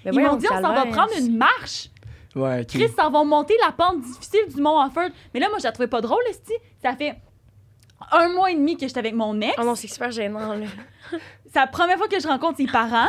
Mais 0.05 0.11
Ils 0.11 0.19
m'ont 0.19 0.35
dit, 0.35 0.47
on 0.51 0.61
s'en 0.61 0.73
va 0.73 0.85
prendre 0.87 1.11
une 1.17 1.37
marche. 1.37 1.89
Ouais, 2.35 2.61
ok. 2.61 2.67
Chris, 2.67 2.89
s'en 2.89 3.09
vont 3.09 3.25
monter 3.25 3.53
la 3.65 3.71
pente 3.71 4.01
difficile 4.01 4.47
du 4.53 4.61
Mont 4.61 4.83
Offord. 4.83 5.09
Mais 5.33 5.39
là, 5.39 5.49
moi, 5.49 5.59
je 5.59 5.63
la 5.63 5.71
trouvais 5.71 5.87
pas 5.87 6.01
drôle, 6.01 6.21
esti. 6.29 6.53
Ça 6.81 6.95
fait 6.95 7.15
un 8.11 8.29
mois 8.29 8.51
et 8.51 8.55
demi 8.55 8.75
que 8.77 8.87
j'étais 8.87 8.99
avec 8.99 9.13
mon 9.15 9.39
ex. 9.41 9.53
Oh 9.59 9.63
non, 9.63 9.75
c'est 9.75 9.87
super 9.87 10.11
gênant, 10.11 10.53
là. 10.53 10.65
C'est 11.57 11.61
la 11.61 11.67
première 11.67 11.97
fois 11.97 12.07
que 12.07 12.19
je 12.19 12.27
rencontre 12.27 12.57
ses 12.57 12.67
parents, 12.67 13.07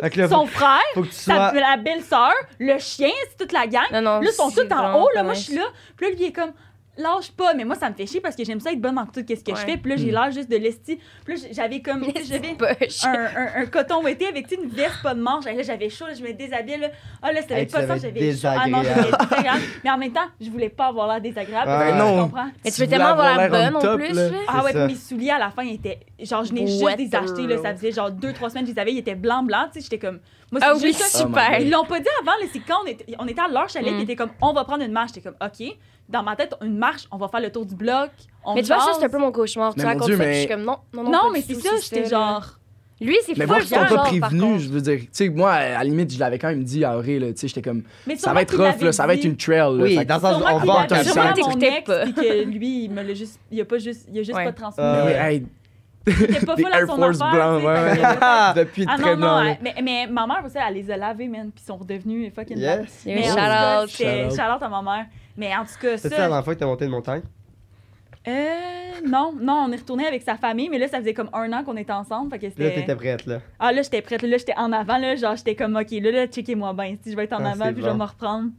Fait 0.00 0.10
que 0.10 0.18
là, 0.18 0.28
faut, 0.28 0.34
son 0.34 0.46
frère, 0.46 0.80
faut 0.94 1.02
que 1.02 1.06
tu 1.06 1.14
sa, 1.14 1.50
sois. 1.50 1.60
la 1.60 1.76
belle-sœur, 1.76 2.32
le 2.58 2.80
chien, 2.80 3.12
c'est 3.30 3.36
toute 3.36 3.52
la 3.52 3.68
gang. 3.68 3.84
Non, 3.92 4.00
non. 4.02 4.18
Là, 4.18 4.28
ils 4.28 4.32
sont 4.32 4.50
c'est 4.50 4.66
tous 4.66 4.74
en 4.74 4.76
vraiment 4.76 5.04
haut, 5.04 5.08
là. 5.14 5.20
pas 5.20 5.22
Moi, 5.22 5.34
je 5.34 5.38
nice. 5.38 5.46
suis 5.46 5.54
là. 5.56 5.66
Puis 5.96 6.06
là, 6.06 6.12
lui, 6.12 6.20
il 6.20 6.26
est 6.26 6.32
comme, 6.32 6.50
lâche 6.98 7.30
pas. 7.32 7.54
Mais 7.54 7.64
moi, 7.64 7.74
ça 7.76 7.88
me 7.90 7.94
fait 7.94 8.06
chier 8.06 8.20
parce 8.20 8.34
que 8.36 8.44
j'aime 8.44 8.60
ça 8.60 8.72
être 8.72 8.80
bonne 8.80 8.94
dans 8.94 9.06
tout 9.06 9.20
ce 9.28 9.34
que 9.42 9.50
je 9.54 9.60
fais. 9.60 9.76
Puis 9.76 9.90
là, 9.90 9.96
j'ai 9.96 10.10
Mm. 10.10 10.14
l'air 10.14 10.30
juste 10.30 10.50
de 10.50 10.56
l'esti. 10.56 10.98
Puis 11.24 11.34
là, 11.36 11.48
j'avais 11.52 11.80
comme. 11.80 12.04
J'avais 12.24 12.56
un, 13.04 13.24
un, 13.24 13.62
un 13.62 13.66
coton 13.66 14.02
ouetté 14.02 14.26
avec 14.26 14.50
une 14.52 14.68
veste 14.68 15.02
pas 15.02 15.14
de 15.14 15.20
manche. 15.20 15.46
Et 15.46 15.54
Là, 15.54 15.62
j'avais 15.62 15.88
chaud, 15.88 16.06
là, 16.06 16.14
je 16.14 16.22
me 16.22 16.32
déshabillais. 16.32 16.78
Là. 16.78 16.88
Ah, 17.22 17.32
là, 17.32 17.42
c'était 17.42 17.60
Hey, 17.60 17.66
pas 17.66 17.86
ça, 17.86 17.96
j'avais. 17.96 18.34
Ah 18.44 18.68
non, 18.68 18.80
désagréable. 18.82 19.62
Mais 19.84 19.90
en 19.90 19.98
même 19.98 20.12
temps, 20.12 20.26
je 20.40 20.50
voulais 20.50 20.68
pas 20.68 20.86
avoir 20.86 21.08
l'air 21.08 21.20
désagréable. 21.20 21.68
Ah, 21.70 21.78
Ben 21.90 21.96
non. 21.98 22.16
tu 22.16 22.22
comprends? 22.30 22.50
Mais 22.64 22.70
tu 22.70 22.80
veux 22.80 22.86
tellement 22.86 23.06
avoir 23.06 23.26
avoir 23.26 23.48
la 23.50 23.58
l'air 23.60 23.70
bonne 23.72 23.76
on 23.76 23.78
en 23.78 23.82
top, 23.82 24.00
plus, 24.00 24.14
là. 24.14 24.28
Ah 24.48 24.64
ouais, 24.64 24.72
puis 24.72 24.82
mes 24.86 24.94
souliers 24.94 25.30
à 25.30 25.38
la 25.38 25.50
fin 25.50 25.62
étaient. 25.62 26.00
Genre, 26.20 26.44
je 26.44 26.52
n'ai 26.52 26.66
juste 26.66 26.96
des 26.96 27.14
achetés, 27.14 27.46
là. 27.46 27.58
Ça 27.62 27.74
faisait 27.74 27.92
genre 27.92 28.10
deux, 28.10 28.32
trois 28.32 28.50
semaines 28.50 28.64
que 28.64 28.70
je 28.70 28.74
les 28.74 28.80
avais, 28.80 28.92
ils 28.92 28.98
étaient 28.98 29.14
blancs, 29.14 29.46
blancs. 29.46 29.68
Tu 29.72 29.80
sais, 29.80 29.88
j'étais 29.90 29.98
comme. 30.06 30.18
Moi, 30.52 30.60
Ah 30.64 30.72
c'est 30.76 30.86
oui. 30.86 30.96
Oh 30.96 31.02
my 31.02 31.10
super. 31.10 31.60
Ils 31.60 31.70
l'ont 31.70 31.84
pas 31.84 31.98
dit 31.98 32.06
avant, 32.20 32.32
c'est 32.52 32.60
quand 32.60 32.76
on 32.84 32.86
était, 32.86 33.04
on 33.18 33.26
était 33.26 33.40
à 33.40 33.48
leur 33.48 33.68
chalet, 33.68 33.92
Mm. 33.92 33.96
qui 33.96 34.02
était 34.04 34.16
comme, 34.16 34.30
on 34.40 34.52
va 34.52 34.62
prendre 34.64 34.84
une 34.84 34.92
marche. 34.92 35.10
J'étais 35.14 35.28
comme, 35.28 35.36
OK. 35.44 35.76
Dans 36.08 36.22
ma 36.22 36.36
tête, 36.36 36.54
une 36.62 36.78
marche, 36.78 37.06
on 37.10 37.16
va 37.16 37.28
faire 37.28 37.40
le 37.40 37.50
tour 37.50 37.66
du 37.66 37.74
bloc. 37.74 38.10
On 38.44 38.54
Mais 38.54 38.62
tu 38.62 38.68
vois, 38.68 38.78
ça, 38.80 38.92
c'est 38.98 39.04
un 39.04 39.08
peu 39.08 39.18
mon 39.18 39.32
cauchemar. 39.32 39.74
Tu 39.74 39.80
Mais 39.80 39.86
racontes 39.86 40.06
Dieu, 40.06 40.16
ça, 40.16 40.22
puis 40.22 40.28
mais- 40.28 40.34
je 40.34 40.38
suis 40.40 40.48
comme, 40.48 40.62
non, 40.62 40.76
non, 40.94 41.02
non. 41.02 41.10
Non, 41.10 41.30
mais 41.32 41.42
c'est 41.42 41.54
ça, 41.54 41.70
j'étais 41.82 42.02
là. 42.02 42.08
genre. 42.08 42.58
Lui, 42.98 43.14
c'est 43.26 43.36
Mais 43.36 43.44
full 43.44 43.46
moi, 43.48 43.58
ils 43.60 43.66
genre, 43.68 43.80
pas 43.88 43.96
contre. 44.30 44.58
je 44.58 44.68
veux 44.70 44.80
dire. 44.80 45.00
Tu 45.00 45.08
sais, 45.12 45.28
moi, 45.28 45.52
à 45.52 45.68
la 45.78 45.84
limite, 45.84 46.14
je 46.14 46.18
l'avais 46.18 46.38
quand 46.38 46.48
même 46.48 46.64
dit 46.64 46.82
à 46.82 46.96
Auré, 46.96 47.18
là. 47.18 47.26
Tu 47.32 47.40
sais, 47.40 47.48
j'étais 47.48 47.60
comme, 47.60 47.82
Mais 48.06 48.16
ça 48.16 48.32
va 48.32 48.40
être 48.40 48.56
rough, 48.56 48.80
là. 48.80 48.90
Ça 48.92 49.06
va 49.06 49.14
être 49.14 49.24
une 49.24 49.36
trail, 49.36 49.58
là. 49.58 49.68
Oui, 49.84 49.96
Fait 49.96 50.04
que- 50.04 50.08
dans 50.08 50.20
sens, 50.20 50.36
Sûrement 50.38 50.54
on 50.54 50.58
va 50.60 50.72
en 50.72 50.76
pas. 51.84 52.04
puis 52.04 52.14
que 52.14 52.44
lui, 52.44 52.84
il 52.84 52.90
me 52.90 53.02
l'a 53.02 53.12
juste. 53.12 53.38
Il 53.50 53.60
a 53.60 53.64
pas 53.66 53.76
juste, 53.78 54.06
il 54.10 54.18
a 54.18 54.22
juste 54.22 54.34
Ouais. 54.34 54.44
pas 54.44 54.52
transmis. 54.52 54.82
Euh, 54.82 55.04
Mais 55.04 55.12
hey, 55.34 55.46
C'était 56.06 56.46
pas 56.46 56.54
des 56.56 56.62
full 56.62 56.72
à 56.72 56.78
Air 56.80 56.86
son 56.86 56.96
Force 56.96 57.20
affaire, 57.20 57.34
blancs, 57.34 57.60
sais, 57.62 57.66
ouais, 57.66 57.94
fait 57.96 58.18
Ah, 58.20 58.52
depuis 58.56 58.86
Ah 58.88 58.96
très 58.96 59.10
non, 59.10 59.16
blanc, 59.16 59.44
non, 59.44 59.56
mais, 59.62 59.74
mais 59.82 60.06
ma 60.06 60.26
mère 60.26 60.42
aussi, 60.44 60.56
elle 60.56 60.74
les 60.74 60.90
a 60.90 60.96
lavés, 60.96 61.28
man, 61.28 61.50
puis 61.52 61.62
ils 61.64 61.66
sont 61.66 61.76
redevenus 61.76 62.32
fucking 62.34 62.58
blancs. 62.58 62.78
Yes. 62.80 63.06
A 63.06 63.08
Mais 63.10 63.22
shout-out. 63.24 63.88
c'était- 63.90 64.24
Shout-out. 64.30 64.30
shout-out 64.40 64.62
à 64.62 64.68
ma 64.68 64.82
mère. 64.82 65.06
Mais 65.36 65.54
en 65.56 65.64
tout 65.64 65.78
cas, 65.80 65.96
C'est 65.96 66.08
ça 66.08 66.08
la 66.10 66.16
ça. 66.16 66.22
dernière 66.28 66.44
fois 66.44 66.54
que 66.54 66.60
t'as 66.60 66.66
monté 66.66 66.84
une 66.84 66.90
montagne? 66.92 67.22
Euh, 68.28 68.32
non, 69.06 69.34
non, 69.40 69.66
on 69.68 69.72
est 69.72 69.76
retourné 69.76 70.06
avec 70.06 70.22
sa 70.22 70.34
famille, 70.36 70.68
mais 70.68 70.78
là, 70.78 70.88
ça 70.88 70.98
faisait 70.98 71.14
comme 71.14 71.30
un 71.32 71.52
an 71.52 71.62
qu'on 71.62 71.76
était 71.76 71.92
ensemble. 71.92 72.30
Fait 72.30 72.38
que 72.40 72.46
Là, 72.46 72.50
c'était. 72.56 72.74
t'étais 72.74 72.96
prête, 72.96 73.24
là. 73.26 73.38
Ah, 73.60 73.70
là, 73.72 73.82
j'étais 73.82 74.02
prête. 74.02 74.22
Là, 74.22 74.36
j'étais 74.36 74.56
en 74.56 74.72
avant. 74.72 74.98
Là, 74.98 75.14
genre, 75.14 75.36
j'étais 75.36 75.54
comme, 75.54 75.76
OK, 75.76 75.90
là, 75.92 76.10
là 76.10 76.26
checkez-moi 76.26 76.72
bien. 76.72 76.96
Si 77.04 77.12
je 77.12 77.16
vais 77.16 77.24
être 77.24 77.34
en 77.34 77.44
Ah, 77.44 77.50
avant, 77.52 77.72
puis 77.72 77.82
je 77.82 77.86
vais 77.88 77.94
me 77.94 78.02
reprendre. 78.04 78.50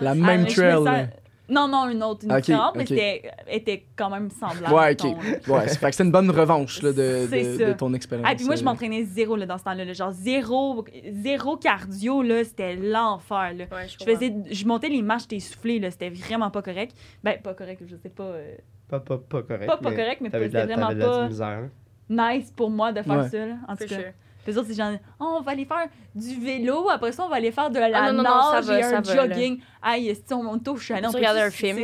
La 0.00 0.10
Ah, 0.10 0.14
même 0.14 0.46
trail, 0.46 0.72
sens- 0.74 0.84
là. 0.84 1.06
Non, 1.48 1.68
non, 1.68 1.88
une 1.88 2.02
autre, 2.02 2.24
une 2.24 2.32
Ok, 2.32 2.40
différente, 2.42 2.74
mais 2.74 2.86
c'était 2.86 3.22
était 3.46 3.86
quand 3.94 4.10
même 4.10 4.30
semblable. 4.30 4.74
Ouais, 4.74 4.92
ok. 4.92 5.02
là. 5.48 5.54
Ouais, 5.54 5.68
c'est 5.68 5.78
fait 5.78 5.90
que 5.90 5.94
c'est 5.96 6.02
une 6.04 6.10
bonne 6.10 6.30
revanche 6.30 6.82
là, 6.82 6.92
de, 6.92 7.66
de, 7.66 7.72
ton 7.74 7.94
expérience. 7.94 8.28
Ah, 8.28 8.34
puis 8.34 8.44
moi, 8.46 8.56
je 8.56 8.62
euh. 8.62 8.64
m'entraînais 8.64 9.04
zéro 9.04 9.36
là, 9.36 9.46
dans 9.46 9.56
ce 9.58 9.64
temps-là. 9.64 9.84
là. 9.84 9.92
Genre, 9.92 10.10
zéro, 10.12 10.84
zéro 11.12 11.56
cardio, 11.56 12.22
là, 12.22 12.42
c'était 12.42 12.74
l'enfer. 12.74 13.52
Là. 13.54 13.64
Ouais, 13.70 13.86
Je 13.86 14.04
faisais, 14.04 14.34
je 14.50 14.66
montais 14.66 14.88
les 14.88 15.02
marches, 15.02 15.22
j'étais 15.22 15.36
essoufflée, 15.36 15.78
là, 15.78 15.90
c'était 15.90 16.10
vraiment 16.10 16.50
pas 16.50 16.62
correct. 16.62 16.96
Ben, 17.22 17.40
pas 17.40 17.54
correct, 17.54 17.82
je 17.86 17.94
sais 17.96 18.08
pas. 18.08 18.24
euh, 18.24 18.56
Pas, 18.88 19.00
pas, 19.00 19.18
pas 19.18 19.42
correct. 19.42 19.66
pas, 19.66 19.76
pas 19.76 19.90
correct, 19.92 20.20
mais 20.20 20.30
c'était 20.30 20.48
vraiment 20.64 20.94
pas 20.96 21.26
misère. 21.28 21.68
nice 22.08 22.52
pour 22.56 22.70
moi 22.70 22.92
de 22.92 23.02
faire 23.02 23.18
Ouais. 23.18 23.28
ça, 23.28 23.46
là, 23.46 23.54
en 23.68 23.76
tout 23.76 23.86
cas. 23.86 23.94
sure. 23.96 24.12
Les 24.46 24.56
autres, 24.58 24.68
c'est 24.68 24.74
genre, 24.74 24.92
oh, 25.20 25.36
on 25.38 25.40
va 25.42 25.52
aller 25.52 25.64
faire 25.64 25.86
du 26.14 26.34
vélo, 26.40 26.88
après 26.90 27.12
ça, 27.12 27.24
on 27.24 27.28
va 27.28 27.36
aller 27.36 27.50
faire 27.52 27.70
de 27.70 27.78
la 27.78 27.90
Ah, 27.94 28.12
non, 28.12 28.22
non, 28.22 28.28
non, 28.30 28.42
ça 28.42 28.52
nage 28.54 28.64
va, 28.66 28.78
et 28.78 28.82
ça 28.82 28.98
un 28.98 29.00
va, 29.00 29.14
là. 29.14 29.28
jogging. 29.28 29.60
Aïe, 29.82 30.14
si 30.26 30.34
on 30.34 30.42
monte 30.42 30.66
au 30.68 30.76
chalet, 30.76 31.04
on 31.04 31.08
Tu 31.08 31.12
peut 31.12 31.18
regardes 31.18 31.38
un 31.38 31.50
film, 31.50 31.78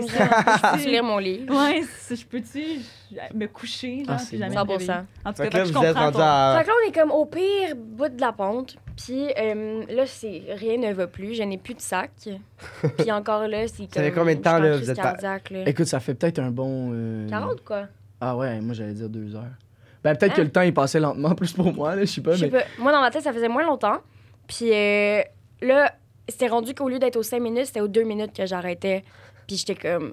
Tu 0.83 0.89
lire 0.89 1.05
mon 1.05 1.19
livre. 1.19 1.55
Ouais, 1.55 1.83
je 2.11 2.25
peux-tu 2.25 2.65
me 3.35 3.47
coucher, 3.47 4.05
genre, 4.05 4.15
Ah, 4.15 4.17
puis 4.17 4.27
c'est 4.31 4.39
jamais 4.39 4.55
bon. 4.57 4.65
me 4.65 4.71
réveiller? 4.73 4.87
100%. 4.93 5.05
En 5.25 5.33
tout 5.33 5.43
cas, 5.43 5.51
là, 5.59 5.65
je 5.65 5.73
comprends 5.73 5.93
rendu 5.93 6.13
ton- 6.17 6.23
à. 6.23 6.55
Fait 6.59 6.65
que 6.65 6.69
là, 6.69 6.75
on 6.85 6.89
est 6.89 6.93
comme 6.95 7.11
au 7.11 7.25
pire 7.27 7.77
bout 7.77 8.09
de 8.09 8.21
la 8.21 8.33
pente. 8.33 8.77
Puis 8.97 9.27
euh, 9.39 9.85
là, 9.89 10.07
c'est 10.07 10.43
rien 10.51 10.77
ne 10.77 10.93
va 10.93 11.07
plus. 11.07 11.35
Je 11.35 11.43
n'ai 11.43 11.57
plus 11.59 11.75
de 11.75 11.81
sac. 11.81 12.11
Puis 12.99 13.11
encore 13.11 13.49
là, 13.49 13.67
c'est 13.67 13.79
comme. 13.85 13.89
Ça 13.93 14.03
fait 14.03 14.13
combien 14.13 14.35
de 14.35 14.41
temps, 14.43 14.59
je 14.59 14.63
là, 14.65 14.77
vous 14.77 14.91
êtes 14.91 14.97
cardiaque, 14.97 15.51
là. 15.51 15.63
Écoute, 15.67 15.87
ça 15.87 15.99
fait 16.01 16.15
peut-être 16.15 16.39
un 16.39 16.51
bon. 16.51 16.91
euh, 16.93 17.29
40 17.29 17.65
quoi? 17.65 17.87
Ah 18.21 18.37
ouais, 18.37 18.61
moi 18.61 18.73
j'allais 18.75 18.93
dire 18.93 19.09
deux 19.09 19.35
heures. 19.35 19.51
Ben 20.05 20.17
peut-être 20.17 20.33
Hein? 20.33 20.37
que 20.37 20.41
le 20.43 20.51
temps 20.51 20.63
il 20.63 20.75
passait 20.75 20.99
lentement 21.01 21.35
plus 21.35 21.53
pour 21.53 21.73
moi, 21.73 21.95
là, 21.95 22.03
je 22.05 22.11
sais 22.11 22.21
pas, 22.21 22.33
mais. 22.41 22.51
Moi, 22.79 22.91
dans 22.93 23.01
ma 23.01 23.11
tête, 23.11 23.23
ça 23.23 23.33
faisait 23.33 23.49
moins 23.49 23.65
longtemps. 23.65 23.99
Puis 24.49 24.73
euh, 24.73 25.21
là, 25.61 25.93
c'était 26.29 26.49
rendu 26.49 26.75
qu'au 26.75 26.89
lieu 26.89 26.99
d'être 26.99 27.17
aux 27.17 27.23
5 27.23 27.41
minutes, 27.41 27.67
c'était 27.67 27.81
aux 27.81 27.89
2 27.89 28.03
minutes 28.03 28.33
que 28.37 28.45
j'arrêtais. 28.47 29.05
Puis 29.47 29.57
j'étais 29.57 29.75
comme. 29.77 30.13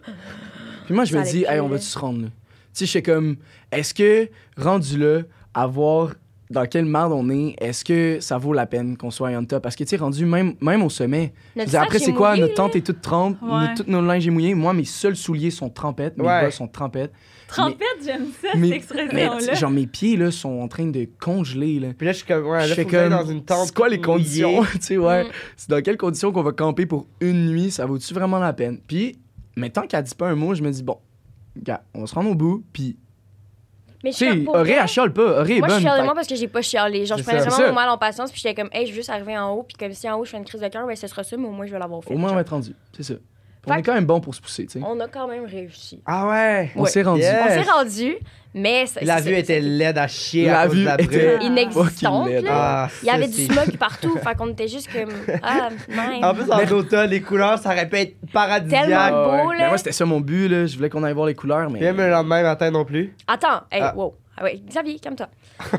Puis 0.86 0.94
moi 0.94 1.06
je 1.06 1.18
me 1.18 1.24
dis, 1.24 1.46
hey, 1.48 1.60
on 1.60 1.68
va-tu 1.68 1.86
se 1.86 1.98
rendre 1.98 2.22
là? 2.24 2.28
Tu 2.28 2.34
sais, 2.74 2.86
je 2.86 2.92
sais 2.92 3.02
comme, 3.02 3.38
est-ce 3.72 3.94
que 3.94 4.30
rendu 4.58 4.98
là, 4.98 5.22
à 5.54 5.66
voir 5.68 6.14
dans 6.52 6.66
quelle 6.66 6.86
merde 6.86 7.12
on 7.14 7.30
est, 7.30 7.56
est-ce 7.60 7.84
que 7.86 8.20
ça 8.22 8.38
vaut 8.40 8.54
la 8.54 8.66
peine 8.66 8.98
qu'on 8.98 9.12
soit 9.12 9.30
on 9.30 9.46
top? 9.46 9.62
Parce 9.62 9.76
que 9.76 9.84
tu 9.84 9.90
sais, 9.90 9.98
rendu 9.98 10.26
même, 10.26 10.56
même 10.62 10.82
au 10.84 10.90
sommet, 10.90 11.34
après 11.76 11.98
est 11.98 12.00
c'est 12.00 12.12
quoi? 12.14 12.30
mouillé, 12.32 12.42
Notre 12.42 12.54
là. 12.54 12.58
tente 12.58 12.76
est 12.76 12.82
toute 12.86 13.02
trempe, 13.02 13.38
Ouais. 13.42 13.74
tous 13.76 13.86
nos 13.88 14.02
linges 14.02 14.28
est 14.28 14.32
mouillés. 14.32 14.54
Moi, 14.56 14.74
mes 14.74 14.86
seuls 14.86 15.16
souliers 15.16 15.52
sont 15.52 15.70
trempettes, 15.70 16.18
mes 16.18 16.24
Ouais. 16.26 16.42
bas 16.44 16.52
sont 16.52 16.68
trempettes. 16.68 17.12
Trempette, 17.50 17.88
j'aime 18.06 18.26
ça, 18.41 18.50
cette 18.52 18.56
Mais 18.56 18.70
expression-là. 18.70 19.54
genre 19.56 19.70
mes 19.72 19.88
pieds 19.88 20.18
là 20.18 20.32
sont 20.32 20.60
en 20.62 20.68
train 20.68 20.86
de 20.86 21.08
congeler 21.20 21.80
là. 21.80 21.89
Puis 21.97 22.06
là, 22.06 22.12
je 22.14 22.18
suis 22.18 22.28
comme. 22.28 22.45
Ouais, 22.45 22.60
là, 22.60 22.68
je 22.68 22.74
fais 22.76 22.86
comme, 22.86 23.10
dans 23.10 23.26
une 23.26 23.43
tente. 23.43 23.68
c'est 23.68 23.76
quoi 23.76 23.89
les 23.89 24.00
conditions? 24.00 24.64
tu 24.74 24.82
sais, 24.82 24.97
ouais. 24.97 25.24
Mm. 25.24 25.28
C'est 25.58 25.70
dans 25.70 25.82
quelles 25.82 25.97
conditions 25.97 26.32
qu'on 26.32 26.43
va 26.43 26.52
camper 26.52 26.86
pour 26.86 27.08
une 27.20 27.47
nuit? 27.47 27.72
Ça 27.72 27.86
vaut-tu 27.86 28.14
vraiment 28.14 28.39
la 28.39 28.54
peine? 28.54 28.80
Puis, 28.88 29.20
mais 29.56 29.70
tant 29.70 29.88
qu'elle 29.88 30.04
dit 30.04 30.16
pas 30.16 30.30
un 30.30 30.36
mot, 30.36 30.54
je 30.54 30.62
me 30.62 30.72
dis, 30.72 30.84
bon, 30.84 30.97
gars, 31.58 31.84
on 31.93 32.02
va 32.02 32.08
se 32.08 32.16
rendre 32.16 32.30
au 32.30 32.36
bout. 32.36 32.64
Puis, 32.72 32.97
Mais 34.04 34.12
je 34.12 34.16
suis 34.18 34.26
sais, 34.26 34.32
comme, 34.32 34.45
pour 34.45 34.56
Auré, 34.56 34.72
elle 34.72 34.88
chiale 34.88 35.12
pas. 35.12 35.41
Auré 35.41 35.58
est 35.58 35.60
Moi, 35.60 35.80
je 35.80 35.84
bonne. 35.84 36.06
moi 36.06 36.16
parce 36.16 36.28
que 36.28 36.36
j'ai 36.36 36.47
pas 36.47 36.62
chialé. 36.62 37.06
Genre, 37.06 37.18
je 37.18 37.24
prenais 37.24 37.39
vraiment 37.39 37.68
mon 37.68 37.74
mal 37.74 37.89
en 37.89 37.97
patience. 37.97 38.32
Puis 38.32 38.41
j'étais 38.41 38.56
comme, 38.62 38.70
hey, 38.72 38.86
je 38.86 38.91
veux 38.91 38.97
juste 38.97 39.10
arriver 39.10 39.38
en 39.38 39.52
haut. 39.52 39.64
Puis 39.64 39.76
comme 39.78 39.91
si 39.93 40.10
en 40.10 40.18
haut, 40.18 40.26
je 40.26 40.30
fais 40.30 40.38
une 40.38 40.45
crise 40.45 40.62
de 40.62 40.68
cœur, 40.68 40.86
ben 40.86 40.95
ce 40.95 41.08
sera 41.08 41.24
ça, 41.24 41.36
mais 41.36 41.47
au 41.47 41.52
moins, 41.52 41.66
je 41.66 41.72
vais 41.72 41.80
l'avoir 41.80 42.04
fait. 42.04 42.14
Au 42.14 42.18
moins, 42.18 42.32
on 42.32 42.36
va 42.36 42.41
être 42.41 42.50
rendu. 42.50 42.74
C'est 42.95 43.04
ça. 43.04 43.16
On 43.68 43.76
est 43.76 43.84
quand 43.84 43.93
même 43.93 44.05
bon 44.05 44.20
pour 44.22 44.34
se 44.34 44.41
pousser, 44.41 44.66
tu 44.66 44.80
sais. 44.80 44.86
On 44.86 44.99
a 44.99 45.07
quand 45.07 45.28
même 45.28 45.45
réussi. 45.45 46.01
Ah 46.05 46.28
ouais? 46.28 46.72
On 46.76 46.82
Ouais. 46.84 46.89
s'est 46.89 47.03
rendu. 47.03 47.22
On 47.22 47.47
s'est 47.49 47.70
rendu, 47.70 48.16
mais. 48.53 48.86
ça- 48.88 49.01
La 49.03 49.20
vue 49.22 49.36
était 49.36 49.60
laide 49.60 49.97
à 49.97 50.07
chier 50.07 50.45
La 50.47 50.62
à 50.62 50.66
cause 50.68 50.76
vue 50.76 50.82
de 50.82 50.86
la 50.88 51.01
était- 51.01 51.38
brume. 51.38 51.41
inexistante. 51.51 52.30
Là. 52.30 52.51
Ah, 52.51 52.88
Il 53.03 53.07
y 53.07 53.10
avait 53.12 53.28
du 53.28 53.45
smog 53.45 53.78
partout. 53.78 54.18
fait 54.18 54.36
qu'on 54.38 54.47
était 54.49 54.68
juste 54.68 54.89
comme. 54.91 55.12
Ah, 55.43 55.70
nice. 55.89 56.24
En 56.24 56.34
plus, 56.34 56.49
en 56.51 56.78
automne, 56.78 57.10
les 57.10 57.22
couleurs, 57.22 57.60
ça 57.60 57.70
aurait 57.74 57.88
pu 57.89 57.97
être 57.97 58.16
paradisiaque. 58.34 58.86
Tellement 58.88 58.99
Ah 59.01 59.30
ouais. 59.38 59.43
beau, 59.43 59.49
Mais 59.57 59.68
moi, 59.68 59.78
c'était 59.78 59.91
ça 59.91 60.05
mon 60.05 60.20
but, 60.22 60.47
là. 60.47 60.66
Je 60.66 60.76
voulais 60.78 60.89
qu'on 60.89 61.03
aille 61.03 61.14
voir 61.14 61.28
les 61.28 61.36
couleurs, 61.36 61.70
mais. 61.70 61.80
Même 61.80 61.97
le 61.97 62.10
lendemain 62.10 62.41
matin 62.41 62.72
non 62.72 62.86
plus. 62.86 63.14
Attends, 63.28 63.62
hey, 63.72 63.82
Ah. 63.84 63.93
wow. 63.95 64.16
Ah 64.38 64.43
ouais, 64.45 64.62
Xavier, 64.68 64.97
calme-toi. 64.99 65.28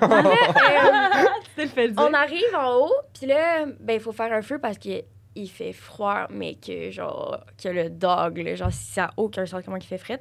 Euh, 1.59 1.67
on 1.97 2.13
arrive 2.15 2.55
en 2.59 2.75
haut, 2.77 2.93
puis 3.19 3.27
là, 3.27 3.65
ben, 3.81 3.95
il 3.95 4.01
faut 4.01 4.13
faire 4.13 4.33
un 4.33 4.43
feu 4.43 4.59
parce 4.61 4.79
que 4.79 5.03
il 5.37 5.49
fait 5.49 5.73
froid, 5.73 6.27
mais 6.31 6.55
que, 6.55 6.91
genre, 6.91 7.45
que 7.63 7.69
le 7.69 7.89
dog, 7.91 8.39
là, 8.39 8.55
genre, 8.55 8.73
ça 8.73 9.03
n'a 9.03 9.11
aucun 9.17 9.47
sens 9.47 9.63
comment 9.65 9.77
il 9.77 9.83
fait 9.85 9.99
fret. 9.99 10.19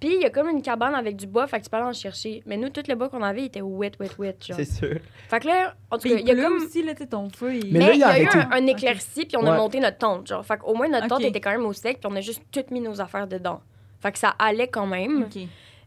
Puis 0.00 0.16
il 0.16 0.20
y 0.22 0.24
a 0.24 0.30
comme 0.30 0.48
une 0.48 0.60
cabane 0.60 0.94
avec 0.94 1.16
du 1.16 1.26
bois, 1.26 1.46
fait 1.46 1.58
que 1.60 1.64
tu 1.64 1.70
peux 1.70 1.76
aller 1.76 1.86
en 1.86 1.92
chercher. 1.92 2.42
Mais 2.46 2.56
nous, 2.56 2.68
tout 2.68 2.82
le 2.88 2.94
bois 2.94 3.08
qu'on 3.08 3.22
avait, 3.22 3.42
il 3.42 3.44
était 3.46 3.62
wet, 3.62 3.92
wet, 4.00 4.10
wet, 4.18 4.36
genre. 4.44 4.56
C'est 4.56 4.64
sûr. 4.64 4.98
Fait 5.28 5.40
que 5.40 5.46
là, 5.46 5.74
en 5.90 5.98
tout 5.98 6.08
cas, 6.08 6.16
il 6.16 6.26
y 6.26 6.30
a 6.30 6.34
comme... 6.34 6.56
aussi, 6.56 6.82
là, 6.82 6.92
tu 6.94 7.02
sais, 7.04 7.08
ton 7.08 7.30
feu, 7.30 7.54
il... 7.54 7.72
Mais 7.72 7.78
Mais 7.78 7.86
là, 7.86 7.92
il 7.94 7.98
y 8.00 8.02
a 8.02 8.08
a 8.08 8.20
eu 8.20 8.26
un, 8.28 8.50
un 8.50 8.66
éclairci, 8.66 9.24
puis 9.24 9.36
on 9.36 9.42
Ouais. 9.42 9.48
a 9.50 9.56
monté 9.56 9.80
notre 9.80 9.98
tente, 9.98 10.26
genre. 10.26 10.44
Fait 10.44 10.58
qu'au 10.58 10.74
moins, 10.74 10.88
notre 10.88 11.06
tente 11.06 11.22
était 11.22 11.40
quand 11.40 11.52
même 11.52 11.64
au 11.64 11.72
sec, 11.72 12.00
puis 12.00 12.10
on 12.12 12.16
a 12.16 12.20
juste 12.20 12.42
toutes 12.52 12.70
mis 12.70 12.80
nos 12.80 13.00
affaires 13.00 13.26
dedans. 13.26 13.60
Fait 14.00 14.12
que 14.12 14.18
ça 14.18 14.34
allait 14.38 14.68
quand 14.68 14.86
même. 14.86 15.22
OK. 15.22 15.42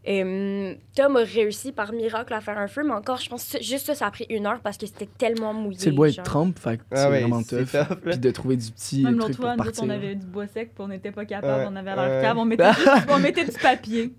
Euh, 0.06 0.74
Tom 0.96 1.16
a 1.16 1.20
réussi 1.20 1.72
par 1.72 1.92
miracle 1.92 2.32
à 2.32 2.40
faire 2.40 2.56
un 2.58 2.68
feu, 2.68 2.82
mais 2.84 2.92
encore, 2.94 3.18
je 3.18 3.28
pense 3.28 3.52
que 3.52 3.62
juste 3.62 3.86
ça, 3.86 3.94
ça 3.94 4.06
a 4.06 4.10
pris 4.10 4.26
une 4.30 4.46
heure 4.46 4.60
parce 4.62 4.76
que 4.78 4.86
c'était 4.86 5.08
tellement 5.18 5.52
mouillé. 5.52 5.76
Tu 5.76 5.84
sais, 5.84 5.90
le 5.90 5.96
bois 5.96 6.08
est 6.08 6.12
genre. 6.12 6.24
trempe, 6.24 6.58
fait 6.58 6.78
que 6.78 6.82
c'est 6.92 6.98
Ah 6.98 7.10
ouais, 7.10 7.20
vraiment 7.20 7.40
c'est 7.46 7.64
tough. 7.64 7.88
tough. 7.88 7.98
Puis 8.04 8.18
de 8.18 8.30
trouver 8.30 8.56
du 8.56 8.70
petit 8.70 9.02
Même 9.02 9.18
truc 9.18 9.28
l'autre 9.28 9.36
pour 9.36 9.44
fois, 9.44 9.54
nous 9.56 9.60
autres, 9.62 9.64
partir. 9.72 9.84
on 9.84 9.90
avait 9.90 10.14
du 10.14 10.26
bois 10.26 10.46
sec, 10.46 10.70
puis 10.74 10.84
on 10.84 10.88
n'était 10.88 11.10
pas 11.12 11.24
capable, 11.24 11.62
Ouais, 11.64 11.68
on 11.70 11.76
avait 11.76 11.94
l'air 11.94 12.10
ouais. 12.10 12.22
cave, 12.22 12.38
on 12.38 12.44
mettait, 12.44 12.70
du, 12.70 12.78
on 13.10 13.18
mettait 13.18 13.44
du 13.44 13.52
papier. 13.52 14.12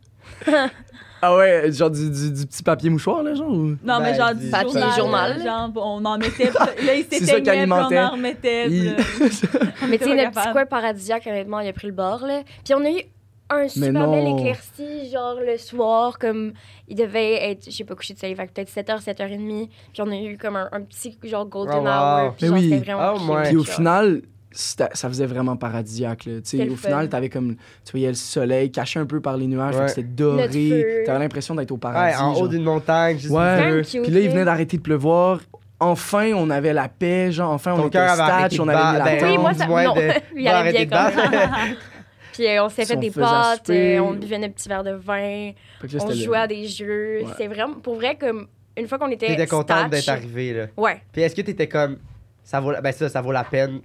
Ah 1.22 1.36
ouais, 1.36 1.70
genre 1.72 1.90
du, 1.90 2.10
du, 2.10 2.32
du 2.32 2.46
petit 2.46 2.64
papier 2.64 2.90
mouchoir, 2.90 3.24
là, 3.24 3.34
genre? 3.34 3.50
ou- 3.50 3.76
Non, 3.84 4.00
mais 4.00 4.12
Ben, 4.12 4.16
genre 4.16 4.34
du 4.36 4.46
du 4.46 4.52
papier 4.52 4.72
journal. 4.72 4.98
journal. 4.98 5.44
Genre, 5.44 5.72
on 5.76 6.06
en 6.06 6.18
mettait, 6.18 6.52
là, 6.52 6.94
il 6.96 7.06
C'est 7.12 7.26
s'éteignait, 7.26 7.66
on 7.68 7.72
en 7.72 8.10
remettait. 8.12 8.70
Il- 8.70 8.96
Mais 9.90 9.98
tu 9.98 10.06
sais, 10.06 10.16
notre 10.16 10.32
petit 10.32 10.52
coin 10.54 10.66
paradisiaque, 10.66 11.26
honnêtement, 11.28 11.60
il 11.60 11.68
a 11.68 11.74
pris 11.74 11.88
le 11.88 11.94
bord, 11.94 12.26
là. 12.26 12.44
Puis 12.64 12.74
on 12.74 12.86
a 12.86 12.90
eu 12.90 13.02
un 13.50 13.68
super 13.68 13.92
non. 13.94 14.12
bel 14.12 14.28
éclairci, 14.40 15.10
genre 15.12 15.38
le 15.46 15.58
soir, 15.58 16.20
comme 16.20 16.54
il 16.88 16.96
devait 16.96 17.52
être, 17.52 17.66
je 17.66 17.72
sais 17.72 17.84
pas, 17.84 17.96
couché 17.96 18.14
de 18.14 18.20
soleil, 18.20 18.36
peut-être 18.36 18.70
7h, 18.70 19.04
7h30. 19.04 19.70
Puis 19.94 20.02
on 20.02 20.12
a 20.12 20.16
eu 20.16 20.38
comme 20.38 20.56
un, 20.56 20.70
un 20.72 20.82
petit, 20.82 21.18
genre, 21.24 21.46
golden 21.46 21.80
Oh, 21.80 21.82
wow. 21.82 21.88
hour. 21.88 22.34
Puis 22.36 22.42
Mais 22.42 22.48
genre, 22.48 22.58
oui. 22.58 22.70
c'était 22.70 22.92
vraiment 22.92 23.14
Oh, 23.16 23.20
cute, 23.20 23.30
ouais. 23.30 23.44
Puis 23.44 23.58
au 23.58 23.64
genre. 23.66 23.76
final, 23.76 24.22
ça 24.52 24.90
faisait 25.10 25.26
vraiment 25.28 25.56
paradisiaque. 25.56 26.26
Là. 26.26 26.34
Au 26.72 26.76
final, 26.76 27.10
t'avais 27.10 27.30
comme. 27.30 27.56
Tu 27.86 27.92
voyais 27.92 28.08
le 28.08 28.14
soleil 28.16 28.72
caché 28.72 29.00
un 29.00 29.06
peu 29.06 29.22
par 29.22 29.38
les 29.38 29.48
nuages, 29.48 29.76
Ouais. 29.76 29.88
c'était 29.88 30.04
doré. 30.04 31.04
T'avais 31.06 31.20
l'impression 31.20 31.56
d'être 31.56 31.72
au 31.72 31.76
Ouais, 31.76 31.80
paradis. 31.80 32.18
en 32.20 32.34
haut 32.36 32.48
d'une 32.48 32.64
montagne, 32.64 33.18
juste 33.20 33.34
Ouais. 33.34 33.82
Puis 33.84 34.12
là, 34.12 34.20
il 34.20 34.30
venait 34.30 34.46
d'arrêter 34.46 34.78
de 34.78 34.82
pleuvoir. 34.82 35.40
Enfin, 35.82 36.32
on 36.36 36.50
avait 36.50 36.74
la 36.74 36.90
paix, 36.90 37.32
genre, 37.32 37.52
enfin, 37.54 37.74
on 37.74 37.88
était 37.88 38.00
avait 38.00 38.14
statch, 38.50 38.60
on 38.60 38.68
avait 38.68 38.92
mis 38.92 38.98
la 38.98 39.06
Ben, 39.06 39.24
Oui, 39.24 39.34
tente. 39.36 39.40
moi, 39.42 39.52
du 39.54 39.60
ça. 39.60 39.68
Non, 39.68 39.94
de- 39.96 40.02
il 40.36 40.44
va 40.44 40.58
allait 40.58 40.86
bien 40.86 40.86
de 40.86 41.16
même. 41.16 41.76
Puis 42.40 42.48
euh, 42.48 42.64
on 42.64 42.70
s'est 42.70 42.86
fait 42.86 42.96
On 42.96 43.00
des 43.02 43.12
pâtes, 43.12 43.70
euh, 43.70 44.00
on 44.00 44.14
buvait 44.14 44.38
notre 44.38 44.54
petit 44.54 44.70
verre 44.70 44.84
de 44.86 44.92
vin, 44.92 45.52
on 46.00 46.08
le- 46.08 46.14
jouait 46.16 46.38
à 46.38 46.48
des 46.48 46.68
jeux. 46.68 47.24
Ouais. 47.26 47.34
C'est 47.38 47.48
vraiment, 47.48 47.74
pour 47.76 47.96
vrai, 47.96 48.16
comme 48.16 48.48
une 48.78 48.88
fois 48.88 48.98
qu'on 48.98 49.10
était. 49.12 49.28
T'étais 49.28 49.46
contente 49.46 49.90
d'être 49.90 50.08
arrivé, 50.08 50.54
là. 50.54 50.68
Ouais. 50.78 51.02
Puis 51.12 51.22
est-ce 51.22 51.36
que 51.36 51.42
t'étais 51.42 51.68
comme. 51.68 51.98
Ça 52.46 52.62
vaut, 52.62 52.72
la- 52.72 52.80
ben 52.80 52.94
ça, 52.94 53.10
ça 53.10 53.22
vaut 53.22 53.34
la 53.34 53.44
peine 53.44 53.82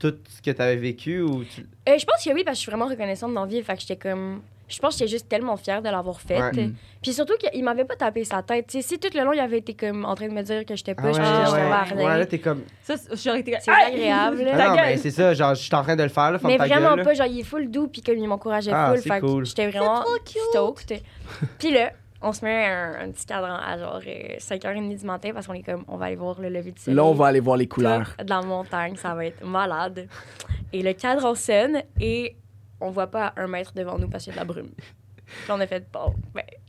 tout 0.00 0.12
ce 0.28 0.42
que 0.42 0.50
t'avais 0.50 0.74
vécu 0.74 1.20
ou 1.20 1.44
tu... 1.44 1.60
Euh, 1.88 1.96
je 1.96 2.04
pense 2.04 2.22
que 2.24 2.30
oui, 2.34 2.42
parce 2.42 2.56
que 2.56 2.58
je 2.58 2.60
suis 2.62 2.70
vraiment 2.70 2.88
reconnaissante 2.88 3.32
d'en 3.32 3.46
vivre. 3.46 3.64
Fait 3.64 3.74
que 3.74 3.80
j'étais 3.82 3.94
comme. 3.96 4.42
Je 4.74 4.80
pense 4.80 4.94
que 4.94 4.98
j'étais 5.00 5.10
juste 5.10 5.28
tellement 5.28 5.56
fière 5.56 5.80
de 5.82 5.88
l'avoir 5.88 6.20
fait. 6.20 6.40
Ouais. 6.40 6.52
Mm. 6.66 6.74
Puis 7.02 7.12
surtout 7.12 7.34
qu'il 7.38 7.62
m'avait 7.62 7.84
pas 7.84 7.96
tapé 7.96 8.24
sa 8.24 8.42
tête. 8.42 8.70
Si 8.70 8.98
tout 8.98 9.08
le 9.14 9.24
long, 9.24 9.32
il 9.32 9.40
avait 9.40 9.58
été 9.58 9.74
comme 9.74 10.04
en 10.04 10.14
train 10.14 10.26
de 10.28 10.32
me 10.32 10.42
dire 10.42 10.64
que 10.66 10.74
j'étais 10.74 10.94
pas, 10.94 11.12
je 11.12 11.18
ouais, 11.18 11.24
pensais 11.24 11.60
que 11.60 11.66
ouais. 11.70 11.78
j'étais 11.88 12.04
ouais, 12.04 12.18
là, 12.18 12.26
t'es 12.26 12.38
comme. 12.38 12.62
Ça, 12.82 12.94
j'aurais 13.12 13.40
été... 13.40 13.56
C'est 13.60 13.70
Aïe! 13.70 13.94
agréable. 13.94 14.44
Ah 14.52 14.68
non, 14.70 14.74
mais 14.76 14.96
c'est 14.96 15.10
ça, 15.10 15.32
genre, 15.34 15.54
je 15.54 15.62
suis 15.62 15.74
en 15.74 15.82
train 15.82 15.96
de 15.96 16.02
le 16.02 16.08
faire, 16.08 16.32
là, 16.32 16.38
Mais 16.44 16.56
ta 16.56 16.66
vraiment 16.66 16.96
gueule, 16.96 17.04
pas, 17.04 17.14
genre, 17.14 17.26
il 17.26 17.40
est 17.40 17.44
full 17.44 17.70
doux, 17.70 17.88
puis 17.88 18.02
comme 18.02 18.16
il 18.18 18.26
m'encourageait 18.28 18.72
Ah, 18.74 18.90
full. 18.90 19.02
c'est 19.02 19.08
Fait 19.08 19.20
que 19.20 19.26
cool. 19.26 19.44
j'étais 19.46 19.68
vraiment 19.68 20.00
trop 20.00 20.14
cute. 20.24 20.38
stoked. 20.50 21.00
Puis 21.58 21.72
là, 21.72 21.90
on 22.22 22.32
se 22.32 22.42
met 22.44 22.66
un, 22.66 22.94
un 23.04 23.10
petit 23.10 23.26
cadran 23.26 23.56
à 23.56 23.76
genre 23.76 24.00
euh, 24.06 24.36
5h30 24.38 24.98
du 24.98 25.04
matin 25.04 25.30
parce 25.34 25.46
qu'on 25.46 25.52
est 25.52 25.62
comme, 25.62 25.84
on 25.88 25.96
va 25.98 26.06
aller 26.06 26.16
voir 26.16 26.40
le 26.40 26.48
lever 26.48 26.72
du 26.72 26.80
soleil. 26.80 26.96
Là, 26.96 27.04
on 27.04 27.12
va 27.12 27.26
aller 27.26 27.40
voir 27.40 27.58
les 27.58 27.66
couleurs. 27.66 28.14
De 28.18 28.28
la 28.30 28.40
montagne, 28.40 28.96
ça 28.96 29.14
va 29.14 29.26
être 29.26 29.44
malade. 29.44 30.08
Et 30.72 30.82
le 30.82 30.94
cadran 30.94 31.34
sonne 31.34 31.82
et 32.00 32.34
on 32.80 32.90
voit 32.90 33.06
pas 33.08 33.32
un 33.36 33.46
mètre 33.46 33.72
devant 33.74 33.98
nous 33.98 34.08
parce 34.08 34.24
qu'il 34.24 34.34
y 34.34 34.38
a 34.38 34.42
de 34.42 34.46
la 34.48 34.52
brume. 34.52 34.70
Puis 35.26 35.50
on 35.50 35.58
a 35.60 35.66
fait, 35.66 35.86
bon, 35.92 36.14
ben, 36.34 36.42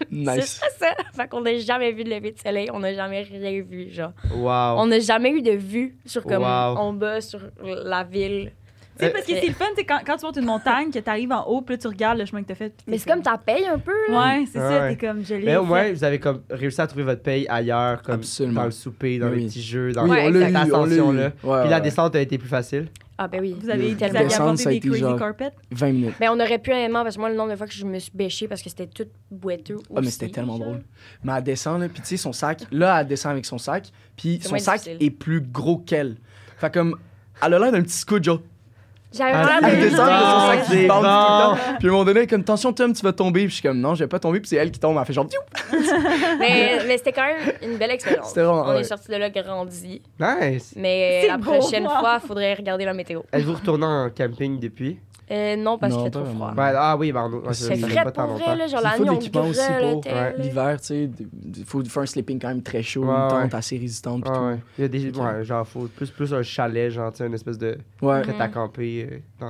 c'est 0.00 0.10
Nice. 0.10 0.60
ça, 0.62 0.66
ça. 0.78 0.94
Fait 1.14 1.28
qu'on 1.28 1.42
n'a 1.42 1.58
jamais 1.58 1.92
vu 1.92 2.02
de 2.04 2.10
lever 2.10 2.32
de 2.32 2.38
soleil, 2.38 2.68
on 2.72 2.78
n'a 2.78 2.94
jamais 2.94 3.22
rien 3.22 3.62
vu, 3.62 3.90
genre. 3.90 4.12
Wow. 4.34 4.80
On 4.80 4.86
n'a 4.86 4.98
jamais 5.00 5.30
eu 5.30 5.42
de 5.42 5.52
vue 5.52 5.96
sur 6.06 6.22
comme 6.24 6.42
Wow. 6.42 6.76
en 6.78 6.92
bas, 6.94 7.20
sur 7.20 7.40
la 7.62 8.02
ville. 8.04 8.52
Tu 8.98 9.06
sais, 9.06 9.12
parce 9.12 9.24
que 9.26 9.32
Euh, 9.32 9.36
c'est 9.40 9.46
le 9.48 9.54
fun, 9.54 9.64
c'est 9.76 9.84
quand, 9.84 10.00
quand 10.04 10.16
tu 10.18 10.26
montes 10.26 10.36
une 10.36 10.44
montagne, 10.44 10.90
que 10.90 10.98
t'arrives 10.98 11.32
en 11.32 11.46
haut, 11.46 11.62
puis 11.62 11.74
là, 11.74 11.78
tu 11.78 11.86
regardes 11.88 12.18
le 12.18 12.26
chemin 12.26 12.42
que 12.42 12.48
t'as 12.48 12.54
fait. 12.54 12.68
puis 12.70 12.84
Mais 12.86 12.98
c'est 12.98 13.08
comme 13.10 13.22
ta 13.22 13.38
paye 13.38 13.64
un 13.66 13.78
peu, 13.78 13.92
là. 14.10 14.18
Ouais, 14.38 14.44
c'est 14.50 14.58
ça, 14.58 14.80
Ouais. 14.82 14.94
t'es 14.96 15.06
comme, 15.06 15.20
l'ai 15.20 15.38
Mais 15.38 15.56
au 15.56 15.64
moins, 15.64 15.84
fait. 15.84 15.92
vous 15.94 16.04
avez 16.04 16.18
comme 16.18 16.42
réussi 16.50 16.80
à 16.82 16.86
trouver 16.86 17.04
votre 17.04 17.22
paye 17.22 17.46
ailleurs, 17.48 18.02
comme 18.02 18.16
Absolument. 18.16 18.60
dans 18.60 18.64
le 18.66 18.72
souper, 18.72 19.18
dans 19.18 19.28
Oui. 19.30 19.40
les 19.40 19.46
petits 19.46 19.62
jeux, 19.62 19.92
dans 19.92 20.04
Oui, 20.04 20.10
Ouais, 20.10 20.24
on 20.26 20.30
l'a 20.30 20.38
eu, 20.40 20.42
cette 20.42 20.50
on 20.50 20.52
l'a 20.52 20.60
eu. 20.66 20.72
ascension-là. 20.72 21.22
Ouais, 21.24 21.30
Puis 21.40 21.48
ouais, 21.50 21.68
la 21.70 21.80
descente 21.80 22.14
a 22.16 22.20
été 22.20 22.36
plus 22.36 22.48
facile? 22.48 22.88
Ah, 23.22 23.28
ben 23.28 23.38
oui. 23.42 23.54
Vous 23.60 23.68
avez, 23.68 23.94
vous 23.94 24.02
avez 24.02 24.16
a 24.16 24.54
des 24.70 24.80
crazy 24.80 24.98
genre- 25.00 25.18
carpets? 25.18 25.50
20 25.72 25.92
minutes. 25.92 26.14
Mais 26.20 26.28
on 26.30 26.40
aurait 26.40 26.58
pu 26.58 26.70
honnêtement, 26.72 27.02
parce 27.02 27.16
que 27.16 27.20
moi, 27.20 27.28
le 27.28 27.36
nombre 27.36 27.50
de 27.50 27.56
fois 27.56 27.66
que 27.66 27.72
je 27.74 27.84
me 27.84 27.98
suis 27.98 28.10
bêchée 28.14 28.48
parce 28.48 28.62
que 28.62 28.70
c'était 28.70 28.86
tout 28.86 29.04
boiteux. 29.30 29.76
Ah, 29.94 30.00
mais 30.00 30.08
c'était 30.10 30.30
tellement 30.30 30.56
genre. 30.56 30.68
drôle. 30.68 30.84
Mais 31.22 31.32
elle 31.36 31.42
descend, 31.44 31.82
là, 31.82 31.88
puis 31.90 32.00
tu 32.00 32.08
sais, 32.08 32.16
son 32.16 32.32
sac, 32.32 32.62
là, 32.72 32.98
elle 32.98 33.06
descend 33.06 33.32
avec 33.32 33.44
son 33.44 33.58
sac, 33.58 33.90
puis 34.16 34.40
son 34.42 34.56
sac 34.56 34.80
difficile. 34.80 35.06
est 35.06 35.10
plus 35.10 35.42
gros 35.42 35.76
qu'elle. 35.76 36.16
Fait 36.56 36.72
comme, 36.72 36.96
elle 37.42 37.52
a 37.52 37.58
l'air 37.58 37.72
d'un 37.72 37.82
petit 37.82 37.98
genre. 38.22 38.40
J'avais 39.12 39.32
Ah, 39.34 39.42
vraiment 39.42 39.58
ah, 39.62 39.70
de 39.70 39.80
descendre 39.80 40.64
C'est 40.68 40.76
qui 40.82 40.86
bande 40.86 40.98
tout 40.98 41.02
le 41.02 41.08
temps. 41.66 41.76
Puis 41.78 41.88
à 41.88 41.90
un 41.90 41.92
moment 41.92 42.04
donné, 42.04 42.26
comme 42.26 42.40
attention 42.42 42.72
Tom, 42.72 42.92
tu 42.92 43.02
vas 43.02 43.12
tomber. 43.12 43.40
Puis 43.40 43.48
je 43.50 43.54
suis 43.54 43.62
comme 43.62 43.80
non, 43.80 43.94
je 43.94 44.04
vais 44.04 44.08
pas 44.08 44.18
tomber. 44.20 44.40
Puis 44.40 44.48
c'est 44.50 44.56
elle 44.56 44.70
qui 44.70 44.78
tombe. 44.78 44.96
Elle 44.98 45.04
fait 45.04 45.12
genre! 45.12 45.26
Mais, 46.38 46.80
mais 46.86 46.96
c'était 46.98 47.12
quand 47.12 47.24
même 47.24 47.52
une 47.62 47.76
belle 47.76 47.90
expérience. 47.90 48.28
C'était 48.28 48.42
vraiment- 48.42 48.64
On 48.66 48.70
ouais. 48.74 48.80
est 48.80 48.84
sorti 48.84 49.08
de 49.10 49.16
là 49.16 49.30
grandi. 49.30 50.00
Nice. 50.18 50.72
Mais 50.76 51.26
la 51.26 51.36
beau, 51.36 51.52
prochaine 51.52 51.84
fois, 51.84 52.20
il 52.22 52.26
faudrait 52.26 52.54
regarder 52.54 52.84
la 52.84 52.94
météo. 52.94 53.20
Êtes-vous 53.32 53.54
retourné 53.54 53.84
en 53.86 54.10
camping 54.10 54.58
depuis? 54.58 54.98
Euh, 55.30 55.54
non, 55.56 55.78
parce 55.78 55.94
qu'il 55.94 56.02
fait 56.04 56.10
pas 56.10 56.20
trop 56.22 56.34
froid. 56.34 56.50
Ouais, 56.56 56.72
ah 56.76 56.96
oui, 56.98 57.12
ben, 57.12 57.30
on- 57.32 57.52
C'est 57.52 57.68
pas 57.80 57.86
vrai, 57.86 58.04
longtemps. 58.04 58.54
là. 58.56 58.66
Genre 58.66 58.80
Il 58.80 58.82
la 58.82 58.90
faut 58.90 58.98
nuit, 58.98 59.04
de 59.04 59.10
on 59.10 59.12
l'équipement 59.14 59.46
aussi 59.46 59.60
pour 59.80 60.06
ouais, 60.12 60.34
l'hiver, 60.38 60.80
tu 60.80 60.86
sais. 60.86 61.10
Il 61.56 61.64
faut 61.64 61.84
faire 61.84 62.02
un 62.02 62.06
sleeping 62.06 62.40
quand 62.40 62.48
même 62.48 62.62
très 62.62 62.82
chaud, 62.82 63.04
Ouais, 63.04 63.10
une 63.14 63.22
ouais. 63.22 63.28
tente 63.42 63.54
assez 63.54 63.78
résistante. 63.78 64.22
Puis 64.22 64.30
Ah 64.34 64.38
tout. 64.38 64.44
ouais. 64.44 64.58
Il 64.78 64.82
y 64.82 64.84
a 64.84 64.88
des. 64.88 65.18
Ouais, 65.18 65.44
genre, 65.44 65.66
faut 65.66 65.82
plus, 65.94 66.10
plus 66.10 66.34
un 66.34 66.42
chalet, 66.42 66.90
genre, 66.90 67.12
tu 67.12 67.18
sais, 67.18 67.26
une 67.26 67.34
espèce 67.34 67.58
de. 67.58 67.78
Ouais, 68.02 68.22
prêt 68.22 68.34
à 68.40 68.48
camper. 68.48 69.08
euh, 69.40 69.46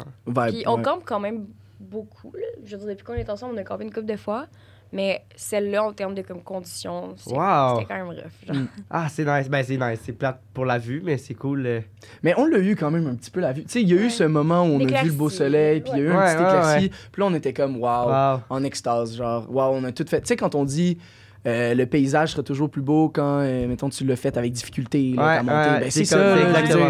Puis 0.49 0.65
on 0.67 0.77
ouais. 0.77 0.83
campe 0.83 1.03
quand 1.07 1.21
même 1.21 1.47
beaucoup. 1.79 2.33
Là. 2.35 2.47
Je 2.65 2.77
veux 2.77 2.79
dire, 2.83 2.89
depuis 2.91 3.05
qu'on 3.05 3.15
est 3.15 3.31
ensemble, 3.31 3.55
on 3.55 3.59
a 3.59 3.65
campé 3.65 3.85
une 3.85 3.93
couple 3.93 4.07
de 4.07 4.17
fois. 4.17 4.47
Mais 4.93 5.23
celle-là, 5.37 5.85
en 5.85 5.93
termes 5.93 6.15
de 6.15 6.23
comme, 6.23 6.43
conditions, 6.43 7.15
c'est- 7.17 7.31
Wow. 7.33 7.75
c'était 7.79 7.87
quand 7.87 7.95
même 7.95 8.09
rough. 8.09 8.17
genre. 8.47 8.57
Ah, 8.91 9.07
c'est 9.09 9.25
nice. 9.25 9.49
Ben, 9.49 9.63
c'est 9.63 9.77
nice. 9.77 10.01
C'est 10.05 10.13
plate 10.13 10.41
pour 10.53 10.65
la 10.65 10.79
vue, 10.79 11.01
mais 11.05 11.17
c'est 11.17 11.35
cool. 11.35 11.65
euh. 11.67 11.81
Mais 12.25 12.35
on 12.37 12.45
l'a 12.47 12.59
eu 12.59 12.75
quand 12.75 12.91
même 12.91 13.07
un 13.07 13.15
petit 13.15 13.31
peu 13.31 13.39
la 13.41 13.53
vue. 13.53 13.63
Tu 13.63 13.71
sais, 13.71 13.83
il 13.83 13.89
y 13.89 13.97
a 13.97 14.01
eu 14.03 14.11
ce 14.11 14.25
moment 14.25 14.63
où 14.65 14.71
on 14.73 14.81
a 14.81 15.03
vu 15.03 15.09
le 15.11 15.15
beau 15.15 15.31
soleil, 15.31 15.81
puis 15.81 15.93
il 15.95 15.99
y 15.99 16.01
a 16.01 16.05
eu 16.05 16.11
un 16.11 16.19
Ouais, 16.19 16.35
petit 16.35 16.43
ouais, 16.43 16.49
éclairci. 16.49 16.89
Puis 17.13 17.21
là, 17.23 17.27
on 17.27 17.35
était 17.35 17.53
comme 17.53 17.77
waouh, 17.77 18.09
Wow. 18.09 18.41
en 18.51 18.65
extase, 18.65 19.17
genre 19.17 19.47
waouh, 19.49 19.75
on 19.75 19.85
a 19.85 19.93
tout 19.93 20.05
fait. 20.09 20.21
Tu 20.23 20.27
sais, 20.27 20.37
quand 20.37 20.55
on 20.57 20.65
dit 20.65 20.99
euh, 21.47 21.73
le 21.75 21.87
paysage 21.87 22.33
sera 22.33 22.43
toujours 22.43 22.69
plus 22.69 22.83
beau 22.83 23.09
quand, 23.09 23.39
euh, 23.41 23.67
mettons, 23.67 23.89
tu 23.89 24.05
l'as 24.05 24.17
fait 24.17 24.37
avec 24.37 24.53
difficulté, 24.53 25.15
là, 25.17 25.23
Ouais, 25.27 25.37
t'as 25.37 25.43
monté. 25.43 25.71
ouais, 25.71 25.81
Ben, 25.81 25.91
c'est 25.91 26.05
ça, 26.05 26.37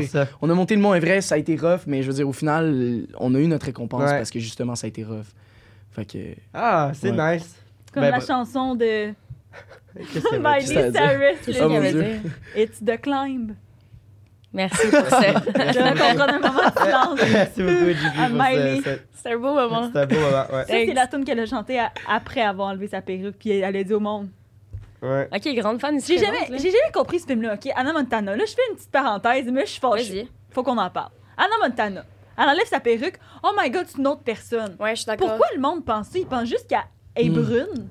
dire. 0.01 0.09
ça. 0.11 0.27
On 0.43 0.51
a 0.51 0.55
monté 0.55 0.75
le 0.75 0.81
Mont 0.81 0.93
Everest, 0.93 1.29
ça 1.29 1.37
a 1.37 1.39
été 1.39 1.55
rough, 1.55 1.83
mais 1.87 2.03
je 2.03 2.09
veux 2.09 2.15
dire, 2.15 2.29
au 2.29 2.33
final, 2.33 3.03
on 3.21 3.33
a 3.37 3.39
eu 3.39 3.47
notre 3.47 3.67
récompense 3.67 4.11
Ouais. 4.11 4.17
parce 4.17 4.31
que 4.33 4.41
justement, 4.41 4.75
ça 4.75 4.87
a 4.87 4.89
été 4.89 5.05
rough. 5.05 5.27
Fait 5.93 6.05
que. 6.05 6.19
Ah, 6.53 6.91
c'est 6.95 7.13
Ouais. 7.13 7.35
nice. 7.37 7.55
Comme 7.93 8.03
Ben, 8.03 8.11
la 8.11 8.19
bah- 8.19 8.25
chanson 8.27 8.75
de 8.75 9.13
Miley? 10.39 10.93
Cyrus. 10.93 11.61
Oh, 11.61 11.73
avait. 11.73 12.21
It's 12.57 12.81
the 12.85 13.01
climb. 13.01 13.57
Merci 14.53 14.89
pour 14.89 15.07
ça. 15.07 15.21
Je 15.23 15.79
vais 15.79 15.91
comprendre 15.91 16.35
un 16.35 16.39
moment 16.41 16.69
de 16.69 16.81
silence. 16.81 17.21
Merci 17.33 17.63
beaucoup, 17.63 17.91
JP, 17.93 18.19
À 18.19 18.93
C'est 19.13 19.33
un 19.33 19.39
beau 19.39 19.55
moment. 19.55 19.91
C'est 19.93 20.01
un 20.01 20.07
beau 20.07 20.17
moment, 20.17 20.45
ouais. 20.53 20.65
Ça, 20.65 20.67
c'est 20.67 20.93
la 20.93 21.07
tune 21.07 21.25
qu'elle 21.25 21.41
a 21.41 21.47
chantée 21.47 21.79
à- 21.79 21.93
après 22.09 22.41
avoir 22.43 22.69
enlevé 22.69 22.89
sa 22.89 23.01
perruque, 23.01 23.37
puis 23.39 23.51
elle 23.51 23.77
a 23.77 23.85
dit 23.85 23.95
au 23.95 24.01
monde. 24.01 24.29
Ouais. 25.03 25.29
Ok, 25.35 25.55
grande 25.55 25.81
fan 25.81 25.97
ici. 25.97 26.19
J'ai 26.19 26.25
jamais, 26.27 26.47
j'ai 26.51 26.71
jamais 26.71 26.93
compris 26.93 27.21
ce 27.21 27.27
film-là, 27.27 27.55
OK? 27.55 27.71
Anna 27.75 27.93
Montana. 27.93 28.37
Là, 28.37 28.45
je 28.45 28.53
fais 28.53 28.63
une 28.71 28.77
petite 28.77 28.91
parenthèse, 28.91 29.47
mais 29.51 29.63
je 29.67 29.71
suis 29.71 29.81
fâchée. 29.81 30.13
Vas-y. 30.25 30.29
Faut 30.51 30.63
qu'on 30.63 30.77
en 30.79 30.91
parle. 30.91 31.11
Anna 31.37 31.55
Montana. 31.63 32.05
Elle 32.37 32.49
enlève 32.49 32.67
sa 32.67 32.81
perruque. 32.81 33.19
Oh 33.43 33.51
my 33.59 33.71
God, 33.71 33.85
c'est 33.87 33.99
une 33.99 34.07
autre 34.09 34.23
personne. 34.23 34.77
Ouais, 34.81 34.91
je 34.97 35.03
suis 35.03 35.07
d'accord. 35.07 35.29
Pourquoi 35.29 35.47
le 35.55 35.61
monde 35.61 35.85
pense 35.85 36.09
ça? 36.09 36.19
Il 36.19 36.27
pense 36.27 36.49
juste 36.49 36.67
qu'elle 36.69 36.79
est 37.17 37.29
Hmm. 37.29 37.33
brune. 37.43 37.89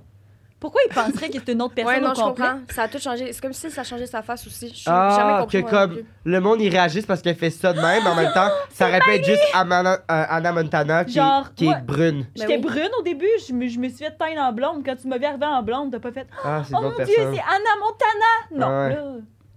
Pourquoi 0.60 0.82
il 0.90 0.94
penserait 0.94 1.30
que 1.30 1.38
c'est 1.40 1.54
une 1.54 1.62
autre 1.62 1.74
personne 1.74 1.96
Ouais, 1.96 2.02
non, 2.02 2.12
au 2.12 2.16
je 2.16 2.20
complet? 2.20 2.46
comprends. 2.46 2.60
Ça 2.76 2.84
a 2.84 2.88
tout 2.90 3.00
changé. 3.00 3.32
C'est 3.32 3.40
comme 3.42 3.54
si 3.54 3.72
ça 3.72 3.82
changeait 3.86 4.08
sa 4.08 4.22
face 4.22 4.46
aussi. 4.46 4.68
Je 4.68 4.74
suis 4.76 4.84
Ah, 4.88 5.16
jamais 5.18 5.40
compris. 5.40 5.64
que 5.64 5.70
comme 5.70 6.00
le 6.26 6.40
monde 6.42 6.60
il 6.60 6.70
réagisse 6.70 7.06
parce 7.06 7.22
qu'elle 7.22 7.38
fait 7.38 7.50
ça 7.50 7.72
de 7.72 7.80
même, 7.80 8.04
mais 8.04 8.10
en 8.10 8.16
même 8.16 8.34
temps, 8.34 8.50
ça 8.70 8.88
répète 8.88 9.24
juste 9.24 9.42
Amana- 9.54 10.00
euh, 10.12 10.26
Anna 10.30 10.52
Montana 10.52 11.06
qui, 11.06 11.14
Genre, 11.14 11.54
qui 11.56 11.64
moi- 11.64 11.78
est 11.78 11.82
brune. 11.86 12.26
J'étais 12.36 12.58
Ben 12.58 12.66
oui. 12.66 12.72
brune 12.74 12.90
au 13.00 13.04
début, 13.04 13.30
je 13.48 13.54
me, 13.54 13.70
je 13.70 13.80
me 13.80 13.88
suis 13.88 14.00
fait 14.00 14.12
teindre 14.18 14.42
en 14.42 14.52
blonde. 14.52 14.84
Quand 14.86 14.98
tu 14.98 15.08
m'as 15.08 15.18
vu 15.18 15.24
arriver 15.24 15.46
en 15.46 15.64
blonde, 15.64 15.92
t'as 15.94 16.00
pas 16.00 16.12
fait 16.12 16.28
Ah, 16.44 16.62
Oh 16.74 16.82
mon 16.82 16.90
dieu, 16.92 17.06
c'est 17.08 17.24
Anna 17.24 17.76
Montana! 17.80 18.36
Non, 18.52 18.68
Ouais. 18.68 18.96
là, 18.96 19.04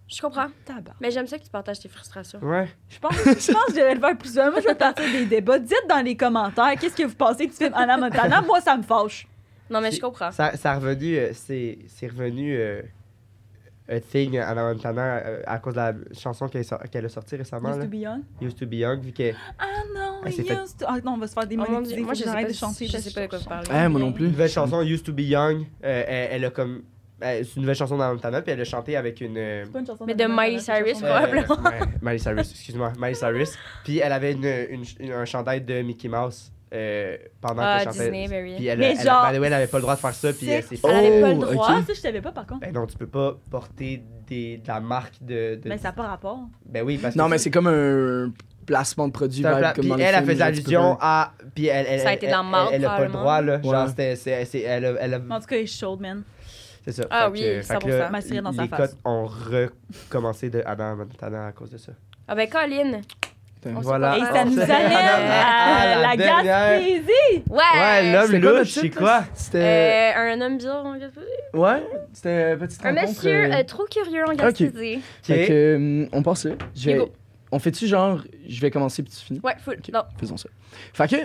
Je 0.06 0.20
comprends. 0.22 0.46
tabac. 0.64 0.92
Mais 1.00 1.10
j'aime 1.10 1.26
ça 1.26 1.36
que 1.36 1.42
tu 1.42 1.50
partages 1.50 1.80
tes 1.80 1.88
frustrations. 1.88 2.38
Ouais. 2.42 2.68
Je 2.88 3.00
pense, 3.00 3.12
je 3.16 3.52
pense 3.52 3.64
que 3.64 3.72
je 3.72 3.76
devrais 3.78 3.94
le 3.94 4.00
faire 4.00 4.16
plus 4.16 4.28
souvent. 4.28 4.52
Moi, 4.52 4.60
je 4.60 4.68
vais 4.68 4.74
partir 4.76 5.04
des 5.10 5.24
débats. 5.26 5.58
Dites 5.58 5.82
dans 5.88 6.04
les 6.04 6.16
commentaires 6.16 6.74
qu'est-ce 6.80 6.94
que 6.94 7.02
vous 7.08 7.16
pensez 7.16 7.46
du 7.48 7.52
film 7.52 7.72
Anna 7.74 7.96
Montana? 7.96 8.40
Moi, 8.42 8.60
ça 8.60 8.76
me 8.76 8.84
fâche. 8.84 9.26
Non, 9.70 9.80
mais 9.80 9.90
je 9.92 10.00
comprends. 10.00 10.30
Ça, 10.32 10.56
ça 10.56 10.72
a 10.72 10.74
revenu, 10.78 11.16
euh, 11.16 11.30
c'est 11.32 11.78
c'est 11.88 12.06
revenu 12.08 12.54
euh, 12.56 12.82
a 13.88 14.00
thing 14.00 14.38
Anna 14.38 14.72
Montana 14.72 15.16
euh, 15.18 15.42
à 15.46 15.58
cause 15.58 15.74
de 15.74 15.78
la 15.78 15.92
chanson 16.18 16.48
qu'elle 16.48 16.64
qu'elle 16.90 17.04
a 17.06 17.08
sortie 17.08 17.36
récemment, 17.36 17.70
Used 17.70 17.78
là. 17.80 17.84
to 17.84 17.90
be 17.90 17.94
young. 17.94 18.20
Used 18.40 18.58
to 18.58 18.66
be 18.66 18.74
young, 18.74 19.00
vu 19.00 19.12
que 19.12 19.32
Ah 19.58 19.64
non, 19.94 20.20
Elle 20.24 20.32
s'est 20.32 20.42
fait- 20.44 20.54
used 20.54 20.78
to... 20.78 20.84
Ah 20.88 20.98
non, 21.04 21.12
on 21.12 21.18
va 21.18 21.26
se 21.26 21.32
faire 21.34 21.44
Oh 21.50 21.70
mon. 21.70 21.80
Dieu, 21.80 21.96
Faut 21.98 22.04
moi, 22.04 22.14
je 22.14 22.20
sais 22.24 22.32
pas, 22.32 22.44
de 22.44 22.52
chanter. 22.52 22.86
je 22.86 22.96
sais 22.98 23.10
pas 23.12 23.22
de 23.22 23.26
quoi 23.28 23.38
vous 23.38 23.44
chante 23.44 23.66
parlez. 23.68 23.84
Eh, 23.86 23.88
moi 23.88 24.00
non 24.00 24.12
plus. 24.12 24.24
une 24.26 24.30
nouvelle 24.32 24.50
chanson 24.50 24.82
Used 24.82 25.04
to 25.04 25.12
be 25.12 25.20
young, 25.20 25.64
euh, 25.84 26.04
elle, 26.06 26.28
elle 26.32 26.44
a 26.44 26.50
comme 26.50 26.82
c'est 27.24 27.54
une 27.54 27.62
nouvelle 27.62 27.76
chanson 27.76 27.96
d'Anna 27.96 28.14
Montana, 28.14 28.42
puis 28.42 28.50
elle 28.50 28.60
a 28.60 28.64
chanté 28.64 28.96
avec 28.96 29.20
une 29.20 29.36
euh, 29.38 29.62
C'est 29.64 29.72
pas 29.72 29.78
une 29.78 29.86
chanson 29.86 30.04
Mais 30.06 30.14
de 30.16 30.24
Miley 30.24 30.58
Cyrus, 30.58 31.00
Euh, 31.02 31.06
probablement. 31.06 31.70
ouais, 31.70 31.86
Miley 32.02 32.18
Cyrus, 32.18 32.50
excuse-moi, 32.50 32.92
Miley 32.98 33.14
Cyrus. 33.14 33.56
Puis 33.84 33.98
elle 33.98 34.10
avait 34.12 34.32
une, 34.32 34.44
une- 34.44 34.84
une- 34.98 35.12
un 35.12 35.24
chandail 35.24 35.60
de 35.60 35.82
Mickey 35.82 36.08
Mouse 36.08 36.50
euh, 36.72 37.16
pendant 37.40 37.62
Ah, 37.62 37.78
qu'elle 37.78 37.92
chantait. 37.92 38.10
Disney, 38.10 38.28
ben. 38.28 38.56
Puis 38.56 38.66
elle, 38.66 38.78
Mais 38.78 38.94
elle, 38.98 39.04
genre, 39.06 39.24
way, 39.30 39.36
elle 39.46 39.52
avait 39.52 39.66
pas 39.66 39.76
le 39.78 39.82
droit 39.82 39.94
de 39.94 40.00
faire 40.00 40.14
ça, 40.14 40.32
puis 40.32 40.48
elle 40.48 40.62
s'est 40.62 40.76
fait. 40.76 40.88
Elle 40.88 40.96
avait 41.06 41.20
pas 41.20 41.28
le 41.28 41.34
droit. 41.34 41.54
ok. 41.54 41.60
Ah, 41.68 41.80
ça, 41.86 41.92
je 41.94 42.00
savais 42.00 42.20
pas 42.20 42.32
par 42.32 42.46
contre. 42.46 42.60
Ben 42.60 42.72
non, 42.72 42.86
tu 42.86 42.96
peux 42.96 43.06
pas 43.06 43.36
porter 43.50 44.02
des, 44.26 44.58
de 44.58 44.68
la 44.68 44.80
marque 44.80 45.14
de. 45.20 45.56
de- 45.56 45.68
Mais 45.68 45.76
ça 45.78 45.88
n'a 45.88 45.92
pas 45.92 46.04
rapport. 46.08 46.40
Ben 46.66 46.82
oui, 46.84 46.98
parce 46.98 47.14
Non, 47.16 47.24
que 47.26 47.30
mais 47.30 47.38
c'est 47.38 47.50
comme 47.50 47.66
un 47.66 48.32
placement 48.64 49.08
de 49.08 49.12
produit 49.12 49.42
pla- 49.42 49.72
comme 49.74 49.80
Puis 49.82 49.88
dans 49.90 49.96
elle, 49.96 50.00
les 50.00 50.04
elle 50.06 50.14
genre, 50.14 50.20
tu 50.30 50.36
peux 50.36 50.42
allusion 50.42 50.98
à. 51.00 51.32
Puis 51.54 51.66
elle, 51.66 51.86
elle, 51.88 52.00
Ça 52.00 52.08
a 52.08 52.12
elle- 52.12 52.16
été 52.16 52.26
elle- 52.26 52.32
dans 52.32 52.42
le 52.44 52.48
marde, 52.48 52.68
Elle, 52.72 52.80
elle 52.82 52.86
a 52.86 52.96
pas 52.96 53.04
le 53.04 53.12
droit, 53.12 53.40
là. 53.42 53.60
Genre, 53.62 53.72
Ouais. 53.82 53.88
c'était. 53.88 54.16
c'est- 54.16 54.44
c'est- 54.46 54.60
Elle 54.62 54.84
a. 54.86 54.92
Elle 55.00 55.14
a 55.14 55.16
En 55.30 55.40
tout 55.40 55.46
cas, 55.46 55.56
il 55.56 55.62
est 55.62 55.66
chaude, 55.66 56.00
man. 56.00 56.22
c'est 56.84 56.92
ça. 56.92 57.02
Ah 57.10 57.24
Fait 57.26 57.30
oui, 57.32 57.40
que- 57.40 57.62
fait 57.62 57.74
que 57.74 57.80
100%. 57.84 57.98
là, 57.98 58.10
M'assurer 58.10 58.40
dans 58.40 58.52
sa 58.52 58.62
les 58.62 58.68
face. 58.68 58.78
cotes 58.92 58.98
ont 59.04 59.26
recommencé 59.26 60.48
de 60.50 60.62
Montana 60.96 61.46
à 61.48 61.52
cause 61.52 61.70
de 61.70 61.78
ça. 61.78 61.92
Ah 62.28 62.34
ben, 62.34 62.48
Colin. 62.48 63.00
Voilà. 63.64 64.18
Et 64.18 64.20
Ah, 64.22 64.32
ça 64.32 64.44
nous 64.44 64.52
c'est- 64.54 64.62
amène 64.62 64.92
à 64.92 65.76
à 65.76 66.16
la. 66.16 66.16
Gaspésie. 66.16 67.42
Ouais. 67.48 67.58
Ouais, 67.76 68.12
l'homme 68.12 68.40
louche, 68.58 68.68
c'est 68.70 68.90
quoi? 68.90 69.24
C'était. 69.34 70.12
Euh, 70.16 70.32
un 70.34 70.40
homme 70.40 70.56
bizarre 70.58 70.84
en 70.84 70.96
Gaspésie. 70.96 71.26
Ouais, 71.54 71.82
c'était 72.12 72.52
une 72.52 72.58
petite 72.58 72.84
Un 72.84 72.92
monsieur 72.92 73.30
euh, 73.44 73.52
euh, 73.54 73.62
trop 73.64 73.84
curieux 73.84 74.24
en 74.28 74.32
Gaspésie. 74.34 75.00
Fait 75.22 75.46
que, 75.46 75.52
euh, 76.02 76.08
on 76.12 76.22
passe 76.22 76.44
là. 76.44 76.52
Je 76.74 76.90
vais- 76.90 76.98
Go. 76.98 77.10
On 77.54 77.58
fait-tu 77.58 77.86
genre, 77.86 78.22
je 78.48 78.60
vais 78.62 78.70
commencer 78.70 79.02
puis 79.02 79.12
tu 79.12 79.24
finis? 79.24 79.40
Ouais, 79.44 79.54
full. 79.62 79.78
Non. 79.92 80.02
faisons 80.18 80.36
ça. 80.38 80.48
Fait 80.94 81.06
que, 81.08 81.16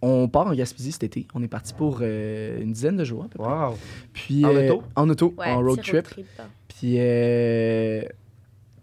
on 0.00 0.28
part 0.28 0.46
en 0.46 0.54
Gaspésie 0.54 0.92
cet 0.92 1.04
été. 1.04 1.26
On 1.34 1.42
est 1.42 1.48
parti 1.48 1.74
pour 1.74 1.98
euh, 2.00 2.58
une 2.60 2.72
dizaine 2.72 2.96
de 2.96 3.04
jours 3.04 3.24
à 3.24 3.28
peu 3.28 3.38
près. 3.38 3.48
Wow. 3.52 3.78
Puis, 4.14 4.44
En 4.46 4.54
euh, 4.54 4.70
auto? 4.70 4.82
En 4.96 5.08
auto, 5.10 5.34
Ouais, 5.36 5.46
en 5.50 5.60
road 5.60 5.80
trip. 5.82 6.06
hein. 6.38 6.44
Puis, 6.68 6.96
euh, 6.98 8.02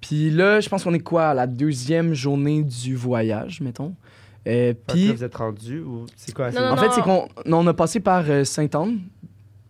puis 0.02 0.30
là, 0.32 0.60
je 0.60 0.68
pense 0.70 0.84
qu'on 0.84 0.93
est 0.93 0.99
quoi 0.99 1.28
à 1.30 1.34
la 1.34 1.47
deuxième 1.47 2.14
journée 2.14 2.64
du 2.64 2.95
voyage, 2.95 3.62
mettons. 3.62 3.93
Euh, 4.47 4.74
là, 4.74 4.74
puis, 4.88 5.12
vous 5.14 5.24
êtes 5.24 5.36
rendu 5.36 5.80
ou 5.82 6.06
c'est 6.16 6.34
quoi? 6.34 6.47
Non, 6.47 6.54
c'est- 6.54 6.60
non, 6.62 6.72
en 6.74 6.78
fait, 6.78 6.91
c'est 6.95 7.02
qu'on 7.02 7.28
non, 7.45 7.60
on 7.60 7.68
a 7.68 7.74
passé 7.74 7.99
par 7.99 8.24
euh, 8.28 8.43
Sainte-Anne. 8.43 9.02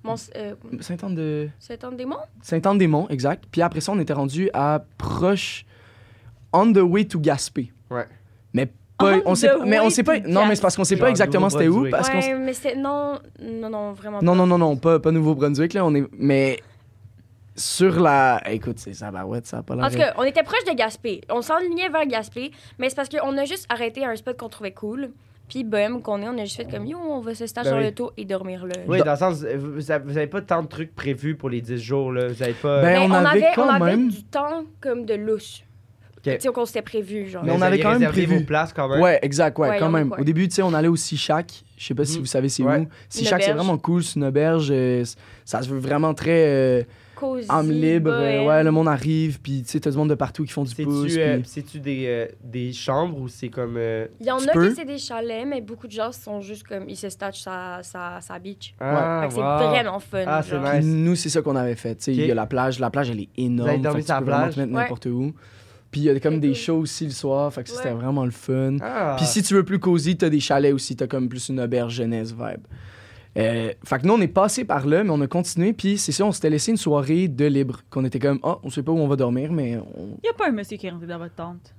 Mon, 0.04 0.16
euh, 0.36 0.56
Sainte-Anne 0.80 1.14
de. 1.14 1.50
démon? 1.96 2.16
Sainte-Anne-des-Monts, 2.42 3.08
exact. 3.10 3.44
Puis 3.52 3.62
après 3.62 3.82
ça, 3.82 3.92
on 3.92 4.00
était 4.00 4.14
rendu 4.14 4.50
à 4.54 4.84
proche. 4.98 5.66
On 6.54 6.72
the 6.74 6.78
way 6.78 7.06
to 7.06 7.20
Gaspé. 7.20 7.72
Ouais. 7.92 8.08
Mais 8.54 8.66
pas. 8.98 9.18
On 9.26 9.32
On 9.32 9.36
sait 9.36 9.48
the. 9.50 9.66
Mais 9.66 9.80
on 9.80 9.86
way 9.86 9.90
sait 9.90 10.04
pas. 10.04 10.20
to 10.22 10.28
Non, 10.28 10.46
mais 10.48 10.56
c'est 10.56 10.62
parce 10.62 10.76
qu'on 10.76 10.84
sait 10.86 10.96
pas 10.98 11.10
exactement 11.10 11.50
c'était 11.50 11.68
où. 11.68 11.84
Nouveau-Brunswick. 11.86 11.92
Parce 11.92 12.10
qu'on 12.10 12.20
ouais, 12.34 12.40
mais 12.40 12.54
c'est. 12.54 12.76
Non, 12.76 13.20
non, 13.42 13.70
non, 13.70 13.92
vraiment 13.94 14.20
Non, 14.22 14.32
pas. 14.32 14.38
non, 14.38 14.48
non, 14.48 14.58
non, 14.58 14.76
pas, 14.78 15.00
pas 15.00 15.12
Nouveau-Brunswick, 15.12 15.74
là. 15.74 15.86
On 15.86 15.94
est... 15.94 16.04
Mais 16.18 16.60
sur 17.56 18.00
la. 18.00 18.42
Écoute, 18.50 18.80
c'est 18.80 18.94
ça, 18.94 19.12
bah 19.12 19.26
ouais, 19.26 19.40
ça 19.44 19.62
pas 19.64 19.76
l'air. 19.76 19.86
En 19.86 19.90
tout 19.90 19.98
cas, 19.98 20.14
on 20.18 20.24
était 20.24 20.44
proche 20.44 20.64
de 20.70 20.76
Gaspé. 20.76 21.22
On 21.30 21.42
s'enlignait 21.42 21.90
vers 21.90 22.06
Gaspé, 22.06 22.52
mais 22.80 22.90
c'est 22.90 22.96
parce 22.96 23.10
qu'on 23.10 23.38
a 23.38 23.46
juste 23.46 23.66
arrêté 23.70 24.04
à 24.06 24.10
un 24.10 24.16
spot 24.16 24.38
qu'on 24.38 24.50
trouvait 24.50 24.72
cool. 24.74 25.12
Puis, 25.50 25.66
bohème 25.66 26.02
qu'on 26.02 26.22
est, 26.22 26.30
on 26.30 26.38
a 26.38 26.46
juste 26.46 26.56
fait 26.56 26.72
comme 26.72 26.86
yo, 26.86 26.98
on 26.98 27.20
va 27.20 27.36
se 27.36 27.46
stager 27.46 27.70
Ben 27.72 27.76
dans 27.76 27.82
oui. 27.82 27.86
l'auto 27.90 28.12
et 28.16 28.24
dormir 28.24 28.66
là. 28.66 28.74
Oui, 28.88 29.00
dans 29.00 29.12
le 29.12 29.18
sens, 29.18 29.44
vous, 29.44 29.74
vous 29.74 29.92
avez 29.92 30.06
vous 30.06 30.18
avez 30.18 30.28
pas 30.28 30.42
tant 30.42 30.62
de 30.64 30.68
trucs 30.68 30.96
prévus 30.96 31.36
pour 31.36 31.50
les 31.50 31.60
10 31.60 31.78
jours, 31.78 32.14
là. 32.14 32.28
Vous 32.30 32.42
avez 32.42 32.54
pas. 32.54 32.82
Ben, 32.82 33.00
Mais 33.02 33.06
on 33.06 33.26
avait 33.26 33.48
quand 33.54 33.66
on 33.66 33.70
avait 33.70 33.98
même- 33.98 34.10
du 34.10 34.24
temps 34.24 34.64
comme 34.80 35.06
de 35.06 35.14
louche. 35.16 35.64
Tu 36.24 36.30
sais, 36.40 36.50
qu'on 36.54 36.66
s'était 36.66 36.84
prévu, 36.84 37.28
genre. 37.28 37.44
Mais 37.44 37.52
Mais 37.52 37.58
on 37.58 37.62
avait 37.64 37.80
quand 37.80 37.90
même 37.90 37.98
réservé 37.98 38.26
prévu. 38.28 38.40
vos 38.42 38.46
places 38.46 38.72
quand 38.74 38.88
même. 38.88 39.02
Ouais, 39.02 39.18
exact, 39.24 39.58
ouais, 39.58 39.70
Ouais, 39.72 39.80
quand 39.80 39.90
même. 39.90 40.10
quoi. 40.10 40.20
Au 40.20 40.24
début, 40.24 40.48
tu 40.48 40.54
sais, 40.56 40.62
on 40.62 40.72
allait 40.74 40.88
au 40.88 40.96
Sichac. 40.96 41.64
Je 41.78 41.84
sais 41.88 41.96
pas 41.96 42.06
si 42.06 42.18
Mm. 42.18 42.22
vous 42.22 42.26
savez 42.28 42.48
c'est 42.48 42.62
Ouais. 42.64 42.78
où. 42.82 42.88
Sichac, 43.10 43.42
c'est 43.42 43.54
vraiment 43.54 43.78
cool. 43.80 44.04
C'est 44.04 44.18
une 44.20 44.26
auberge. 44.26 44.70
euh, 44.72 45.04
ça 45.46 45.62
se 45.64 45.68
veut 45.68 45.80
vraiment 45.80 46.14
très 46.14 46.46
euh, 46.48 46.84
Cosy, 47.22 47.46
âme 47.50 47.70
libre. 47.72 48.10
euh, 48.12 48.20
bohème. 48.20 48.46
ouais, 48.48 48.64
le 48.64 48.72
monde 48.72 48.88
arrive. 48.88 49.40
Puis, 49.40 49.62
tu 49.64 49.70
sais, 49.70 49.80
t'as 49.80 49.92
du 49.92 49.98
monde 49.98 50.10
de 50.10 50.16
partout 50.16 50.44
qui 50.44 50.52
font 50.52 50.64
du 50.64 50.74
pouce. 50.76 51.08
C'est-tu 51.10 51.20
euh, 51.22 51.38
puis- 51.38 51.48
c'est-tu 51.48 51.80
des, 51.80 52.04
euh, 52.08 52.26
des 52.44 52.74
chambres 52.74 53.18
ou 53.20 53.28
c'est 53.28 53.50
comme. 53.50 53.76
euh, 53.78 54.08
Il 54.20 54.26
y 54.26 54.32
en 54.32 54.38
Tu 54.40 54.50
a 54.50 54.54
qui 54.54 54.76
c'est 54.76 54.86
des 54.86 54.98
chalets, 54.98 55.46
mais 55.48 55.62
beaucoup 55.62 55.88
de 55.88 55.92
gens 55.92 56.12
sont 56.12 56.42
juste 56.42 56.64
comme 56.68 56.90
ils 56.90 56.98
se 56.98 57.10
stagent 57.10 57.42
sa, 57.42 57.80
sa, 57.84 58.20
sa 58.22 58.40
beach. 58.40 58.74
Ah, 58.80 59.28
c'est 59.30 59.38
vraiment 59.40 60.00
fun. 60.00 60.24
Ah, 60.26 60.42
c'est 60.44 60.58
nice. 60.60 60.70
Puis 60.80 60.86
nous, 60.86 61.16
c'est 61.16 61.30
ça 61.30 61.42
qu'on 61.42 61.56
avait 61.56 61.76
fait. 61.76 61.96
Tu 61.96 62.04
sais, 62.06 62.14
Il 62.16 62.26
y 62.26 62.32
a 62.32 62.36
la 62.36 62.48
plage. 62.48 62.80
La 62.80 62.90
plage, 62.90 63.10
elle 63.12 63.20
est 63.22 63.30
énorme. 63.38 63.70
Vous 63.70 63.74
avez 63.76 63.84
dormi 63.84 63.98
fait 63.98 64.02
que 64.02 64.06
sur 64.08 64.16
la 64.16 64.20
tu 64.20 64.26
peux 64.26 64.32
vraiment 64.32 64.44
plage? 64.46 64.56
te 64.56 64.60
mettre 64.60 64.74
Ouais. 64.74 64.82
n'importe 64.82 65.06
où. 65.06 65.34
Puis 65.92 66.02
il 66.02 66.04
y 66.06 66.10
a 66.10 66.20
comme 66.22 66.40
des 66.40 66.54
shows 66.54 66.78
aussi 66.80 67.04
le 67.04 67.12
soir. 67.12 67.54
Fait 67.54 67.64
que 67.64 67.70
c'était 67.70 67.92
vraiment 67.92 68.24
le 68.26 68.32
fun. 68.32 68.78
Ah. 68.82 69.16
Puis 69.18 69.26
si 69.26 69.44
tu 69.44 69.54
veux 69.54 69.64
plus 69.66 69.78
cosy, 69.78 70.16
t'as 70.18 70.30
des 70.30 70.40
chalets 70.40 70.74
aussi. 70.74 70.96
T'as 70.96 71.06
comme 71.08 71.28
plus 71.30 71.50
une 71.50 71.60
auberge 71.60 71.94
jeunesse 71.96 72.32
vibe. 72.32 72.62
Euh, 73.38 73.72
fait 73.86 74.00
que 74.00 74.08
nous, 74.08 74.14
on 74.14 74.22
est 74.22 74.28
passé 74.28 74.66
par 74.66 74.86
là, 74.86 75.04
mais 75.04 75.10
on 75.10 75.22
a 75.22 75.28
continué. 75.28 75.74
Puis 75.74 75.98
c'est 75.98 76.12
ça, 76.12 76.26
on 76.26 76.32
s'était 76.32 76.50
laissé 76.50 76.72
une 76.72 76.78
soirée 76.78 77.28
de 77.28 77.46
libre. 77.46 77.82
Qu'on 77.90 78.04
était 78.06 78.20
comme, 78.20 78.40
ah, 78.44 78.58
on 78.64 78.70
sait 78.70 78.84
pas 78.84 78.92
où 78.92 79.00
on 79.00 79.08
va 79.08 79.16
dormir, 79.16 79.52
mais 79.52 79.78
on, 79.78 80.18
Il 80.24 80.30
a 80.30 80.34
pas 80.34 80.50
un 80.50 80.52
monsieur 80.52 80.78
qui 80.78 80.88
est 80.88 80.92
rentré 80.92 81.08
dans 81.08 81.18
votre 81.18 81.36
tente. 81.36 81.74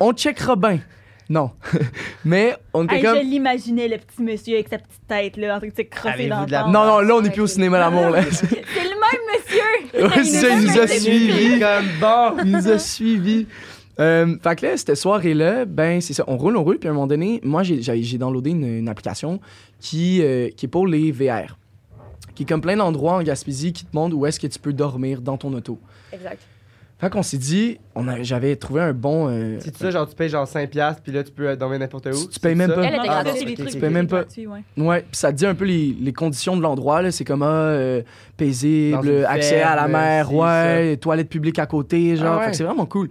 on 0.00 0.12
checkera 0.12 0.56
bien. 0.56 0.80
Non. 1.28 1.50
mais 2.24 2.56
on 2.72 2.84
était 2.84 2.96
Hey, 2.96 3.02
comme. 3.02 3.16
Je 3.16 3.22
l'imaginais, 3.22 3.88
le 3.88 3.98
petit 3.98 4.22
monsieur 4.22 4.54
avec 4.54 4.68
sa 4.68 4.78
petite 4.78 5.06
tête, 5.08 5.36
là, 5.36 5.56
en 5.56 5.58
train 5.58 5.68
de 5.68 5.74
se 5.76 5.82
crosser 5.82 6.28
dans 6.28 6.46
la-. 6.46 6.64
Non, 6.68 6.84
non, 6.86 7.00
là, 7.00 7.14
on 7.16 7.20
n'est 7.20 7.30
plus 7.30 7.42
au 7.42 7.46
cinéma 7.48 7.78
l'amour, 7.80 8.10
là. 8.10 8.22
C'est 8.30 8.50
le 8.50 8.90
même 8.90 9.22
monsieur! 9.32 10.06
Ouais, 10.08 10.24
c'est 10.24 10.40
ça, 10.40 10.48
il 10.50 10.66
nous 10.66 10.78
a 10.78 10.86
suivis. 10.86 11.58
comme 11.60 11.84
bon. 12.00 12.36
Il 12.44 12.52
nous 12.52 12.68
a 12.68 12.78
suivis. 12.78 13.46
Euh, 13.98 14.36
fait 14.42 14.56
que 14.56 14.66
là, 14.66 14.76
cette 14.76 14.94
soirée-là, 14.94 15.64
ben, 15.64 16.00
c'est 16.00 16.12
ça. 16.12 16.24
On 16.26 16.36
roule, 16.36 16.56
on 16.56 16.62
roule. 16.64 16.78
Puis 16.78 16.88
à 16.88 16.92
un 16.92 16.94
moment 16.94 17.06
donné, 17.06 17.40
moi, 17.42 17.62
j'ai, 17.62 18.18
downloadé 18.18 18.50
une, 18.50 18.64
une 18.78 18.88
application 18.88 19.40
qui, 19.80 20.20
euh, 20.22 20.48
qui 20.56 20.66
est 20.66 20.68
pour 20.68 20.86
les 20.86 21.12
VR. 21.12 21.56
Qui 22.34 22.42
est 22.42 22.46
comme 22.46 22.60
plein 22.60 22.76
d'endroits 22.76 23.14
en 23.14 23.22
Gaspésie 23.22 23.72
qui 23.72 23.84
te 23.86 23.96
montrent 23.96 24.14
où 24.16 24.26
est-ce 24.26 24.38
que 24.38 24.46
tu 24.46 24.58
peux 24.58 24.72
dormir 24.74 25.22
dans 25.22 25.38
ton 25.38 25.52
auto. 25.54 25.78
Exact. 26.12 26.40
Fait 26.98 27.10
qu'on 27.10 27.22
s'est 27.22 27.36
dit, 27.36 27.78
j'avais 28.22 28.56
trouvé 28.56 28.80
un 28.80 28.94
bon. 28.94 29.28
euh, 29.28 29.58
C'est 29.60 29.76
ça, 29.76 29.90
genre 29.90 30.08
tu 30.08 30.14
payes 30.14 30.30
genre 30.30 30.46
5$, 30.46 30.96
puis 31.02 31.12
là 31.12 31.22
tu 31.22 31.30
peux 31.30 31.48
euh, 31.48 31.54
dormir 31.56 31.78
n'importe 31.78 32.06
où. 32.06 32.10
Tu- 32.24 32.28
tu 32.28 32.40
payes 32.40 32.54
même 32.54 32.70
ça? 32.70 32.74
pas. 32.74 32.82
Elle 32.84 32.94
était 32.94 33.06
Ah, 33.10 33.22
gratuite. 33.22 33.48
les 33.48 33.54
trucs 33.54 33.68
tu 33.70 33.76
ok. 33.76 33.82
même 33.90 34.06
pas. 34.06 34.24
ouais. 34.34 34.62
Ouais, 34.82 35.00
puis 35.00 35.08
ça 35.12 35.30
te 35.30 35.36
dit 35.36 35.44
un 35.44 35.54
peu 35.54 35.66
les, 35.66 35.94
les 36.00 36.12
conditions 36.14 36.56
de 36.56 36.62
l'endroit. 36.62 37.02
là. 37.02 37.10
C'est 37.10 37.24
comme 37.24 37.42
ah, 37.42 37.46
euh, 37.68 38.02
paisible, 38.38 39.26
accès 39.28 39.60
à 39.60 39.76
la 39.76 39.88
mer, 39.88 40.32
ouais, 40.32 40.96
toilettes 40.96 41.28
publiques 41.28 41.58
à 41.58 41.66
côté, 41.66 42.16
genre. 42.16 42.28
Ah 42.34 42.38
ouais. 42.38 42.44
Fait 42.46 42.50
que 42.52 42.56
c'est 42.56 42.64
vraiment 42.64 42.86
cool. 42.86 43.10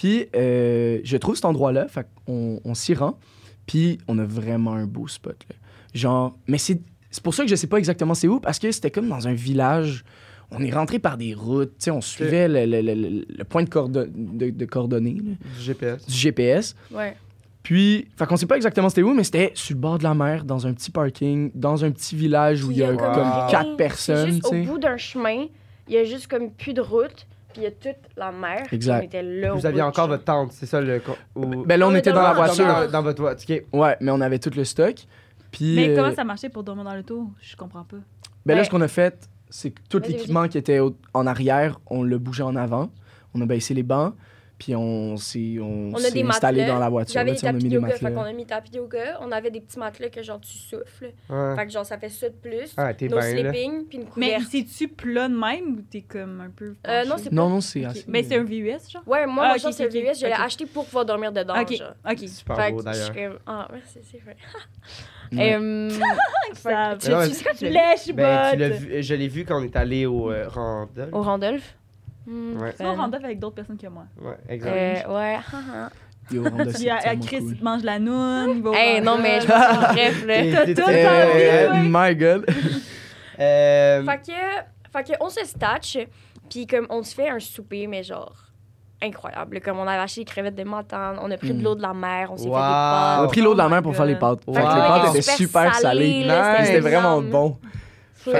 Puis 0.00 0.28
euh, 0.34 1.00
je 1.04 1.16
trouve 1.18 1.34
cet 1.34 1.44
endroit-là, 1.44 1.86
fait 1.88 2.06
on 2.26 2.72
s'y 2.74 2.94
rend, 2.94 3.18
puis 3.66 3.98
on 4.08 4.18
a 4.18 4.24
vraiment 4.24 4.72
un 4.72 4.86
beau 4.86 5.06
spot. 5.08 5.36
Là. 5.50 5.56
Genre, 5.92 6.34
mais 6.46 6.56
c'est 6.56 6.80
c'est 7.10 7.22
pour 7.22 7.34
ça 7.34 7.42
que 7.44 7.50
je 7.50 7.54
sais 7.56 7.66
pas 7.66 7.76
exactement 7.76 8.14
c'est 8.14 8.26
où, 8.28 8.40
parce 8.40 8.58
que 8.58 8.70
c'était 8.72 8.90
comme 8.90 9.08
dans 9.08 9.28
un 9.28 9.34
village. 9.34 10.04
On 10.52 10.62
est 10.62 10.70
rentré 10.72 10.98
par 10.98 11.18
des 11.18 11.34
routes, 11.34 11.70
tu 11.78 11.84
sais, 11.84 11.90
on 11.90 12.00
suivait 12.00 12.48
le, 12.48 12.64
le- 12.64 12.80
le- 12.80 12.94
le- 12.94 13.24
le 13.28 13.44
point 13.44 13.62
de, 13.62 13.68
cordo- 13.68 14.06
de- 14.08 14.50
de 14.50 14.64
coordonnées 14.64 15.14
là, 15.22 15.32
Du 15.56 15.62
GPS. 15.62 16.06
du 16.06 16.14
GPS. 16.14 16.74
Ouais. 16.90 17.14
Puis, 17.62 18.08
fait 18.16 18.26
qu'on 18.26 18.36
sait 18.36 18.46
pas 18.46 18.56
exactement 18.56 18.88
c'était 18.88 19.02
où, 19.02 19.12
mais 19.12 19.22
c'était 19.24 19.52
sur 19.54 19.74
le 19.76 19.80
bord 19.80 19.98
de 19.98 20.02
la 20.04 20.14
mer, 20.14 20.44
dans 20.46 20.66
un 20.66 20.72
petit 20.72 20.90
parking, 20.90 21.50
dans 21.54 21.84
un 21.84 21.90
petit 21.90 22.16
village 22.16 22.64
où 22.64 22.70
il 22.70 22.78
y 22.78 22.82
a 22.82 22.88
Puis 22.88 22.96
comme 22.96 23.30
quatre 23.50 23.76
personnes, 23.76 24.30
juste 24.32 24.46
au 24.46 24.54
bout 24.64 24.78
d'un 24.78 24.96
chemin, 24.96 25.44
il 25.88 25.94
y 25.94 25.98
a 25.98 26.04
juste 26.04 26.26
comme 26.26 26.50
plus 26.50 26.72
de 26.72 26.80
route, 26.80 27.26
puis 27.52 27.62
il 27.62 27.64
y 27.64 27.66
a 27.66 27.70
toute 27.70 28.02
la 28.16 28.32
mer. 28.32 28.66
Exact. 28.72 29.00
On 29.00 29.04
était 29.04 29.22
là. 29.22 29.52
Vous 29.52 29.66
aviez 29.66 29.82
encore 29.82 30.08
votre 30.08 30.24
tente, 30.24 30.52
c'est 30.52 30.66
ça 30.66 30.80
le. 30.80 31.00
ou- 31.34 31.64
Ben 31.64 31.78
là, 31.78 31.86
on 31.88 31.92
On 31.92 31.94
était 31.94 32.12
dans 32.12 32.22
la 32.22 32.34
dans 32.34 32.40
la 32.40 32.46
voiture. 32.46 32.66
Dans, 32.66 32.90
dans 32.90 33.02
votre 33.02 33.20
voiture. 33.22 33.56
Ok. 33.56 33.64
Ouais, 33.80 33.96
mais 34.00 34.10
on 34.10 34.20
avait 34.20 34.38
tout 34.38 34.50
le 34.54 34.64
stock. 34.64 34.94
Puis, 35.50 35.74
Mais 35.76 35.88
euh, 35.90 35.96
comment 35.96 36.14
ça 36.14 36.24
marchait 36.24 36.48
pour 36.48 36.62
dormir 36.62 36.84
dans 36.84 36.94
l'auto? 36.94 37.28
Je 37.40 37.56
comprends 37.56 37.84
pas. 37.84 37.96
ben 38.46 38.54
là, 38.54 38.60
Ouais. 38.60 38.64
ce 38.64 38.70
qu'on 38.70 38.80
a 38.80 38.88
fait, 38.88 39.28
c'est 39.48 39.70
que 39.72 39.80
tout 39.88 39.98
l'équipement 39.98 40.46
qui 40.48 40.58
était 40.58 40.78
au- 40.78 40.94
en 41.12 41.26
arrière, 41.26 41.80
on 41.88 42.04
l'a 42.04 42.18
bougé 42.18 42.42
en 42.44 42.54
avant. 42.56 42.90
On 43.34 43.40
a 43.40 43.46
baissé 43.46 43.74
les 43.74 43.82
bancs, 43.82 44.14
puis 44.60 44.76
on 44.76 45.16
s'est 45.16 45.56
on 45.60 45.90
On 45.90 45.94
a 45.94 45.98
s'est 45.98 46.12
des 46.12 46.22
installé 46.22 46.58
matelas. 46.60 46.74
dans 46.74 46.78
la 46.78 46.88
voiture. 46.88 47.14
J'avais 47.14 47.30
là, 47.30 47.34
des 47.34 47.40
tapis 47.40 47.56
mis 47.56 47.62
de 47.64 47.68
des 47.70 47.74
yoga, 47.76 47.88
fait 47.88 47.98
qu'on 47.98 48.04
matelas. 48.10 48.28
a 48.28 48.32
mis 48.32 48.46
tapis 48.46 48.70
yoga. 48.74 49.18
On 49.22 49.32
avait 49.32 49.50
des 49.50 49.60
petits 49.62 49.78
matelas 49.80 50.10
que 50.10 50.22
genre 50.22 50.40
tu 50.40 50.56
souffles. 50.56 51.12
Ouais. 51.28 51.56
Fait 51.56 51.66
que 51.66 51.72
genre 51.72 51.84
ça 51.86 51.98
fait 51.98 52.08
ça 52.10 52.28
de 52.28 52.34
plus. 52.34 52.72
Ah, 52.76 52.94
t'es 52.94 53.08
Nos 53.08 53.18
bien 53.18 53.26
là. 53.42 53.50
sleeping, 53.52 53.86
puis 53.86 53.98
une 53.98 54.04
Mais 54.16 54.34
couverte. 54.34 54.42
c'est-tu 54.52 54.86
plat 54.88 55.28
de 55.28 55.34
même 55.34 55.78
ou 55.78 55.82
t'es 55.90 56.02
comme 56.02 56.40
un 56.42 56.50
peu. 56.50 56.76
Euh, 56.86 57.04
non, 57.06 57.16
c'est 57.18 57.32
Non, 57.32 57.48
non, 57.48 57.60
c'est 57.60 57.84
Ok. 57.84 57.90
assez. 57.90 58.04
Mais 58.06 58.22
c'est 58.22 58.36
un 58.36 58.44
VUS, 58.44 58.90
genre? 58.92 59.02
Ouais, 59.06 59.26
moi, 59.26 59.44
Ah, 59.46 59.48
mon 59.48 59.54
ok, 59.54 59.60
char, 59.62 59.72
c'est 59.72 59.84
le 59.84 59.90
VUS. 59.90 60.14
Je 60.20 60.26
l'ai 60.26 60.32
ok. 60.32 60.38
acheté 60.40 60.66
pour 60.66 60.84
pouvoir 60.84 61.04
dormir 61.06 61.32
dedans. 61.32 61.60
Ok, 61.60 61.74
genre. 61.76 61.94
ok. 62.08 62.18
Super 62.28 62.56
Fait 62.56 62.70
beau 62.70 62.76
que 62.76 62.82
je 62.82 62.84
d'ailleurs. 62.90 63.04
suis 63.14 63.14
comme. 63.24 63.38
Ah, 63.46 63.68
ouais, 63.72 63.80
c'est 63.86 64.18
vrai. 64.20 64.36
Euh, 65.38 65.90
Ça- 66.54 66.96
tu, 67.00 67.08
Mais 67.08 67.14
tu 67.24 67.28
mais- 67.28 67.34
sais 67.34 67.44
quand 67.44 67.56
tu 67.56 67.64
l'as 67.70 67.94
Ben, 68.14 68.50
tu 68.52 68.58
l'as 68.58 68.68
botte! 68.68 68.78
vu, 68.78 69.02
je 69.02 69.14
l'ai 69.14 69.28
vu 69.28 69.44
quand 69.44 69.60
on 69.60 69.64
est 69.64 69.76
allé 69.76 70.04
au 70.06 70.30
euh, 70.32 70.48
Randolph. 70.48 71.08
Au 71.12 71.22
Randolph? 71.22 71.76
Hmm, 72.30 72.60
Ouais. 72.62 72.74
Vas 72.78 72.92
rendre 72.92 73.18
avec 73.24 73.38
d'autres 73.38 73.56
personnes 73.56 73.76
que 73.78 73.86
moi. 73.88 74.04
Ouais, 74.22 74.36
exact. 74.48 75.06
Euh, 75.08 75.16
ouais. 75.16 75.38
Yo, 76.32 76.44
Puis 76.74 76.88
à, 76.88 77.16
Chris, 77.16 77.40
cool. 77.40 77.56
il 77.58 77.64
mange 77.64 77.82
la 77.82 77.98
noune, 77.98 78.62
Hey, 78.74 79.00
non, 79.00 79.18
mais 79.18 79.40
je 79.40 79.46
bref, 79.48 80.26
là. 80.26 80.64
T'as 80.64 80.74
tout 80.74 80.88
Euh, 80.88 81.70
envie, 81.70 81.80
ouais. 81.92 82.08
my 82.10 82.14
god. 82.16 82.46
euh, 83.40 84.04
Fait 84.04 84.18
que, 84.18 84.92
fait 84.92 85.04
que 85.12 85.12
on 85.20 85.28
se 85.28 85.44
statch, 85.44 85.98
puis 86.48 86.66
comme 86.66 86.86
on 86.90 87.02
se 87.02 87.14
fait 87.14 87.28
un 87.30 87.40
souper, 87.40 87.86
mais 87.88 88.02
genre 88.04 88.32
incroyable. 89.02 89.60
Comme 89.60 89.78
on 89.78 89.86
avait 89.88 90.02
acheté 90.02 90.20
des 90.20 90.24
crevettes 90.26 90.54
de 90.54 90.62
matane, 90.62 91.16
on 91.22 91.30
a 91.30 91.36
pris 91.36 91.52
Mm. 91.52 91.58
de 91.58 91.64
l'eau 91.64 91.74
de 91.74 91.82
la 91.82 91.94
mer, 91.94 92.30
on 92.30 92.36
s'est 92.36 92.46
Wow. 92.46 92.54
On 92.54 92.58
a 92.58 93.16
fait 93.16 93.22
des 93.22 93.28
pris 93.28 93.40
l'eau 93.40 93.52
de 93.54 93.58
la 93.58 93.68
mer 93.68 93.82
pour 93.82 93.96
faire 93.96 94.04
les 94.06 94.16
pâtes. 94.16 94.40
Wow. 94.46 94.54
Fait 94.54 94.60
que 94.62 94.66
les 94.66 94.72
pâtes 94.74 95.08
étaient 95.10 95.22
super 95.22 95.74
salées. 95.74 96.26
C'était 96.28 96.64
c'était 96.66 96.80
vraiment 96.80 97.22
Mais 98.26 98.32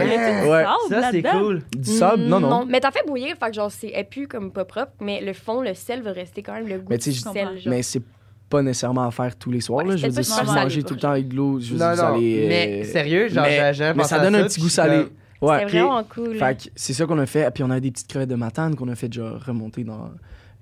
Ouais. 0.49 0.65
sable 0.65 0.77
ça, 0.89 1.11
c'est 1.11 1.21
là-dedans? 1.23 1.41
cool. 1.45 1.63
Du 1.77 1.91
sable? 1.91 2.23
Non, 2.25 2.41
non. 2.41 2.67
Mais 2.67 2.81
t'as 2.81 2.91
fait 2.91 3.05
bouillir, 3.07 3.35
fait 3.39 3.49
que 3.49 3.55
genre 3.55 3.71
c'est 3.71 3.91
elle 3.95 4.09
pue 4.09 4.27
comme 4.29 4.53
pas 4.53 4.65
propre, 4.65 4.93
mais 5.01 5.21
le 5.21 5.33
fond, 5.33 5.61
le 5.63 5.75
sel 5.75 6.03
va 6.03 6.13
rester 6.13 6.43
quand 6.43 6.55
même 6.55 6.69
le 6.69 6.79
goût 6.79 6.87
Mais 6.91 6.99
tu 6.99 7.05
sais, 7.05 7.11
du 7.11 7.17
je 7.17 7.23
sel. 7.23 7.59
genre. 7.59 7.73
Mais 7.73 7.83
c'est 7.83 8.03
pas 8.49 8.63
nécessairement 8.63 9.07
à 9.07 9.11
faire 9.11 9.37
tous 9.37 9.51
les 9.51 9.61
soirs. 9.61 9.85
Ouais, 9.85 9.93
là. 9.93 9.97
Je 9.97 10.03
veux 10.07 10.09
dire, 10.13 10.17
pas 10.19 10.23
si 10.25 10.31
vous 10.33 10.39
super 10.39 10.55
mangez 10.55 10.71
salé, 10.71 10.83
tout 10.85 10.95
le 10.95 11.01
temps 11.01 11.11
avec 11.13 11.29
de 11.29 11.37
l'eau, 11.37 11.61
je 11.61 11.75
veux 11.75 11.79
Non, 11.79 11.95
dire, 11.95 12.05
vous 12.05 12.11
non. 12.11 12.17
allez. 12.19 12.45
euh, 12.45 12.49
Mais 12.49 12.85
sérieux, 12.85 13.29
genre, 13.29 13.45
mais- 13.45 13.51
j'ai 13.51 13.75
jamais 13.75 13.91
mais 13.95 14.03
pensé 14.03 14.09
ça 14.11 14.21
à 14.21 14.25
donne 14.25 14.35
un 14.35 14.43
petit 14.45 14.55
puis 14.55 14.63
goût 14.63 14.69
je 14.69 14.73
suis 14.73 14.77
salé. 14.77 14.97
comme- 15.05 15.49
Ouais. 15.49 15.61
C'était 15.61 15.79
vraiment 15.79 16.05
cool. 16.05 16.35
Fait 16.37 16.59
que 16.59 16.71
c'est 16.77 16.93
ça 16.93 17.07
qu'on 17.07 17.19
a 17.19 17.25
fait. 17.27 17.51
Puis 17.55 17.63
on 17.63 17.71
a 17.71 17.81
des 17.81 17.91
petites 17.91 18.09
crevettes 18.09 18.29
de 18.29 18.35
matane 18.35 18.77
qu'on 18.77 18.89
a 18.89 18.95
fait 18.95 19.11
genre 19.11 19.41
remonter 19.43 19.85
dans. 19.85 20.11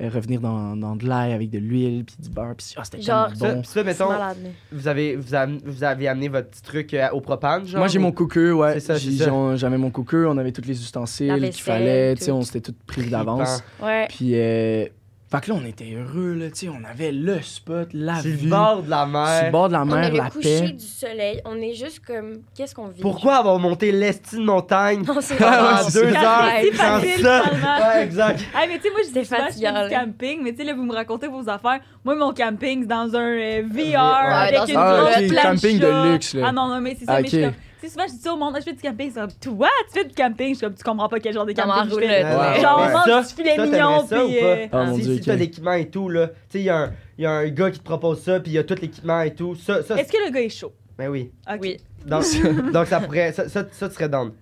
Euh, 0.00 0.08
revenir 0.08 0.40
dans, 0.40 0.76
dans 0.76 0.94
de 0.96 1.06
l'ail 1.06 1.32
avec 1.32 1.50
de 1.50 1.58
l'huile 1.58 2.04
puis 2.04 2.16
du 2.20 2.28
beurre. 2.30 2.54
Puis 2.56 2.74
ah, 2.76 2.82
c'était 2.84 3.00
Genre, 3.02 3.28
tellement 3.32 3.38
Ça, 3.48 3.54
bon. 3.54 3.64
ça, 3.64 3.84
mettons, 3.84 4.08
malade. 4.10 4.36
vous 4.72 4.86
avez, 4.88 5.16
vous, 5.16 5.34
avez, 5.34 5.58
vous 5.64 5.84
avez 5.84 6.08
amené 6.08 6.28
votre 6.28 6.48
petit 6.48 6.62
truc 6.62 6.94
euh, 6.94 7.08
au 7.12 7.20
propane, 7.20 7.66
genre? 7.66 7.78
Moi, 7.80 7.88
j'ai 7.88 7.98
ou- 7.98 8.02
mon 8.02 8.12
cooker, 8.12 8.52
ouais. 8.52 8.74
C'est 8.74 8.80
ça, 8.80 8.94
c'est 8.98 9.10
J'ai- 9.10 9.24
ça. 9.24 9.56
J'avais 9.56 9.78
mon 9.78 9.90
cooker, 9.90 10.26
on 10.28 10.38
avait 10.38 10.52
tous 10.52 10.64
les 10.66 10.80
ustensiles 10.80 11.32
vaisselle, 11.32 11.50
qu'il 11.50 11.62
fallait. 11.62 12.14
Tu 12.14 12.24
sais, 12.24 12.30
on 12.30 12.42
s'était 12.42 12.60
tout 12.60 12.74
pris 12.86 13.10
d'avance. 13.10 13.62
Ouais. 13.82 14.06
Puis, 14.08 14.32
euh, 14.34 14.86
fait 15.30 15.40
que 15.42 15.50
là, 15.52 15.58
on 15.62 15.66
était 15.66 15.92
heureux, 15.94 16.34
là. 16.34 16.46
Tu 16.50 16.66
sais, 16.66 16.68
on 16.68 16.82
avait 16.84 17.12
le 17.12 17.40
spot, 17.42 17.88
la 17.92 18.20
Sur 18.22 18.30
vue. 18.30 18.44
le 18.44 18.50
bord 18.50 18.82
de 18.82 18.88
la 18.90 18.98
Sur 19.00 19.06
le 19.06 19.12
mer. 19.42 19.50
bord 19.52 19.68
de 19.68 19.72
la 19.74 19.82
On 19.82 19.84
mer, 19.86 20.04
est 20.04 20.16
la 20.16 20.24
le 20.24 20.30
coucher 20.30 20.60
paix. 20.60 20.72
du 20.72 20.86
soleil, 20.86 21.40
on 21.44 21.56
est 21.60 21.74
juste 21.74 22.00
comme 22.06 22.38
qu'est-ce 22.56 22.74
qu'on 22.74 22.88
vit? 22.88 23.02
Pourquoi 23.02 23.36
avoir 23.36 23.58
monté 23.58 23.92
l'estime 23.92 24.44
montagne? 24.44 25.02
Non, 25.06 25.16
c'est 25.20 25.36
Ah, 25.40 25.82
deux 25.92 26.14
heures 26.14 26.48
C'est 26.62 26.74
sans 26.76 26.82
facile, 27.00 27.22
ça? 27.22 27.42
finalement. 27.42 27.78
Ouais, 27.78 28.04
exact. 28.04 28.40
Hey, 28.54 28.68
mais 28.68 28.76
tu 28.78 28.82
sais, 28.84 28.90
moi, 28.90 29.00
je 29.06 29.12
dis 29.12 29.24
souvent, 29.24 29.36
je 29.38 29.52
fais 29.52 29.66
fatigant, 29.66 29.88
du 29.88 29.94
camping, 29.94 30.40
mais 30.42 30.50
tu 30.52 30.58
sais, 30.58 30.64
là, 30.64 30.74
vous 30.74 30.84
me 30.84 30.94
racontez 30.94 31.28
vos 31.28 31.48
affaires. 31.48 31.80
Moi, 32.04 32.14
mon 32.16 32.32
camping, 32.32 32.80
c'est 32.82 32.86
dans 32.88 33.14
un 33.14 33.20
euh, 33.20 33.62
VR 33.70 33.76
Ouais, 33.76 34.32
avec 34.32 34.54
dans 34.60 34.66
une 34.66 34.76
un- 34.76 34.80
Ah, 34.80 35.00
grosse 35.02 35.16
ok, 35.18 35.28
plancha. 35.28 35.48
camping 35.50 35.78
de 35.78 36.12
luxe, 36.12 36.34
là. 36.34 36.42
Ah 36.48 36.52
non, 36.52 36.68
non, 36.68 36.80
mais 36.80 36.96
c'est 36.98 37.04
ça, 37.04 37.12
Ah, 37.14 37.20
mais 37.20 37.24
je 37.28 37.28
suis 37.36 37.44
ok. 37.44 37.52
comme... 37.52 37.60
Tu 37.80 37.86
sais, 37.86 37.92
souvent, 37.92 38.06
je 38.08 38.12
dis 38.12 38.18
ça 38.20 38.32
au 38.32 38.36
monde, 38.36 38.54
je 38.58 38.62
fais 38.62 38.72
du 38.72 38.82
camping. 38.82 39.10
C'est 39.12 39.20
comme, 39.20 39.56
toi, 39.56 39.68
tu 39.92 39.98
fais 40.00 40.04
du 40.04 40.14
camping? 40.14 40.48
Je 40.48 40.54
suis 40.54 40.66
comme, 40.66 40.74
tu 40.74 40.82
comprends 40.82 41.08
pas 41.08 41.20
quel 41.20 41.32
genre 41.32 41.46
de 41.46 41.52
camping 41.52 41.90
je 41.90 41.94
fais. 41.94 42.24
ouais. 42.24 42.60
Genre, 42.60 42.76
on 42.88 42.92
mange 42.92 43.04
ça- 43.04 43.22
du 43.22 43.34
filet 43.34 43.56
ça, 43.56 43.66
mignon, 43.66 44.06
ça 44.06 44.24
puis... 44.24 44.38
euh, 44.42 44.66
Ah, 44.72 44.86
si 44.94 45.00
Dieu, 45.02 45.12
si 45.14 45.18
ok. 45.20 45.24
t'as 45.26 45.34
l'équipement 45.36 45.72
et 45.74 45.88
tout, 45.88 46.08
là, 46.08 46.28
tu 46.28 46.34
sais, 46.50 46.58
il 46.60 46.64
y, 46.64 46.70
a 46.70 46.76
un- 46.78 46.92
il 47.16 47.22
y 47.24 47.26
a 47.26 47.30
un 47.32 47.48
gars 47.48 47.70
qui 47.70 47.78
te 47.78 47.84
propose 47.84 48.20
ça, 48.20 48.40
puis 48.40 48.50
il 48.52 48.54
y 48.54 48.58
a 48.58 48.64
tout 48.64 48.74
l'équipement 48.80 49.20
et 49.20 49.34
tout. 49.34 49.54
Ça, 49.54 49.82
ça 49.82 49.96
Est-ce 49.96 50.10
que 50.12 50.24
le 50.26 50.32
gars 50.32 50.40
est 50.40 50.48
chaud? 50.48 50.72
Ben 50.96 51.08
oui. 51.08 51.30
Ok. 51.48 51.58
Oui. 51.62 51.76
Donc, 52.06 52.24
donc 52.72 52.86
ça 52.88 53.00
pourrait. 53.00 53.32
Ça, 53.32 53.48
ça, 53.48 53.64
ça, 53.70 53.88
tu 53.88 53.94
serais 53.94 54.08
down. 54.08 54.32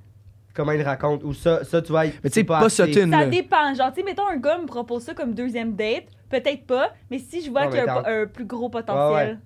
Comment 0.55 0.72
il 0.72 0.80
raconte. 0.82 1.22
Ou 1.22 1.34
ça, 1.34 1.62
ça 1.64 1.82
tu 1.82 1.93
vois. 1.93 2.05
Mais 2.05 2.11
tu 2.12 2.16
sais, 2.22 2.30
c'est 2.30 2.45
pas 2.45 2.66
Ça 2.70 2.87
là. 2.87 3.26
dépend. 3.26 3.74
Genre, 3.74 3.93
tu 3.93 4.01
sais, 4.01 4.03
mettons, 4.07 4.26
un 4.26 4.39
gars 4.39 4.57
me 4.57 4.64
propose 4.66 5.03
ça 5.03 5.12
comme 5.12 5.34
deuxième 5.34 5.74
date. 5.76 6.05
Peut-être 6.30 6.64
pas, 6.66 6.93
mais 7.11 7.18
si 7.18 7.43
je 7.43 7.51
vois 7.51 7.66
qu'il 7.66 7.76
y 7.76 7.80
a 7.80 8.03
un, 8.09 8.26
plus 8.26 8.47
gros 8.47 8.68
potentiel, 8.70 9.39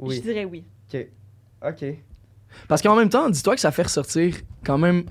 je 0.00 0.04
Oui. 0.06 0.20
dirais 0.20 0.44
oui. 0.44 0.64
Ok. 1.66 1.84
Parce 2.68 2.82
qu'en 2.82 2.96
même 2.96 3.08
temps, 3.08 3.30
dis-toi 3.30 3.54
que 3.54 3.60
ça 3.60 3.70
fait 3.70 3.82
ressortir 3.82 4.34
quand 4.64 4.78
même. 4.78 5.04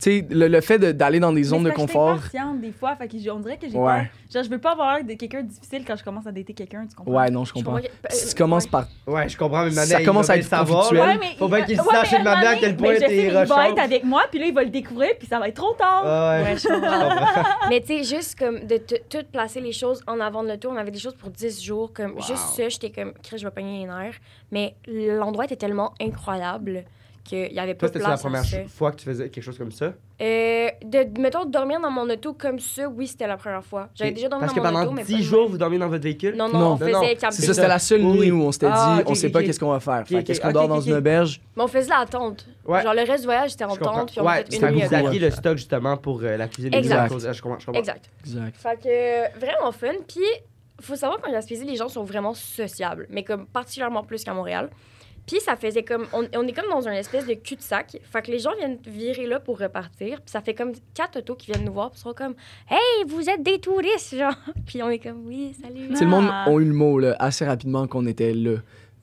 Tu 0.00 0.10
sais, 0.18 0.26
le, 0.28 0.48
le 0.48 0.60
fait 0.60 0.78
de- 0.78 0.92
d'aller 0.92 1.20
dans 1.20 1.32
des 1.32 1.44
zones 1.44 1.62
de 1.62 1.70
que 1.70 1.76
je 1.76 1.80
confort. 1.80 2.18
suis 2.24 2.38
des 2.60 2.72
fois, 2.72 2.96
fait 2.96 3.08
que 3.08 3.30
on 3.30 3.38
dirait 3.38 3.56
que 3.56 3.68
j'ai 3.68 3.78
Ouais. 3.78 3.92
peur. 4.02 4.06
Genre, 4.32 4.42
je 4.42 4.50
veux 4.50 4.58
pas 4.58 4.72
avoir 4.72 4.98
quelqu'un 5.18 5.42
de 5.42 5.48
difficile 5.48 5.84
quand 5.86 5.94
je 5.96 6.02
commence 6.04 6.26
à 6.26 6.32
dater 6.32 6.52
quelqu'un, 6.52 6.84
tu 6.86 6.96
comprends? 6.96 7.12
Ouais, 7.14 7.30
non, 7.30 7.44
je 7.44 7.50
Je 7.50 7.54
comprends. 7.54 7.76
comprends 7.76 7.86
que- 8.08 8.14
Si 8.14 8.28
tu 8.30 8.34
commences 8.34 8.64
ouais. 8.64 8.70
par. 8.70 8.86
Ouais, 9.06 9.28
je 9.28 9.36
comprends, 9.38 9.64
mais 9.64 9.70
Ça 9.70 9.82
maintenant, 9.82 9.98
il 10.00 10.04
commence 10.04 10.30
à 10.30 10.36
être 10.36 10.44
savoir. 10.44 10.90
Ouais, 10.92 11.16
mais 11.18 11.36
Faut 11.38 11.48
bien 11.48 11.62
qu'il 11.62 11.80
ouais, 11.80 11.86
sache 11.90 12.12
une 12.12 12.24
manière 12.24 12.50
à 12.50 12.56
quel 12.56 12.76
point 12.76 12.94
je 12.94 12.98
t'es 13.00 13.26
il 13.26 13.30
va 13.32 13.68
être 13.68 13.78
avec 13.78 14.04
moi, 14.04 14.24
puis 14.30 14.40
là, 14.40 14.46
il 14.46 14.54
va 14.54 14.64
le 14.64 14.70
découvrir, 14.70 15.10
puis 15.18 15.28
ça 15.28 15.38
va 15.38 15.48
être 15.48 15.56
trop 15.56 15.72
tard. 15.74 16.04
Ouais. 16.04 16.56
Je 16.58 16.68
comprends. 16.68 17.68
Mais 17.70 17.80
tu 17.80 17.86
sais, 18.02 18.16
juste 18.16 18.36
comme 18.38 18.66
de 18.66 18.78
tout 18.78 19.24
placer 19.32 19.60
les 19.60 19.72
choses 19.72 20.02
en 20.06 20.18
avant 20.20 20.42
de 20.42 20.48
l'auto, 20.48 20.68
on 20.70 20.76
avait 20.76 20.90
des 20.90 20.98
choses 20.98 21.14
pour 21.14 21.30
10 21.30 21.62
jours. 21.62 21.92
Comme 21.94 22.16
juste 22.20 22.36
ça, 22.56 22.68
j'étais 22.68 22.90
comme, 22.90 23.12
Chris, 23.22 23.38
je 23.38 23.44
vais 23.46 23.50
pogner 23.52 23.80
les 23.80 23.86
nerfs. 23.86 24.18
Mais 24.50 24.74
l'endroit 24.88 25.44
était 25.44 25.56
tellement 25.56 25.94
incroyable 26.00 26.84
qu'il 27.24 27.52
y 27.52 27.58
avait 27.58 27.74
pas 27.74 27.88
Toi, 27.88 27.88
de 27.88 27.92
c'était 27.94 27.98
la 28.00 28.04
place 28.10 28.20
à 28.20 28.22
première 28.22 28.44
ça. 28.44 28.58
fois 28.68 28.92
que 28.92 28.96
tu 28.96 29.04
faisais 29.06 29.28
quelque 29.30 29.42
chose 29.42 29.58
comme 29.58 29.72
ça? 29.72 29.86
Euh, 30.20 30.68
de, 30.84 31.20
mettons, 31.20 31.44
dormir 31.44 31.80
dans 31.80 31.90
mon 31.90 32.08
auto 32.08 32.34
comme 32.34 32.58
ça, 32.60 32.86
oui, 32.88 33.06
c'était 33.08 33.26
la 33.26 33.36
première 33.36 33.64
fois. 33.64 33.88
J'avais 33.94 34.12
déjà 34.12 34.28
dormi 34.28 34.44
Parce 34.44 34.54
dans 34.54 34.60
que 34.62 34.66
mon 34.66 34.72
pendant 34.72 34.84
auto, 34.86 34.92
mais 34.92 35.02
10 35.04 35.12
pas 35.12 35.18
de 35.18 35.22
jours, 35.24 35.42
même. 35.42 35.50
vous 35.50 35.58
dormiez 35.58 35.78
dans 35.78 35.88
votre 35.88 36.02
véhicule? 36.04 36.36
Non, 36.36 36.48
Non. 36.48 36.58
non, 36.58 36.72
on 36.72 36.76
faisait. 36.76 37.16
C'est 37.30 37.42
ça, 37.46 37.54
c'était 37.54 37.68
la 37.68 37.78
seule 37.78 38.02
Oui, 38.02 38.18
nuit 38.18 38.30
où 38.30 38.42
on 38.42 38.52
s'était 38.52 38.66
Ah, 38.70 38.94
dit, 38.96 39.02
ok, 39.02 39.10
on 39.10 39.14
sait 39.14 39.30
pas 39.30 39.42
qu'est-ce 39.42 39.58
qu'on 39.58 39.70
va 39.72 39.80
faire. 39.80 40.04
Qu'est-ce 40.04 40.40
qu'on 40.40 40.52
dort 40.52 40.68
dans 40.68 40.80
une 40.80 40.94
auberge? 40.94 41.40
Mais 41.56 41.62
on 41.62 41.66
faisait 41.68 41.88
la 41.88 42.06
tente. 42.06 42.46
Ouais. 42.66 42.82
Genre, 42.82 42.94
le 42.94 43.00
reste 43.02 43.20
du 43.20 43.26
voyage, 43.26 43.50
c'était 43.50 43.64
en 43.64 43.76
tente, 43.76 44.10
puis 44.12 44.20
on 44.20 44.24
Ouais, 44.26 44.44
fait 44.48 44.56
une 44.56 44.70
nuit 44.74 44.82
vous 44.86 44.94
aviez 44.94 45.18
le 45.18 45.30
stock 45.30 45.56
justement 45.56 45.96
pour 45.96 46.20
euh, 46.22 46.36
la 46.36 46.48
cuisine. 46.48 46.72
et 46.74 46.78
Exact. 46.78 47.08
tout. 47.08 47.18
Je 47.20 47.42
comprends, 47.42 47.58
je 47.58 47.66
comprends. 47.66 47.80
Exact. 47.80 48.10
Exact. 48.24 48.56
Fait 48.56 48.76
que 48.82 48.86
euh, 48.88 49.26
vraiment 49.38 49.72
fun. 49.72 49.88
Puis, 50.06 50.20
faut 50.80 50.96
savoir 50.96 51.20
qu'en 51.20 51.30
Gaspésie, 51.32 51.64
les 51.64 51.76
gens 51.76 51.88
sont 51.88 52.04
vraiment 52.04 52.34
sociables, 52.34 53.06
mais 53.10 53.22
comme 53.24 53.46
particulièrement 53.46 54.02
plus 54.04 54.22
qu'à 54.24 54.34
Montréal. 54.34 54.70
Puis 55.26 55.40
ça 55.40 55.56
faisait 55.56 55.82
comme. 55.82 56.06
On, 56.12 56.24
on 56.36 56.46
est 56.46 56.52
comme 56.52 56.68
dans 56.70 56.86
une 56.86 56.94
espèce 56.94 57.26
de 57.26 57.34
cul-de-sac. 57.34 57.98
Fait 58.02 58.22
que 58.22 58.30
les 58.30 58.38
gens 58.38 58.50
viennent 58.58 58.78
virer 58.86 59.26
là 59.26 59.40
pour 59.40 59.58
repartir. 59.58 60.20
Puis 60.20 60.30
ça 60.30 60.40
fait 60.40 60.54
comme 60.54 60.72
quatre 60.94 61.18
autos 61.18 61.34
qui 61.34 61.50
viennent 61.50 61.64
nous 61.64 61.72
voir. 61.72 61.90
Puis 61.90 62.00
ils 62.00 62.02
sont 62.02 62.12
comme 62.14 62.34
Hey, 62.70 63.04
vous 63.06 63.28
êtes 63.30 63.42
des 63.42 63.58
touristes, 63.58 64.16
genre. 64.16 64.34
Puis 64.66 64.82
on 64.82 64.90
est 64.90 64.98
comme 64.98 65.24
Oui, 65.26 65.54
salut. 65.60 65.88
Tu 65.88 65.96
sais, 65.96 66.04
le 66.04 66.10
monde 66.10 66.28
Ah. 66.30 66.44
a 66.46 66.52
eu 66.52 66.64
le 66.64 66.74
mot 66.74 66.98
là, 66.98 67.16
assez 67.18 67.44
rapidement 67.46 67.86
qu'on 67.86 68.06
était 68.06 68.34
là. 68.34 68.56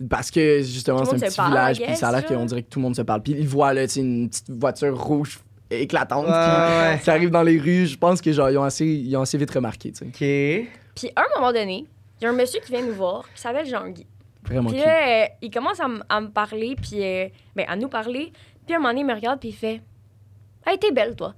Parce 0.09 0.31
que 0.31 0.61
justement, 0.61 0.99
Tout 1.01 1.11
c'est 1.17 1.25
un 1.25 1.27
petit 1.27 1.35
parle, 1.35 1.49
village, 1.51 1.79
puis 1.81 1.95
ça 1.95 2.09
a 2.09 2.11
l'air 2.11 2.25
qu'on 2.25 2.45
dirait 2.45 2.63
que 2.63 2.69
tout 2.69 2.79
le 2.79 2.83
monde 2.83 2.95
se 2.95 3.03
parle. 3.03 3.21
Puis 3.21 3.33
ils 3.37 3.47
voient 3.47 3.73
là, 3.73 3.85
tu 3.87 3.93
sais, 3.93 3.99
une 4.01 4.29
petite 4.29 4.49
voiture 4.49 4.99
rouge 4.99 5.39
éclatante 5.69 6.25
Ouais, 6.25 6.31
ouais. 6.31 6.99
qui, 7.03 7.09
arrive 7.09 7.29
dans 7.29 7.43
les 7.43 7.57
rues. 7.59 7.85
Je 7.85 7.97
pense 7.97 8.19
que 8.21 8.31
genre, 8.31 8.49
ils 8.49 8.57
ont 8.57 8.63
assez, 8.63 8.85
ils 8.85 9.15
ont 9.15 9.21
assez 9.21 9.37
vite 9.37 9.51
remarqué, 9.51 9.91
tu 9.91 9.99
sais. 9.99 10.05
Ok. 10.05 10.67
Puis 10.95 11.11
à 11.15 11.21
un 11.21 11.39
moment 11.39 11.53
donné, 11.53 11.85
il 12.19 12.23
y 12.23 12.27
a 12.27 12.29
un 12.29 12.33
monsieur 12.33 12.59
qui 12.61 12.71
vient 12.71 12.81
nous 12.83 12.93
voir. 12.93 13.25
Qui 13.33 13.41
s'appelle 13.41 13.65
Jean-Guy. 13.67 14.05
Vraiment 14.45 14.69
Puis 14.69 14.77
cute. 14.77 14.85
là, 14.85 15.23
euh, 15.23 15.25
il 15.41 15.51
commence 15.51 15.79
à, 15.79 15.87
à 16.09 16.21
me 16.21 16.29
parler. 16.29 16.75
Puis 16.81 17.03
euh, 17.03 17.27
ben, 17.55 17.65
à 17.67 17.75
nous 17.75 17.89
parler. 17.89 18.31
Puis 18.65 18.73
à 18.73 18.77
un 18.77 18.79
moment 18.79 18.89
donné, 18.89 19.01
il 19.01 19.07
me 19.07 19.13
regarde. 19.13 19.39
Puis 19.39 19.49
il 19.49 19.55
fait 19.55 19.81
Hey, 20.65 20.77
t'es 20.77 20.91
belle, 20.91 21.15
toi. 21.15 21.33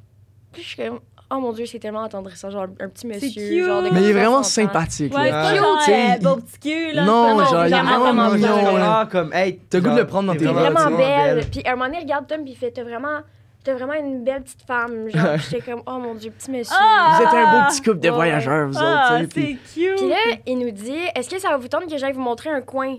Puis 0.51 0.62
je 0.64 0.68
suis 0.68 0.78
comme 0.78 0.99
Oh 1.32 1.39
mon 1.39 1.51
Dieu, 1.51 1.66
c'est 1.66 1.80
tellement 1.80 2.04
attendrissant. 2.04 2.49
Genre 2.51 2.68
un 2.80 2.89
petit 2.89 3.08
monsieur. 3.08 3.30
cute. 3.30 3.66
Genre 3.66 3.82
de 3.82 3.89
Mais 3.89 4.01
il 4.04 4.10
est 4.10 4.14
vraiment 4.14 4.43
60 4.43 4.66
ans. 4.66 4.74
sympathique. 4.74 5.16
Ouais, 5.18 5.32
là. 5.32 5.51
Tu 5.80 5.86
sais, 5.86 5.93
euh, 6.12 6.16
il- 6.20 6.24
beau 6.24 6.36
petit 6.36 6.60
cul, 6.60 6.91
là. 6.93 7.06
Non, 7.06 7.38
pas 7.38 7.45
genre, 7.45 7.66
il 7.66 7.74
est 7.74 7.82
vraiment 7.82 8.30
mignon. 8.32 8.78
Ah, 8.80 9.08
comme, 9.12 9.34
hey. 9.34 9.60
T'as 9.70 9.80
le 9.80 9.84
goût 9.84 9.95
de 9.95 9.99
le 10.01 10.06
prendre 10.08 10.28
dans 10.28 10.34
t'es 10.34 10.39
tes 10.39 10.45
T'es 10.45 10.51
bras, 10.51 10.70
vraiment 10.70 10.97
belle. 10.97 11.45
Puis 11.49 11.62
à 11.66 11.72
un 11.72 11.76
moment 11.76 11.86
donné, 11.86 11.97
il 11.99 12.04
regarde 12.04 12.28
Tom, 12.28 12.43
puis 12.43 12.51
il 12.51 12.56
fait 12.58 12.72
T'as 12.72 12.84
vraiment, 12.84 13.20
t'as 13.64 13.74
vraiment 13.74 13.93
une 13.93 14.24
belle 14.24 14.43
petite 14.43 14.61
femme. 14.68 15.09
Genre, 15.09 15.38
j'étais 15.38 15.61
comme 15.72 15.82
Oh 15.86 15.97
mon 15.97 16.16
Dieu, 16.16 16.32
petit 16.32 16.51
monsieur. 16.51 16.76
Ah! 16.80 17.16
Vous 17.18 17.24
êtes 17.24 17.34
un 17.34 17.51
beau 17.61 17.68
petit 17.70 17.82
couple 17.82 17.99
de 17.99 18.09
Ouais. 18.09 18.16
voyageurs, 18.16 18.68
vous 18.70 18.78
Ah, 18.80 19.20
autres, 19.22 19.30
c'est 19.34 19.57
cute. 19.74 19.95
Puis 19.97 20.09
là, 20.09 20.18
il 20.45 20.59
nous 20.59 20.72
dit 20.72 20.97
Est-ce 21.16 21.30
que 21.30 21.39
ça 21.39 21.49
va 21.49 21.57
vous 21.57 21.68
tenter 21.68 21.88
que 21.88 21.97
j'aille 21.97 22.14
vous 22.14 22.22
montrer 22.22 22.49
un 22.49 22.61
coin? 22.61 22.97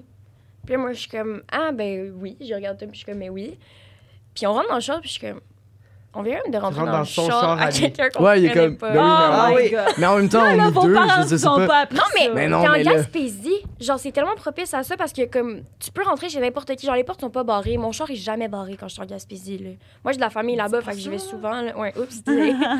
Puis 0.64 0.72
là, 0.74 0.78
moi, 0.78 0.92
je 0.92 1.00
suis 1.00 1.10
comme 1.10 1.42
Ah, 1.52 1.70
ben 1.72 2.12
oui. 2.20 2.36
Je 2.40 2.54
regarde 2.54 2.78
Tom, 2.78 2.88
puis 2.88 2.98
je 3.00 3.04
suis 3.04 3.12
comme 3.12 3.18
Mais 3.20 3.28
oui. 3.28 3.58
Puis 4.34 4.46
on 4.46 4.52
rentre 4.52 4.68
dans 4.68 4.74
le 4.76 4.80
char, 4.80 5.00
puis 5.00 5.08
je 5.08 5.18
suis 5.18 5.26
comme 5.28 5.40
On 6.16 6.22
vient 6.22 6.34
même 6.42 6.52
de 6.52 6.58
rentrer 6.58 6.84
dans, 6.84 6.92
dans 6.92 6.98
le 7.00 7.04
son 7.04 7.28
char, 7.28 7.40
char 7.40 7.58
à 7.58 7.62
à 7.64 7.70
quelqu'un 7.72 8.08
qu'on 8.10 8.24
Ouais, 8.24 8.40
il 8.40 8.46
est 8.46 8.52
comme, 8.52 8.76
pas. 8.76 8.92
ben 8.92 9.00
oui, 9.00 9.02
Oh 9.02 9.08
Ah 9.08 9.50
my 9.56 9.70
god. 9.70 9.94
Mais 9.98 10.06
en 10.06 10.16
même 10.18 10.28
temps, 10.28 10.44
Là, 10.44 10.70
on 10.74 10.82
est 10.82 10.86
deux, 10.86 10.94
je 11.22 11.26
sais 11.28 11.38
sont 11.38 11.56
pas. 11.66 11.86
pas 11.86 11.94
Non, 11.94 12.02
mais. 12.14 12.30
Mais 12.34 12.48
non, 12.48 12.58
en 12.58 12.70
mais 12.72 12.82
là- 12.84 12.92
Gaspésie, 12.94 13.62
genre, 13.80 13.98
c'est 13.98 14.12
tellement 14.12 14.34
propice 14.36 14.72
à 14.74 14.82
ça 14.82 14.96
parce 14.96 15.12
que, 15.12 15.24
comme, 15.26 15.62
tu 15.80 15.90
peux 15.90 16.02
rentrer 16.04 16.28
chez 16.28 16.40
n'importe 16.40 16.74
qui. 16.76 16.86
Genre, 16.86 16.94
les 16.94 17.04
portes 17.04 17.20
sont 17.20 17.30
pas 17.30 17.42
barrées. 17.44 17.76
Mon 17.78 17.90
char 17.92 18.10
est 18.10 18.14
jamais 18.16 18.48
barré 18.48 18.76
quand 18.78 18.86
je 18.88 18.92
suis 18.94 19.02
en 19.02 19.06
Gaspésie, 19.06 19.58
là. 19.58 19.70
Moi, 20.04 20.12
j'ai 20.12 20.16
de 20.18 20.22
la 20.22 20.30
famille 20.30 20.56
là-bas, 20.56 20.78
pas 20.78 20.90
fait 20.90 20.96
que 20.96 20.98
j'y 21.02 21.08
vais 21.08 21.18
souvent, 21.18 21.60
là. 21.62 21.76
Ouais, 21.76 21.92
oups. 21.98 22.22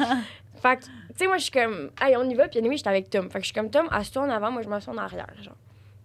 Fait 0.63 0.77
que, 0.77 0.85
tu 0.85 0.91
sais, 1.17 1.27
moi, 1.27 1.37
je 1.37 1.43
suis 1.43 1.51
comme, 1.53 1.91
hey, 2.01 2.17
on 2.17 2.29
y 2.29 2.35
va, 2.35 2.49
puis 2.49 2.59
anyway, 2.59 2.77
j'étais 2.79 2.89
avec 2.89 3.11
Tom. 3.11 3.29
Fait 3.29 3.39
que 3.39 3.45
je 3.45 3.47
suis 3.47 3.55
comme, 3.55 3.69
Tom, 3.71 3.87
assis-toi 3.91 4.23
en 4.23 4.31
avant, 4.31 4.51
moi, 4.51 4.63
je 4.63 4.69
m'assois 4.69 4.95
en 4.95 4.99
arrière, 4.99 5.27
genre. 5.43 5.55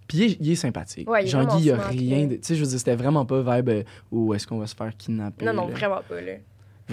Puis 0.07 0.17
il 0.17 0.23
est, 0.23 0.37
il 0.41 0.51
est 0.51 0.55
sympathique. 0.55 1.09
Ouais, 1.09 1.25
Jean-Guy, 1.25 1.59
il 1.59 1.65
y 1.67 1.71
a 1.71 1.77
rien 1.77 2.25
de. 2.25 2.35
Tu 2.35 2.39
sais, 2.41 2.55
je 2.55 2.61
veux 2.61 2.67
dire, 2.67 2.79
c'était 2.79 2.95
vraiment 2.95 3.25
pas 3.25 3.41
vibe 3.41 3.69
euh, 3.69 3.83
où 4.11 4.33
est-ce 4.33 4.47
qu'on 4.47 4.57
va 4.57 4.65
se 4.67 4.75
faire 4.75 4.89
kidnapper. 4.97 5.45
Non, 5.45 5.53
non, 5.53 5.67
là. 5.67 5.73
vraiment 5.75 6.01
pas, 6.09 6.19
là. 6.19 6.33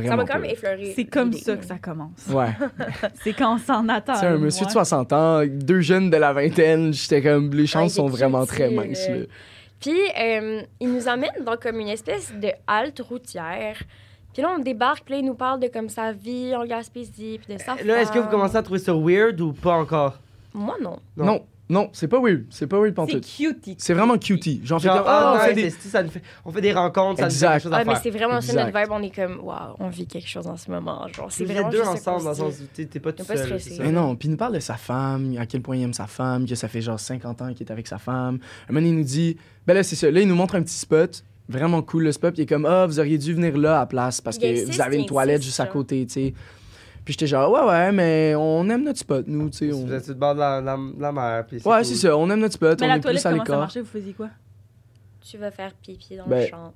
Ça 0.04 0.16
m'a 0.16 0.24
quand 0.24 0.38
même 0.38 0.50
effleuré. 0.50 0.92
C'est 0.94 1.04
comme 1.04 1.32
ça 1.32 1.56
que 1.56 1.64
ça 1.64 1.78
commence. 1.78 2.26
Ouais. 2.28 2.50
C'est 3.22 3.32
quand 3.32 3.54
on 3.54 3.58
s'en 3.58 3.88
attend. 3.88 4.14
C'est 4.16 4.26
un 4.26 4.38
monsieur 4.38 4.66
de 4.66 4.72
moins. 4.72 4.84
60 4.84 5.12
ans, 5.12 5.42
deux 5.46 5.80
jeunes 5.80 6.10
de 6.10 6.16
la 6.16 6.32
vingtaine. 6.32 6.92
J'étais 6.92 7.22
comme, 7.22 7.52
les 7.52 7.66
chances 7.66 7.94
sont 7.94 8.06
vraiment 8.08 8.44
très 8.46 8.70
minces. 8.70 9.08
Là. 9.08 9.16
Puis, 9.80 9.98
euh, 10.18 10.62
il 10.80 10.92
nous 10.92 11.06
emmène 11.08 11.44
dans 11.44 11.56
comme 11.56 11.80
une 11.80 11.88
espèce 11.88 12.32
de 12.32 12.48
halte 12.66 13.00
routière. 13.00 13.76
Puis 14.32 14.42
là, 14.42 14.54
on 14.58 14.58
débarque, 14.58 15.04
puis 15.04 15.14
là, 15.14 15.20
il 15.20 15.24
nous 15.24 15.34
parle 15.34 15.60
de 15.60 15.68
comme 15.68 15.88
sa 15.88 16.12
vie 16.12 16.54
en 16.54 16.66
Gaspésie, 16.66 17.40
puis 17.42 17.54
de 17.54 17.60
sa 17.60 17.74
Là, 17.82 18.02
est-ce 18.02 18.12
que 18.12 18.18
vous 18.18 18.28
commencez 18.28 18.56
à 18.56 18.62
trouver 18.62 18.80
ça 18.80 18.92
weird 18.94 19.40
ou 19.40 19.52
pas 19.52 19.74
encore? 19.74 20.18
Moi, 20.52 20.76
non. 20.82 20.98
Non. 21.16 21.24
Non, 21.24 21.46
non, 21.68 21.90
c'est 21.92 22.06
pas 22.06 22.20
weird. 22.20 22.44
C'est 22.50 22.66
pas 22.68 22.76
weird 22.76 22.90
C'est 22.90 22.94
pantoute. 22.94 23.26
cutie. 23.26 23.74
C'est 23.78 23.92
vraiment 23.94 24.16
cutie. 24.18 24.60
Genre, 24.64 24.80
fait 24.80 24.86
Genre, 24.88 24.98
comme, 24.98 25.06
ah, 25.08 25.34
on 25.36 25.38
fait 25.46 25.54
des. 25.54 25.70
c'est- 25.70 25.88
ça 25.88 26.02
nous 26.02 26.10
fait, 26.10 26.22
on 26.44 26.52
fait 26.52 26.60
des 26.60 26.72
rencontres, 26.72 27.18
ça 27.18 27.24
nous 27.24 27.30
fait 27.30 27.34
Exact. 27.36 27.52
quelque 27.54 27.62
chose 27.64 27.72
à 27.72 27.76
Ah, 27.78 27.84
mais 27.84 27.94
c'est 28.02 28.10
vraiment 28.10 28.40
ça 28.40 28.52
notre 28.52 28.68
Exact. 28.68 28.84
vibe. 28.84 28.92
On 28.92 29.02
est 29.02 29.14
comme, 29.14 29.40
waouh, 29.44 29.74
on 29.80 29.88
vit 29.88 30.06
quelque 30.06 30.28
chose 30.28 30.46
en 30.46 30.56
ce 30.56 30.70
moment. 30.70 31.08
Genre, 31.08 31.26
c'est 31.32 31.44
Vous 31.44 31.52
vraiment 31.52 31.68
êtes 31.68 31.74
deux 31.74 31.82
ensemble 31.82 32.22
dans 32.24 32.28
le 32.30 32.34
se 32.36 32.40
sens 32.40 32.54
où 32.60 32.82
t'es 32.84 33.00
pas 33.00 33.12
tout 33.12 33.24
pas 33.24 33.36
seul. 33.36 33.46
stressé. 33.46 33.70
c'est. 33.76 33.82
Mais 33.82 33.90
non, 33.90 34.14
puis 34.14 34.28
il 34.28 34.30
nous 34.30 34.36
parle 34.36 34.54
de 34.54 34.60
sa 34.60 34.74
femme, 34.76 35.34
à 35.38 35.46
quel 35.46 35.60
point 35.60 35.76
il 35.76 35.82
aime 35.82 35.92
sa 35.92 36.06
femme, 36.06 36.46
que 36.46 36.54
ça 36.54 36.68
fait 36.68 36.80
genre 36.80 37.00
50 37.00 37.42
ans 37.42 37.52
qu'il 37.52 37.66
est 37.66 37.72
avec 37.72 37.88
sa 37.88 37.98
femme. 37.98 38.38
Un 38.68 38.72
moment, 38.72 38.86
il 38.86 38.94
nous 38.94 39.02
dit, 39.04 39.36
ben 39.66 39.74
là, 39.74 39.82
c'est 39.82 39.96
ça. 39.96 40.08
Là, 40.10 40.20
il 40.20 40.28
nous 40.28 40.36
montre 40.36 40.54
un 40.54 40.62
petit 40.62 40.78
spot, 40.78 41.24
vraiment 41.48 41.82
cool 41.82 42.04
le 42.04 42.12
spot. 42.12 42.32
Puis 42.32 42.42
il 42.42 42.44
est 42.44 42.46
comme, 42.46 42.66
ah, 42.66 42.86
vous 42.86 43.00
auriez 43.00 43.18
dû 43.18 43.34
venir 43.34 43.56
là 43.58 43.76
à 43.76 43.80
la 43.80 43.86
place 43.86 44.20
parce 44.20 44.38
que 44.38 44.66
vous 44.70 44.80
avez 44.80 44.98
une 44.98 45.06
toilette 45.06 45.42
juste 45.42 45.58
à 45.60 45.66
côté, 45.66 46.06
tu 46.06 46.12
sais. 46.12 46.34
Puis 47.06 47.12
j'étais 47.14 47.28
genre, 47.28 47.50
ouais, 47.52 47.62
ouais, 47.70 47.92
mais 47.92 48.34
on 48.36 48.68
aime 48.68 48.82
notre 48.82 48.98
spot, 48.98 49.24
nous, 49.28 49.48
tu 49.48 49.58
sais. 49.58 49.72
on- 49.72 49.86
Vous 49.86 49.92
êtes 49.94 50.04
sur 50.04 50.12
le 50.12 50.18
bord 50.18 50.34
de 50.34 50.40
la, 50.40 50.60
la, 50.60 50.76
la 50.98 51.12
mer. 51.12 51.46
puis 51.46 51.56
Ouais, 51.58 51.62
cool. 51.76 51.84
c'est 51.84 51.94
ça, 51.94 52.16
on 52.16 52.28
aime 52.28 52.40
notre 52.40 52.54
spot, 52.54 52.78
Mais 52.80 52.86
on 52.86 52.88
la 52.90 52.96
est 52.96 53.00
toilette, 53.00 53.22
plus 53.22 53.28
à 53.28 53.32
comment 53.32 53.44
ça 53.46 53.56
marchait? 53.58 53.80
Vous 53.80 53.86
faisiez 53.86 54.12
quoi? 54.12 54.28
Tu 55.20 55.38
vas 55.38 55.50
faire 55.52 55.72
pipi 55.74 56.16
dans 56.16 56.26
Ben, 56.26 56.40
le 56.42 56.46
champ. 56.48 56.74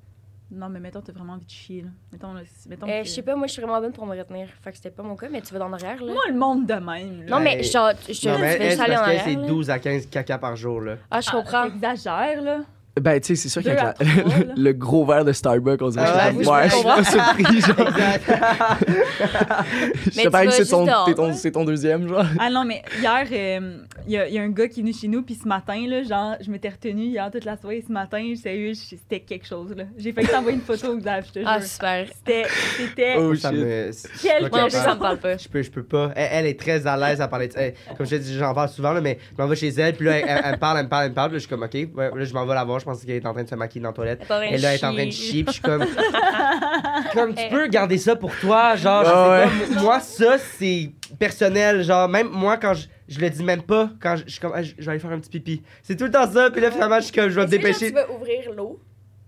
Non, 0.52 0.68
mais 0.68 0.80
mettons, 0.80 1.00
t'as 1.00 1.12
vraiment 1.12 1.32
envie 1.34 1.44
de 1.44 1.50
chier, 1.50 1.82
là. 1.82 1.88
Mettons, 2.12 2.32
là, 2.32 2.40
mettons 2.68 2.88
Euh, 2.88 3.02
que- 3.02 3.06
je 3.08 3.10
sais 3.12 3.22
pas, 3.22 3.34
moi, 3.36 3.46
je 3.48 3.52
suis 3.52 3.62
vraiment 3.62 3.80
bonne 3.80 3.92
pour 3.92 4.06
me 4.06 4.16
retenir. 4.16 4.48
Fait 4.62 4.70
que 4.70 4.76
c'était 4.76 4.90
pas 4.90 5.02
mon 5.02 5.14
cas, 5.16 5.28
mais 5.30 5.40
tu 5.42 5.52
vas 5.52 5.58
dans 5.60 5.68
l'arrière, 5.68 6.02
là. 6.02 6.12
Moi, 6.12 6.22
le 6.28 6.34
monde 6.38 6.66
de 6.66 6.74
même, 6.74 7.22
là. 7.24 7.26
Non, 7.28 7.40
mais 7.40 7.56
Ouais. 7.56 7.62
genre, 7.64 7.90
je 8.00 8.06
te 8.06 8.12
dis, 8.12 8.20
tu 8.20 8.28
vas 8.28 8.34
aller 8.34 8.96
en 8.96 9.00
arrière. 9.02 9.22
c'est 9.24 9.34
là. 9.34 9.46
12 9.46 9.68
à 9.70 9.78
15 9.80 10.06
caca 10.06 10.38
par 10.38 10.54
jour, 10.56 10.80
là. 10.80 10.96
Ah, 11.10 11.20
je 11.20 11.30
comprends. 11.30 11.68
T'exagères, 11.70 12.40
là. 12.42 12.58
Ben, 13.00 13.20
tu 13.20 13.28
sais, 13.28 13.36
c'est 13.36 13.48
sûr 13.48 13.62
qu'avec 13.62 13.80
là. 13.80 13.94
le 14.56 14.72
gros 14.72 15.04
verre 15.04 15.24
de 15.24 15.32
Starbucks, 15.32 15.80
on 15.82 15.88
dirait 15.88 16.04
Ah, 16.06 16.30
que 16.30 16.36
ouais, 16.36 16.68
je 16.68 16.74
suis 16.74 16.84
pas 16.84 17.04
surpris, 17.04 17.60
genre. 17.60 17.80
Exact. 17.88 18.30
Je 20.06 20.10
sais 20.10 20.30
pas 20.30 20.44
que 20.46 20.52
c'est 20.52 20.66
ton, 20.66 20.86
ton- 20.86 21.26
ouais. 21.28 21.32
c'est 21.34 21.50
ton 21.52 21.64
deuxième, 21.64 22.08
genre. 22.08 22.24
Ah 22.38 22.50
non, 22.50 22.64
mais 22.64 22.82
hier, 23.00 23.26
euh, 23.32 23.78
il 24.06 24.12
y, 24.12 24.16
a- 24.16 24.28
il 24.28 24.34
y 24.34 24.38
a 24.38 24.42
un 24.42 24.48
gars 24.50 24.68
qui 24.68 24.80
est 24.80 24.82
venu 24.82 24.92
chez 24.92 25.08
nous, 25.08 25.22
puis 25.22 25.34
ce 25.40 25.46
matin, 25.46 25.84
là, 25.88 26.02
genre, 26.02 26.36
je 26.40 26.50
m'étais 26.50 26.68
retenue 26.68 27.04
hier 27.04 27.30
toute 27.30 27.44
la 27.44 27.56
soirée. 27.56 27.82
Ce 27.86 27.92
matin, 27.92 28.22
sérieux, 28.40 28.72
c'était 28.74 29.20
quelque 29.20 29.46
chose, 29.46 29.74
là. 29.76 29.84
J'ai 29.98 30.12
failli 30.12 30.28
t'envoyer 30.28 30.56
une 30.56 30.62
photo, 30.64 30.96
Xav, 30.96 31.24
je 31.26 31.32
te 31.32 31.38
jure. 31.40 31.48
Ah, 31.50 31.60
super. 31.60 32.06
C'était. 32.16 32.44
C'était. 32.76 33.14
Oh, 33.18 33.34
ça 33.34 33.50
shit. 33.50 33.58
me. 33.58 33.90
Quel 34.22 34.44
je 34.44 34.48
pas 34.48 34.56
Moi, 34.56 34.60
en 34.60 34.68
plus, 34.68 34.72
capable. 34.72 34.88
ça 34.90 34.94
me 34.94 35.00
parle 35.00 35.18
pas. 35.18 35.36
Je 35.36 35.48
peux, 35.48 35.62
je 35.62 35.70
peux 35.70 35.82
pas. 35.84 36.10
Elle, 36.16 36.28
elle 36.32 36.46
est 36.46 36.58
très 36.58 36.86
à 36.86 36.96
l'aise 36.96 37.20
à 37.20 37.28
parler 37.28 37.48
de. 37.48 37.54
Elle- 37.56 37.74
Comme 37.96 38.06
je 38.06 38.16
te 38.16 38.20
dis, 38.20 38.36
j'en 38.38 38.54
parle 38.54 38.68
souvent, 38.68 38.92
là, 38.92 39.00
mais 39.00 39.18
je 39.36 39.42
m'en 39.42 39.48
vais 39.48 39.56
chez 39.56 39.68
elle, 39.68 39.94
puis 39.94 40.06
là, 40.06 40.18
elle, 40.18 40.52
me 40.52 40.56
parle, 40.58 40.78
elle 40.78 40.84
me 40.84 40.88
parle, 40.88 41.04
elle 41.04 41.10
me 41.10 41.14
parle, 41.14 41.30
puis 41.30 41.36
je 41.38 41.46
suis 41.46 41.48
comme, 41.48 41.62
OK, 41.62 41.74
ouais, 41.74 42.10
là, 42.14 42.24
je 42.24 42.34
m'en 42.34 42.46
vais 42.46 42.54
la 42.54 42.64
voir, 42.64 42.78
je 42.80 42.86
pense 42.90 43.04
qu'elle 43.04 43.16
est 43.16 43.26
en 43.26 43.32
train 43.32 43.44
de 43.44 43.48
se 43.48 43.54
maquiller 43.54 43.82
dans 43.82 43.88
la 43.90 43.94
toilette. 43.94 44.20
Elle 44.28 44.30
est 44.30 44.34
en 44.34 44.38
train 44.38 44.50
de 44.50 44.54
Et 44.54 44.58
là, 44.58 44.68
elle 44.74 44.80
est 44.80 44.84
en 44.84 44.92
train 44.94 45.06
de 45.06 45.10
chier. 45.10 45.44
puis 45.44 45.46
je 45.48 45.52
suis 45.52 45.62
comme. 45.62 45.84
comme 47.14 47.34
tu 47.34 47.48
peux 47.48 47.66
garder 47.68 47.98
ça 47.98 48.16
pour 48.16 48.34
toi, 48.36 48.76
genre, 48.76 49.04
je 49.04 49.10
Ah 49.12 49.48
sais 49.68 49.74
pas, 49.74 49.80
moi, 49.82 50.00
ça, 50.00 50.36
c'est 50.58 50.90
personnel, 51.18 51.82
genre, 51.82 52.08
même 52.08 52.28
moi, 52.28 52.56
quand 52.56 52.74
je. 52.74 52.86
Je 53.08 53.18
le 53.18 53.28
dis 53.28 53.42
même 53.42 53.62
pas 53.62 53.90
quand 54.00 54.14
je, 54.14 54.22
je 54.24 54.30
suis 54.30 54.40
comme, 54.40 54.52
Ah, 54.54 54.62
je 54.62 54.70
je 54.78 54.84
vais 54.84 54.90
aller 54.92 55.00
faire 55.00 55.10
un 55.10 55.18
petit 55.18 55.30
pipi. 55.30 55.62
C'est 55.82 55.96
tout 55.96 56.04
le 56.04 56.12
temps 56.12 56.30
ça, 56.30 56.48
puis 56.52 56.60
là, 56.60 56.70
finalement, 56.70 57.00
je 57.00 57.06
suis 57.06 57.12
comme, 57.12 57.28
je 57.28 57.34
vais 57.34 57.40
me 57.40 57.46
que, 57.46 57.50
dépêcher. 57.50 57.88
Tu 57.88 57.92
vas 57.92 58.08
ouvrir 58.08 58.52
l'eau? 58.56 58.78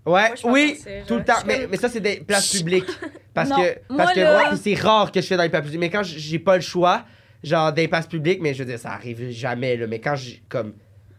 Ouais, 0.05 0.29
Moi, 0.45 0.53
oui, 0.53 0.79
tout 1.05 1.15
le 1.17 1.23
temps. 1.25 1.33
Mais, 1.45 1.61
comme- 1.63 1.71
mais 1.71 1.75
ça, 1.77 1.89
c'est 1.89 1.99
des 1.99 2.21
places 2.21 2.49
publiques. 2.55 2.87
Parce 3.33 3.49
Non, 3.49 3.57
que, 3.57 3.61
moi, 3.89 3.97
parce 3.97 4.13
que 4.13 4.19
là- 4.21 4.51
ouais, 4.51 4.55
c'est 4.55 4.75
rare 4.75 5.11
que 5.11 5.19
je 5.19 5.27
fais 5.27 5.35
dans 5.35 5.43
les 5.43 5.49
places 5.49 5.63
publiques. 5.63 5.81
Mais 5.81 5.89
quand 5.89 6.01
j'ai 6.03 6.39
pas 6.39 6.55
le 6.55 6.61
choix, 6.61 7.03
genre 7.43 7.73
des 7.73 7.89
places 7.89 8.07
publiques, 8.07 8.39
mais 8.41 8.53
je 8.53 8.59
veux 8.59 8.69
dire, 8.69 8.79
ça 8.79 8.91
arrive 8.91 9.29
jamais, 9.31 9.75
là. 9.75 9.85
Mais 9.87 9.99
quand 9.99 10.15
j'ai, 10.15 10.41
comme, 10.47 10.75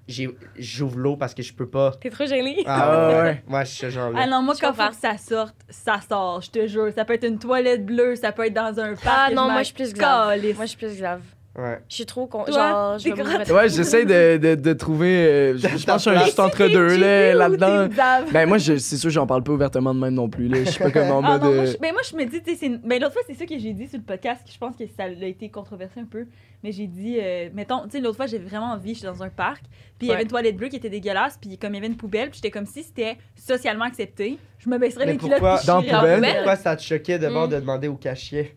j'ouvre 0.08 0.98
l'eau 0.98 1.16
parce 1.16 1.34
que 1.34 1.42
je 1.42 1.52
peux 1.52 1.68
pas. 1.68 1.92
T'es 2.00 2.10
trop 2.10 2.26
gêné. 2.26 2.62
Ah 2.66 3.08
ouais, 3.08 3.14
ouais. 3.22 3.44
Moi, 3.46 3.64
je 3.64 3.70
suis 3.70 3.78
ce 3.78 3.90
genre-là. 3.90 4.20
Ah 4.22 4.26
non, 4.26 4.42
moi, 4.42 4.54
quand 4.60 4.72
faut 4.72 4.88
que 4.90 4.96
ça 4.96 5.16
sorte, 5.16 5.56
ça 5.68 6.00
sort, 6.06 6.40
je 6.42 6.50
te 6.50 6.66
jure. 6.66 6.92
Ça 6.94 7.04
peut 7.04 7.14
être 7.14 7.26
une 7.26 7.38
toilette 7.38 7.84
bleue, 7.84 8.16
ça 8.16 8.32
peut 8.32 8.46
être 8.46 8.54
dans 8.54 8.78
un 8.78 8.94
parc. 8.94 9.06
Ah 9.06 9.30
non, 9.32 9.50
moi, 9.50 9.58
je 9.58 9.64
suis 9.66 9.74
plus 9.74 9.92
grave. 9.94 10.40
Moi, 10.54 10.64
je 10.64 10.70
suis 10.70 10.78
plus 10.78 10.98
grave. 10.98 11.22
Ouais. 11.56 11.78
Je 11.88 11.94
suis 11.94 12.06
trop 12.06 12.26
con. 12.26 12.44
Genre, 12.46 12.98
je 12.98 13.08
me. 13.10 13.52
Ouais, 13.54 13.68
j'essaie 13.68 14.04
de, 14.04 14.38
de, 14.42 14.54
de 14.56 14.72
trouver. 14.72 15.26
euh, 15.26 15.56
je 15.56 15.68
je 15.68 15.86
pense 15.86 16.04
que 16.04 16.10
je 16.10 16.16
suis 16.16 16.22
un 16.22 16.24
juste 16.24 16.40
entre 16.40 16.66
deux, 16.66 16.96
là, 16.96 17.32
là-dedans. 17.34 17.86
Ben, 17.96 18.24
Ben, 18.32 18.48
moi, 18.48 18.58
je- 18.58 18.76
c'est 18.78 18.96
sûr, 18.96 19.08
j'en 19.10 19.24
parle 19.26 19.44
pas 19.44 19.52
ouvertement 19.52 19.94
de 19.94 20.00
même 20.00 20.14
non 20.14 20.28
plus, 20.28 20.48
là. 20.48 20.64
Je 20.64 20.70
suis 20.70 20.82
pas 20.82 20.90
comme 20.90 21.10
en 21.12 21.22
Ah 21.22 21.38
mode. 21.38 21.42
non, 21.42 21.54
moi, 21.54 21.62
euh, 21.64 21.66
je, 21.72 21.78
ben 21.78 21.92
moi, 21.92 22.02
je 22.10 22.16
me 22.16 22.24
dis, 22.24 22.42
tu 22.42 22.56
sais, 22.56 22.68
ben 22.82 23.00
l'autre 23.00 23.12
fois, 23.12 23.22
c'est 23.28 23.34
ça 23.34 23.46
que 23.46 23.56
j'ai 23.56 23.72
dit 23.72 23.86
sur 23.86 23.98
le 23.98 24.04
podcast, 24.04 24.40
que 24.44 24.52
je 24.52 24.58
pense 24.58 24.74
que 24.76 24.84
ça 24.96 25.04
a 25.04 25.08
été 25.26 25.48
controversé 25.48 26.00
un 26.00 26.06
peu. 26.06 26.26
Mais 26.64 26.72
j'ai 26.72 26.88
dit, 26.88 27.18
euh, 27.20 27.50
mettons, 27.54 27.84
tu 27.84 27.90
sais, 27.90 28.00
l'autre 28.00 28.16
fois, 28.16 28.26
j'avais 28.26 28.42
vraiment 28.44 28.72
envie, 28.72 28.94
j'étais 28.94 29.06
dans 29.06 29.22
un 29.22 29.28
parc, 29.28 29.62
puis 29.98 30.06
il 30.06 30.08
y 30.08 30.12
avait 30.12 30.22
une 30.22 30.28
toilette 30.28 30.56
bleue 30.56 30.68
qui 30.68 30.76
était 30.76 30.90
dégueulasse, 30.90 31.38
puis 31.40 31.56
comme 31.56 31.72
il 31.72 31.76
y 31.76 31.78
avait 31.78 31.86
une 31.86 31.96
poubelle, 31.96 32.30
puis 32.30 32.40
j'étais 32.42 32.50
comme 32.50 32.66
si 32.66 32.82
c'était 32.82 33.16
socialement 33.36 33.84
accepté, 33.84 34.38
je 34.58 34.68
me 34.68 34.78
baisserais 34.78 35.06
les 35.06 35.14
pourquoi- 35.14 35.60
Dans 35.66 35.80
je 35.82 35.86
poubelle? 35.90 36.14
poubelle. 36.16 36.34
Pourquoi 36.36 36.56
ça 36.56 36.74
te 36.74 36.82
choquait 36.82 37.18
de 37.20 37.28
Mm. 37.28 37.48
de 37.48 37.60
demander 37.60 37.86
où 37.86 37.94
cachier? 37.96 38.56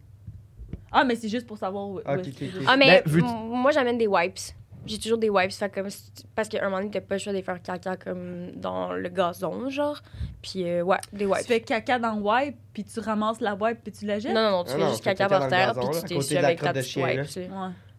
Ah, 0.92 1.04
mais 1.04 1.16
c'est 1.16 1.30
juste 1.30 1.46
pour 1.48 1.58
savoir 1.58 1.88
où. 1.88 2.00
Ah, 2.06 2.14
où 2.16 2.20
ok, 2.20 2.28
est-ce 2.28 2.38
que 2.40 2.46
ok, 2.46 2.52
je- 2.54 2.58
ok. 2.60 2.66
Ah, 2.68 2.78
mais 2.78 3.04
Ben, 3.06 3.22
moi, 3.24 3.72
j'amène 3.72 3.98
des 3.98 4.08
wipes. 4.08 4.38
J'ai 4.86 4.98
toujours 5.00 5.18
des 5.18 5.30
wipes. 5.30 5.52
Fait 5.52 5.70
comme 5.70 5.90
tu- 5.90 5.98
Parce 6.34 6.48
qu'à 6.48 6.62
un 6.62 6.66
moment 6.70 6.78
donné, 6.78 6.90
t'as 6.92 7.02
pas 7.02 7.16
le 7.16 7.20
choix 7.20 7.34
de 7.34 7.42
faire 7.42 7.62
caca 7.62 7.98
comme 7.98 8.52
dans 8.56 8.94
le 8.94 9.10
gazon, 9.10 9.70
genre. 9.70 10.00
Puis, 10.42 10.64
euh, 10.64 10.82
ouais, 10.82 10.96
des 11.12 11.26
Tu 11.26 11.32
wipes. 11.32 11.46
fais 11.46 11.60
caca 11.60 12.00
dans 12.00 12.16
le 12.16 12.22
wipe, 12.22 12.56
puis 12.74 12.86
tu 12.86 13.00
ramasses 13.02 13.42
la 13.42 13.54
wipe, 13.56 13.80
puis 13.84 13.92
tu 13.92 14.06
la 14.06 14.20
jettes? 14.20 14.34
Non, 14.34 14.44
non, 14.44 14.52
non, 14.52 14.64
tu 14.64 14.70
Ah 14.72 14.74
fais 14.76 14.82
non, 14.84 14.90
juste 14.90 15.04
tu 15.04 15.10
caca 15.10 15.28
par 15.28 15.40
dans 15.40 15.46
le 15.46 15.52
terre, 15.52 15.74
gazon, 15.74 15.82
puis 15.82 15.90
tu 15.92 15.98
à 15.98 16.08
t'es 16.08 16.16
côté 16.16 16.28
su 16.28 16.36
de 16.36 16.40
la 16.40 16.48
avec 16.48 16.62
ta 16.62 16.72
petite 16.74 16.96
wipe. 16.96 17.28
tu. 17.28 17.40
Ouais. 17.40 17.48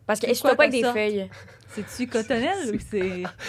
Parce 0.09 0.19
que 0.21 0.41
quoi 0.41 0.57
pas 0.57 0.65
avec 0.65 0.73
des 0.73 0.83
feuilles? 0.83 1.29
C'est-tu 1.69 2.07
cotonnelle 2.09 2.57
ou 2.75 2.79
c'est. 2.91 2.99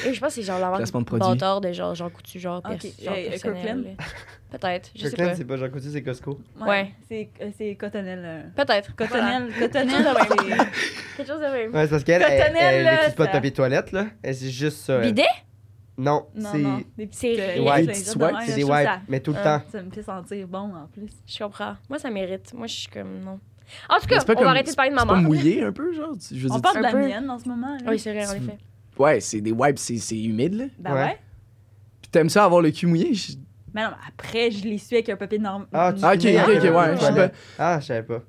Et 0.05 0.13
je 0.13 0.19
pense 0.19 0.35
que 0.35 0.41
c'est 0.41 0.43
genre 0.43 0.59
la 0.59 0.77
de 0.85 1.17
bâtard 1.17 1.61
de 1.61 1.71
genre 1.71 1.95
Jean 1.95 2.09
Coutu, 2.09 2.37
genre, 2.37 2.57
Ok, 2.57 2.77
pers- 2.81 2.91
genre 3.01 3.13
personnel. 3.15 3.95
Peut-être, 4.51 4.89
je 4.95 5.01
sais 5.03 5.09
Kirkland, 5.09 5.29
pas. 5.29 5.35
c'est 5.37 5.45
pas 5.45 5.55
Jean 5.57 5.69
Coutu, 5.69 5.87
c'est 5.89 6.03
Costco. 6.03 6.39
Ouais. 6.59 6.91
C'est 7.07 7.29
euh, 7.41 7.49
c'est 7.57 7.75
cotonnelle. 7.75 8.21
euh. 8.25 8.43
Peut-être. 8.55 8.93
Cotonnelle, 8.95 9.47
Quelque 9.57 9.59
cotonnelle, 9.73 10.03
chose 10.03 10.03
de 10.29 10.41
c'est- 10.41 11.17
Quelque 11.17 11.27
chose 11.27 11.39
de 11.39 11.45
même. 11.45 11.73
Ouais, 11.73 11.83
c'est 11.83 11.89
parce 11.89 12.03
qu'elle, 12.03 12.21
elle, 12.23 13.13
pas 13.15 13.25
de 13.27 13.31
papier 13.31 13.51
toilette, 13.51 13.91
là. 13.93 14.07
Elle, 14.21 14.35
c'est 14.35 14.49
juste 14.49 14.77
ça. 14.79 14.99
Bidet? 14.99 15.23
Non, 15.97 16.27
Non, 16.33 16.49
c'est 16.51 16.57
non. 16.59 16.77
Des 16.97 17.03
euh, 17.03 17.07
des 17.55 17.59
wipes. 17.59 17.91
c'est 17.93 18.13
je 18.13 18.55
des 18.55 18.63
wipes, 18.63 18.89
mais 19.09 19.19
tout 19.19 19.31
le 19.33 19.41
temps. 19.43 19.61
Ça 19.71 19.81
me 19.81 19.91
fait 19.91 20.03
sentir 20.03 20.47
bon 20.47 20.73
en 20.75 20.87
plus. 20.87 21.09
Je 21.27 21.37
comprends. 21.43 21.75
Moi, 21.89 21.99
ça 21.99 22.09
mérite. 22.09 22.53
Moi, 22.53 22.67
je 22.67 22.73
suis 22.75 22.87
comme 22.89 23.19
non. 23.19 23.39
En 23.89 23.99
tout 23.99 24.07
cas, 24.07 24.23
pas 24.23 24.33
on 24.33 24.35
comme- 24.35 24.43
va 24.45 24.49
arrêter 24.51 24.71
de 24.71 24.75
parler 24.75 24.91
de 24.91 24.97
C'est 24.99 25.05
pas 25.05 25.13
maman. 25.15 25.21
mouillé 25.27 25.63
un 25.63 25.71
peu, 25.71 25.93
genre? 25.93 26.11
Tu- 26.17 26.35
Je 26.35 26.43
veux 26.47 26.51
On 26.51 26.55
dire, 26.55 26.61
parle 26.61 26.77
de 26.77 26.81
la 26.83 26.91
peu. 26.91 26.99
mienne 27.07 27.29
en 27.29 27.39
ce 27.39 27.47
moment. 27.47 27.75
là. 27.75 27.91
Oui, 27.91 27.99
c'est 27.99 28.13
vrai, 28.13 28.27
en 28.27 28.33
effet. 28.33 28.57
Ouais, 28.97 29.19
c'est 29.19 29.41
des 29.41 29.51
wipes, 29.51 29.79
c'est 29.79 29.97
c'est 29.97 30.19
humide, 30.21 30.53
là. 30.55 30.65
Ben 30.77 30.93
Ouais. 30.93 30.99
ouais. 31.03 31.19
Puis 32.01 32.11
t'aimes 32.11 32.29
ça 32.29 32.43
avoir 32.45 32.61
le 32.61 32.71
cul 32.71 32.85
mouillé? 32.87 33.13
Je- 33.13 33.33
Mais 33.73 33.83
non, 33.83 33.91
après, 34.07 34.49
je 34.51 34.63
les 34.63 34.77
suis 34.79 34.95
avec 34.95 35.09
un 35.09 35.15
papier 35.15 35.37
normal. 35.39 35.67
Ah, 35.71 35.93
tu 35.93 35.99
Ah, 36.03 36.13
ok, 36.13 36.19
ok, 36.19 36.55
ok, 36.65 36.75
ouais, 36.75 36.95
je 36.95 37.01
sais 37.01 37.11
toilette. 37.11 37.35
Ah, 37.59 37.79
je 37.79 37.85
savais 37.85 38.03
pas. 38.03 38.21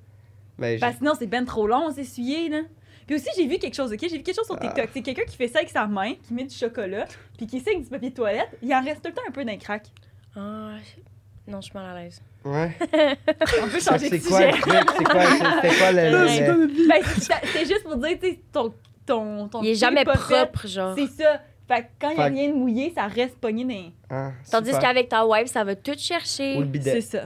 Mais 0.58 0.78
Parce 0.78 0.92
que 0.92 0.98
sinon, 0.98 1.12
c'est 1.18 1.26
ben 1.26 1.44
trop 1.46 1.66
long, 1.66 1.90
s'essuyer, 1.90 2.48
là. 2.50 2.60
Puis 3.06 3.16
aussi, 3.16 3.28
j'ai 3.36 3.46
vu 3.48 3.58
quelque 3.58 3.74
chose, 3.74 3.90
ok? 3.92 3.98
J'ai 4.02 4.18
vu 4.18 4.22
quelque 4.22 4.36
chose 4.36 4.44
sur 4.46 4.56
Ah. 4.60 4.66
TikTok. 4.66 4.90
C'est 4.92 5.00
quelqu'un 5.02 5.24
qui 5.26 5.36
fait 5.36 5.48
ça 5.48 5.58
avec 5.60 5.70
sa 5.70 5.86
main, 5.86 6.12
qui 6.22 6.34
met 6.34 6.44
du 6.44 6.54
chocolat, 6.54 7.06
puis 7.38 7.46
qui 7.46 7.56
essaie 7.56 7.70
avec 7.70 7.84
du 7.84 7.88
papier 7.90 8.10
de 8.10 8.14
toilette. 8.14 8.50
Il 8.62 8.72
en 8.74 8.84
reste 8.84 9.02
tout 9.02 9.08
le 9.08 9.14
temps 9.14 9.22
un 9.26 9.32
peu 9.32 9.44
d'un 9.44 9.56
crack. 9.56 9.86
Ah, 10.36 10.74
non, 11.48 11.60
je 11.60 11.64
suis 11.70 11.72
mal 11.74 11.96
à 11.96 12.02
l'aise. 12.02 12.22
Ouais. 12.44 12.70
On 13.62 13.68
peut 13.68 13.80
changer 13.80 14.08
de 14.10 14.16
C'est 14.16 14.28
quoi 14.28 14.46
le 14.46 14.52
sujet. 14.52 14.60
truc? 14.62 14.90
C'est 14.96 15.04
quoi, 15.04 15.22
c'était 15.62 15.76
quoi 15.76 15.92
le. 15.92 15.98
Ouais. 15.98 16.10
le- 16.10 16.28
C'est 16.28 16.44
quoi 16.44 16.54
notre 16.54 16.74
vie? 16.74 16.88
Ben, 16.88 17.02
c'est 17.18 17.34
c'est 17.52 17.66
juste 17.66 17.82
pour 17.84 17.96
dire, 17.96 18.16
tu 18.20 18.28
sais, 18.30 18.40
ton, 18.52 18.72
ton, 19.06 19.48
ton. 19.48 19.62
Il 19.62 19.68
est 19.70 19.74
jamais 19.74 20.04
fait, 20.04 20.18
propre, 20.18 20.66
genre. 20.66 20.94
C'est 20.96 21.22
ça. 21.22 21.40
Fait 21.68 21.82
que 21.82 21.86
quand 22.00 22.10
il 22.10 22.16
n'y 22.16 22.22
a 22.22 22.26
rien 22.26 22.48
de 22.48 22.54
mouillé, 22.54 22.92
ça 22.94 23.06
reste 23.06 23.36
pogné 23.36 23.64
dans. 23.64 24.16
Ah, 24.16 24.30
Tandis 24.50 24.72
qu'avec 24.80 25.08
ta 25.08 25.24
wife, 25.26 25.48
ça 25.48 25.62
va 25.64 25.76
tout 25.76 25.96
chercher. 25.96 26.56
Ou 26.56 26.60
le 26.60 26.66
bidet. 26.66 26.92
C'est 27.00 27.18
ça. 27.18 27.24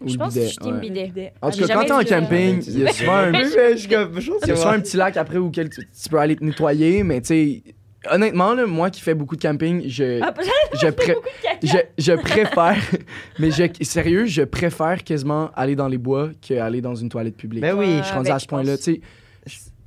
Ou 0.00 0.08
Je 0.08 0.12
le 0.12 0.18
pense 0.18 0.34
que 0.34 0.38
bidet, 0.38 0.46
je 0.50 0.52
suis 0.62 0.72
ouais. 0.72 0.80
bidet. 0.80 1.32
En 1.42 1.50
tout 1.50 1.66
cas, 1.66 1.74
quand 1.74 1.84
t'es 1.84 1.92
en 1.92 2.04
camping, 2.20 2.62
il 2.68 2.78
y 2.80 2.86
a 2.86 2.92
souvent 2.92 3.16
un, 3.16 4.80
petit 4.80 4.96
lac 4.96 5.16
après 5.16 5.38
auquel 5.38 5.70
tu, 5.70 5.80
tu 5.80 6.08
peux 6.08 6.18
aller 6.18 6.36
te 6.36 6.44
nettoyer, 6.44 7.02
mais 7.02 7.20
tu 7.20 7.26
sais, 7.28 7.62
honnêtement, 8.10 8.54
là, 8.54 8.66
moi 8.66 8.90
qui 8.90 9.00
fais 9.00 9.14
beaucoup 9.14 9.36
de 9.36 9.42
camping, 9.42 9.82
je, 9.86 10.20
Ah, 10.22 10.32
je, 10.80 10.88
pré- 10.88 11.16
je, 11.62 11.76
je 11.98 12.12
préfère, 12.12 12.76
mais 13.38 13.50
je, 13.50 13.64
sérieux, 13.82 14.26
je 14.26 14.42
préfère 14.42 15.02
quasiment 15.04 15.50
aller 15.56 15.76
dans 15.76 15.88
les 15.88 15.98
bois 15.98 16.30
qu'aller 16.40 16.80
dans 16.80 16.94
une 16.94 17.08
toilette 17.08 17.36
publique. 17.36 17.62
Ben 17.62 17.74
oui. 17.76 17.98
je 17.98 18.04
suis 18.04 18.14
rendu 18.14 18.28
ben, 18.28 18.34
à 18.34 18.38
je 18.38 18.42
ce 18.42 18.48
point-là, 18.48 18.72
pense. 18.76 18.84
tu 18.84 18.94
sais. 18.94 19.00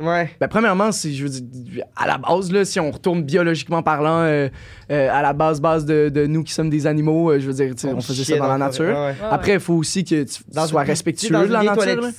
Ouais. 0.04 0.32
Ben, 0.40 0.48
premièrement, 0.48 0.92
c'est, 0.92 1.12
je 1.14 1.24
veux 1.24 1.30
dire, 1.30 1.84
à 1.96 2.08
la 2.08 2.18
base, 2.18 2.52
là, 2.52 2.66
si 2.66 2.80
on 2.80 2.90
retourne 2.90 3.22
biologiquement 3.22 3.84
parlant, 3.84 4.22
euh, 4.22 4.50
euh, 4.90 5.10
à 5.12 5.22
la 5.22 5.32
base, 5.34 5.62
base 5.62 5.86
de, 5.86 6.10
de 6.10 6.26
nous 6.26 6.44
qui 6.44 6.54
sommes 6.54 6.72
des 6.72 6.88
animaux, 6.88 7.30
euh, 7.30 7.40
je 7.40 7.46
veux 7.46 7.54
dire, 7.54 7.72
sais, 7.78 7.88
on, 7.94 8.02
faisait 8.02 8.24
ça 8.24 8.38
dans 8.38 8.48
la 8.48 8.58
nature. 8.58 8.86
Ouais. 8.98 9.14
Après, 9.30 9.54
il 9.54 9.60
faut 9.60 9.76
aussi 9.76 10.04
que 10.04 10.24
tu 10.24 10.42
Dans 10.52 10.66
sois 10.66 10.82
une- 10.82 10.88
respectueux 10.88 11.30
dans 11.30 11.44
de 11.44 11.50
la 11.54 11.62
nature. 11.64 12.10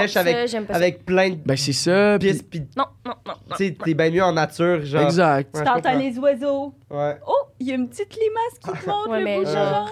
Sèche 0.00 0.16
avec, 0.16 0.34
ça, 0.34 0.46
j'aime 0.46 0.64
pas 0.66 0.72
ça. 0.74 0.78
avec 0.78 1.04
plein 1.04 1.30
de 1.30 1.36
Ben, 1.44 1.56
c'est 1.56 1.72
ça. 1.72 2.16
puis- 2.18 2.30
pisse, 2.32 2.42
pis 2.42 2.60
Non, 2.76 2.84
non, 3.06 3.12
non. 3.26 3.32
non. 3.48 3.56
tu 3.56 3.66
sais, 3.66 3.76
t'es 3.84 3.94
bien 3.94 4.10
mieux 4.10 4.22
en 4.22 4.32
nature, 4.32 4.84
genre. 4.84 5.02
Exact. 5.02 5.54
Ouais, 5.54 5.60
je 5.60 5.64
T'entends 5.64 5.98
les 5.98 6.18
oiseaux. 6.18 6.74
Ouais. 6.90 7.16
Oh, 7.26 7.34
il 7.60 7.68
y 7.68 7.72
a 7.72 7.74
une 7.74 7.88
petite 7.88 8.12
limace 8.14 8.58
qui 8.76 8.82
te 8.84 8.88
montre 8.88 9.10
Ouais, 9.10 9.38
le 9.38 9.44
genre-. 9.44 9.90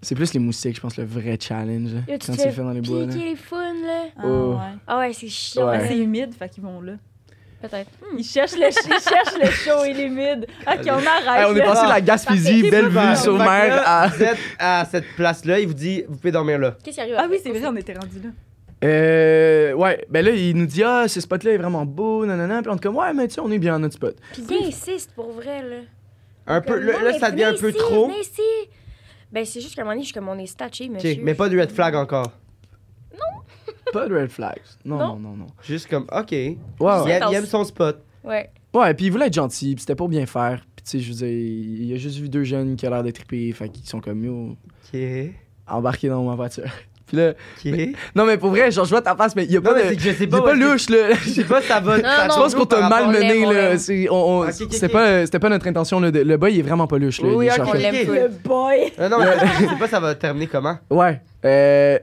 C'est 0.00 0.14
plus 0.14 0.32
les 0.32 0.38
moustiques, 0.40 0.76
je 0.76 0.80
pense, 0.80 0.96
le 0.96 1.04
vrai 1.04 1.36
challenge. 1.40 1.92
là, 1.92 2.00
tu 2.06 2.26
quand 2.26 2.32
tu 2.34 2.38
fais 2.38 2.50
fais 2.52 2.62
dans 2.62 2.70
les 2.70 2.80
bois. 2.80 3.00
là. 3.06 3.14
Les 3.14 3.34
founes, 3.34 3.82
là? 3.84 4.04
Ah, 4.16 4.22
Oh. 4.24 4.52
ouais. 4.54 4.78
Ah 4.86 4.98
ouais, 5.00 5.12
c'est 5.12 5.26
chiant. 5.28 5.68
Ouais. 5.68 5.78
Ah. 5.82 5.88
C'est 5.88 5.98
humide, 5.98 6.34
fait 6.38 6.48
qu'ils 6.48 6.62
vont 6.62 6.80
là. 6.80 6.92
Peut-être. 7.60 7.90
Ils 8.16 8.22
cherchent 8.22 8.52
le, 8.54 8.68
ils 8.68 8.72
cherchent 9.02 9.36
le 9.42 9.50
chaud 9.50 9.82
et 9.84 9.92
l'humide. 9.92 10.46
Ok, 10.64 10.78
on 10.86 10.90
arrête. 11.04 11.40
Hey, 11.40 11.44
on 11.52 11.56
est 11.56 11.58
là. 11.58 11.64
passé 11.64 11.84
de 11.86 11.88
la. 11.88 12.00
Gaspésie, 12.00 12.70
belle 12.70 12.86
vue 12.88 13.16
sur 13.16 13.36
Fait 13.36 13.44
mer 13.44 13.74
là, 13.74 13.82
à. 14.02 14.06
Vous 14.06 14.22
êtes 14.22 14.38
à 14.60 14.84
cette 14.88 15.06
place-là, 15.16 15.58
il 15.58 15.66
vous 15.66 15.74
dit, 15.74 16.04
vous 16.08 16.16
pouvez 16.16 16.30
dormir 16.30 16.60
là. 16.60 16.76
Qu'est-ce 16.84 16.94
qui 16.94 17.00
arrive 17.00 17.16
Ah 17.18 17.26
oui, 17.28 17.38
c'est 17.42 17.50
vrai, 17.50 17.66
on 17.66 17.74
était 17.74 17.94
rendu 17.94 18.20
là. 18.22 18.28
Euh. 18.84 19.72
Ouais, 19.72 20.04
ben 20.08 20.24
là, 20.24 20.30
il 20.30 20.56
nous 20.56 20.66
dit, 20.66 20.82
ah, 20.82 21.06
ce 21.08 21.20
spot-là 21.20 21.52
est 21.52 21.58
vraiment 21.58 21.84
beau, 21.84 22.24
nanana. 22.26 22.62
Puis 22.62 22.70
on 22.70 22.76
est 22.76 22.82
comme, 22.82 22.96
ouais, 22.96 23.12
mais 23.14 23.28
tu 23.28 23.34
sais, 23.34 23.40
on 23.40 23.50
est 23.50 23.58
bien 23.58 23.74
à 23.74 23.78
notre 23.78 23.94
spot. 23.94 24.16
Puis 24.32 24.44
il 24.50 24.66
insiste 24.68 25.12
pour 25.14 25.32
vrai, 25.32 25.62
là. 25.68 25.76
Un 26.46 26.60
peu, 26.60 26.78
là, 26.78 26.92
non, 27.12 27.18
ça 27.18 27.30
devient 27.30 27.44
un 27.44 27.54
peu 27.54 27.68
ici, 27.70 27.78
trop. 27.78 28.06
venez 28.08 28.20
ici. 28.20 28.40
Ben, 29.30 29.44
c'est 29.44 29.60
juste 29.60 29.74
qu'à 29.74 29.82
un 29.82 29.84
moment 29.84 29.92
donné, 29.94 30.02
je 30.02 30.06
suis 30.06 30.14
comme, 30.14 30.28
on 30.28 30.38
est 30.38 30.46
statché, 30.46 30.84
Ok, 30.86 30.90
monsieur. 30.92 31.20
mais 31.22 31.34
pas 31.34 31.48
de 31.48 31.58
red 31.58 31.70
flag 31.70 31.94
encore. 31.94 32.32
Pas 33.92 34.06
de 34.06 34.14
red 34.14 34.30
flags. 34.30 34.60
Non, 34.84 34.98
non, 34.98 35.06
Non. 35.06 35.18
non, 35.30 35.36
non. 35.36 35.46
Juste 35.62 35.88
comme, 35.88 36.06
ok. 36.12 36.30
Ouais, 36.32 36.56
Il, 36.80 37.10
aime- 37.10 37.22
il 37.30 37.34
aime 37.36 37.46
son 37.46 37.64
spot. 37.64 38.02
Ouais. 38.22 38.50
Ouais, 38.74 38.92
puis 38.94 39.06
il 39.06 39.12
voulait 39.12 39.28
être 39.28 39.34
gentil, 39.34 39.74
puis 39.74 39.80
c'était 39.80 39.94
pour 39.94 40.08
bien 40.10 40.26
faire. 40.26 40.60
Puis 40.76 40.84
tu 40.84 40.90
sais, 40.90 40.98
je 41.00 41.08
veux 41.10 41.16
dire, 41.26 41.28
il 41.86 41.94
a 41.94 41.96
juste 41.96 42.18
vu 42.18 42.28
deux 42.28 42.44
jeunes 42.44 42.76
qui 42.76 42.86
ont 42.86 42.90
l'air 42.90 43.02
de 43.02 43.10
triper, 43.10 43.50
fait 43.52 43.70
qu'ils 43.70 43.86
sont 43.86 44.00
comme, 44.02 44.22
yo, 44.24 44.56
Ok. 44.92 45.00
embarqués 45.66 46.08
dans 46.08 46.22
ma 46.22 46.34
voiture. 46.34 46.64
Puis 47.08 47.16
là, 47.16 47.32
non, 48.14 48.24
mais 48.26 48.36
pour 48.36 48.50
vrai, 48.50 48.70
genre, 48.70 48.84
je 48.84 48.90
vois 48.90 49.02
ta 49.02 49.16
face, 49.16 49.34
mais 49.34 49.44
il 49.44 49.52
y 49.52 49.56
a 49.56 49.60
Non, 49.60 49.70
pas 49.70 49.74
mais 49.74 49.94
de. 49.94 49.98
je 50.00 50.10
sais 50.10 50.16
Il 50.24 50.28
pas. 50.28 50.42
pas 50.42 50.54
louche, 50.54 50.88
là. 50.90 51.14
Je 51.24 51.30
sais 51.30 51.44
pas, 51.44 51.60
ça 51.62 51.80
va. 51.80 51.96
Non, 51.96 52.02
ça 52.04 52.26
non, 52.28 52.34
Je 52.34 52.40
pense 52.40 52.54
qu'on 52.54 52.66
t'a 52.66 52.76
rapport- 52.80 52.90
mal 52.98 53.04
on 53.08 53.10
l'aime, 53.12 53.22
mené, 53.28 53.46
on 54.10 54.42
là? 54.42 54.52
C'était 54.52 54.86
ok. 54.86 54.92
pas, 54.92 55.24
c'était 55.26 55.38
pas 55.38 55.48
notre 55.48 55.66
intention, 55.66 56.00
là. 56.00 56.10
de- 56.10 56.20
Le 56.20 56.36
boy, 56.36 56.52
il 56.54 56.58
est 56.60 56.62
vraiment 56.62 56.86
pas 56.86 56.98
louche, 56.98 57.20
là. 57.22 57.28
Oui, 57.34 57.48
On 57.58 57.72
l'aime. 57.72 57.94
Le 58.06 58.28
boy. 58.28 58.92
Non, 59.00 59.08
non, 59.08 59.18
mais 59.20 59.32
je 59.60 59.66
sais 59.68 59.78
pas, 59.78 59.88
ça 59.88 60.00
va 60.00 60.14
terminer 60.14 60.46
comment. 60.46 60.76
Ouais. 60.90 61.20
Euh, 61.44 61.98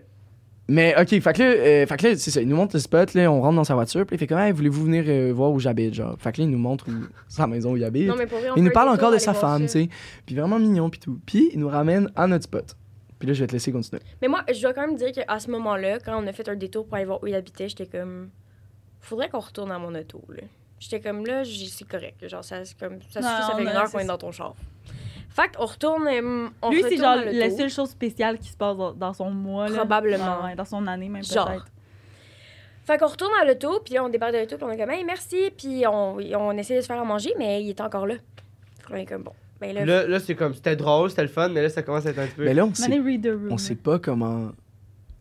mais 0.68 0.96
ok, 1.00 1.10
fait 1.22 1.34
que 1.34 1.44
là, 1.44 1.46
euh, 1.50 1.86
fait 1.86 1.98
que 1.98 2.08
là, 2.08 2.14
c'est 2.18 2.32
ça. 2.32 2.42
Il 2.42 2.48
nous 2.48 2.56
montre 2.56 2.76
le 2.76 2.80
spot, 2.80 3.14
là, 3.14 3.32
on 3.32 3.40
rentre 3.42 3.56
dans 3.58 3.64
sa 3.64 3.76
voiture, 3.76 4.04
puis 4.08 4.16
il 4.16 4.20
fait 4.20 4.26
comme, 4.26 4.40
hey, 4.40 4.52
voulez-vous 4.52 4.86
venir 4.86 5.04
euh, 5.08 5.32
voir 5.32 5.52
où 5.52 5.60
j'habite, 5.60 5.94
genre? 5.94 6.16
Fait 6.18 6.32
que 6.32 6.42
là, 6.42 6.46
il 6.46 6.50
nous 6.50 6.58
montre 6.58 6.86
où, 6.88 6.94
sa 7.28 7.46
maison 7.46 7.74
où 7.74 7.78
il 7.78 7.84
habite. 7.84 8.08
Non, 8.08 8.16
mais 8.18 8.26
pour 8.26 8.40
vrai, 8.40 8.50
on 8.52 8.56
il 8.56 8.64
nous 8.64 8.72
parle 8.72 8.90
encore 8.90 9.12
de 9.12 9.20
sa 9.20 9.36
femme, 9.36 9.62
tu 9.64 9.68
sais. 9.70 9.90
Puis 10.26 10.36
vraiment 10.36 10.58
mignon, 10.58 10.90
puis 10.90 11.00
tout. 11.00 11.20
Puis 11.26 11.52
il 11.54 11.60
nous 11.60 11.70
ramène 11.70 12.10
à 12.16 12.26
notre 12.26 12.46
spot. 12.46 12.76
Puis 13.20 13.28
là, 13.28 13.34
je 13.34 13.42
vais 13.42 13.48
te 13.48 13.54
laisser 13.54 13.72
continuer. 13.72 14.02
Mais 14.22 14.28
moi, 14.28 14.44
je 14.54 14.62
dois 14.62 14.74
quand 14.74 14.82
même 14.88 14.96
dire 14.98 15.12
qu'à 15.12 15.40
ce 15.40 15.50
moment-là, 15.52 16.00
quand 16.00 16.22
on 16.22 16.28
a 16.28 16.34
fait 16.34 16.48
un 16.50 16.56
détour 16.56 16.86
pour 16.86 16.96
aller 16.96 17.06
voir 17.06 17.22
où 17.24 17.28
il 17.28 17.36
habitait, 17.36 17.70
j'étais 17.70 17.86
comme. 17.88 18.30
Faudrait 19.00 19.30
qu'on 19.30 19.40
retourne 19.40 19.72
à 19.72 19.78
mon 19.80 19.94
auto, 19.96 20.22
là. 20.30 20.44
J'étais 20.80 21.00
comme 21.00 21.26
là, 21.26 21.44
j'ai- 21.44 21.68
c'est 21.68 21.88
correct. 21.88 22.28
Genre, 22.28 22.44
ça, 22.44 22.66
c'est 22.66 22.78
comme, 22.78 23.00
ça 23.10 23.22
Non, 23.22 23.28
suffit, 23.30 23.42
ça 23.52 23.56
fait 23.56 23.62
une 23.62 23.68
heure 23.70 23.90
qu'on 23.92 24.00
est 24.00 24.06
dans 24.06 24.18
ton 24.18 24.32
char. 24.32 24.54
Fait 25.30 25.56
qu'on 25.56 25.66
retourne. 25.66 26.08
euh, 26.08 26.48
on 26.62 26.70
Lui, 26.72 26.82
c'est 26.84 26.98
genre 26.98 27.16
la 27.24 27.50
seule 27.50 27.70
chose 27.70 27.90
spéciale 27.90 28.38
qui 28.40 28.50
se 28.50 28.58
passe 28.58 28.76
dans, 28.78 28.94
dans 28.94 29.14
son 29.14 29.30
mois. 29.32 29.68
là. 29.70 29.76
Probablement. 29.78 30.44
Ouais, 30.44 30.56
dans 30.56 30.66
son 30.66 30.86
année, 30.88 31.08
même 31.10 31.24
Genre. 31.24 31.48
peut-être. 31.48 31.66
Fait 32.86 32.98
qu'on 32.98 33.08
retourne 33.08 33.32
à 33.42 33.46
l'auto, 33.46 33.80
puis 33.84 33.96
là, 33.96 34.04
on 34.04 34.10
débarque 34.10 34.34
de 34.34 34.40
l'auto, 34.40 34.58
puis 34.58 34.66
on 34.66 34.72
est 34.72 34.78
comme, 34.78 34.92
hey, 34.92 35.04
merci. 35.04 35.50
Puis 35.58 35.86
on, 35.88 36.18
on 36.18 36.52
essaie 36.58 36.76
de 36.76 36.82
se 36.82 36.86
faire 36.86 37.02
à 37.02 37.06
manger, 37.06 37.34
mais 37.38 37.64
il 37.64 37.70
était 37.72 37.82
encore 37.82 38.06
là. 38.06 38.16
Fait 38.80 38.88
qu'on 38.88 38.96
est 38.96 39.06
comme, 39.06 39.24
bon. 39.24 39.34
Ben 39.62 39.74
là, 39.74 39.86
Là, 39.86 40.08
là 40.08 40.20
c'est 40.20 40.36
comme, 40.36 40.54
c'était 40.54 40.76
drôle, 40.76 41.10
c'était 41.10 41.22
le 41.24 41.28
fun, 41.30 41.50
mais 41.50 41.62
là, 41.62 41.70
ça 41.70 41.82
commence 41.82 42.06
à 42.06 42.10
être 42.10 42.20
un 42.20 42.26
petit 42.26 42.36
peu. 42.36 42.44
Mais 42.46 42.54
là, 42.54 42.66
on 42.66 42.74
sait, 42.74 42.90
Money 42.90 43.02
read 43.12 43.24
the 43.24 43.32
room. 43.32 43.52
on 43.52 43.58
sait 43.58 43.76
pas 43.76 44.00
comment 44.00 44.52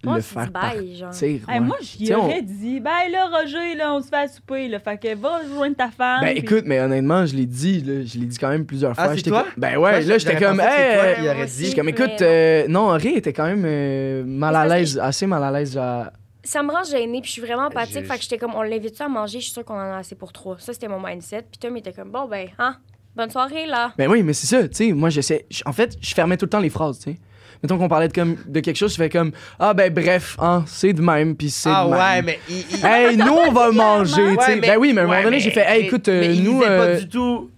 moi, 0.03 0.17
le 0.17 0.21
c'est 0.23 0.35
faire 0.35 0.53
partir. 0.53 1.11
Hey, 1.23 1.41
ouais. 1.49 1.61
moi, 1.61 1.77
j'y 1.81 2.13
on- 2.15 2.25
aurais 2.27 2.43
dit, 2.43 2.79
ben 2.79 2.91
là, 3.11 3.27
Roger, 3.27 3.75
là, 3.75 3.95
on 3.95 4.03
se 4.03 4.09
fait 4.09 4.17
à 4.17 4.29
souper, 4.29 4.69
là. 4.69 4.79
Fait 4.79 4.99
que 4.99 5.15
va 5.15 5.39
rejoindre 5.39 5.77
ta 5.77 5.89
femme. 5.91 6.21
Ben 6.21 6.33
puis- 6.35 6.41
écoute, 6.41 6.65
mais 6.67 6.79
honnêtement, 6.81 7.25
je 7.25 7.35
l'ai 7.35 7.47
dit, 7.47 7.81
là, 7.81 8.05
je 8.05 8.19
l'ai 8.19 8.27
dit 8.27 8.37
quand 8.37 8.51
même 8.51 8.67
plusieurs 8.67 8.93
Ah, 8.99 9.07
fois. 9.07 9.17
c'est 9.17 9.23
toi? 9.23 9.47
Ben 9.57 9.79
Moi, 9.79 9.91
ouais, 9.93 10.03
là, 10.03 10.19
j'étais 10.19 10.37
comme, 10.37 10.57
toi 10.59 10.67
hey, 10.67 11.15
qui 11.23 11.29
euh, 11.29 11.47
dit. 11.47 11.75
comme, 11.75 11.89
écoute, 11.89 12.21
non. 12.21 12.27
euh, 12.27 12.69
non, 12.69 12.81
Henri 12.91 13.09
était 13.15 13.33
quand 13.33 13.47
même 13.47 13.63
euh, 13.65 14.25
mal 14.27 14.55
à 14.57 14.67
l'aise, 14.67 14.99
assez 14.99 15.27
mal 15.27 15.43
à 15.43 15.51
l'aise. 15.51 15.79
à- 15.79 16.13
Ça 16.43 16.63
me 16.63 16.71
rend 16.71 16.83
gênée, 16.85 17.23
puis 17.23 17.29
je 17.29 17.33
suis 17.33 17.41
vraiment 17.43 17.69
empathique. 17.69 18.01
Je- 18.03 18.05
Fait 18.05 18.17
que 18.17 18.23
j'étais 18.25 18.37
comme, 18.37 18.55
on 18.55 18.61
l'invite 18.63 19.01
à 19.01 19.09
manger, 19.09 19.39
je 19.41 19.45
suis 19.45 19.53
sûre 19.55 19.65
qu'on 19.65 19.73
en 19.73 19.93
a 19.95 19.97
assez 20.01 20.15
pour 20.17 20.35
trois. 20.35 20.57
Ça, 20.59 20.75
c'était 20.75 20.89
mon 20.89 21.01
mindset. 21.01 21.45
Puis 21.51 21.59
Tom 21.59 21.75
était 21.79 21.95
comme, 21.95 22.11
bon, 22.11 22.27
ben, 22.29 22.49
hein, 22.59 22.77
bonne 23.17 23.31
soirée, 23.31 23.67
là. 23.67 23.93
Ben 23.99 24.11
oui, 24.11 24.23
mais 24.23 24.33
c'est 24.33 24.47
ça, 24.47 24.67
tu 24.69 24.75
sais, 24.75 24.93
moi 24.93 25.11
j'essaie. 25.11 25.47
En 25.67 25.73
fait, 25.73 25.97
je 26.01 26.15
fermais 26.15 26.37
tout 26.37 26.47
le 26.47 26.51
temps 26.51 26.61
les 26.61 26.71
phrases, 26.71 26.99
tu 26.99 27.13
sais. 27.13 27.19
Mettons 27.63 27.79
qu'on 27.79 27.89
parlait 27.89 28.09
de, 28.09 28.13
comme, 28.13 28.37
de 28.47 28.61
quelque 28.61 28.77
chose, 28.77 28.91
je 28.93 28.97
fais 28.97 29.09
comme 29.09 29.33
Ah 29.59 29.73
ben 29.73 29.93
bref, 29.93 30.37
hein, 30.39 30.65
c'est 30.67 30.93
de 30.93 31.01
même, 31.01 31.35
puis 31.35 31.49
c'est 31.51 31.71
Ah 31.73 31.85
de 31.87 31.91
même. 31.91 31.99
ouais, 31.99 32.23
mais 32.23 32.39
il. 32.49 32.57
il- 32.79 32.85
Hey, 32.85 33.17
nous 33.17 33.33
on 33.33 33.53
va 33.53 33.71
manger, 33.73 34.15
tu 34.15 34.21
sais. 34.45 34.51
Ouais, 34.53 34.55
mais- 34.57 34.67
Ben 34.69 34.77
oui, 34.79 34.93
mais 34.93 35.01
à 35.01 35.05
un 35.05 35.07
ouais, 35.09 35.11
moment 35.13 35.25
donné, 35.25 35.37
mais- 35.37 35.41
j'ai 35.43 35.51
fait 35.51 35.61
Hey, 35.67 35.83
mais- 35.83 35.87
écoute, 35.87 36.09
euh, 36.09 36.21
mais 36.21 36.35
il 36.37 36.43
nous. 36.45 36.59
disait 36.61 36.69
euh, 36.71 36.95
pas 36.95 37.01
du 37.01 37.09
tout. 37.09 37.51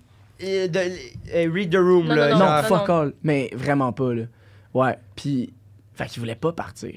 euh, 0.44 0.68
de, 0.68 0.78
euh, 1.34 1.50
read 1.52 1.72
the 1.72 1.76
room, 1.76 2.06
Non, 2.08 2.14
là. 2.14 2.34
non, 2.62 2.68
fuck 2.68 2.88
all. 2.90 3.12
Mais 3.22 3.50
vraiment 3.54 3.92
pas, 3.92 4.12
là. 4.14 4.22
Ouais, 4.74 4.96
puis. 5.16 5.52
Fait 5.94 6.06
qu'il 6.06 6.20
voulait 6.20 6.34
pas 6.34 6.52
partir. 6.52 6.92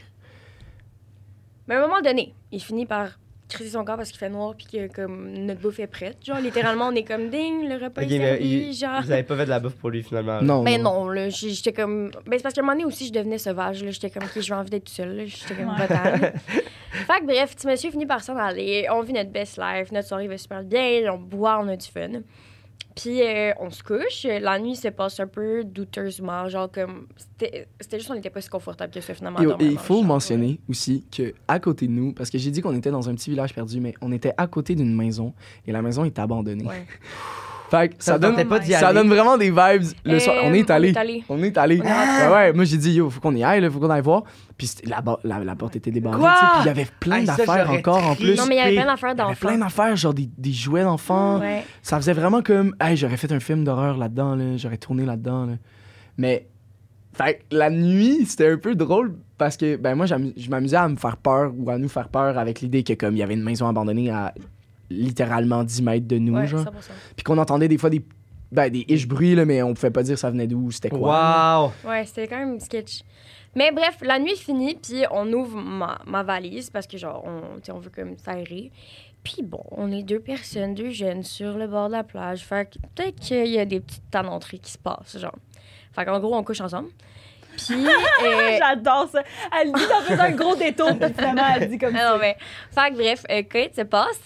Mais 1.68 1.76
à 1.76 1.78
un 1.80 1.88
moment 1.88 2.02
donné, 2.02 2.34
il 2.52 2.60
finit 2.62 2.86
par 2.86 3.19
crisser 3.50 3.72
son 3.72 3.84
corps 3.84 3.98
parce 3.98 4.10
qu'il 4.10 4.20
fait 4.20 4.30
noir, 4.30 4.54
puis 4.56 4.68
que, 4.72 4.88
comme, 4.94 5.32
notre 5.34 5.60
bouffe 5.60 5.80
est 5.80 5.88
prête. 5.88 6.18
Genre, 6.26 6.40
littéralement, 6.40 6.88
on 6.88 6.96
est 6.96 7.04
comme, 7.04 7.30
ding, 7.30 7.68
le 7.68 7.76
repas 7.84 8.04
est 8.04 8.10
servi, 8.10 8.46
il- 8.70 8.74
genre. 8.74 9.02
vous 9.04 9.12
avez 9.12 9.24
pas 9.24 9.36
fait 9.36 9.46
de 9.46 9.50
la 9.50 9.60
bouffe 9.60 9.76
pour 9.76 9.90
lui, 9.90 10.04
finalement. 10.04 10.42
Non. 10.42 10.64
Ben 10.64 10.82
non, 10.82 11.10
là, 11.10 11.30
j'ai- 11.30 11.50
j'étais 11.50 11.74
comme. 11.74 12.12
Ben 12.26 12.38
c'est 12.38 12.44
parce 12.44 12.54
qu'à 12.56 12.62
un 12.62 12.64
moment 12.64 12.74
donné 12.74 12.86
aussi, 12.86 13.08
je 13.08 13.14
devenais 13.14 13.38
sauvage, 13.38 13.84
là. 13.84 13.92
J'étais 13.92 14.10
comme, 14.10 14.24
ok, 14.24 14.40
j'ai 14.42 14.54
envie 14.54 14.70
d'être 14.70 14.86
toute 14.86 14.96
seule, 14.96 15.16
là. 15.18 15.24
J'étais 15.26 15.56
comme, 15.56 15.70
Ouais. 15.70 15.86
va-t'en. 15.88 16.14
fait 16.92 17.20
que 17.22 17.26
bref, 17.26 17.56
petit 17.56 17.68
monsieur 17.68 17.92
finit 17.92 18.06
par 18.06 18.22
s'en 18.24 18.38
aller. 18.38 18.88
On 18.92 19.02
vit 19.02 19.14
notre 19.14 19.32
best 19.32 19.58
life, 19.58 19.92
notre 19.92 20.08
soirée 20.08 20.28
va 20.28 20.38
super 20.38 20.64
bien, 20.64 21.12
on 21.14 21.18
boit, 21.18 21.60
on 21.62 21.68
a 21.68 21.76
du 21.76 21.88
fun. 21.88 22.22
Puis 23.00 23.22
euh, 23.22 23.54
on 23.60 23.70
se 23.70 23.82
couche. 23.82 24.26
La 24.26 24.60
nuit 24.60 24.76
se 24.76 24.90
passe 24.90 25.20
un 25.20 25.28
peu 25.28 25.64
douteusement, 25.64 26.50
genre 26.50 26.70
comme. 26.70 27.08
C'était 27.38 27.68
juste 27.94 28.08
qu'on 28.08 28.16
n'était 28.16 28.30
pas 28.30 28.42
si 28.42 28.50
confortable 28.50 28.94
que 28.94 29.00
ça, 29.00 29.14
finalement. 29.14 29.40
Et, 29.60 29.66
il 29.66 29.78
faut 29.78 30.02
mentionner 30.02 30.60
aussi 30.70 31.06
que 31.10 31.34
à 31.48 31.60
côté 31.60 31.88
de 31.88 31.94
nous, 31.94 32.14
parce 32.14 32.30
que 32.30 32.38
j'ai 32.38 32.52
dit 32.52 32.62
qu'on 32.62 32.76
était 32.76 32.92
dans 32.92 33.10
un 33.10 33.16
petit 33.16 33.30
village 33.30 33.54
perdu, 33.54 33.80
mais 33.80 33.94
on 34.02 34.12
était 34.12 34.34
à 34.36 34.48
côté 34.48 34.76
d'une 34.76 34.94
maison 34.94 35.34
et 35.66 35.72
la 35.72 35.82
maison 35.82 36.04
est 36.04 36.20
abandonnée. 36.20 36.66
Ouais. 36.66 36.86
Fait 37.70 37.90
que 37.90 37.96
Ça 38.04 38.18
donne, 38.18 38.44
pas 38.48 38.62
ça 38.62 38.94
donne 38.94 39.10
vraiment 39.10 39.38
des 39.38 39.50
vibes. 39.52 39.94
Le 40.04 40.16
Euh, 40.16 40.20
soir, 40.20 40.36
on 40.44 40.54
est 40.54 40.70
allé. 40.70 40.94
On 41.30 41.42
est 41.44 41.58
allé. 41.58 41.80
Ouais, 41.80 42.28
ouais, 42.32 42.54
moi 42.54 42.66
j'ai 42.66 42.78
dit, 42.78 42.94
yo, 42.94 43.10
faut 43.10 43.20
qu'on 43.20 43.36
y 43.36 43.44
aille, 43.44 43.62
là, 43.62 43.70
faut 43.70 43.80
qu'on 43.80 43.90
aille 43.90 44.02
voir. 44.02 44.24
Puis 44.58 44.70
la, 44.86 45.04
la, 45.24 45.40
la 45.44 45.56
porte 45.56 45.76
était 45.76 45.92
sais, 45.92 46.02
puis 46.02 46.10
il 46.62 46.66
y 46.66 46.70
avait 46.70 46.88
plein 47.00 47.24
d'affaires 47.24 47.70
encore 47.72 48.06
en 48.06 48.16
plus. 48.16 48.36
Non, 48.36 48.46
mais 48.48 48.56
il 48.56 48.58
y 48.58 48.62
avait 48.62 48.76
plein 48.76 48.86
d'affaires 48.86 49.12
Il 49.14 49.18
y 49.18 49.22
avait 49.22 49.30
d'enfants. 49.34 49.48
plein 49.48 49.58
d'affaires, 49.58 49.96
genre 49.96 50.14
des, 50.14 50.30
des 50.38 50.52
jouets 50.52 50.84
d'enfants. 50.84 51.40
Ouais. 51.40 51.64
Ça 51.82 51.98
faisait 51.98 52.14
vraiment 52.14 52.42
comme, 52.42 52.76
hey, 52.82 52.98
j'aurais 52.98 53.18
fait 53.18 53.32
un 53.32 53.40
film 53.40 53.64
d'horreur 53.64 53.98
là-dedans, 53.98 54.36
là, 54.36 54.58
j'aurais 54.58 54.78
tourné 54.78 55.06
là-dedans. 55.06 55.46
Là. 55.46 55.54
Mais, 56.18 56.48
fait 57.14 57.46
que 57.50 57.56
la 57.56 57.70
nuit, 57.70 58.26
c'était 58.26 58.52
un 58.52 58.58
peu 58.58 58.76
drôle 58.76 59.16
parce 59.38 59.58
que, 59.58 59.76
ben 59.78 59.96
moi, 59.96 60.06
je 60.06 60.50
m'amusais 60.50 60.76
à 60.78 60.88
me 60.90 60.96
faire 60.98 61.18
peur 61.18 61.52
ou 61.58 61.70
à 61.70 61.78
nous 61.78 61.90
faire 61.90 62.10
peur 62.10 62.38
avec 62.38 62.62
l'idée 62.62 62.84
que, 62.84 62.94
comme, 62.94 63.16
il 63.16 63.20
y 63.20 63.24
avait 63.24 63.34
une 63.36 63.44
maison 63.44 63.68
abandonnée 63.68 64.10
à 64.10 64.34
littéralement 64.90 65.64
10 65.64 65.82
mètres 65.82 66.08
de 66.08 66.18
nous, 66.18 66.36
Ouais, 66.36 66.48
genre. 66.48 66.62
100%. 66.66 66.68
Puis 67.16 67.24
qu'on 67.24 67.38
entendait 67.38 67.68
des 67.68 67.78
fois 67.78 67.90
des, 67.90 68.04
ben, 68.52 68.70
des 68.70 68.86
ish 68.88 69.08
bruits, 69.08 69.36
là, 69.36 69.46
mais 69.46 69.62
on 69.62 69.74
pouvait 69.74 69.92
pas 69.92 70.04
dire 70.04 70.18
ça 70.18 70.30
venait 70.32 70.48
d'où, 70.48 70.72
c'était 70.72 70.90
quoi. 70.90 71.72
Wow! 71.84 71.90
Ouais, 71.90 72.06
c'était 72.06 72.28
quand 72.28 72.38
même 72.38 72.60
sketch. 72.60 73.02
Mais 73.56 73.72
bref, 73.72 73.98
la 74.02 74.20
nuit 74.20 74.32
est 74.34 74.36
finie, 74.36 74.76
puis 74.76 75.04
on 75.12 75.32
ouvre 75.34 75.58
ma, 75.58 76.00
ma 76.06 76.22
valise 76.24 76.70
parce 76.70 76.86
que, 76.86 76.98
genre, 76.98 77.24
on, 77.26 77.58
tu 77.58 77.66
sais, 77.66 77.72
on 77.72 77.80
veut 77.80 77.90
comme 77.90 78.16
s'aérer. 78.18 78.72
Puis 79.24 79.42
bon, 79.44 79.64
on 79.72 79.92
est 79.92 80.04
deux 80.04 80.20
personnes, 80.20 80.74
deux 80.76 80.92
jeunes 80.92 81.24
sur 81.24 81.58
le 81.58 81.68
bord 81.68 81.88
de 81.88 81.94
la 81.94 82.04
plage. 82.04 82.46
Fait 82.46 82.70
que 82.70 82.80
peut-être 82.96 83.20
qu'il 83.20 83.48
y 83.48 83.60
a 83.60 83.66
des 83.66 83.80
petites 83.80 84.10
tanneries 84.12 84.60
qui 84.60 84.72
se 84.72 84.78
passent, 84.78 85.18
genre. 85.18 85.36
Fait 85.94 86.06
qu'en 86.06 86.20
gros, 86.20 86.36
on 86.36 86.44
couche 86.44 86.62
ensemble. 86.62 86.90
Puis. 87.58 87.86
euh, 88.26 88.58
J'adore 88.60 89.10
ça. 89.12 89.24
Elle 89.60 89.72
dit 89.74 89.82
en 89.94 90.02
faisant 90.04 90.24
un 90.24 90.32
gros 90.32 90.56
détour, 90.56 90.98
puis 91.00 91.14
finalement, 91.14 91.44
elle 91.56 91.70
dit 91.70 91.78
comme 91.78 91.96
Ah 91.96 92.00
ça. 92.00 92.14
non, 92.14 92.20
mais. 92.20 92.38
Fait 92.72 92.92
que 92.92 92.96
bref, 92.96 93.24
euh, 93.30 93.44
Kate 93.44 93.76
se 93.76 93.82
passe? 93.82 94.22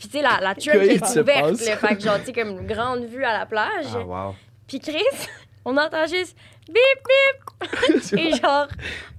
Puis 0.00 0.08
tu 0.08 0.16
sais, 0.18 0.22
la, 0.22 0.40
la 0.40 0.52
est 0.52 1.18
ouverte. 1.20 1.60
là. 1.60 1.76
fait 1.76 1.96
que 1.96 2.00
genre, 2.02 2.18
tu 2.20 2.24
sais, 2.26 2.32
comme 2.32 2.48
une 2.48 2.66
grande 2.66 3.04
vue 3.04 3.22
à 3.22 3.38
la 3.38 3.44
plage. 3.46 3.84
Ah, 3.94 3.98
wow. 4.00 4.34
Puis 4.66 4.80
Chris, 4.80 5.04
on 5.64 5.76
entend 5.76 6.06
juste 6.06 6.34
bip 6.66 6.74
bip. 7.06 8.12
Et 8.18 8.30
genre, 8.36 8.66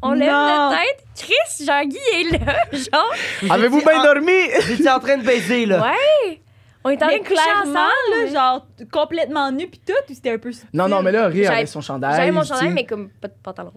on 0.02 0.14
lève 0.14 0.32
Non. 0.32 0.70
la 0.72 0.78
tête. 0.78 1.06
Chris, 1.16 1.66
Jean-Guy 1.66 1.98
est 2.16 2.40
là. 2.46 2.56
Genre, 2.72 3.52
Avez-vous 3.52 3.82
bien 3.82 4.00
en- 4.00 4.04
dormi? 4.04 4.50
J'étais 4.68 4.90
en 4.90 5.00
train 5.00 5.18
de 5.18 5.24
baiser, 5.24 5.68
là. 5.68 5.84
ouais. 5.84 6.42
On 6.84 6.90
est 6.90 6.96
en 7.04 7.08
train 7.08 7.18
de 7.18 7.22
coucher 7.22 7.34
clairement, 7.36 7.74
là, 7.76 7.90
ensemble. 8.24 8.34
genre, 8.34 8.68
complètement 8.92 9.52
nu, 9.52 9.68
puis 9.68 9.80
tout, 9.86 9.94
ou 10.10 10.14
c'était 10.16 10.32
un 10.32 10.40
peu 10.40 10.52
subtil? 10.52 10.70
Non, 10.74 10.88
non, 10.88 11.04
mais 11.04 11.12
là, 11.12 11.28
Ria 11.28 11.44
J'avais- 11.44 11.58
avait 11.58 11.66
son 11.68 11.82
chandail. 11.82 12.16
J'avais 12.16 12.32
mon 12.32 12.44
chandail, 12.44 12.70
mais 12.70 12.88
comme 12.88 13.10
pas 13.10 13.28
de 13.28 13.36
pantalon. 13.44 13.72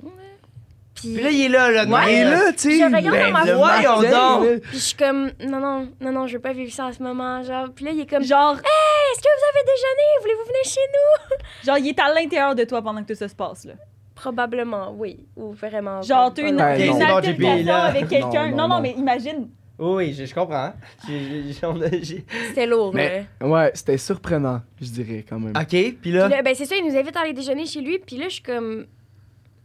Là. 0.96 1.00
Puis, 1.00 1.12
Puis 1.14 1.22
là, 1.22 1.30
il 1.30 1.44
est 1.44 1.48
là, 1.48 1.70
là. 1.70 1.80
Ouais, 1.82 1.86
de 1.86 1.90
même, 1.90 2.30
là, 2.30 2.52
tu 2.52 2.58
sais. 2.58 2.78
Je 2.78 2.84
regarde 2.84 3.04
Ben, 3.10 3.26
dans 3.26 3.32
ma 3.32 3.44
là. 3.44 4.58
puis 4.62 4.70
je 4.72 4.78
suis 4.78 4.96
comme, 4.96 5.30
non, 5.46 5.58
non, 5.60 5.88
non, 6.00 6.12
non, 6.12 6.26
je 6.26 6.34
veux 6.34 6.40
pas 6.40 6.52
vivre 6.52 6.72
ça 6.72 6.86
à 6.86 6.92
ce 6.92 7.02
moment. 7.02 7.42
Genre, 7.42 7.68
puis 7.74 7.84
là, 7.84 7.90
il 7.92 8.00
est 8.00 8.06
comme, 8.10 8.22
Genre, 8.22 8.52
est-ce 8.54 9.20
que 9.20 9.28
vous 9.28 9.46
avez 9.50 9.64
déjeuné? 9.64 10.20
Voulez-vous 10.22 10.44
venir 10.46 10.64
chez 10.64 10.80
nous? 10.92 11.36
genre, 11.66 11.78
il 11.78 11.88
est 11.88 11.98
à 12.00 12.14
l'intérieur 12.14 12.54
de 12.54 12.64
toi 12.64 12.80
pendant 12.82 13.02
que 13.02 13.12
tout 13.12 13.18
ça 13.18 13.28
se 13.28 13.34
passe, 13.34 13.64
là. 13.64 13.74
Probablement, 14.14 14.94
oui. 14.96 15.18
Ou 15.36 15.52
vraiment. 15.52 16.00
Genre, 16.00 16.32
t'as 16.32 16.42
une, 16.48 16.56
Ben, 16.56 16.78
non. 16.78 16.96
une 16.96 17.02
altercation 17.02 17.74
avec 17.74 18.08
quelqu'un. 18.08 18.50
Non, 18.50 18.56
Non, 18.56 18.56
non, 18.56 18.68
non, 18.68 18.74
non. 18.76 18.80
mais 18.80 18.92
imagine. 18.92 19.48
Oui, 19.76 20.14
je, 20.14 20.24
je 20.24 20.32
comprends. 20.32 20.72
J'ai- 21.08 21.52
j'ai- 21.52 21.66
on 21.66 21.80
a- 21.82 21.90
j'ai- 21.90 22.24
C'était 22.48 22.66
lourd, 22.66 22.94
Mais- 22.94 23.26
là. 23.40 23.46
Ouais, 23.48 23.72
c'était 23.74 23.98
surprenant, 23.98 24.60
je 24.80 24.86
dirais, 24.86 25.24
quand 25.28 25.40
même. 25.40 25.52
OK, 25.56 25.66
puis 25.68 26.12
là... 26.12 26.26
Puis 26.28 26.36
là, 26.36 26.42
ben 26.42 26.54
c'est 26.54 26.64
ça, 26.64 26.76
il 26.76 26.86
nous 26.86 26.96
invite 26.96 27.16
à 27.16 27.22
aller 27.22 27.32
déjeuner 27.32 27.66
chez 27.66 27.80
lui. 27.80 27.98
Puis 27.98 28.16
là, 28.16 28.26
je 28.28 28.34
suis 28.34 28.42
comme, 28.44 28.86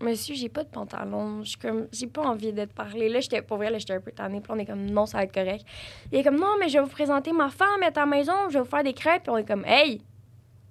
monsieur, 0.02 0.36
j'ai 0.36 0.50
pas 0.50 0.64
de 0.64 0.70
pantalon. 0.70 1.44
Je 1.44 1.50
suis 1.50 1.58
comme, 1.60 1.88
j'ai 1.92 2.08
pas 2.08 2.22
envie 2.22 2.52
d'être 2.54 2.74
parlé. 2.74 3.10
Là, 3.10 3.20
j'étais, 3.20 3.42
pour 3.42 3.58
vrai, 3.58 3.70
là, 3.70 3.78
j'étais 3.78 3.94
un 3.94 4.00
peu 4.02 4.12
tannée. 4.12 4.40
Puis 4.42 4.50
là, 4.50 4.56
on 4.56 4.60
est 4.60 4.66
comme, 4.66 4.86
non, 4.86 5.06
ça 5.06 5.18
va 5.18 5.24
être 5.24 5.34
correct. 5.34 5.66
Il 6.12 6.20
est 6.20 6.24
comme, 6.24 6.38
non, 6.40 6.56
mais 6.60 6.70
je 6.70 6.78
vais 6.78 6.84
vous 6.84 6.90
présenter 6.90 7.32
ma 7.32 7.50
femme, 7.50 7.82
à 7.84 7.90
la 7.98 8.06
maison, 8.06 8.34
je 8.50 8.54
vais 8.56 8.60
vous 8.60 8.70
faire 8.70 8.84
des 8.84 8.94
crêpes. 8.94 9.24
Puis 9.24 9.32
on 9.32 9.38
est 9.38 9.48
comme, 9.48 9.66
hey, 9.66 10.02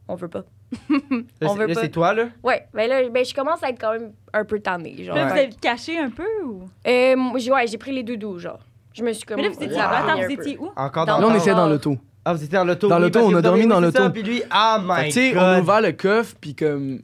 on 0.09 0.15
veut 0.15 0.29
pas. 0.29 0.45
Là, 0.91 0.99
on 1.43 1.49
c'est- 1.49 1.55
veut 1.61 1.67
là, 1.67 1.75
pas. 1.75 1.81
c'est 1.81 1.89
toi, 1.89 2.13
là? 2.13 2.25
Ouais, 2.43 2.67
ben 2.75 2.89
là, 2.91 3.09
ben, 3.09 3.25
je 3.25 3.35
commence 3.35 3.63
à 3.63 3.71
être 3.71 3.81
quand 3.81 3.93
même 3.93 4.13
un 4.35 4.45
peu 4.45 4.61
tannée. 4.61 5.03
Genre. 5.03 5.17
Là, 5.17 5.27
vous 5.33 5.37
êtes 5.39 5.59
caché 5.61 5.99
un 5.99 6.11
peu 6.11 6.27
ou? 6.45 6.65
euh, 6.87 7.17
j'ai- 7.37 7.51
ouais, 7.51 7.67
j'ai 7.67 7.79
pris 7.79 7.93
les 7.93 8.03
doudous, 8.03 8.39
genre. 8.39 8.61
Je 8.93 9.03
me 9.03 9.13
suis 9.15 9.25
comme. 9.25 9.37
Mais 9.37 9.45
là, 9.45 9.49
vous 9.51 9.63
étiez, 9.63 9.77
Wow. 9.77 9.83
attends, 9.83 10.17
vous 10.23 10.31
étiez 10.33 10.59
où? 10.59 10.71
Encore 10.77 11.07
Dans- 11.07 11.15
dans, 11.15 11.21
Là, 11.21 11.27
on 11.29 11.33
le 11.33 11.39
était 11.41 11.55
dans 11.55 11.69
l'auto. 11.69 11.97
Ah, 12.25 12.35
vous 12.35 12.45
étiez 12.45 12.59
dans 12.59 12.65
l'auto. 12.65 12.89
Dans 12.89 12.99
l'auto, 12.99 13.21
on 13.21 13.35
a 13.35 13.41
dormi 13.41 13.67
dans 13.67 13.81
l'auto. 13.81 14.11
Puis 14.11 14.23
lui, 14.23 14.43
ah, 14.51 14.79
my 14.85 15.03
que, 15.03 15.07
tu 15.07 15.13
sais, 15.13 15.31
on 15.31 15.35
God. 15.35 15.43
a 15.43 15.61
ouvert 15.61 15.81
le 15.81 15.93
coffre, 15.93 16.35
puis 16.39 16.55
comme 16.55 17.01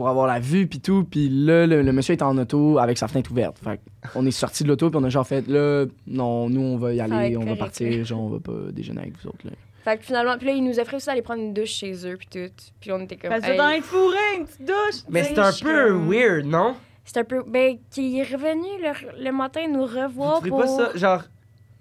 pour 0.00 0.08
avoir 0.08 0.26
la 0.26 0.40
vue, 0.40 0.66
puis 0.66 0.80
tout, 0.80 1.04
puis 1.04 1.28
là, 1.28 1.66
le, 1.66 1.82
le 1.82 1.92
monsieur 1.92 2.14
était 2.14 2.22
en 2.22 2.38
auto 2.38 2.78
avec 2.78 2.96
sa 2.96 3.06
fenêtre 3.06 3.30
ouverte. 3.32 3.58
Fait 3.62 3.78
on 4.14 4.24
est 4.24 4.30
sorti 4.30 4.62
de 4.64 4.68
l'auto, 4.68 4.88
puis 4.88 4.98
on 4.98 5.04
a 5.04 5.10
genre 5.10 5.26
fait, 5.26 5.46
là, 5.46 5.84
non, 6.06 6.48
nous, 6.48 6.62
on 6.62 6.78
va 6.78 6.94
y 6.94 6.96
va 6.96 7.04
aller, 7.04 7.36
on 7.36 7.40
va 7.40 7.44
correct, 7.44 7.58
partir, 7.58 7.98
là. 7.98 8.02
genre, 8.02 8.22
on 8.22 8.28
va 8.30 8.38
pas 8.40 8.72
déjeuner 8.72 9.00
avec 9.02 9.12
vous 9.22 9.28
autres, 9.28 9.44
là. 9.44 9.50
Fait 9.84 9.98
que 9.98 10.04
finalement, 10.04 10.38
puis 10.38 10.46
là, 10.46 10.52
il 10.54 10.64
nous 10.64 10.80
offrait 10.80 10.96
aussi 10.96 11.04
d'aller 11.04 11.20
prendre 11.20 11.42
une 11.42 11.52
douche 11.52 11.72
chez 11.72 11.92
eux, 12.06 12.16
puis 12.16 12.28
tout. 12.32 12.50
Puis 12.80 12.90
on 12.92 13.00
était 13.00 13.16
comme. 13.16 13.28
Parce 13.28 13.44
que 13.44 13.50
hey. 13.50 13.58
dans 13.58 13.68
être 13.68 13.84
fourré, 13.84 14.16
une 14.38 14.46
petite 14.46 14.64
douche. 14.64 15.02
Mais 15.10 15.22
c'est 15.24 15.38
un 15.38 15.52
peu 15.52 15.88
comme- 15.88 16.10
weird, 16.10 16.46
non? 16.46 16.76
C'est 17.04 17.18
un 17.18 17.24
peu. 17.24 17.42
Ben, 17.46 17.76
qu'il 17.90 18.18
est 18.18 18.22
revenu 18.22 18.68
le, 18.80 19.22
le 19.22 19.32
matin 19.32 19.60
nous 19.68 19.86
Vous 19.86 20.00
revoir 20.00 20.36
trouvez 20.36 20.48
pour. 20.48 20.60
pas 20.60 20.66
ça, 20.66 20.90
genre... 20.96 21.22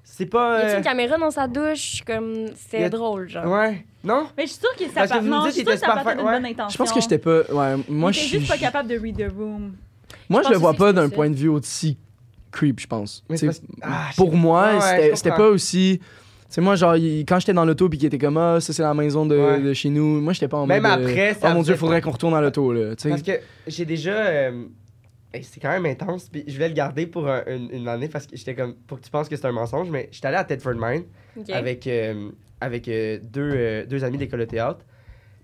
C'est 0.04 0.26
pas... 0.26 0.60
Y 0.60 0.62
a 0.64 0.66
euh, 0.74 0.78
une 0.80 0.84
caméra 0.84 1.18
dans 1.18 1.32
sa 1.32 1.48
douche? 1.48 2.04
Comme. 2.06 2.48
C'est 2.56 2.84
a- 2.84 2.90
drôle, 2.90 3.30
genre. 3.30 3.46
Ouais, 3.46 3.86
non? 4.04 4.28
Mais 4.38 4.44
je 4.46 4.52
suis 4.52 4.60
sûre 4.60 4.76
que 4.78 4.86
ça 4.86 4.92
Parce 4.96 5.08
que 5.10 5.14
part. 5.14 5.22
vous 5.22 5.28
nous 5.30 5.36
Non, 5.36 5.46
je 5.46 5.52
suis 5.52 5.62
sûre 5.64 5.72
que 5.74 5.78
ça 5.80 5.88
partait 5.88 6.16
d'une 6.16 6.24
bonne 6.26 6.46
intention. 6.46 6.70
Je 6.72 6.78
pense 6.78 6.92
que 6.94 7.02
j'étais 7.02 7.18
pas. 7.18 7.42
Ouais, 7.52 7.76
moi, 7.90 8.12
Il 8.12 8.14
je 8.14 8.20
suis. 8.20 8.40
juste 8.40 8.52
pas 8.52 8.58
capable 8.58 8.90
de 8.90 8.98
read 8.98 9.18
the 9.18 9.32
room. 9.38 9.74
Moi, 10.30 10.42
Je 10.44 10.48
je 10.48 10.54
le 10.54 10.56
pense 10.56 10.62
vois 10.62 10.70
aussi 10.72 10.80
pas 10.80 10.86
que 10.86 10.90
c'est 10.92 10.96
d'un 11.04 11.10
ça. 11.10 11.16
point 11.16 11.30
de 11.30 11.36
vue 11.36 11.50
aussi 11.50 11.98
creep, 12.52 12.80
je 12.80 12.88
pense. 12.88 13.24
Mais 13.30 13.38
Tu 13.38 13.46
c'est 13.48 13.52
sais, 13.54 13.62
parce- 13.80 13.92
ah, 13.94 14.08
je 14.12 14.16
pour 14.16 14.34
moi, 14.36 14.74
Ouais, 14.76 14.82
c'était 14.82 15.10
je 15.12 15.16
c'était 15.16 15.30
comprends. 15.30 15.44
pas 15.46 15.50
aussi. 15.50 16.00
C'est 16.52 16.62
moi, 16.62 16.76
genre, 16.76 16.96
il- 16.96 17.26
quand 17.26 17.40
j'étais 17.40 17.54
dans 17.54 17.64
l'auto 17.66 17.90
puis 17.90 18.00
qu'il 18.00 18.08
était 18.08 18.18
comme, 18.18 18.38
ah, 18.38 18.60
ça 18.60 18.74
c'est 18.74 18.82
la 18.82 18.94
maison 18.96 19.26
de, 19.28 19.38
Ouais. 19.38 19.60
de 19.60 19.72
chez 19.74 19.90
nous, 19.90 20.20
moi 20.20 20.34
j'étais 20.34 20.48
pas 20.48 20.58
en 20.58 20.66
Même 20.66 20.82
mode. 20.82 21.00
euh, 21.02 21.08
après, 21.08 21.34
ça 21.36 21.50
oh 21.52 21.54
mon 21.54 21.62
dieu, 21.62 21.74
faisait- 21.74 21.78
faudrait 21.78 22.02
qu'on 22.02 22.10
retourne 22.12 22.34
à 22.34 22.42
l'auto, 22.42 22.74
là. 22.74 22.96
Tu 22.96 23.04
sais. 23.04 23.10
Parce 23.10 23.22
que 23.22 23.34
j'ai 23.68 23.86
déjà. 23.86 24.14
euh, 24.14 24.64
hey, 25.32 25.44
c'est 25.44 25.60
quand 25.60 25.70
même 25.70 25.86
intense. 25.86 26.28
Puis 26.30 26.44
je 26.48 26.58
vais 26.58 26.70
le 26.70 26.74
garder 26.74 27.06
pour 27.06 27.28
un- 27.30 27.44
une, 27.46 27.70
une 27.72 27.88
année 27.88 28.08
parce 28.08 28.26
que 28.26 28.36
j'étais 28.36 28.56
comme. 28.56 28.74
Pour 28.88 29.00
que 29.00 29.04
tu 29.06 29.12
penses 29.12 29.30
que 29.30 29.36
c'est 29.36 29.46
un 29.46 29.52
mensonge, 29.52 29.90
mais 29.92 30.10
j'étais 30.12 30.28
allé 30.30 30.38
à 30.38 30.44
Tedford 30.44 30.74
Mine 30.76 31.04
Ok. 31.38 31.52
avec, 31.52 31.86
euh, 31.86 32.30
avec 32.62 32.88
euh, 32.88 33.20
deux, 33.22 33.52
euh, 33.56 33.86
deux 33.86 34.04
amis 34.04 34.18
d'école 34.18 34.42
de 34.42 34.46
théâtre. 34.46 34.86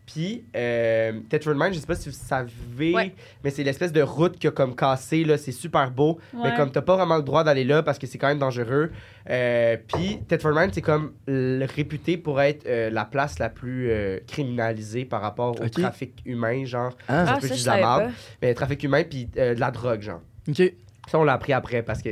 Puis, 0.06 0.46
euh, 0.56 1.14
Tedford 1.30 1.56
Mine, 1.56 1.74
je 1.74 1.80
sais 1.80 1.88
pas 1.88 1.96
si 1.96 2.10
vous 2.10 2.16
savez, 2.16 2.94
Ouais. 2.94 3.16
mais 3.44 3.50
c'est 3.50 3.64
l'espèce 3.64 3.92
de 3.92 4.04
route 4.04 4.38
qui 4.38 4.46
a 4.46 4.52
comme 4.52 4.76
cassé, 4.76 5.24
là. 5.24 5.36
C'est 5.36 5.52
super 5.52 5.90
beau. 5.90 6.20
Mais 6.44 6.54
comme 6.56 6.72
t'as 6.72 6.84
pas 6.84 6.96
vraiment 6.96 7.18
le 7.18 7.24
droit 7.24 7.44
d'aller 7.44 7.64
là 7.64 7.82
parce 7.82 7.98
que 7.98 8.06
c'est 8.06 8.20
quand 8.20 8.28
même 8.28 8.38
dangereux. 8.38 8.92
Euh, 9.32 9.78
puis 9.92 10.20
Thetford 10.28 10.54
Mine, 10.54 10.70
c'est 10.72 10.84
comme 10.84 11.14
réputé 11.28 12.18
pour 12.18 12.40
être 12.40 12.68
euh, 12.68 12.92
la 12.92 13.06
place 13.06 13.40
la 13.40 13.50
plus 13.50 13.90
euh, 13.90 14.20
criminalisée 14.28 15.06
par 15.06 15.22
rapport 15.22 15.60
au 15.60 15.70
trafic 15.70 16.22
humain, 16.24 16.66
genre. 16.66 16.96
Ah, 17.08 17.26
ça 17.26 17.34
Ah, 17.38 17.42
ça, 17.42 17.56
je 17.56 17.66
la 17.66 17.78
marde. 17.82 18.12
Mais 18.44 18.54
trafic 18.54 18.84
humain 18.84 19.04
puis 19.10 19.28
euh, 19.38 19.56
de 19.56 19.60
la 19.60 19.72
drogue, 19.72 20.02
genre. 20.02 20.22
ok. 20.48 20.72
Ça, 21.10 21.18
on 21.18 21.24
l'a 21.24 21.34
appris 21.34 21.54
après 21.54 21.82
parce 21.82 22.04
que. 22.04 22.10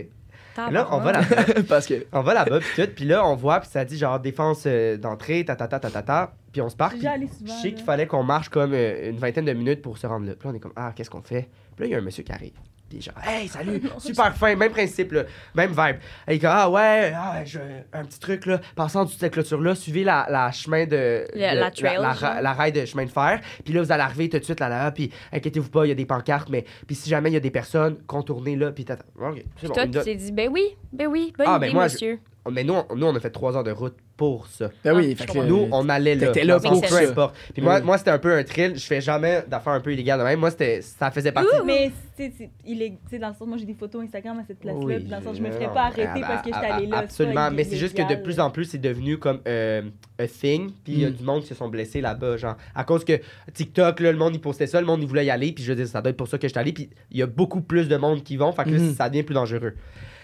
Là, 0.57 0.87
on 0.91 0.99
va 0.99 1.13
Tabarnak. 1.13 1.47
là-bas. 1.47 1.61
Parce 1.69 1.85
que. 1.87 2.05
on 2.11 2.21
va 2.21 2.33
là-bas, 2.33 2.59
puis 2.59 2.83
tout. 2.83 2.91
Puis 2.95 3.05
là, 3.05 3.25
on 3.25 3.35
voit, 3.35 3.59
puis 3.59 3.69
ça 3.71 3.85
dit 3.85 3.97
genre 3.97 4.19
défense 4.19 4.63
euh, 4.65 4.97
d'entrée, 4.97 5.43
ta 5.45 5.55
ta 5.55 5.67
ta 5.67 5.79
ta 5.79 5.89
ta 5.89 6.01
ta. 6.01 6.33
Puis 6.51 6.61
on 6.61 6.69
se 6.69 6.75
part. 6.75 6.91
Je 6.91 6.97
puis 6.97 7.51
sais 7.61 7.73
qu'il 7.73 7.83
fallait 7.83 8.07
qu'on 8.07 8.23
marche 8.23 8.49
comme 8.49 8.73
euh, 8.73 9.09
une 9.09 9.17
vingtaine 9.17 9.45
de 9.45 9.53
minutes 9.53 9.81
pour 9.81 9.97
se 9.97 10.05
rendre 10.07 10.27
là. 10.27 10.33
Puis 10.35 10.47
là, 10.47 10.53
on 10.53 10.55
est 10.55 10.59
comme, 10.59 10.73
ah, 10.75 10.91
qu'est-ce 10.95 11.09
qu'on 11.09 11.21
fait? 11.21 11.49
Puis 11.75 11.83
là, 11.83 11.85
il 11.87 11.91
y 11.91 11.95
a 11.95 11.97
un 11.97 12.01
monsieur 12.01 12.23
qui 12.23 12.31
arrive. 12.31 12.53
Puis 12.93 13.01
genre, 13.01 13.15
hey, 13.27 13.47
salut, 13.47 13.81
super 13.97 14.35
fin, 14.35 14.55
même 14.55 14.71
principe, 14.71 15.11
là, 15.13 15.23
même 15.55 15.71
vibe. 15.71 15.95
Et 16.27 16.35
il 16.35 16.39
dit, 16.39 16.45
ah 16.47 16.69
ouais, 16.69 17.11
ah, 17.15 17.43
je- 17.43 17.57
un 17.91 18.05
petit 18.05 18.19
truc, 18.19 18.45
là, 18.45 18.59
passant 18.75 19.05
de 19.05 19.09
cette 19.09 19.33
clôture-là, 19.33 19.73
suivez 19.73 20.03
la, 20.03 20.27
la 20.29 20.51
chemin 20.51 20.85
de. 20.85 21.25
La- 21.33 21.55
de- 21.55 21.59
la 21.59 21.71
trail, 21.71 21.97
La, 21.99 22.13
genre. 22.13 22.41
la 22.41 22.53
rail 22.53 22.71
de 22.71 22.85
chemin 22.85 23.05
de 23.05 23.09
fer. 23.09 23.39
Puis 23.65 23.73
là, 23.73 23.81
vous 23.81 23.91
allez 23.91 24.03
arriver 24.03 24.29
tout 24.29 24.37
de 24.37 24.43
suite 24.43 24.59
là, 24.59 24.69
là, 24.69 24.91
puis 24.91 25.11
inquiétez-vous 25.31 25.69
pas, 25.69 25.85
il 25.85 25.89
y 25.89 25.91
a 25.91 25.95
des 25.95 26.05
pancartes, 26.05 26.49
mais. 26.49 26.65
Puis 26.85 26.95
si 26.95 27.09
jamais 27.09 27.31
il 27.31 27.33
y 27.33 27.37
a 27.37 27.39
des 27.39 27.49
personnes, 27.51 27.97
contournez 28.05 28.55
là, 28.55 28.71
puis 28.71 28.85
tata. 28.85 29.03
Ok, 29.19 29.43
c'est 29.59 29.67
bon. 29.67 29.73
Toi, 29.73 29.85
tu 29.87 29.99
t'es 30.03 30.15
dit, 30.15 30.31
ben 30.31 30.49
oui, 30.51 30.63
ben 30.91 31.07
oui, 31.07 31.33
bonne 31.35 31.47
Ah, 31.49 31.57
idée, 31.57 31.67
ben 31.67 31.73
moi, 31.73 31.87
je- 31.87 31.93
monsieur. 31.93 32.19
Mais 32.51 32.63
nous, 32.65 32.73
on, 32.89 32.95
nous, 32.95 33.05
on 33.07 33.15
a 33.15 33.19
fait 33.19 33.29
trois 33.29 33.55
heures 33.55 33.63
de 33.63 33.71
route 33.71 33.95
pour 34.17 34.47
ça. 34.47 34.69
Ben 34.83 34.93
oui, 34.95 35.15
Ah, 35.17 35.23
fait 35.25 35.31
que. 35.39 35.45
Nous, 35.45 35.67
on 35.71 35.87
allait 35.89 36.15
là. 36.15 36.27
T'étais 36.27 36.43
là 36.45 36.59
pour 36.59 36.81
peu 36.81 36.87
ça. 36.87 36.99
importe. 37.09 37.35
Puis 37.53 37.61
moi, 37.61 37.77
Oui. 37.77 37.85
moi 37.85 37.97
c'était 37.97 38.11
un 38.11 38.19
peu 38.19 38.33
un 38.33 38.43
thrill. 38.43 38.73
Je 38.75 38.85
fais 38.85 38.99
jamais 39.01 39.43
d'affaires 39.47 39.73
un 39.73 39.79
peu 39.79 39.93
illégales 39.93 40.19
de 40.19 40.23
même. 40.25 40.39
Moi, 40.39 40.51
c'était, 40.51 40.81
ça 40.81 41.09
faisait 41.09 41.31
partie. 41.31 41.49
Mais 41.65 41.91
tu 42.17 42.23
sais, 42.25 42.33
c'est- 42.37 42.49
il 42.65 42.81
est, 42.81 42.89
tu 42.89 42.97
sais, 43.11 43.19
dans 43.19 43.29
le 43.29 43.33
sens, 43.33 43.47
moi 43.47 43.57
j'ai 43.57 43.65
des 43.65 43.73
photos 43.73 44.03
Instagram 44.03 44.39
à 44.39 44.43
cette 44.45 44.59
place-là, 44.59 44.83
Oui, 44.85 44.95
puis 44.99 45.05
dans 45.05 45.17
le 45.17 45.23
sens, 45.23 45.37
je 45.37 45.41
me 45.41 45.49
ferais 45.51 45.71
pas 45.73 45.83
arrêter 45.85 46.21
ah, 46.23 46.27
parce 46.27 46.41
que 46.43 46.49
ah, 46.53 46.59
j'étais 46.61 46.73
allée 46.73 46.87
ah, 46.91 46.95
là. 46.95 46.97
Absolument. 46.99 47.51
Mais 47.51 47.63
c'est 47.63 47.77
juste 47.77 47.95
que 47.97 48.07
de 48.07 48.21
plus 48.21 48.39
en 48.39 48.51
plus, 48.51 48.65
c'est 48.65 48.77
devenu 48.77 49.17
comme 49.17 49.39
euh, 49.47 49.81
un 50.19 50.27
thing. 50.27 50.71
Puis 50.83 50.93
il 50.93 50.99
y 50.99 51.05
a 51.05 51.09
Mm. 51.09 51.13
du 51.13 51.23
monde 51.23 51.41
qui 51.41 51.47
se 51.47 51.55
sont 51.55 51.69
blessés 51.69 52.01
là-bas. 52.01 52.37
Genre, 52.37 52.55
à 52.75 52.83
cause 52.83 53.03
que 53.05 53.19
TikTok, 53.53 53.99
là, 54.01 54.11
le 54.11 54.17
monde, 54.17 54.35
il 54.35 54.41
postait 54.41 54.67
ça, 54.67 54.79
le 54.81 54.85
monde, 54.87 55.01
il 55.01 55.07
voulait 55.07 55.25
y 55.25 55.29
aller. 55.31 55.53
Puis 55.53 55.63
je 55.63 55.71
veux 55.71 55.75
dire, 55.77 55.87
ça 55.87 56.01
doit 56.01 56.11
être 56.11 56.17
pour 56.17 56.27
ça 56.27 56.37
que 56.37 56.47
je 56.47 56.51
suis 56.51 56.59
allé. 56.59 56.71
Puis 56.73 56.89
il 57.09 57.17
y 57.17 57.21
a 57.23 57.27
beaucoup 57.27 57.61
plus 57.61 57.87
de 57.87 57.95
monde 57.97 58.21
qui 58.23 58.35
vont. 58.37 58.51
Fait 58.51 58.65
que 58.65 58.69
là, 58.69 58.79
Mhm. 58.79 58.93
ça 58.95 59.09
devient 59.09 59.23
plus 59.23 59.33
dangereux. 59.33 59.73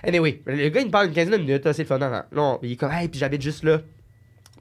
Anyway, 0.04 0.42
le 0.46 0.70
gars, 0.70 0.82
il 0.82 0.88
me 0.88 0.92
parle 0.92 1.08
une 1.08 1.14
quinzaine 1.14 1.34
de 1.34 1.38
minutes. 1.38 1.72
C'est 1.74 1.84
le 1.84 1.88
fun. 1.88 1.98
Non, 2.00 2.10
non. 2.10 2.22
Non, 2.32 2.60
il 2.64 2.74
est 2.74 2.76
comme, 2.76 2.92
hey, 2.92 3.08
puis 3.08 3.20
j'habite 3.20 3.42
juste 3.42 3.64
là. 3.64 3.82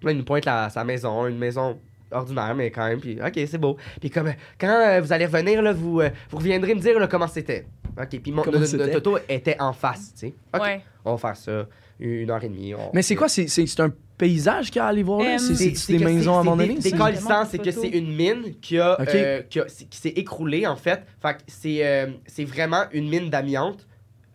Là, 0.03 0.13
il 0.13 0.17
nous 0.17 0.25
pointe 0.25 0.45
la, 0.45 0.71
sa 0.71 0.85
maison, 0.85 1.27
une 1.27 1.39
maison 1.39 1.79
ordinaire, 2.11 2.55
mais 2.55 2.71
quand 2.71 2.87
même. 2.89 3.01
Puis, 3.01 3.19
ok, 3.21 3.33
c'est 3.47 3.59
beau. 3.59 3.77
Puis, 4.01 4.11
comme, 4.11 4.33
quand 4.59 4.69
euh, 4.69 5.01
vous 5.01 5.13
allez 5.13 5.27
revenir, 5.27 5.61
là, 5.63 5.73
vous, 5.73 6.01
euh, 6.01 6.11
vous 6.31 6.39
reviendrez 6.39 6.75
me 6.75 6.81
dire 6.81 6.99
là, 6.99 7.07
comment 7.09 7.27
c'était. 7.27 7.67
Ok, 8.01 8.21
puis 8.21 8.31
mon, 8.31 8.45
notre 8.45 8.97
auto 8.97 9.19
était 9.29 9.57
en 9.61 9.73
face, 9.73 10.13
tu 10.15 10.29
sais. 10.29 10.35
Ok, 10.55 10.63
Ouais. 10.63 10.81
on 11.05 11.13
va 11.17 11.19
faire 11.19 11.37
ça, 11.37 11.67
une 11.99 12.31
heure 12.31 12.43
et 12.45 12.49
demie. 12.49 12.73
on- 12.75 12.91
Mais 12.95 13.03
c'est 13.03 13.17
quoi, 13.17 13.29
c'est- 13.29 13.49
c'est 13.49 13.67
c'est 13.67 13.81
un 13.83 13.93
paysage 14.17 14.67
qu'il 14.71 14.77
y 14.77 14.79
a 14.81 14.85
à 14.85 14.89
aller 14.89 15.03
voir 15.03 15.21
là? 15.21 15.35
Euh, 15.35 15.39
C'est 15.39 15.97
des 15.97 16.05
maisons 16.05 16.35
c'est- 16.35 16.49
abandonnées? 16.49 16.75
Décalissant, 16.79 17.43
Des 17.43 17.49
c'est 17.51 17.59
que 17.59 17.71
c'est 17.73 17.89
une 17.89 18.15
mine 18.15 18.55
qui, 18.63 18.79
a, 18.79 19.01
Ok. 19.01 19.09
euh, 19.15 19.43
qui, 19.51 19.59
a- 19.59 19.65
qui 19.65 19.99
s'est 19.99 20.11
écroulée, 20.11 20.65
en 20.67 20.77
fait. 20.77 21.03
Fait 21.21 21.35
que 21.35 21.39
c'est 21.49 21.85
euh, 21.85 22.07
c'est 22.27 22.45
vraiment 22.45 22.85
une 22.93 23.09
mine 23.09 23.31
d'amiante. 23.31 23.85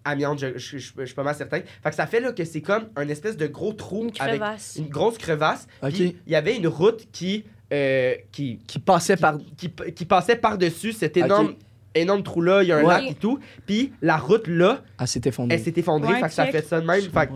Amiante, 0.05 0.39
je, 0.39 0.57
je- 0.57 0.77
je- 0.77 0.91
je 0.97 1.05
suis 1.05 1.15
pas 1.15 1.23
mal 1.23 1.35
certain. 1.35 1.59
Fait 1.81 1.89
que 1.89 1.95
ça 1.95 2.05
fait 2.07 2.19
là, 2.19 2.31
que 2.33 2.43
c'est 2.43 2.61
comme 2.61 2.87
un 2.95 3.07
espèce 3.07 3.37
de 3.37 3.47
gros 3.47 3.73
trou 3.73 4.01
Une 4.03 4.11
avec 4.19 4.39
crevasse. 4.41 4.75
une 4.77 4.89
grosse 4.89 5.17
crevasse. 5.17 5.67
Puis 5.89 6.17
il 6.25 6.31
y 6.31 6.35
avait 6.35 6.55
une 6.57 6.67
route 6.67 7.07
qui, 7.11 7.45
euh, 7.71 8.13
qui, 8.31 8.59
Qui 8.67 8.79
passait 8.79 9.17
par. 9.17 9.37
qui, 9.57 9.69
qui 9.95 10.05
passait 10.05 10.35
par-dessus 10.35 10.91
cet 10.91 11.15
énorme, 11.17 11.53
énorme 11.95 12.23
trou-là. 12.23 12.63
Il 12.63 12.69
y 12.69 12.71
a 12.71 12.77
un 12.77 12.83
Ouais. 12.83 13.01
lac 13.01 13.11
et 13.11 13.15
tout. 13.15 13.39
Puis 13.65 13.93
la 14.01 14.17
route 14.17 14.47
là, 14.47 14.81
Ah, 14.97 15.07
c'était 15.07 15.29
effondré. 15.29 15.55
elle 15.55 15.63
s'est 15.63 15.73
effondrée. 15.77 16.13
Ouais, 16.13 16.19
fait 16.19 16.27
que 16.27 16.33
ça 16.33 16.45
fait 16.47 16.65
ça 16.67 16.81
de 16.81 16.85
même. 16.85 17.01
Fait 17.01 17.27
que 17.27 17.31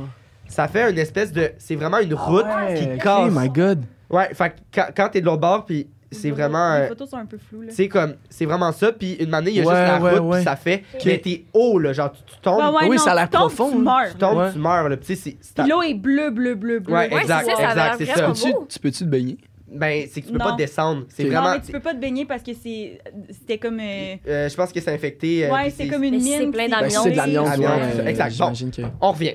ça 0.47 0.67
fait 0.67 0.89
une 0.91 0.97
espèce 0.99 1.31
de. 1.31 1.51
C'est 1.57 1.75
vraiment 1.75 1.99
une 1.99 2.13
route 2.13 2.45
Ouais, 2.45 2.75
qui 2.75 2.97
casse. 3.03 3.31
my 3.33 3.49
god. 3.49 3.83
Ouais, 4.09 4.33
fait 4.33 4.49
que 4.51 4.55
quand, 4.73 4.87
quand 4.95 5.09
t'es 5.09 5.21
de 5.21 5.25
l'autre 5.25 5.41
bord, 5.41 5.65
puis 5.65 5.87
c'est 6.11 6.31
vraiment. 6.31 6.79
Les 6.79 6.87
photos 6.87 7.09
sont 7.09 7.17
un 7.17 7.25
peu 7.25 7.37
floues, 7.37 7.63
c'est 7.69 7.87
comme. 7.87 8.15
C'est 8.29 8.45
vraiment 8.45 8.71
ça. 8.71 8.91
Puis 8.91 9.13
une 9.15 9.33
année, 9.33 9.51
il 9.51 9.57
y 9.57 9.61
a 9.61 9.65
Ouais, 9.65 9.75
juste 9.75 9.87
la 9.87 9.99
ouais, 10.01 10.11
route, 10.17 10.27
ouais. 10.29 10.37
puis 10.37 10.43
ça 10.43 10.55
fait. 10.55 10.83
Mais 11.05 11.17
t'es 11.19 11.45
haut, 11.53 11.79
là. 11.79 11.93
Genre, 11.93 12.11
tu, 12.11 12.19
tu 12.23 12.39
tombes, 12.41 12.59
ouais, 12.75 12.87
Oui, 12.87 12.97
non, 12.97 13.03
ça 13.03 13.11
a 13.11 13.15
l'air 13.15 13.29
profond, 13.29 13.71
Tu 13.71 13.77
là. 13.77 13.83
meurs. 13.83 14.11
tu 14.11 14.17
tombes, 14.17 14.37
Ouais. 14.37 14.51
tu 14.53 14.59
meurs, 14.59 14.89
là. 14.89 14.97
Puis 14.97 15.37
l'eau 15.67 15.81
est 15.83 15.93
bleue, 15.93 16.29
bleue, 16.31 16.55
bleue, 16.55 16.79
bleue. 16.79 16.93
Ouais, 16.93 17.13
Ouais, 17.13 17.21
exact, 17.21 17.45
c'est 17.45 17.51
ça, 17.51 17.57
ça 17.57 17.69
exact, 17.71 17.95
c'est 17.99 18.41
ça. 18.45 18.53
Tu, 18.69 18.79
peux-tu 18.79 18.99
te 18.99 19.03
baigner? 19.09 19.37
Ben, 19.69 20.07
c'est 20.09 20.21
que 20.21 20.27
tu 20.27 20.31
peux 20.31 20.39
Non. 20.39 20.45
pas 20.45 20.55
descendre. 20.55 21.03
C'est 21.09 21.25
vraiment. 21.25 21.49
Non, 21.49 21.53
mais 21.55 21.61
tu 21.61 21.71
peux 21.73 21.81
pas 21.81 21.93
te 21.93 21.99
baigner 21.99 22.23
parce 22.25 22.41
que 22.41 22.51
c'est 22.53 23.01
c'était 23.29 23.57
comme 23.57 23.79
euh, 23.81 24.15
euh, 24.25 24.47
je 24.47 24.55
pense 24.55 24.71
que 24.71 24.79
c'est 24.79 24.93
infecté. 24.93 25.45
euh, 25.45 25.53
ouais, 25.53 25.69
c'est 25.71 25.87
comme 25.89 26.05
une 26.05 26.15
mine. 26.15 26.23
c'est 26.37 26.47
plein 26.47 26.69
Ben, 26.69 26.79
d'amiante. 26.79 26.91
si 26.91 26.97
c'est 27.03 27.11
de 27.11 27.17
l'amiante, 27.17 28.07
Exact. 28.07 28.37
Bon. 28.37 28.53
On 29.01 29.11
revient. 29.11 29.33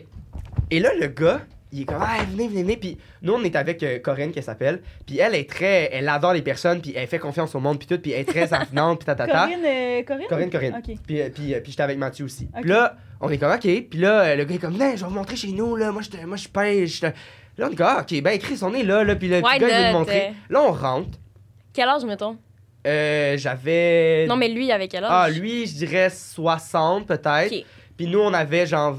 Et 0.70 0.80
là, 0.80 0.88
le 0.98 1.08
gars, 1.08 1.42
il 1.72 1.82
est 1.82 1.84
comme, 1.84 2.02
ah, 2.02 2.18
venez, 2.30 2.48
venez, 2.48 2.62
venez. 2.62 2.76
Puis 2.76 2.98
nous, 3.22 3.32
on 3.32 3.42
est 3.42 3.56
avec 3.56 3.82
euh, 3.82 3.98
Corinne, 3.98 4.30
qui 4.30 4.42
s'appelle. 4.42 4.82
Puis 5.06 5.18
elle 5.18 5.34
est 5.34 5.48
très. 5.48 5.88
Elle 5.92 6.08
adore 6.08 6.34
les 6.34 6.42
personnes, 6.42 6.80
puis 6.80 6.92
elle 6.94 7.06
fait 7.06 7.18
confiance 7.18 7.54
au 7.54 7.60
monde, 7.60 7.78
puis 7.78 7.88
tout. 7.88 7.98
Puis 7.98 8.12
elle 8.12 8.20
est 8.20 8.24
très 8.24 8.52
affinante, 8.52 8.98
puis 9.00 9.06
tatata. 9.06 9.46
Corinne, 9.46 9.64
euh, 9.64 10.02
Corinne? 10.02 10.26
Corinne, 10.28 10.50
Corinne. 10.50 10.74
Ok. 10.76 10.96
Puis, 11.06 11.20
euh, 11.20 11.30
puis, 11.30 11.54
puis 11.62 11.70
j'étais 11.72 11.82
avec 11.82 11.98
Mathieu 11.98 12.24
aussi. 12.26 12.48
Puis 12.60 12.70
là, 12.70 12.96
on 13.20 13.30
est 13.30 13.38
comme, 13.38 13.52
OK. 13.52 13.60
Puis 13.60 13.98
là, 13.98 14.36
le 14.36 14.44
gars 14.44 14.54
est 14.54 14.58
comme, 14.58 14.76
non, 14.76 14.92
je 14.94 15.00
vais 15.02 15.08
vous 15.08 15.14
montrer 15.14 15.36
chez 15.36 15.52
nous, 15.52 15.76
là. 15.76 15.90
Moi, 15.92 16.02
je, 16.02 16.10
te- 16.10 16.24
moi, 16.26 16.36
je 16.36 16.48
pêche. 16.48 17.00
Là, 17.02 17.12
on 17.60 17.70
est 17.70 17.74
comme, 17.76 17.86
ah, 17.88 18.00
OK, 18.02 18.20
ben, 18.22 18.38
Chris, 18.38 18.58
on 18.62 18.74
est 18.74 18.82
là, 18.82 19.04
là. 19.04 19.16
Puis 19.16 19.28
le 19.28 19.36
Why 19.40 19.58
gars, 19.58 19.68
il 19.68 19.74
veut 19.86 19.92
nous 19.92 19.98
montrer. 19.98 20.32
Là, 20.50 20.62
on 20.62 20.72
rentre. 20.72 21.18
Quel 21.72 21.88
âge, 21.88 22.04
mettons? 22.04 22.36
Euh, 22.86 23.36
J'avais. 23.38 24.26
Non, 24.26 24.36
mais 24.36 24.48
lui, 24.48 24.72
avec 24.72 24.90
quel 24.90 25.04
âge? 25.04 25.10
Ah, 25.12 25.30
lui, 25.30 25.66
je 25.66 25.74
dirais 25.74 26.10
60 26.10 27.06
peut-être. 27.06 27.54
Puis 27.96 28.06
nous, 28.06 28.18
on 28.20 28.34
avait 28.34 28.66
genre 28.66 28.96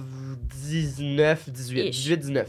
19, 0.63 1.49
18. 1.49 1.79
Ish. 1.89 1.95
18, 1.95 2.17
19. 2.17 2.47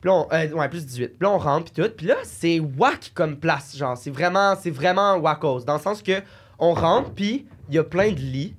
Puis 0.00 0.08
là, 0.08 0.14
on, 0.14 0.28
euh, 0.32 0.48
ouais, 0.52 0.68
plus 0.68 0.86
18. 0.86 1.08
Puis 1.08 1.16
là, 1.20 1.30
on 1.30 1.38
rentre, 1.38 1.72
puis 1.72 1.82
tout. 1.82 1.90
Puis 1.96 2.06
là, 2.06 2.16
c'est 2.22 2.60
whack 2.60 3.12
comme 3.14 3.36
place. 3.38 3.76
Genre, 3.76 3.96
c'est 3.96 4.10
vraiment, 4.10 4.54
c'est 4.56 4.70
vraiment 4.70 5.16
wackos. 5.16 5.60
Dans 5.60 5.74
le 5.74 5.80
sens 5.80 6.02
que 6.02 6.22
on 6.58 6.74
rentre, 6.74 7.10
puis 7.12 7.46
il 7.68 7.74
y 7.74 7.78
a 7.78 7.84
plein 7.84 8.10
de 8.10 8.18
lits 8.18 8.56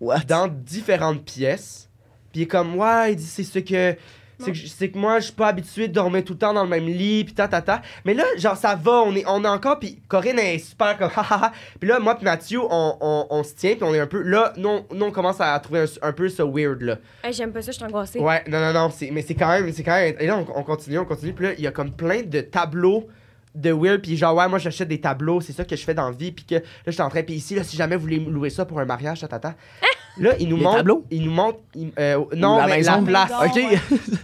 What? 0.00 0.20
dans 0.26 0.48
différentes 0.48 1.24
pièces. 1.24 1.88
Puis 2.32 2.40
il 2.40 2.42
est 2.44 2.46
comme, 2.46 2.76
ouais, 2.76 3.12
il 3.12 3.16
dit, 3.16 3.26
c'est 3.26 3.44
ce 3.44 3.58
que. 3.58 3.96
C'est 4.44 4.88
que, 4.88 4.92
que 4.94 4.98
moi, 4.98 5.20
je 5.20 5.24
suis 5.26 5.32
pas 5.32 5.48
habitué 5.48 5.88
de 5.88 5.92
dormir 5.92 6.24
tout 6.24 6.32
le 6.34 6.38
temps 6.38 6.52
dans 6.52 6.64
le 6.64 6.68
même 6.68 6.86
lit, 6.86 7.24
puis 7.24 7.34
ta, 7.34 7.48
ta, 7.48 7.62
ta. 7.62 7.82
Mais 8.04 8.14
là, 8.14 8.24
genre, 8.36 8.56
ça 8.56 8.74
va, 8.74 9.02
on 9.02 9.14
est, 9.14 9.24
on 9.26 9.44
est 9.44 9.48
encore, 9.48 9.78
puis 9.78 9.98
Corinne 10.08 10.38
est 10.38 10.58
super 10.58 10.96
comme, 10.98 11.10
ha, 11.16 11.22
ha, 11.28 11.46
ha. 11.46 11.52
Puis 11.78 11.88
là, 11.88 11.98
moi, 11.98 12.14
puis 12.14 12.24
Mathieu, 12.24 12.60
on, 12.62 12.96
on, 13.00 13.26
on 13.30 13.42
se 13.42 13.54
tient, 13.54 13.74
puis 13.74 13.84
on 13.84 13.94
est 13.94 14.00
un 14.00 14.06
peu. 14.06 14.22
Là, 14.22 14.52
nous, 14.56 14.68
on, 14.68 14.84
nous, 14.94 15.06
on 15.06 15.10
commence 15.10 15.40
à 15.40 15.58
trouver 15.60 15.80
un, 15.80 16.08
un 16.08 16.12
peu 16.12 16.28
ce 16.28 16.42
weird, 16.42 16.82
là. 16.82 16.98
Hey, 17.24 17.32
J'aime 17.32 17.52
pas 17.52 17.62
ça, 17.62 17.72
je 17.72 17.76
suis 17.76 17.84
angoissée. 17.84 18.18
Ouais, 18.20 18.42
non, 18.48 18.60
non, 18.60 18.72
non, 18.72 18.90
mais 19.12 19.22
c'est 19.22 19.34
quand 19.34 19.48
même, 19.48 19.72
c'est 19.72 19.82
quand 19.82 19.94
même. 19.94 20.14
Et 20.18 20.26
là, 20.26 20.38
on, 20.38 20.58
on 20.58 20.62
continue, 20.62 20.98
on 20.98 21.04
continue, 21.04 21.32
puis 21.32 21.46
là, 21.46 21.52
il 21.56 21.64
y 21.64 21.66
a 21.66 21.72
comme 21.72 21.92
plein 21.92 22.22
de 22.22 22.40
tableaux 22.40 23.08
de 23.54 23.70
weird, 23.70 24.00
puis 24.00 24.16
genre, 24.16 24.34
ouais, 24.34 24.48
moi, 24.48 24.58
j'achète 24.58 24.88
des 24.88 25.00
tableaux, 25.00 25.40
c'est 25.40 25.52
ça 25.52 25.64
que 25.64 25.76
je 25.76 25.84
fais 25.84 25.94
dans 25.94 26.08
la 26.08 26.16
vie, 26.16 26.32
puis 26.32 26.44
que 26.44 26.54
là, 26.54 26.60
je 26.86 26.92
suis 26.92 27.02
en 27.02 27.08
train, 27.10 27.22
puis 27.22 27.34
ici, 27.34 27.54
là, 27.54 27.64
si 27.64 27.76
jamais 27.76 27.96
vous 27.96 28.02
voulez 28.02 28.18
louer 28.18 28.50
ça 28.50 28.64
pour 28.64 28.80
un 28.80 28.84
mariage, 28.84 29.20
ta, 29.20 29.28
ta, 29.28 29.38
ta. 29.38 29.54
Là, 30.18 30.34
il 30.38 30.48
nous 30.48 30.56
Les 30.58 30.62
montre. 30.62 30.76
tableaux? 30.76 31.04
Il 31.10 31.24
nous 31.24 31.30
montre. 31.32 31.58
il- 31.74 31.92
euh, 31.98 32.24
non, 32.36 32.58
la 32.58 32.66
mais 32.66 32.76
maison? 32.78 33.00
la 33.00 33.26
place. 33.26 33.32
Ok. 33.44 33.60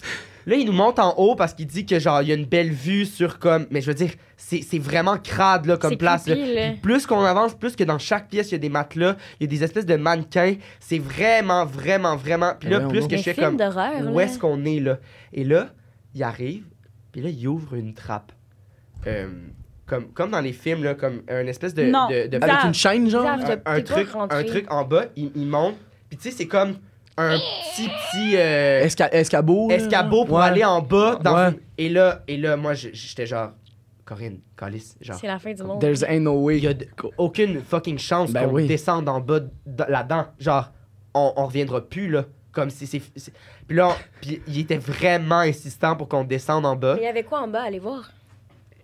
Là, 0.46 0.56
il 0.56 0.64
nous 0.64 0.72
monte 0.72 0.98
en 0.98 1.14
haut 1.18 1.34
parce 1.34 1.52
qu'il 1.52 1.66
dit 1.66 1.84
que, 1.84 1.98
genre, 1.98 2.22
il 2.22 2.28
y 2.28 2.32
a 2.32 2.34
une 2.34 2.46
belle 2.46 2.70
vue 2.70 3.04
sur 3.04 3.38
comme. 3.38 3.66
Mais 3.70 3.82
je 3.82 3.88
veux 3.88 3.94
dire, 3.94 4.12
c'est 4.38 4.62
c'est 4.62 4.78
vraiment 4.78 5.18
crade, 5.18 5.66
là, 5.66 5.76
comme 5.76 5.90
C'est 5.90 5.96
place. 5.98 6.26
là. 6.26 6.34
creepy, 6.36 6.54
là. 6.54 6.70
Puis 6.70 6.80
plus 6.80 7.06
qu'on 7.06 7.22
avance, 7.22 7.54
plus 7.54 7.76
que 7.76 7.84
dans 7.84 7.98
chaque 7.98 8.28
pièce, 8.30 8.48
il 8.48 8.52
y 8.52 8.54
a 8.54 8.58
des 8.58 8.70
matelas, 8.70 9.16
il 9.38 9.44
y 9.44 9.46
a 9.46 9.50
des 9.58 9.62
espèces 9.62 9.84
de 9.84 9.96
mannequins. 9.96 10.54
C'est 10.80 10.98
vraiment, 11.00 11.66
vraiment, 11.66 12.16
vraiment. 12.16 12.52
Puis 12.58 12.70
là, 12.70 12.78
Ouais, 12.78 12.84
on 12.86 12.88
plus 12.88 13.06
que 13.06 13.18
je 13.18 13.22
fais 13.24 13.34
films 13.34 13.44
comme. 13.44 13.56
d'horreur, 13.58 14.10
Où 14.10 14.16
là. 14.18 14.24
est-ce 14.24 14.38
qu'on 14.38 14.64
est, 14.64 14.80
là? 14.80 14.96
Et 15.34 15.44
là, 15.44 15.68
il 16.14 16.22
arrive, 16.22 16.64
puis 17.12 17.20
là, 17.20 17.28
il 17.28 17.46
ouvre 17.46 17.74
une 17.74 17.92
trappe. 17.92 18.32
Euh, 19.06 19.28
comme, 19.88 20.08
comme 20.12 20.30
dans 20.30 20.40
les 20.40 20.52
films, 20.52 20.84
là, 20.84 20.94
comme 20.94 21.22
un 21.28 21.46
espèce 21.46 21.74
de. 21.74 21.84
Non. 21.84 22.08
de- 22.08 22.26
de-. 22.28 22.36
Avec 22.42 22.64
une 22.64 22.74
chaîne, 22.74 23.08
genre? 23.10 23.26
Un, 23.26 23.80
truc, 23.82 24.08
un 24.30 24.42
truc 24.44 24.66
en 24.70 24.84
bas, 24.84 25.06
il, 25.16 25.32
il 25.34 25.46
monte. 25.46 25.74
Puis 26.08 26.18
tu 26.18 26.30
sais, 26.30 26.36
c'est 26.36 26.46
comme 26.46 26.76
un 27.16 27.36
petit, 27.36 27.88
petit. 27.88 28.36
euh, 28.36 28.84
Esca- 28.86 29.10
escabeau? 29.12 29.70
escabeau 29.70 30.24
pour 30.24 30.36
Ouais. 30.38 30.44
aller 30.44 30.64
en 30.64 30.80
bas. 30.80 31.18
Dans 31.22 31.34
Ouais. 31.34 31.48
une- 31.50 31.58
Et 31.78 31.88
là, 31.88 32.22
et 32.28 32.36
là, 32.36 32.56
moi, 32.56 32.74
j'étais 32.74 33.26
genre, 33.26 33.50
Corinne, 34.04 34.40
Calice, 34.56 34.96
genre. 35.00 35.16
C'est 35.20 35.26
la 35.26 35.38
fin 35.38 35.52
du 35.52 35.62
monde. 35.62 35.80
There's 35.80 36.02
ain't 36.02 36.22
no 36.22 36.34
way. 36.44 36.58
Il 36.58 36.64
y 36.64 36.68
a 36.68 36.74
aucune 37.18 37.60
fucking 37.62 37.98
chance 37.98 38.30
Ben 38.32 38.46
qu'on 38.46 38.52
oui. 38.54 38.66
descende 38.66 39.08
en 39.08 39.20
bas 39.20 39.40
de- 39.40 39.84
là-dedans. 39.88 40.26
Genre, 40.38 40.70
on, 41.14 41.32
on 41.36 41.46
reviendra 41.46 41.80
plus, 41.80 42.08
là. 42.08 42.24
Comme 42.52 42.70
si 42.70 42.86
c'est. 42.86 43.00
Puis 43.66 43.76
là, 43.76 43.94
puis 44.22 44.40
il 44.48 44.60
était 44.60 44.78
vraiment 44.78 45.40
insistant 45.40 45.94
pour 45.94 46.08
qu'on 46.08 46.24
descende 46.24 46.64
en 46.64 46.74
bas. 46.74 46.94
Mais 46.94 47.02
il 47.02 47.04
y 47.04 47.08
avait 47.08 47.22
quoi 47.22 47.40
en 47.42 47.48
bas? 47.48 47.62
Allez 47.62 47.78
voir. 47.78 48.10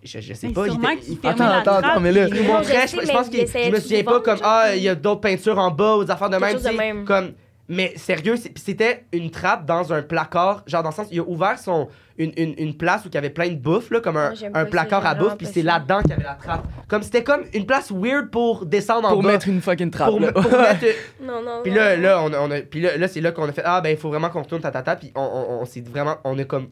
Je, 0.05 0.19
je 0.19 0.33
sais 0.33 0.47
Mais 0.47 0.53
pas. 0.53 0.67
Il, 0.67 0.71
sûrement 0.73 0.89
était- 0.89 1.01
qu'il 1.01 1.13
il- 1.13 1.19
fermait 1.19 1.41
Attends, 1.43 1.49
la 1.51 1.57
attends, 1.57 1.71
trappe, 1.81 1.85
attends, 1.91 1.99
mais 1.99 2.11
là- 2.11 2.27
il 2.27 2.33
nous 2.35 2.43
Non, 2.43 2.53
montrait, 2.53 2.73
je 2.75 2.81
je, 2.81 2.87
sais, 2.87 2.97
je 3.01 3.07
mais 3.07 3.13
pense 3.13 3.27
essayait 3.33 3.65
Je 3.65 3.71
me 3.71 3.79
souviens 3.79 4.03
pas 4.03 4.19
comme. 4.21 4.39
Ah, 4.43 4.75
il 4.75 4.83
y 4.83 4.89
a 4.89 4.95
d'autres 4.95 5.21
peintures 5.21 5.57
en 5.59 5.71
bas 5.71 5.95
ou 5.97 6.03
des 6.05 6.11
affaires 6.11 6.29
de 6.29 6.37
même. 6.37 6.51
chose 6.53 6.63
de 6.63 6.69
même. 6.69 7.05
Comme. 7.05 7.31
Mais 7.67 7.93
sérieux, 7.95 8.35
c'était 8.55 9.05
une 9.11 9.31
trappe 9.31 9.65
dans 9.65 9.91
un 9.91 10.03
placard. 10.03 10.61
Genre, 10.67 10.83
dans 10.83 10.89
le 10.89 10.93
sens, 10.95 11.07
il 11.09 11.19
a 11.19 11.23
ouvert 11.23 11.57
son, 11.57 11.87
une, 12.19 12.31
une, 12.37 12.53
une 12.59 12.77
place 12.77 13.03
où 13.05 13.07
il 13.07 13.15
y 13.15 13.17
avait 13.17 13.31
plein 13.31 13.47
de 13.49 13.55
bouffe, 13.55 13.89
là, 13.89 14.01
comme 14.01 14.17
un, 14.17 14.33
un 14.53 14.65
placard 14.65 15.03
à 15.03 15.15
bouffe, 15.15 15.35
puis 15.35 15.47
c'est 15.51 15.63
là-dedans 15.63 16.01
qu'il 16.01 16.11
y 16.11 16.13
avait 16.13 16.23
la 16.25 16.35
trappe. 16.35 16.63
Comme 16.87 17.01
c'était 17.01 17.23
comme 17.23 17.41
une 17.55 17.65
place 17.65 17.91
weird 17.91 18.29
pour 18.29 18.67
descendre 18.67 19.07
en 19.07 19.13
Pour 19.13 19.23
bas. 19.23 19.31
mettre 19.31 19.47
une 19.47 19.61
fucking 19.61 19.89
trappe. 19.89 20.09
pour, 20.11 20.19
là. 20.19 20.31
pour 20.31 20.43
mettre. 20.43 20.85
Non, 21.23 21.41
non. 21.41 21.61
Puis 21.63 21.73
là, 21.73 21.95
là, 21.97 22.21
on 22.21 22.31
a, 22.33 22.39
on 22.39 22.51
a- 22.51 22.61
puis 22.61 22.81
là, 22.81 22.97
là 22.97 23.07
c'est 23.07 23.19
là 23.21 23.31
qu'on 23.31 23.49
a 23.49 23.51
fait 23.51 23.63
Ah, 23.65 23.81
ben, 23.81 23.89
il 23.89 23.97
faut 23.97 24.09
vraiment 24.09 24.29
qu'on 24.29 24.43
retourne 24.43 24.61
tatata. 24.61 24.95
Puis 24.97 25.11
on, 25.15 25.21
on, 25.23 25.61
on 25.61 25.65
s'est 25.65 25.81
vraiment. 25.81 26.17
On 26.23 26.37
a 26.37 26.43
comme 26.43 26.67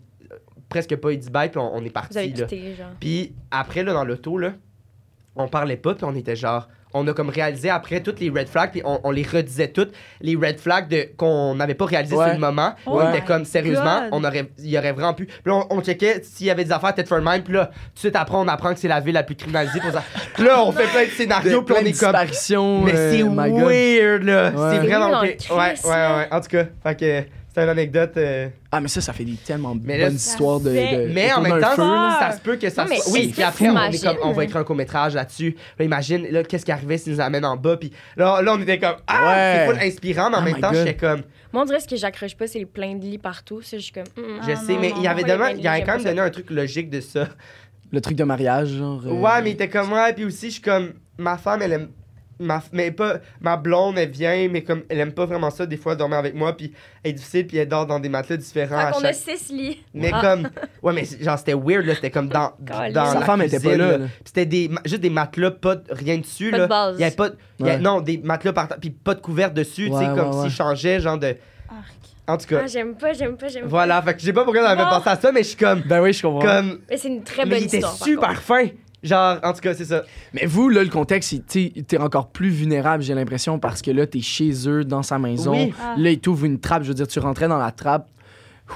presque 0.74 0.96
pas 0.96 1.12
eu 1.12 1.18
dit 1.18 1.30
bye, 1.30 1.50
puis 1.50 1.60
on, 1.60 1.76
on 1.76 1.82
est 1.82 1.86
Vous 1.88 1.92
parti. 1.92 2.18
avez 2.18 2.28
là. 2.30 2.34
quitté, 2.46 2.74
genre. 2.76 2.88
Puis 3.00 3.34
après, 3.52 3.84
là, 3.84 3.94
dans 3.94 4.04
l'auto, 4.06 4.38
là, 4.38 4.54
on 5.36 5.48
parlait 5.48 5.78
pas, 5.78 5.94
puis 5.96 6.04
on 6.06 6.16
était 6.16 6.36
genre. 6.36 6.68
On 6.96 7.08
a 7.08 7.14
comme 7.14 7.30
réalisé 7.30 7.72
après 7.72 8.02
toutes 8.02 8.20
les 8.20 8.30
red 8.30 8.48
flags, 8.48 8.70
puis 8.70 8.84
on, 8.86 9.00
on 9.04 9.10
les 9.10 9.24
redisait 9.24 9.70
toutes, 9.70 9.94
les 10.22 10.36
red 10.36 10.60
flags 10.60 10.88
de, 10.88 11.08
qu'on 11.18 11.56
n'avait 11.56 11.74
pas 11.74 11.86
réalisé 11.86 12.16
Ouais. 12.16 12.26
sur 12.26 12.34
le 12.36 12.40
moment. 12.40 12.74
Oh 12.86 13.00
on 13.02 13.10
était 13.10 13.22
comme, 13.26 13.46
sérieusement, 13.46 14.02
God. 14.02 14.10
on 14.12 14.24
aurait, 14.24 14.48
il 14.60 14.70
y 14.70 14.78
aurait 14.78 14.92
vraiment 14.92 15.16
pu. 15.16 15.26
Puis 15.26 15.36
là, 15.46 15.66
on, 15.72 15.78
on 15.78 15.82
checkait 15.82 16.22
s'il 16.24 16.46
y 16.46 16.52
avait 16.52 16.64
des 16.66 16.72
affaires 16.72 16.94
Tetford 16.94 17.22
Mine, 17.24 17.42
puis 17.44 17.56
là, 17.56 17.66
tout 17.66 17.94
de 17.96 18.00
suite 18.00 18.16
après, 18.16 18.36
on 18.38 18.48
apprend 18.48 18.76
que 18.76 18.80
c'est 18.80 18.88
la 18.88 19.00
ville 19.00 19.16
la 19.16 19.24
plus 19.24 19.36
criminalisée 19.36 19.80
pour 19.80 19.92
ça. 19.92 20.04
Puis 20.36 20.44
là, 20.44 20.64
on 20.64 20.72
fait 20.72 20.84
plein 20.92 21.06
de 21.06 21.10
scénarios, 21.10 21.62
De- 21.62 21.66
puis 21.66 21.76
on 21.82 21.84
est 21.84 22.00
comme. 22.00 22.12
Mais 22.86 22.94
euh, 22.94 23.12
c'est 23.12 23.24
weird, 23.24 24.22
là. 24.24 24.52
Ouais. 24.52 24.76
C'est 24.76 24.86
vraiment. 24.88 25.22
Ouais, 25.22 25.38
ouais, 25.50 25.90
ouais. 25.90 26.28
En 26.32 26.42
tout 26.42 26.50
cas, 26.50 26.66
fait 26.84 27.00
que 27.00 27.24
c'est 27.54 27.64
une 27.64 27.70
anecdote. 27.70 28.14
euh, 28.18 28.50
Ah, 28.72 28.80
mais 28.82 28.88
ça, 28.88 29.02
ça 29.02 29.14
fait 29.14 29.24
des 29.26 29.36
tellement 29.36 29.76
Mais 29.84 29.98
là, 29.98 30.06
bonnes 30.08 30.16
histoires 30.16 30.60
de, 30.60 30.72
fait- 30.72 31.08
de- 31.08 31.14
Mais 31.14 31.32
en 31.34 31.42
même 31.42 31.60
temps, 31.62 31.72
feu, 31.76 31.84
ça 32.20 32.32
se 32.36 32.42
peut 32.42 32.56
que 32.56 32.70
ça 32.70 32.86
Non, 32.86 32.96
soit. 32.96 33.14
Oui, 33.14 33.28
puis 33.32 33.44
après, 33.44 33.70
on, 33.70 33.78
est 33.90 34.04
comme, 34.04 34.18
on 34.24 34.32
va 34.32 34.44
écrire 34.44 34.62
un 34.62 34.64
court-métrage 34.64 35.14
là-dessus. 35.16 35.56
Là, 35.78 35.86
imagine, 35.86 36.28
là, 36.32 36.44
qu'est-ce 36.44 36.66
qui 36.66 36.72
arrivait 36.72 36.98
s'ils 36.98 37.14
nous 37.14 37.22
amènent 37.22 37.46
en 37.46 37.56
bas. 37.58 37.78
Puis 37.78 37.92
là, 38.18 38.42
là, 38.42 38.54
on 38.56 38.62
était 38.62 38.80
comme, 38.80 38.96
ah, 39.08 39.28
Ouais. 39.28 39.66
c'est 39.68 39.74
full 39.74 39.84
inspirant, 39.88 40.30
mais 40.30 40.38
en 40.38 40.42
Oh 40.42 40.44
même 40.46 40.60
temps, 40.60 40.74
j'étais 40.74 40.96
comme, 40.96 41.22
Moi, 41.52 41.62
on 41.62 41.66
dirait 41.66 41.80
ce 41.80 41.88
que 41.88 41.96
j'accroche 41.96 42.36
pas, 42.36 42.48
c'est 42.48 42.60
les 42.60 42.66
pleins 42.66 42.96
de 42.96 43.02
lits 43.06 43.18
partout. 43.20 43.62
Je 43.62 43.78
suis 43.78 43.94
comme. 43.94 44.04
mm, 44.18 44.22
mm. 44.22 44.42
je 44.48 44.52
Ah, 44.52 44.56
sais, 44.56 44.74
non, 44.74 44.80
mais 44.82 44.90
non, 44.90 44.96
il 44.98 45.04
y 45.04 45.08
avait 45.08 45.22
pas 45.24 45.52
il 45.52 45.68
avait 45.68 45.80
quand 45.82 45.86
pas 45.86 45.96
même 45.98 46.04
donné 46.06 46.22
un 46.22 46.30
truc 46.32 46.50
logique 46.50 46.90
de 46.90 47.00
ça. 47.02 47.28
Le 47.92 48.02
truc 48.02 48.18
de 48.18 48.24
mariage, 48.24 48.70
genre. 48.70 49.04
euh, 49.06 49.12
Ouais, 49.12 49.42
mais 49.44 49.52
il 49.52 49.54
était 49.54 49.70
comme, 49.70 49.94
ouais, 49.94 50.14
puis 50.14 50.26
aussi, 50.26 50.48
je 50.48 50.54
suis 50.54 50.62
comme, 50.64 50.94
ma 51.20 51.38
femme, 51.38 51.62
elle 51.62 51.74
aime. 51.74 51.90
Ma, 52.44 52.62
mais 52.72 52.92
pas 52.92 53.18
ma 53.42 53.58
blonde 53.58 53.98
elle 53.98 54.10
vient 54.10 54.48
mais 54.50 54.64
comme 54.64 54.84
elle 54.90 55.00
aime 55.00 55.12
pas 55.14 55.26
vraiment 55.26 55.50
ça 55.50 55.66
des 55.66 55.78
fois 55.78 55.96
dormir 55.96 56.18
avec 56.18 56.36
moi 56.36 56.56
puis 56.56 56.74
elle 57.04 57.12
est 57.12 57.14
difficile 57.14 57.48
puis 57.48 57.58
elle 57.58 57.68
dort 57.68 57.86
dans 57.86 58.00
des 58.00 58.10
matelas 58.10 58.38
différents 58.38 58.78
Fait 58.80 58.86
à 58.88 58.92
qu'on 58.92 59.00
chaque 59.02 59.10
a 59.12 59.14
six 59.14 59.50
lits. 59.52 59.84
Mais 59.94 60.12
Ah. 60.14 60.22
comme. 60.22 60.50
Ouais, 60.84 60.92
mais 60.94 61.04
genre, 61.22 61.38
c'était 61.40 61.54
weird, 61.54 61.86
là. 61.86 61.96
C'était 61.96 62.12
comme 62.12 62.28
dans. 62.28 62.52
Dans 62.60 63.06
Sa 63.06 63.20
la 63.20 63.26
femme 63.26 63.42
était 63.42 63.58
pas 63.58 63.62
cuisine, 63.70 63.78
là, 63.78 63.98
là. 63.98 64.06
Puis 64.06 64.24
C'était 64.26 64.46
des, 64.46 64.70
juste 64.86 65.02
des 65.02 65.10
matelas, 65.10 65.52
pas 65.52 65.76
de, 65.78 65.84
rien 65.92 66.18
dessus, 66.18 66.52
Pas 66.52 66.58
là. 66.58 66.64
de 66.66 66.70
base. 66.70 66.96
Il 66.98 67.02
y 67.02 67.04
avait 67.06 67.16
pas. 67.16 67.30
il 67.60 67.66
y 67.66 67.70
Ouais. 67.70 67.78
non, 67.80 68.02
des 68.02 68.18
matelas 68.18 68.52
par 68.54 68.68
puis 68.80 68.90
pas 68.90 69.16
de 69.16 69.22
couvercle 69.22 69.54
dessus, 69.54 69.90
tu 69.90 69.98
sais, 69.98 70.10
Ouais, 70.10 70.16
comme 70.16 70.28
ouais, 70.28 70.34
s'il 70.34 70.42
ouais. 70.44 70.50
changeait, 70.50 71.00
genre 71.00 71.18
de. 71.18 71.28
Arc. 71.28 71.38
En 72.28 72.38
tout 72.38 72.48
cas. 72.48 72.60
Ah, 72.64 72.68
j'aime 72.68 72.96
pas, 72.96 73.14
j'aime 73.14 73.36
pas, 73.38 73.48
j'aime 73.48 73.66
voilà, 73.68 74.02
fait 74.02 74.14
que 74.14 74.20
je 74.22 74.26
sais 74.26 74.34
pas 74.34 74.44
pourquoi 74.44 74.62
on 74.64 74.66
avait 74.66 74.84
Non. 74.84 74.90
pensé 74.90 75.10
à 75.10 75.16
ça, 75.18 75.32
mais 75.32 75.44
je 75.44 75.48
suis 75.50 75.58
comme. 75.58 75.82
Ben 75.82 76.02
oui, 76.02 76.12
je 76.14 76.22
comprends. 76.22 76.40
Comme. 76.40 76.72
pas. 76.78 76.84
Mais 76.92 76.98
c'est 76.98 77.08
une 77.10 77.24
très 77.24 77.44
Mais 77.46 77.52
bonne 77.52 77.60
il 77.62 77.66
était 77.66 77.78
histoire. 77.78 77.96
super 77.96 78.42
fin. 78.42 78.68
Genre, 79.04 79.38
en 79.44 79.54
tout 79.54 79.60
cas, 79.62 79.74
c'est 79.74 79.86
ça. 79.86 80.04
Mais 80.34 80.46
vous, 80.46 80.70
là, 80.70 80.82
le 80.84 80.90
contexte, 80.90 81.36
t'es 81.48 81.98
encore 82.00 82.30
plus 82.30 82.50
vulnérable, 82.50 83.04
j'ai 83.04 83.14
l'impression, 83.14 83.60
parce 83.60 83.82
que 83.82 83.92
là, 83.92 84.08
t'es 84.08 84.22
chez 84.22 84.52
eux, 84.68 84.84
dans 84.86 85.04
sa 85.04 85.20
maison. 85.20 85.52
Oui. 85.52 85.74
Ah. 85.82 85.96
Là, 85.98 86.10
ils 86.12 86.20
t'ouvrent 86.20 86.46
une 86.46 86.60
trappe. 86.60 86.84
Je 86.84 86.88
veux 86.88 86.94
dire, 86.94 87.08
tu 87.08 87.20
rentrais 87.20 87.48
dans 87.48 87.58
la 87.60 87.72
trappe. 87.72 88.08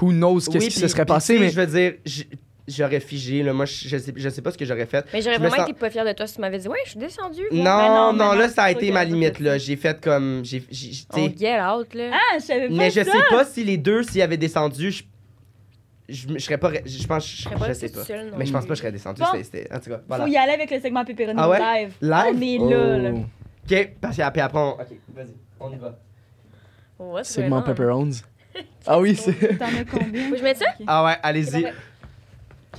who 0.00 0.12
knows 0.12 0.40
qu'est-ce 0.40 0.58
Oui, 0.58 0.68
qui 0.68 0.78
se 0.78 0.86
serait 0.88 1.06
passé, 1.06 1.38
mais 1.38 1.48
Je 1.48 1.58
veux 1.60 1.66
dire, 1.66 1.94
j'aurais 2.68 3.00
figé, 3.00 3.42
là. 3.42 3.54
Moi, 3.54 3.64
je 3.64 3.88
je 3.88 3.96
sais, 3.96 4.12
je 4.14 4.28
sais 4.28 4.42
pas 4.42 4.50
ce 4.50 4.58
que 4.58 4.66
j'aurais 4.66 4.84
fait. 4.84 5.06
Mais 5.14 5.22
j'aurais 5.22 5.38
vraiment 5.38 5.56
sens- 5.56 5.68
été 5.70 5.72
pas 5.78 5.88
fière 5.88 6.04
de 6.04 6.12
toi 6.12 6.26
si 6.26 6.34
tu 6.34 6.40
m'avais 6.42 6.58
dit, 6.58 6.68
ouais, 6.68 6.76
je 6.84 6.90
suis 6.90 6.98
descendue. 7.00 7.46
Non, 7.50 7.62
non, 7.64 8.12
non, 8.12 8.32
là, 8.34 8.50
ça 8.50 8.64
a 8.64 8.70
été 8.70 8.92
ma 8.92 9.04
limite, 9.04 9.40
là. 9.40 9.56
J'ai 9.56 9.76
fait 9.76 9.98
comme. 9.98 10.42
j'ai 10.44 10.62
On 11.14 11.30
get 11.34 11.58
out, 11.62 11.94
là. 11.94 12.10
Ah, 12.12 12.38
je 12.38 12.44
savais 12.44 12.68
pas 12.68 12.74
Mais 12.74 12.90
je 12.90 13.00
ça. 13.02 13.12
sais 13.12 13.18
pas 13.30 13.44
si 13.46 13.64
les 13.64 13.78
deux, 13.78 14.02
s'ils 14.02 14.20
avaient 14.20 14.36
descendu, 14.36 14.90
je. 14.92 15.02
Je, 16.08 16.26
je 16.28 16.38
serais 16.38 16.56
pas. 16.58 16.70
Je 16.86 17.06
pense. 17.06 17.26
Je, 17.26 17.36
Je 17.36 17.42
serais 17.42 17.56
pas 17.56 17.68
je 17.68 17.72
sais 17.74 17.88
pas. 17.90 18.00
non 18.24 18.38
Mais 18.38 18.46
je 18.46 18.52
pense 18.52 18.62
pas 18.64 18.68
que 18.70 18.74
je 18.76 18.80
serais 18.80 18.92
descendu. 18.92 19.20
Bon. 19.20 19.26
c'était- 19.42 19.68
En 19.72 19.78
tout 19.78 19.90
cas, 19.90 20.00
voilà. 20.08 20.24
Faut 20.24 20.30
y 20.30 20.36
aller 20.36 20.52
avec 20.52 20.70
le 20.70 20.80
segment 20.80 21.04
pepperoni 21.04 21.38
Ah 21.38 21.48
ouais? 21.50 21.58
live. 21.58 21.92
Live? 22.00 22.60
On 22.62 22.70
est 22.70 22.70
là, 22.74 22.98
là. 22.98 23.10
Oh. 23.14 23.24
Ok, 23.70 23.90
parce 24.00 24.16
qu'après, 24.16 24.40
après, 24.40 24.58
on. 24.58 24.70
Ok, 24.72 24.86
vas-y, 25.14 25.34
on 25.60 25.70
y 25.72 25.76
va. 25.76 25.98
What's 26.98 27.28
Segment 27.28 27.58
on? 27.58 27.62
pepperons. 27.62 28.10
ah 28.86 28.98
oui, 28.98 29.14
c'est. 29.16 29.32
T'en 29.58 29.66
as 29.66 29.84
combien? 29.84 30.24
Faut 30.24 30.30
que 30.32 30.38
je 30.38 30.42
mette 30.42 30.56
ça? 30.56 30.66
Ah 30.86 31.04
ouais, 31.04 31.16
allez-y. 31.22 31.62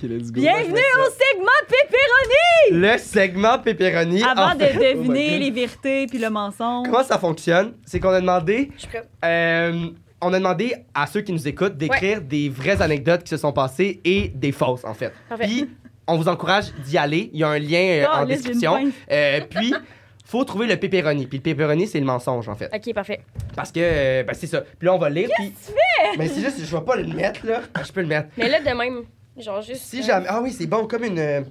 let's 0.03 0.31
go. 0.31 0.41
Bienvenue 0.41 0.73
au 0.73 1.09
segment 1.11 1.61
pepperoni! 1.67 2.81
Le 2.81 2.97
segment 2.97 3.59
pepperoni. 3.59 4.23
Avant 4.23 4.55
de 4.55 4.63
fait- 4.65 4.95
Oh 4.95 5.03
deviner 5.03 5.29
God. 5.31 5.39
les 5.39 5.51
vérités 5.51 6.07
puis 6.07 6.17
le 6.17 6.29
mensonge. 6.29 6.87
Comment 6.89 7.03
ça 7.03 7.19
fonctionne? 7.19 7.73
C'est 7.85 7.99
qu'on 7.99 8.09
a 8.09 8.19
demandé. 8.21 8.71
Je 8.75 8.79
suis 8.79 8.87
prête. 8.89 9.07
euh, 9.23 9.89
on 10.21 10.33
a 10.33 10.37
demandé 10.37 10.75
à 10.93 11.07
ceux 11.07 11.21
qui 11.21 11.31
nous 11.31 11.47
écoutent 11.47 11.77
d'écrire 11.77 12.21
des 12.21 12.49
vraies 12.49 12.81
anecdotes 12.81 13.23
qui 13.23 13.29
se 13.29 13.37
sont 13.37 13.53
passées 13.53 14.01
et 14.03 14.29
des 14.35 14.51
fausses, 14.51 14.83
en 14.83 14.93
fait. 14.93 15.13
Parfait. 15.27 15.45
Puis, 15.45 15.69
on 16.07 16.17
vous 16.17 16.27
encourage 16.27 16.73
d'y 16.85 16.97
aller. 16.97 17.29
Il 17.33 17.39
y 17.39 17.43
a 17.43 17.49
un 17.49 17.59
lien 17.59 18.03
euh, 18.03 18.05
en 18.07 18.25
description. 18.25 18.91
Euh, 19.11 19.41
puis, 19.49 19.73
faut 20.29 20.43
trouver 20.43 20.67
le 20.67 20.77
pepperoni. 20.77 21.25
Puis 21.25 21.39
le 21.39 21.43
pepperoni, 21.43 21.87
c'est 21.87 21.99
le 21.99 22.05
mensonge, 22.05 22.47
en 22.49 22.55
fait. 22.55 22.69
Ok, 22.73 22.93
parfait. 22.93 23.21
Parce 23.55 23.71
que, 23.71 23.79
euh, 23.81 24.23
ben, 24.23 24.33
c'est 24.35 24.45
ça. 24.45 24.61
Puis 24.61 24.85
là, 24.85 24.93
on 24.93 24.99
va 24.99 25.09
le 25.09 25.15
lire. 25.15 25.29
Puis... 25.35 25.53
Mais 26.19 26.27
c'est 26.27 26.41
juste, 26.41 26.63
je 26.63 26.75
vais 26.75 26.83
pas 26.83 26.97
le 26.97 27.07
mettre, 27.07 27.45
là. 27.47 27.61
Ah, 27.73 27.81
Je 27.83 27.91
peux 27.91 28.01
le 28.01 28.07
mettre. 28.07 28.29
Mais 28.37 28.47
là, 28.47 28.59
de 28.59 28.77
même, 28.77 29.05
genre 29.37 29.61
juste. 29.63 29.81
Si 29.81 30.01
euh, 30.01 30.03
jamais. 30.03 30.27
Ah 30.29 30.39
oui, 30.41 30.51
c'est 30.51 30.67
bon, 30.67 30.85
comme 30.85 31.03
une, 31.03 31.17
euh, 31.17 31.41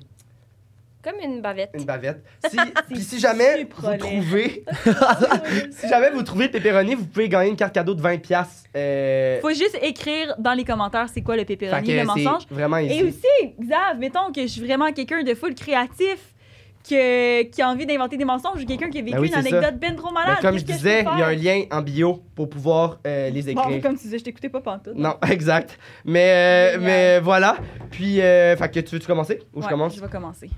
Comme 1.08 1.20
une 1.24 1.40
bavette. 1.40 1.70
une 1.74 1.84
bavette. 1.84 2.22
Si, 2.50 2.56
puis 2.88 3.00
si 3.02 3.18
jamais 3.18 3.64
vous 3.64 3.96
trouvez. 3.96 4.64
si 5.70 5.88
jamais 5.88 6.10
vous 6.10 6.22
trouvez 6.22 6.46
le 6.46 6.50
pepperoni, 6.50 6.94
vous 6.94 7.06
pouvez 7.06 7.28
gagner 7.28 7.50
une 7.50 7.56
carte 7.56 7.74
cadeau 7.74 7.94
de 7.94 8.02
20$. 8.02 8.18
piastres. 8.20 8.64
Euh, 8.76 9.40
Faut 9.40 9.50
juste 9.50 9.78
écrire 9.80 10.34
dans 10.38 10.52
les 10.52 10.64
commentaires 10.64 11.08
c'est 11.12 11.22
quoi 11.22 11.36
le 11.36 11.44
pepperoni, 11.44 11.94
le 11.96 12.04
mensonge. 12.04 12.42
vraiment 12.50 12.76
Et 12.78 13.02
aussi, 13.02 13.54
Xav, 13.60 13.98
mettons 13.98 14.32
que 14.34 14.42
je 14.42 14.46
suis 14.48 14.64
vraiment 14.64 14.92
quelqu'un 14.92 15.22
de 15.22 15.34
full 15.34 15.54
créatif. 15.54 16.34
Que, 16.88 17.42
qui 17.42 17.60
a 17.60 17.68
envie 17.68 17.84
d'inventer 17.84 18.16
des 18.16 18.24
mensonges 18.24 18.62
ou 18.62 18.64
quelqu'un 18.64 18.88
qui 18.88 18.98
a 19.00 19.02
vécu 19.02 19.14
Ben 19.16 19.20
oui, 19.20 19.26
une 19.28 19.34
c'est 19.34 19.50
ça. 19.50 19.58
anecdote 19.58 19.78
ben 19.80 19.94
trop 19.96 20.08
Mais 20.08 20.20
malade. 20.24 20.38
comme 20.40 20.56
je 20.58 20.64
disais, 20.64 21.00
il 21.12 21.18
y 21.18 21.22
a 21.22 21.26
un 21.26 21.34
lien 21.34 21.64
en 21.70 21.82
bio 21.82 22.22
pour 22.34 22.48
pouvoir 22.48 22.98
euh, 23.06 23.28
les 23.28 23.50
écrire. 23.50 23.68
Bon, 23.68 23.80
comme 23.82 23.96
tu 23.96 24.04
disais, 24.04 24.18
je 24.18 24.24
t'écoutais 24.24 24.48
pas 24.48 24.60
pantoute. 24.62 24.94
Non, 24.94 25.16
exact. 25.28 25.76
Mais, 26.06 26.76
euh, 26.76 26.78
mais 26.80 27.20
voilà. 27.20 27.56
Puis, 27.90 28.22
euh, 28.22 28.56
fait 28.56 28.70
que 28.70 28.80
tu 28.80 28.94
veux-tu 28.94 29.06
commencer 29.06 29.40
ou 29.52 29.60
je 29.60 29.66
Ouais, 29.66 29.70
commence? 29.70 29.96
Je 29.96 30.00
vais 30.00 30.08
commencer. 30.08 30.48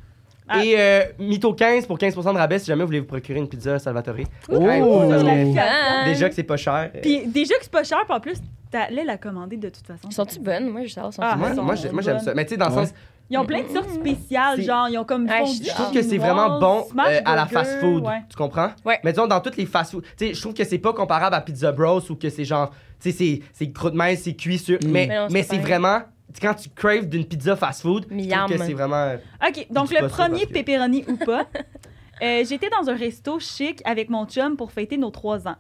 Ah. 0.52 0.64
Et 0.64 0.74
euh, 0.78 1.02
Mytho 1.20 1.55
15 1.55 1.86
pour 1.86 1.97
15% 1.97 2.32
de 2.35 2.39
rabais 2.39 2.59
si 2.59 2.66
jamais 2.66 2.82
vous 2.82 2.89
voulez 2.89 3.01
vous 3.01 3.06
procurer 3.06 3.39
une 3.39 3.48
pizza 3.48 3.78
Salvatore. 3.78 4.16
Oh! 4.51 4.56
Oh, 4.82 5.10
ça 5.10 5.20
serait-. 5.20 5.55
Ah. 5.59 6.05
Déjà 6.05 6.28
que 6.28 6.35
c'est 6.35 6.43
pas 6.43 6.56
cher. 6.56 6.90
euh, 6.94 6.98
Puis 7.01 7.27
déjà 7.28 7.55
que 7.55 7.62
c'est 7.62 7.70
pas 7.70 7.85
cher, 7.85 7.98
puis 8.05 8.16
en 8.16 8.20
plus, 8.20 8.39
t'allais 8.70 9.05
la 9.05 9.16
commander 9.16 9.56
de 9.56 9.68
toute 9.68 9.86
façon. 9.86 10.10
Sont-tu 10.10 10.40
bonnes? 10.40 10.68
Moi, 10.70 10.82
je 10.85 10.89
sais 10.94 11.01
pas. 11.01 11.10
Ah, 11.20 11.36
moi, 11.36 11.55
sont 11.55 11.62
moi, 11.62 11.74
j'ai- 11.77 11.90
moi, 11.90 12.02
j'aime 12.02 12.16
bonnes. 12.16 12.24
ça. 12.24 12.35
Mais 12.35 12.44
tu 12.44 12.51
sais, 12.51 12.56
dans 12.56 12.68
le 12.68 12.74
Ouais. 12.74 12.86
sens, 12.86 12.94
Ils 13.32 13.39
ont 13.39 13.44
plein 13.47 13.62
de 13.62 13.68
sortes 13.68 13.90
spéciales, 13.90 14.56
C'est- 14.56 14.62
genre, 14.64 14.89
ils 14.89 14.98
ont 14.98 15.05
comme 15.05 15.27
Ouais, 15.27 15.39
fondu 15.39 15.59
je 15.62 15.68
je 15.68 15.70
trouve 15.72 15.93
que 15.93 16.02
c'est 16.02 16.18
vraiment 16.18 16.59
bon 16.59 16.85
euh, 16.98 17.20
à 17.24 17.36
la 17.36 17.47
fast-food. 17.47 18.05
Ouais. 18.05 18.22
Tu 18.28 18.36
comprends? 18.36 18.70
Ouais. 18.85 18.98
Mais 19.05 19.12
disons, 19.12 19.28
dans 19.28 19.39
toutes 19.39 19.56
les 19.56 19.66
fast-food, 19.66 20.02
tu 20.18 20.27
sais, 20.27 20.35
je 20.35 20.40
trouve 20.40 20.52
que 20.52 20.64
c'est 20.64 20.78
pas 20.78 20.93
comparable 20.93 21.36
à 21.36 21.40
Pizza 21.40 21.70
Bros 21.70 22.01
ou 22.10 22.16
que 22.16 22.28
c'est 22.28 22.44
genre, 22.44 22.72
tu 23.01 23.10
sais, 23.10 23.16
c'est- 23.16 23.40
c'est 23.52 23.72
croûte 23.72 23.94
mince, 23.94 24.20
c'est 24.20 24.35
cuit 24.35 24.59
sur. 24.59 24.78
Mm. 24.82 24.89
Mais, 24.89 25.09
Mais 25.31 25.43
c'est 25.43 25.56
mais 25.56 25.62
vraiment. 25.62 26.01
Quand 26.40 26.55
tu 26.55 26.68
craves 26.68 27.09
d'une 27.09 27.24
pizza 27.24 27.56
fast-food, 27.56 28.06
que 28.09 28.14
c'est 28.59 28.72
vraiment. 28.74 29.14
OK, 29.47 29.66
donc 29.70 29.90
le 29.90 30.06
premier 30.06 30.47
que- 30.47 30.52
pepperoni 30.52 31.05
ou 31.09 31.16
pas. 31.16 31.47
euh, 32.22 32.44
J'étais 32.48 32.68
dans 32.70 32.89
un 32.89 32.94
resto 32.94 33.40
chic 33.40 33.81
avec 33.85 34.09
mon 34.10 34.27
chum 34.27 34.56
pour 34.56 34.70
fêter 34.70 34.97
nos 34.97 35.10
trois 35.10 35.48
ans. 35.48 35.56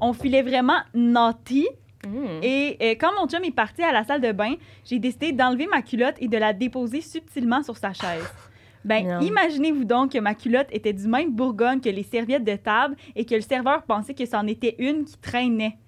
On 0.00 0.12
filait 0.12 0.42
vraiment 0.42 0.80
naughty 0.94 1.66
Mm. 2.04 2.26
et 2.42 2.76
euh, 2.82 2.94
quand 3.00 3.12
mon 3.16 3.28
chum 3.28 3.44
est 3.44 3.54
parti 3.54 3.80
à 3.82 3.92
la 3.92 4.02
salle 4.02 4.20
de 4.20 4.32
bain, 4.32 4.54
j'ai 4.84 4.98
décidé 4.98 5.30
d'enlever 5.30 5.68
ma 5.68 5.82
culotte 5.82 6.16
et 6.18 6.26
de 6.26 6.36
la 6.36 6.52
déposer 6.52 7.00
subtilement 7.00 7.62
sur 7.62 7.76
sa 7.76 7.92
chaise. 7.92 8.24
Ben, 8.84 9.22
imaginez-vous 9.22 9.84
donc 9.84 10.10
que 10.10 10.18
ma 10.18 10.34
culotte 10.34 10.66
était 10.72 10.92
du 10.92 11.06
même 11.06 11.30
bourgogne 11.30 11.78
que 11.80 11.88
les 11.88 12.02
serviettes 12.02 12.42
de 12.42 12.56
table 12.56 12.96
et 13.14 13.24
que 13.24 13.36
le 13.36 13.40
serveur 13.40 13.84
pensait 13.84 14.12
que 14.12 14.26
c'en 14.26 14.44
était 14.48 14.74
une 14.80 15.04
qui 15.04 15.16
traînait. 15.18 15.78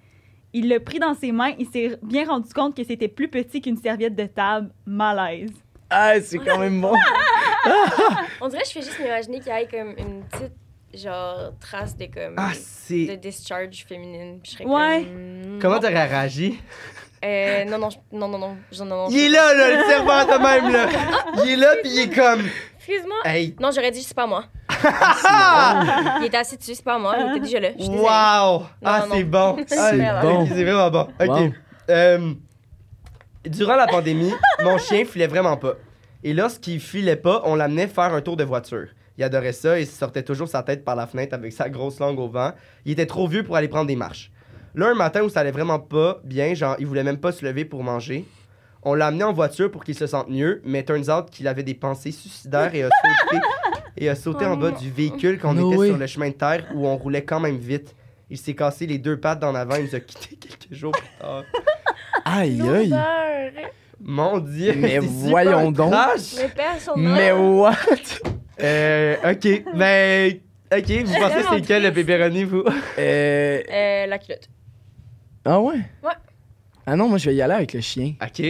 Il 0.57 0.69
l'a 0.69 0.79
pris 0.79 0.99
dans 0.99 1.13
ses 1.13 1.33
mains, 1.33 1.51
il 1.59 1.65
s'est 1.67 1.97
bien 2.01 2.25
rendu 2.25 2.53
compte 2.53 2.77
que 2.77 2.83
c'était 2.85 3.09
plus 3.09 3.27
petit 3.27 3.59
qu'une 3.61 3.75
serviette 3.75 4.15
de 4.15 4.25
table. 4.25 4.69
Malaise. 4.85 5.51
Ah, 5.89 6.13
c'est 6.21 6.37
quand 6.39 6.57
même 6.59 6.79
bon. 6.79 6.93
On 8.41 8.47
dirait 8.47 8.61
que 8.61 8.67
je 8.67 8.73
fais 8.73 8.81
juste 8.81 8.99
m'imaginer 8.99 9.39
qu'il 9.39 9.51
y 9.51 9.55
ait 9.55 9.67
comme 9.67 9.89
une 9.97 10.23
petite, 10.23 10.53
genre, 10.93 11.51
trace 11.59 11.97
de 11.97 12.05
comme. 12.05 12.35
Ah, 12.37 12.51
de 12.89 13.15
discharge 13.15 13.85
féminine. 13.87 14.39
Puis 14.41 14.53
je 14.53 14.57
serais 14.57 14.65
Ouais. 14.65 15.03
comme. 15.03 15.59
Comment 15.61 15.79
t'aurais 15.79 16.05
réagi? 16.07 16.59
Euh, 17.23 17.65
non, 17.65 17.77
non, 17.79 17.89
je- 17.89 17.97
non, 18.11 18.27
non, 18.27 18.37
non. 18.37 18.57
je- 18.71 18.83
non, 18.83 18.95
non, 18.95 19.07
Il 19.09 19.19
est 19.19 19.29
là, 19.29 19.53
là, 19.55 19.71
le 19.77 19.83
serveur 19.89 20.25
de 20.25 20.41
même, 20.43 20.71
là. 20.71 20.87
Il 21.43 21.51
est 21.51 21.55
là, 21.55 21.75
puis 21.81 21.91
il 21.91 21.99
est 22.03 22.15
comme. 22.15 22.43
Excuse-moi. 22.87 23.17
Hey. 23.25 23.55
Non, 23.59 23.69
j'aurais 23.73 23.91
dit, 23.91 24.03
c'est 24.03 24.13
pas 24.15 24.27
moi. 24.27 24.45
Ah! 24.69 26.17
Il 26.21 26.25
était 26.27 26.37
assis 26.37 26.57
dessus, 26.57 26.75
c'est 26.75 26.83
pas 26.83 26.99
moi. 26.99 27.15
Il 27.19 27.31
était 27.31 27.39
déjà 27.39 27.59
là. 27.59 27.69
Je 27.75 27.81
suis 27.83 27.89
désolée. 27.89 27.99
Wow! 27.99 28.63
Ah, 28.83 29.05
Non, 29.07 29.15
c'est 29.15 29.23
non. 29.23 29.29
bon. 29.29 29.57
Ah, 29.59 29.63
C'est 29.67 29.95
Merde. 29.97 30.21
bon. 30.27 30.41
ok, 30.43 30.47
C'est 30.49 30.63
vraiment 30.63 30.91
bon. 30.91 31.07
OK. 31.19 31.27
Wow. 31.27 31.53
Euh, 31.89 32.33
durant 33.45 33.75
la 33.75 33.87
pandémie, 33.87 34.33
mon 34.63 34.77
chien 34.77 35.03
filait 35.05 35.27
vraiment 35.27 35.57
pas. 35.57 35.73
Et 36.23 36.33
lorsqu'il 36.33 36.79
filait 36.79 37.15
pas, 37.15 37.41
on 37.45 37.55
l'amenait 37.55 37.87
faire 37.87 38.13
un 38.13 38.21
tour 38.21 38.37
de 38.37 38.43
voiture. 38.43 38.87
Il 39.17 39.23
adorait 39.23 39.53
ça 39.53 39.79
et 39.79 39.83
il 39.83 39.87
sortait 39.87 40.23
toujours 40.23 40.47
sa 40.47 40.61
tête 40.61 40.83
par 40.83 40.95
la 40.95 41.07
fenêtre 41.07 41.33
avec 41.33 41.53
sa 41.53 41.69
grosse 41.69 41.99
langue 41.99 42.19
au 42.19 42.27
vent. 42.27 42.51
Il 42.85 42.91
était 42.91 43.05
trop 43.07 43.27
vieux 43.27 43.43
pour 43.43 43.55
aller 43.55 43.67
prendre 43.67 43.87
des 43.87 43.95
marches. 43.95 44.31
Là, 44.75 44.87
un 44.89 44.93
matin 44.95 45.21
où 45.21 45.29
ça 45.29 45.39
allait 45.39 45.51
vraiment 45.51 45.79
pas 45.79 46.19
bien, 46.23 46.53
genre, 46.53 46.75
il 46.79 46.85
voulait 46.85 47.03
même 47.03 47.17
pas 47.19 47.31
se 47.31 47.45
lever 47.45 47.63
pour 47.65 47.81
manger. 47.83 48.25
On 48.87 48.93
l'a 48.93 49.07
amené 49.07 49.23
en 49.23 49.33
voiture 49.33 49.71
pour 49.71 49.83
qu'il 49.83 49.95
se 49.95 50.05
sente 50.05 50.29
mieux, 50.29 50.61
mais 50.63 50.83
turns 50.83 51.09
out 51.09 51.29
qu'il 51.31 51.47
avait 51.47 51.63
des 51.63 51.73
pensées 51.73 52.11
suicidaires 52.11 52.73
et 52.75 52.83
a 52.83 52.89
sauté, 52.89 53.41
et 53.97 54.09
a 54.09 54.15
sauté 54.15 54.45
en 54.45 54.55
bas 54.57 54.71
du 54.71 54.91
véhicule 54.91 55.39
quand 55.39 55.49
on 55.51 55.53
No 55.55 55.69
était 55.71 55.77
way. 55.79 55.87
sur 55.87 55.97
le 55.97 56.05
chemin 56.07 56.29
de 56.29 56.35
terre 56.35 56.65
où 56.75 56.87
on 56.87 56.95
roulait 56.95 57.23
quand 57.23 57.39
même 57.39 57.57
vite. 57.57 57.95
Il 58.29 58.37
s'est 58.37 58.53
cassé 58.53 58.85
les 58.85 58.99
deux 58.99 59.17
pattes 59.19 59.39
d'en 59.39 59.55
avant, 59.55 59.75
il 59.75 59.85
nous 59.85 59.95
a 59.95 59.99
quittés 59.99 60.35
quelques 60.39 60.71
jours 60.73 60.91
plus 60.91 61.07
tard. 61.19 61.43
Aïe, 62.25 62.61
aïe. 62.61 62.93
Mon 64.01 64.37
dieu! 64.39 64.73
Mais 64.77 64.99
voyons 64.99 65.71
donc. 65.71 65.91
trash. 65.91 66.35
Mais 66.37 66.49
personne. 66.49 66.93
Mais 66.97 67.31
what? 67.31 67.73
Euh, 68.61 69.15
ok, 69.31 69.63
mais. 69.75 70.41
Ok, 70.71 70.89
vous 71.05 71.13
pensez 71.13 71.43
c'est 71.49 71.59
lequel 71.59 71.83
le 71.83 71.91
pepperoni, 71.93 72.43
vous? 72.43 72.63
Euh. 72.99 73.61
Euh, 73.71 74.05
la 74.07 74.17
culotte. 74.19 74.49
Ah 75.45 75.59
ouais? 75.59 75.75
Ouais. 76.03 76.11
Ah 76.85 76.95
non, 76.95 77.07
moi 77.07 77.17
je 77.17 77.29
vais 77.29 77.35
y 77.35 77.41
aller 77.41 77.53
avec 77.53 77.73
le 77.73 77.81
chien. 77.81 78.13
Ok. 78.21 78.43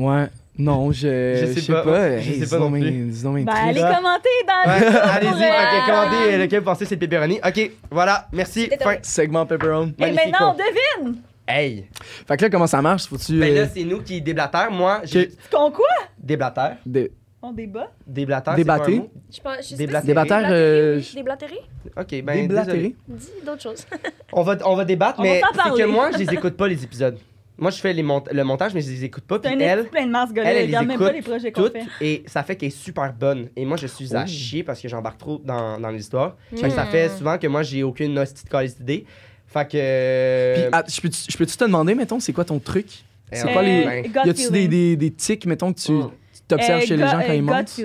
Ouais. 0.00 0.26
Non, 0.58 0.92
je. 0.92 1.36
Je 1.54 1.60
sais 1.60 1.72
pas. 1.72 2.18
Je 2.18 2.30
Hey, 2.30 2.40
sais 2.44 2.56
pas 2.56 2.58
non 2.62 2.70
plus. 2.70 2.80
bien 2.80 3.44
Ben, 3.44 3.48
allez 3.48 3.80
Ah. 3.82 3.94
commenter 3.94 4.28
dans 4.46 4.70
Ouais, 4.72 4.80
le 4.80 4.98
allez-y, 4.98 5.44
euh, 5.44 5.48
que 5.70 5.86
commandez 5.90 6.34
euh, 6.34 6.38
lequel 6.38 6.58
vous 6.58 6.64
pensez 6.66 6.84
c'est 6.84 6.96
le 6.96 6.98
pepperoni. 7.00 7.40
Ok, 7.46 7.70
voilà, 7.90 8.26
merci. 8.32 8.68
Fin. 8.80 8.96
Segment 9.02 9.46
pepperon. 9.46 9.92
Et 9.98 10.10
maintenant, 10.12 10.54
on 10.54 11.02
devine! 11.04 11.22
Hey! 11.48 11.86
Fait 12.28 12.36
que 12.36 12.42
là, 12.44 12.50
comment 12.50 12.66
ça 12.66 12.82
marche? 12.82 13.06
Faut-tu. 13.06 13.38
Ben 13.40 13.56
euh, 13.56 13.62
là, 13.62 13.68
c'est 13.74 13.84
nous 13.84 14.02
qui 14.02 14.20
déblatère. 14.20 14.70
Moi, 14.70 15.00
j'ai. 15.04 15.30
Qu'on 15.50 15.70
quoi? 15.70 15.86
Déblatère. 16.18 16.76
dé- 16.84 17.10
On 17.42 17.52
débat? 17.52 17.90
Déblatère. 18.06 18.54
Débatté. 18.54 19.02
Je 19.34 19.40
pense. 19.40 19.56
Je 19.62 19.62
sais 19.62 19.76
Déblatère, 19.76 20.06
Déblatère, 20.06 20.46
euh. 20.50 21.00
Déblatéré? 21.14 21.60
Ok, 21.96 22.22
ben. 22.22 22.46
déblatéré? 22.46 22.94
Dis 23.08 23.28
d'autres 23.46 23.62
choses. 23.62 23.86
On 24.32 24.42
va, 24.42 24.56
on 24.66 24.76
va 24.76 24.84
débattre, 24.84 25.20
On 25.20 25.22
mais 25.22 25.40
c'est 25.54 25.70
que 25.82 25.86
moi, 25.86 26.10
je 26.12 26.18
les 26.18 26.24
écoute 26.34 26.56
pas, 26.56 26.68
les 26.68 26.84
épisodes. 26.84 27.18
Moi, 27.60 27.70
je 27.70 27.78
fais 27.78 27.92
les 27.92 28.02
mont- 28.02 28.24
le 28.32 28.42
montage, 28.42 28.72
mais 28.74 28.80
je 28.80 28.88
les 28.90 29.04
écoute 29.04 29.24
pas. 29.24 29.38
Puis 29.38 29.52
un 29.52 29.58
elle, 29.58 29.84
plein 29.88 30.06
de 30.06 30.10
masse, 30.10 30.30
ce 30.30 30.34
gars-là. 30.34 30.50
elle, 30.50 30.56
elle 30.56 30.66
regarde 30.66 30.84
les 30.84 30.88
même 30.88 30.98
pas 30.98 31.04
écoute 31.04 31.16
les 31.16 31.22
projets 31.22 31.52
qu'on 31.52 31.62
toutes 31.64 31.72
fait. 31.74 31.84
et 32.06 32.22
ça 32.26 32.42
fait 32.42 32.56
qu'elle 32.56 32.68
est 32.68 32.70
super 32.76 33.12
bonne. 33.12 33.48
Et 33.54 33.64
moi, 33.66 33.76
je 33.76 33.86
suis 33.86 34.16
à 34.16 34.24
Oh. 34.24 34.26
chier 34.26 34.62
parce 34.62 34.80
que 34.80 34.88
j'embarque 34.88 35.18
trop 35.18 35.38
dans, 35.44 35.78
dans 35.78 35.90
l'histoire. 35.90 36.36
Fait 36.54 36.62
que 36.62 36.66
Mm. 36.66 36.70
ça 36.70 36.86
fait 36.86 37.08
souvent 37.10 37.36
que 37.38 37.46
moi, 37.46 37.62
j'ai 37.62 37.82
aucune 37.82 38.18
hostie 38.18 38.44
de 38.44 38.48
d'idée. 38.78 39.04
Fait 39.46 39.66
que. 39.68 39.76
euh, 39.76 40.54
Puis, 40.54 40.62
ah, 40.72 40.84
je 40.88 41.00
peux-tu 41.00 41.18
je 41.28 41.36
peux-tu 41.36 41.56
te 41.56 41.64
demander, 41.64 41.94
mettons, 41.94 42.18
c'est 42.20 42.32
quoi 42.32 42.44
ton 42.44 42.58
truc? 42.58 42.86
C'est 43.32 43.48
euh, 43.48 43.52
quoi 43.52 43.62
les- 43.62 43.84
ben, 43.84 44.04
y 44.06 44.18
a-tu 44.18 44.32
des, 44.32 44.34
feeling. 44.44 44.68
des, 44.68 44.96
des 44.96 45.10
tics, 45.12 45.46
mettons, 45.46 45.72
que 45.72 45.78
tu 45.80 45.92
Mm. 45.92 46.10
t'observes 46.48 46.82
Euh, 46.82 46.86
chez 46.86 46.96
les 46.96 47.02
gut- 47.02 47.08
gens 47.10 47.20
quand 47.20 47.28
euh, 47.30 47.34
ils 47.34 47.40
gut 47.40 47.42
mentent? 47.42 47.80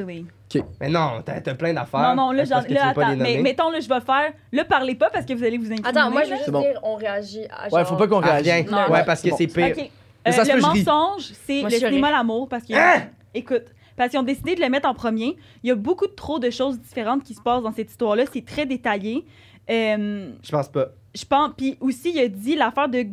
Mais 0.81 0.89
non, 0.89 1.21
t'as 1.25 1.41
plein 1.55 1.73
d'affaires. 1.73 2.15
Non, 2.15 2.27
non, 2.27 2.31
là, 2.31 2.43
j'en- 2.45 2.61
là, 2.67 2.87
attends. 2.89 3.15
Mais 3.17 3.37
mettons, 3.41 3.69
là, 3.69 3.79
je 3.79 3.87
vais 3.89 4.01
faire. 4.01 4.33
Là, 4.51 4.65
parlez 4.65 4.95
pas 4.95 5.09
parce 5.09 5.25
que 5.25 5.33
vous 5.33 5.43
allez 5.43 5.57
vous 5.57 5.71
incriminer. 5.71 5.87
Attends, 5.87 6.11
moi, 6.11 6.23
je 6.23 6.31
veux 6.31 6.37
juste 6.37 6.49
bon. 6.51 6.61
dire, 6.61 6.79
on 6.83 6.95
réagit 6.95 7.45
à. 7.49 7.73
Ouais, 7.73 7.85
faut 7.85 7.95
pas 7.95 8.07
qu'on 8.07 8.21
Ah, 8.21 8.33
réagisse. 8.37 8.71
Non, 8.71 8.87
ouais, 8.89 9.03
parce 9.05 9.21
que 9.21 9.29
c'est 9.35 9.47
pire. 9.47 9.67
OK. 9.77 9.77
Mais 9.77 9.91
Euh, 10.39 10.43
ça 10.43 10.55
le 10.55 10.61
mensonge, 10.61 11.31
c'est 11.45 11.61
le 11.61 11.69
cinéma 11.69 12.09
l'amour 12.11 12.49
parce 12.49 12.63
que 12.63 12.73
Hein? 12.73 13.03
écoute, 13.33 13.65
parce 13.95 14.09
qu'ils 14.09 14.19
ont 14.19 14.23
décidé 14.23 14.55
de 14.55 14.61
le 14.61 14.69
mettre 14.69 14.89
en 14.89 14.93
premier. 14.95 15.37
Il 15.63 15.67
y 15.69 15.71
a 15.71 15.75
beaucoup 15.75 16.07
de 16.07 16.13
trop 16.13 16.39
de 16.39 16.49
choses 16.49 16.79
différentes 16.79 17.23
qui 17.23 17.33
se 17.35 17.41
passent 17.41 17.61
dans 17.63 17.71
cette 17.71 17.91
histoire-là. 17.91 18.23
C'est 18.33 18.43
très 18.45 18.65
détaillé. 18.65 19.23
Euh, 19.69 20.31
Je 20.43 20.51
pense 20.51 20.67
pas. 20.69 20.87
je 21.15 21.25
pense. 21.25 21.51
Puis 21.55 21.77
aussi, 21.79 22.11
il 22.13 22.19
a 22.19 22.27
dit 22.27 22.55
l'affaire 22.55 22.89
de 22.89 23.05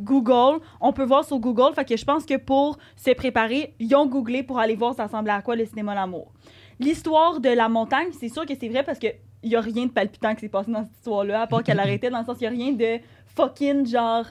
Google. 0.00 0.60
On 0.80 0.92
peut 0.92 1.04
voir 1.04 1.24
sur 1.24 1.38
Google. 1.38 1.74
Fait 1.74 1.84
que 1.84 1.96
je 1.96 2.04
pense 2.04 2.24
que 2.24 2.36
pour 2.36 2.78
se 2.96 3.10
préparer, 3.12 3.74
ils 3.78 3.94
ont 3.94 4.06
googlé 4.06 4.42
pour 4.42 4.58
aller 4.58 4.74
voir 4.76 4.94
ça 4.94 5.04
ressemblait 5.04 5.32
à 5.32 5.42
quoi 5.42 5.56
le 5.56 5.64
cinéma 5.66 5.94
L'amour. 5.94 6.32
L'histoire 6.80 7.40
de 7.40 7.48
la 7.50 7.68
montagne, 7.68 8.08
c'est 8.18 8.28
sûr 8.28 8.46
que 8.46 8.54
c'est 8.58 8.68
vrai 8.68 8.82
parce 8.84 8.98
que 8.98 9.08
il 9.42 9.50
y 9.52 9.56
a 9.56 9.60
rien 9.60 9.86
de 9.86 9.90
palpitant 9.92 10.34
qui 10.34 10.40
s'est 10.42 10.48
passé 10.48 10.70
dans 10.70 10.82
cette 10.84 10.94
histoire-là, 10.96 11.42
à 11.42 11.46
part 11.46 11.62
qu'elle 11.62 11.78
arrêtait, 11.80 12.10
dans 12.10 12.18
le 12.20 12.24
sens 12.24 12.36
il 12.40 12.44
y 12.44 12.46
a 12.46 12.50
rien 12.50 12.72
de 12.72 12.98
fucking 13.36 13.86
genre 13.86 14.24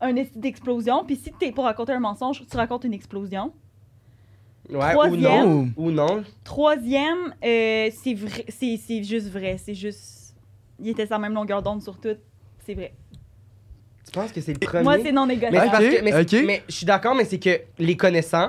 un 0.00 0.16
esti 0.16 0.38
d'explosion. 0.38 1.04
Puis 1.04 1.16
si 1.16 1.32
t'es 1.38 1.52
pour 1.52 1.64
raconter 1.64 1.92
un 1.92 2.00
mensonge, 2.00 2.42
tu 2.50 2.56
racontes 2.56 2.84
une 2.84 2.94
explosion. 2.94 3.52
Ouais, 4.70 4.76
ou 4.76 4.92
Troisième. 4.92 5.20
non. 5.46 5.68
Ou 5.76 5.90
non. 5.90 6.24
Troisième, 6.42 7.34
euh, 7.44 7.90
c'est 7.92 8.14
vrai, 8.14 8.44
c'est 8.48 8.78
c'est 8.78 9.02
juste 9.02 9.28
vrai, 9.28 9.56
c'est 9.58 9.74
juste, 9.74 10.34
il 10.80 10.88
était 10.88 11.04
sur 11.06 11.14
la 11.14 11.18
même 11.18 11.34
longueur 11.34 11.62
d'onde 11.62 11.82
sur 11.82 11.98
tout, 12.00 12.16
c'est 12.64 12.72
vrai. 12.74 12.94
Tu 14.06 14.12
penses 14.12 14.32
que 14.32 14.40
c'est 14.40 14.54
le 14.54 14.58
premier? 14.58 14.82
Moi, 14.84 14.96
c'est 15.02 15.12
non 15.12 15.26
Mais, 15.26 15.34
négociable. 15.36 15.70
parce 15.70 15.84
que- 15.84 16.02
mais, 16.40 16.42
mais 16.46 16.62
je 16.68 16.74
suis 16.74 16.86
d'accord, 16.86 17.14
mais 17.14 17.24
c'est 17.26 17.38
que 17.38 17.60
les 17.78 17.96
connaissants, 17.96 18.48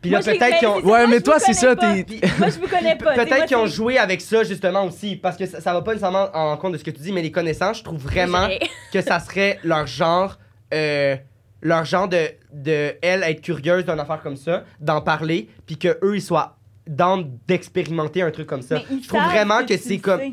puis 0.00 0.10
là, 0.10 0.20
peut-être 0.20 0.58
qu'ils 0.58 0.68
ont... 0.68 0.76
Ouais, 0.76 0.82
moi, 0.82 1.06
mais 1.08 1.16
je 1.18 1.22
toi, 1.22 1.38
c'est 1.38 1.54
ça, 1.54 1.74
t'es-. 1.74 2.04
Moi, 2.38 2.48
je 2.50 2.58
vous 2.60 2.68
connais 2.68 2.96
pas. 2.98 3.14
Peut-être 3.14 3.46
qu'ils 3.46 3.56
ont 3.56 3.66
joué. 3.66 3.98
avec 3.98 4.20
ça 4.20 4.44
justement 4.44 4.84
aussi, 4.84 5.16
parce 5.16 5.36
que 5.36 5.46
ça, 5.46 5.60
ça 5.60 5.72
va 5.72 5.82
pas 5.82 5.92
nécessairement 5.92 6.28
en 6.34 6.56
compte 6.56 6.72
de 6.74 6.78
ce 6.78 6.84
que 6.84 6.90
tu 6.90 7.00
dis, 7.02 7.12
mais 7.12 7.22
les 7.22 7.32
connaissants, 7.32 7.72
je 7.72 7.82
trouve 7.82 7.98
vraiment 8.00 8.48
que 8.92 9.00
ça 9.00 9.18
serait 9.20 9.58
leur 9.64 9.86
genre, 9.86 10.38
euh, 10.72 11.16
leur 11.62 11.84
genre 11.84 12.08
de, 12.08 12.28
de 12.52 12.94
elle 13.02 13.22
être 13.24 13.40
curieuse 13.40 13.84
d'une 13.84 13.98
affaire 13.98 14.20
comme 14.22 14.36
ça, 14.36 14.64
d'en 14.80 15.00
parler, 15.00 15.48
puis 15.66 15.76
que 15.76 15.98
eux 16.02 16.16
ils 16.16 16.22
soient 16.22 16.56
dans 16.86 17.18
d'expérimenter 17.46 18.22
un 18.22 18.30
truc 18.30 18.46
comme 18.46 18.62
ça. 18.62 18.76
Mais 18.90 18.98
Je 19.02 19.08
trouve 19.08 19.22
vraiment 19.24 19.64
que 19.66 19.76
c'est 19.76 19.98
comme 19.98 20.20
sais. 20.20 20.32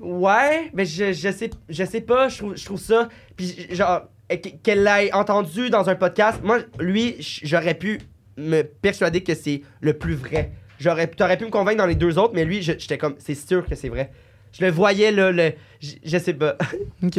ouais, 0.00 0.70
mais 0.74 0.84
je, 0.84 1.12
je 1.12 1.30
sais 1.32 1.50
je 1.68 1.84
sais 1.84 2.00
pas, 2.02 2.28
je 2.28 2.38
trouve 2.38 2.56
je 2.56 2.64
trouve 2.64 2.80
ça 2.80 3.08
puis 3.36 3.66
genre 3.70 4.02
euh, 4.32 4.36
qu'elle 4.62 4.82
l'ait 4.84 5.12
entendu 5.14 5.70
dans 5.70 5.88
un 5.88 5.94
podcast, 5.94 6.40
moi 6.42 6.58
lui 6.78 7.16
j'aurais 7.20 7.74
pu 7.74 8.00
me 8.36 8.62
persuader 8.62 9.22
que 9.22 9.34
c'est 9.34 9.62
le 9.80 9.92
plus 9.94 10.14
vrai. 10.14 10.52
J'aurais 10.78 11.06
t'aurais 11.06 11.36
pu 11.38 11.44
me 11.44 11.50
convaincre 11.50 11.78
dans 11.78 11.86
les 11.86 11.94
deux 11.94 12.18
autres, 12.18 12.32
mais 12.34 12.44
lui 12.44 12.62
je- 12.62 12.72
j'étais 12.78 12.98
comme 12.98 13.14
c'est 13.18 13.34
sûr 13.34 13.66
que 13.66 13.74
c'est 13.74 13.88
vrai. 13.88 14.10
Je 14.52 14.64
le 14.64 14.70
voyais 14.70 15.10
là 15.12 15.30
le 15.32 15.52
je, 15.80 15.92
je 16.04 16.18
sais 16.18 16.34
pas. 16.34 16.56
Ok. 17.02 17.18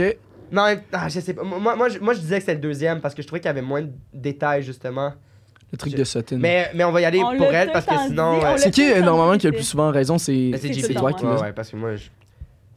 Non, 0.51 0.63
ah, 0.93 1.09
je 1.09 1.19
sais 1.19 1.33
pas. 1.33 1.43
Moi, 1.43 1.75
moi, 1.75 1.89
je, 1.89 1.99
moi, 1.99 2.13
je 2.13 2.19
disais 2.19 2.35
que 2.35 2.41
c'était 2.41 2.53
le 2.53 2.61
deuxième 2.61 3.01
parce 3.01 3.13
que 3.13 3.21
je 3.21 3.27
trouvais 3.27 3.41
qu'il 3.41 3.47
y 3.47 3.49
avait 3.49 3.61
moins 3.61 3.81
de 3.81 3.89
détails, 4.13 4.63
justement. 4.63 5.11
Le 5.73 5.77
truc 5.77 5.91
Je- 5.91 5.97
de 5.97 6.03
Sutton. 6.05 6.37
Mais, 6.39 6.71
mais 6.73 6.85
on 6.85 6.91
va 6.93 7.01
y 7.01 7.05
aller 7.05 7.19
On 7.21 7.35
pour 7.35 7.51
l'a 7.51 7.63
elle 7.63 7.71
parce 7.73 7.85
que 7.85 7.91
tout 7.91 7.95
le 8.11 8.15
temps 8.15 8.31
sinon. 8.31 8.31
dit, 8.39 8.45
euh, 8.45 8.47
on 8.47 8.51
l'a 8.53 8.57
c'est 8.57 8.71
qui, 8.71 8.89
euh, 8.89 9.01
normalement, 9.01 9.37
qui 9.37 9.45
a 9.45 9.49
le 9.49 9.55
c'est- 9.55 9.57
plus 9.59 9.65
souvent 9.67 9.91
raison? 9.91 10.17
C'est 10.17 10.31
mais 10.51 10.57
c'est 10.57 10.71
c'est 10.73 10.93
JP. 10.93 10.93
toi 10.95 11.11
qui 11.11 11.25
Ouais, 11.25 11.41
ouais, 11.41 11.51
parce 11.51 11.69
que 11.69 11.75
moi, 11.75 11.97
je. 11.97 12.05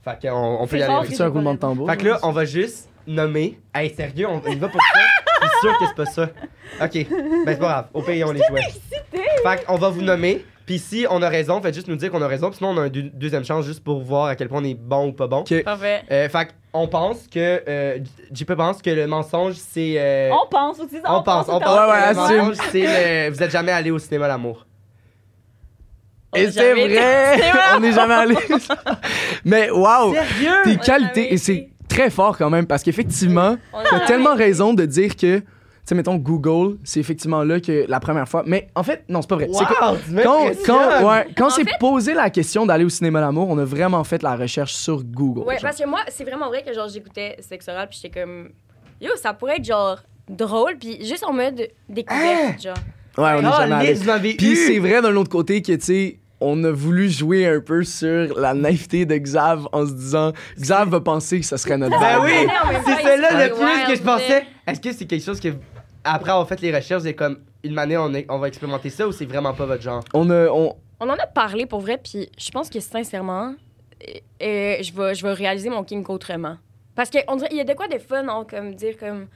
Fait 0.02 0.18
qu'on 0.28 0.34
on 0.60 0.66
peut 0.66 0.76
C'est 0.76 0.78
y 0.80 0.82
rare 0.82 0.98
aller. 1.00 1.08
que 1.10 1.14
C'est 1.14 1.22
un 1.22 1.26
j'ai 1.26 1.30
roulement 1.32 1.50
pas 1.50 1.54
de 1.54 1.60
tambour? 1.60 1.88
Fait 1.88 1.96
que 1.96 2.06
là, 2.08 2.18
on 2.24 2.32
va 2.32 2.44
juste 2.44 2.88
nommer. 3.06 3.60
Hey, 3.72 3.94
sérieux, 3.94 4.26
on 4.28 4.42
y 4.50 4.56
va 4.56 4.68
pour 4.68 4.80
ça? 4.80 5.00
Je 5.42 5.48
suis 5.48 5.60
sûr 5.60 5.78
que 5.78 5.84
c'est 5.86 5.94
pas 5.94 6.06
ça. 6.06 6.22
Ok, 6.82 6.92
ben 6.92 7.06
c'est 7.46 7.58
pas 7.58 7.66
grave. 7.66 7.86
Au 7.94 8.02
pays, 8.02 8.22
on 8.24 8.32
les 8.32 8.40
jouait. 8.48 8.62
Fait 9.12 9.64
qu'on 9.66 9.76
va 9.76 9.88
vous 9.88 10.02
nommer. 10.02 10.44
Puis 10.66 10.78
si 10.78 11.04
on 11.10 11.20
a 11.20 11.28
raison, 11.28 11.60
faites 11.60 11.74
juste 11.74 11.88
nous 11.88 11.96
dire 11.96 12.12
qu'on 12.12 12.22
a 12.22 12.28
raison. 12.28 12.48
Puis 12.48 12.58
sinon, 12.58 12.70
on 12.70 12.78
a 12.78 12.86
une 12.86 12.92
deux- 12.92 13.10
deuxième 13.12 13.44
chance 13.44 13.64
juste 13.66 13.82
pour 13.82 14.00
voir 14.02 14.26
à 14.26 14.36
quel 14.36 14.48
point 14.48 14.60
on 14.60 14.64
est 14.64 14.74
bon 14.74 15.08
ou 15.08 15.12
pas 15.12 15.26
bon. 15.26 15.38
Ok. 15.40 15.64
Parfait. 15.64 16.02
Euh, 16.10 16.28
fait 16.28 16.54
qu'on 16.72 16.86
pense 16.86 17.26
que. 17.26 17.62
Euh, 17.68 17.98
JP 18.32 18.52
pense 18.54 18.80
que 18.80 18.90
le 18.90 19.06
mensonge, 19.08 19.54
c'est. 19.54 19.94
euh, 19.98 20.30
On 20.32 20.46
pense 20.48 20.78
aussi. 20.78 20.96
On 21.04 21.22
pense, 21.22 21.48
on 21.48 21.58
pense. 21.58 21.68
Ouais, 21.68 21.92
ouais, 21.92 22.00
que 22.10 22.14
le 22.14 22.20
assume. 22.20 22.36
mensonge, 22.36 22.56
c'est 22.70 22.82
le- 23.28 23.34
Vous 23.34 23.42
êtes 23.42 23.50
jamais 23.50 23.72
allé 23.72 23.90
au 23.90 23.98
cinéma 23.98 24.28
l'amour. 24.28 24.64
Et 26.36 26.48
c'est 26.52 26.72
vrai! 26.74 26.88
C'est 27.40 27.50
vrai. 27.50 27.60
on 27.76 27.80
n'est 27.80 27.92
jamais 27.92 28.14
allé. 28.14 28.36
Mais 29.44 29.68
waouh! 29.70 30.14
Sérieux? 30.14 30.52
Tes 30.62 30.70
On 30.70 30.74
a 30.74 30.76
qualités, 30.76 31.22
jamais 31.22 31.32
et 31.34 31.36
c'est 31.38 31.54
été. 31.56 31.70
Très 31.90 32.08
fort 32.10 32.38
quand 32.38 32.48
même, 32.48 32.66
parce 32.66 32.82
qu'effectivement, 32.82 33.56
On 33.74 33.78
a 33.80 33.84
t'as 33.90 34.06
tellement 34.06 34.34
raison 34.34 34.72
de 34.72 34.86
dire 34.86 35.14
que, 35.16 35.38
tu 35.40 35.44
sais, 35.84 35.94
mettons, 35.94 36.16
Google, 36.16 36.78
c'est 36.84 37.00
effectivement 37.00 37.42
là 37.42 37.60
que 37.60 37.84
la 37.88 38.00
première 38.00 38.28
fois. 38.28 38.42
Mais 38.46 38.68
en 38.74 38.82
fait, 38.82 39.04
non, 39.08 39.20
c'est 39.22 39.28
pas 39.28 39.34
vrai. 39.36 39.48
Wow, 39.48 39.58
quand, 40.22 40.50
quand, 40.64 41.08
ouais, 41.08 41.26
quand 41.36 41.50
c'est 41.50 41.64
fait- 41.64 41.78
posé 41.80 42.14
la 42.14 42.30
question 42.30 42.64
d'aller 42.64 42.84
au 42.84 42.88
cinéma 42.88 43.20
l'amour, 43.20 43.48
on 43.50 43.58
a 43.58 43.64
vraiment 43.64 44.04
fait 44.04 44.22
la 44.22 44.36
recherche 44.36 44.72
sur 44.72 45.02
Google. 45.02 45.40
Ouais, 45.40 45.54
genre. 45.54 45.62
parce 45.62 45.78
que 45.80 45.86
moi, 45.86 46.00
c'est 46.08 46.24
vraiment 46.24 46.48
vrai 46.48 46.62
que 46.62 46.72
genre 46.72 46.88
j'écoutais 46.88 47.36
sexe 47.40 47.68
oral 47.68 47.88
puis 47.88 47.98
j'étais 48.00 48.20
comme 48.20 48.50
yo, 49.00 49.10
ça 49.16 49.32
pourrait 49.34 49.56
être 49.56 49.64
genre 49.64 49.98
drôle 50.28 50.76
puis 50.78 51.04
juste 51.04 51.24
en 51.24 51.32
mode 51.32 51.68
découverte, 51.88 52.62
genre. 52.62 52.74
Ouais, 53.18 53.32
on 53.36 53.42
est 53.42 53.46
Ah, 53.46 53.66
jamais 53.68 53.74
allé. 54.10 54.34
Puis 54.36 54.54
c'est 54.54 54.78
vrai 54.78 55.02
d'un 55.02 55.16
autre 55.16 55.30
côté 55.30 55.60
que, 55.62 55.72
tu 55.72 55.80
sais, 55.80 56.19
on 56.40 56.62
a 56.64 56.70
voulu 56.70 57.08
jouer 57.10 57.46
un 57.46 57.60
peu 57.60 57.84
sur 57.84 58.38
la 58.38 58.54
naïveté 58.54 59.04
de 59.06 59.16
Xav 59.16 59.68
en 59.72 59.86
se 59.86 59.92
disant 59.92 60.32
Xav 60.58 60.88
va 60.88 61.00
penser 61.00 61.40
que 61.40 61.46
ça 61.46 61.58
serait 61.58 61.76
notre 61.78 61.98
Ben 62.00 62.18
oui, 62.22 62.32
en 62.62 62.72
même 62.72 62.82
c'est 62.84 63.02
celle-là 63.02 63.28
il 63.32 63.48
le 63.50 63.54
plus 63.54 63.92
que 63.92 63.96
je 63.98 64.02
pensais. 64.02 64.44
Est-ce 64.66 64.80
que 64.80 64.92
c'est 64.92 65.06
quelque 65.06 65.24
chose 65.24 65.40
que, 65.40 65.48
après 66.04 66.30
avoir 66.30 66.48
fait 66.48 66.60
les 66.60 66.74
recherches, 66.74 67.02
c'est 67.02 67.14
comme 67.14 67.38
une 67.62 67.78
année, 67.78 67.96
on, 67.98 68.12
est- 68.14 68.26
on 68.30 68.38
va 68.38 68.48
expérimenter 68.48 68.88
ça 68.90 69.06
ou 69.06 69.12
c'est 69.12 69.26
vraiment 69.26 69.52
pas 69.52 69.66
votre 69.66 69.82
genre? 69.82 70.02
On 70.14 70.30
a, 70.30 70.46
on, 70.48 70.74
On 71.00 71.08
en 71.08 71.14
a 71.14 71.26
parlé 71.26 71.66
pour 71.66 71.80
vrai 71.80 71.98
puis 72.02 72.30
je 72.38 72.50
pense 72.50 72.70
que 72.70 72.80
sincèrement 72.80 73.54
euh, 74.42 74.76
je 74.82 74.92
vais 74.94 75.14
je 75.14 75.22
vais 75.26 75.32
réaliser 75.34 75.68
mon 75.68 75.84
kink 75.84 76.08
autrement. 76.08 76.56
Parce 76.94 77.10
que 77.10 77.18
on 77.28 77.36
dirait 77.36 77.48
il 77.52 77.58
y 77.58 77.60
a 77.60 77.64
de 77.64 77.74
quoi 77.74 77.86
de 77.88 77.98
fun 77.98 78.26
hein, 78.28 78.46
comme 78.48 78.74
dire 78.74 78.96
comme 78.98 79.26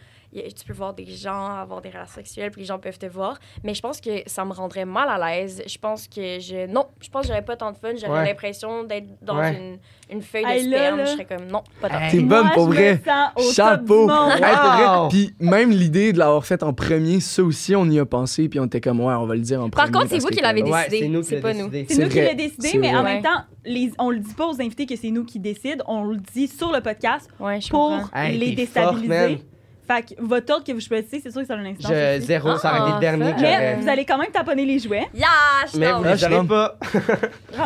a- 0.41 0.51
tu 0.51 0.65
peux 0.67 0.73
voir 0.73 0.95
des 0.95 1.07
gens 1.07 1.47
avoir 1.57 1.81
des 1.83 1.91
relations 1.91 2.15
sexuelles 2.17 2.51
puis 2.51 2.63
les 2.63 2.67
gens 2.67 2.79
peuvent 2.79 2.99
te 2.99 3.07
voir 3.07 3.39
mais 3.63 3.75
je 3.75 3.81
pense 3.83 4.01
que 4.01 4.11
ça 4.27 4.45
me 4.45 4.53
rendrait 4.53 4.85
mal 4.85 5.09
à 5.09 5.19
l'aise 5.31 5.63
je 5.67 5.79
pense 5.79 6.09
que 6.09 6.39
je 6.41 6.67
non 6.71 6.87
je 7.01 7.09
pense 7.09 7.23
que 7.23 7.29
j'aurais 7.29 7.45
pas 7.45 7.57
tant 7.57 7.73
de 7.73 7.77
fun 7.77 7.91
j'aurais 7.97 8.21
Ouais. 8.21 8.25
l'impression 8.27 8.85
d'être 8.85 9.07
dans 9.23 9.39
Ouais. 9.39 9.57
une, 10.11 10.17
une 10.17 10.23
feuille 10.23 10.45
de 10.45 10.49
Hey, 10.51 10.65
sperme 10.67 11.01
je 11.01 11.07
serais 11.07 11.25
comme 11.25 11.47
non 11.47 11.63
pas 11.81 11.89
tant 11.89 11.99
Hey. 12.01 12.11
T'es 12.11 12.21
bonne 12.21 12.51
pour 12.55 12.67
vrai. 12.67 13.01
Chapeau. 13.55 14.09
Hey. 14.11 14.43
Wow. 14.87 15.09
Puis 15.09 15.35
même 15.41 15.71
l'idée 15.71 16.13
de 16.13 16.19
l'avoir 16.19 16.45
fait 16.45 16.63
en 16.63 16.73
premier, 16.73 17.21
ça 17.21 17.43
aussi, 17.43 17.75
on 17.75 17.85
y 17.87 17.99
a 17.99 18.05
pensé, 18.07 18.49
puis 18.49 18.61
on 18.61 18.67
était 18.67 18.81
comme, 18.81 19.01
ouais, 19.01 19.15
on 19.15 19.27
va 19.27 19.35
le 19.35 19.41
dire 19.41 19.59
en 19.63 19.71
premier. 19.71 19.91
Par 19.91 20.01
contre, 20.01 20.11
c'est 20.13 20.19
vous 20.21 20.29
qui 20.29 20.41
l'avez 20.41 20.63
comme- 20.63 20.71
Ouais, 20.73 20.89
décidé, 20.89 21.23
c'est 21.23 21.37
nous 21.37 21.41
pas 21.43 21.53
décidé. 21.53 21.87
C'est 21.89 22.03
nous 22.03 22.09
qui 22.09 22.19
vrai, 22.19 22.27
l'a 22.27 22.35
décidé, 22.35 22.79
mais 22.79 22.95
en 22.95 23.03
même 23.03 23.23
temps, 23.23 23.43
les, 23.65 23.93
on 23.99 24.11
le 24.11 24.19
dit 24.19 24.35
pas 24.35 24.47
aux 24.47 24.61
invités 24.61 24.87
que 24.87 24.97
c'est 24.97 25.11
nous 25.11 25.25
qui 25.25 25.39
décident, 25.39 25.85
on 25.87 26.05
le 26.05 26.19
dit 26.19 26.49
sur 26.49 26.71
le 26.73 26.81
podcast 26.81 27.29
ouais 27.41 27.59
pour 27.71 27.91
comprends 27.91 28.09
Hey, 28.19 28.39
les 28.39 28.67
forte, 28.67 29.01
déstabiliser. 29.01 29.45
Fait 29.87 30.15
que 30.15 30.21
votre 30.23 30.53
ordre 30.53 30.65
que 30.65 30.73
vous 30.73 30.81
choisissez, 30.81 31.21
c'est 31.21 31.31
sûr 31.31 31.41
que 31.43 31.47
ça 31.47 31.55
a 31.55 31.57
une 31.59 31.67
instance. 31.67 31.91
Je, 31.93 32.17
aussi. 32.19 32.27
zéro, 32.27 32.57
ça 32.57 32.71
aurait 32.71 32.81
été 32.81 32.91
Ah, 32.91 32.95
le 32.95 33.01
dernier 33.01 33.25
que 33.25 33.31
fun. 33.33 33.37
j'aurais. 33.39 33.59
Mais 33.77 33.83
vous 33.83 33.89
allez 33.89 34.05
quand 34.05 34.19
même 34.19 34.31
taponner 34.31 34.65
les 34.65 34.79
jouets. 34.79 35.07
yeah 35.15 35.27
je 35.73 35.79
Mais 35.79 35.93
vous 35.93 36.03
Ah, 36.05 36.11
les 36.13 36.17
je 36.19 36.27
aurez 36.27 36.47
pas. 36.47 36.79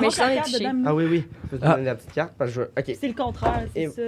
Mais 0.01 0.11
je 0.11 0.17
carte 0.17 0.45
touché. 0.47 0.59
dedans. 0.59 0.83
Ah 0.87 0.95
oui, 0.95 1.07
oui. 1.11 1.29
Je 1.45 1.49
peux 1.49 1.59
te 1.59 1.65
Ah. 1.65 1.71
donner 1.73 1.85
la 1.85 1.95
petite 1.95 2.13
carte 2.13 2.33
parce 2.37 2.51
que 2.53 2.57
je- 2.57 2.81
Ok. 2.93 2.97
C'est 3.01 3.09
le 3.09 3.15
contraire, 3.15 3.63
c'est 3.75 3.81
Et- 3.83 3.89
ça. 3.89 4.03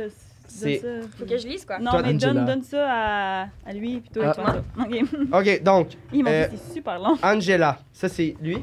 c'est- 0.48 0.78
ça. 0.78 0.88
faut 1.18 1.24
que 1.24 1.38
je 1.38 1.46
lise 1.46 1.64
quoi 1.64 1.78
Non, 1.78 1.90
Toi, 1.92 2.02
mais 2.02 2.14
donne, 2.14 2.30
Angela. 2.38 2.44
donne 2.54 2.62
ça 2.62 2.86
à, 2.88 3.42
à 3.66 3.72
lui, 3.72 4.00
puis 4.00 4.10
toi, 4.10 4.24
Ah. 4.26 4.30
et 4.30 4.34
toi. 4.34 4.62
OK. 4.84 5.48
Ok, 5.56 5.62
donc, 5.62 5.88
Ils 6.12 6.24
m'ont 6.24 6.30
Euh, 6.30 6.46
dit 6.48 6.58
c'est 6.66 6.74
super 6.74 6.98
long. 6.98 7.16
Angela. 7.22 7.78
Ça, 7.92 8.08
c'est 8.08 8.34
lui? 8.42 8.58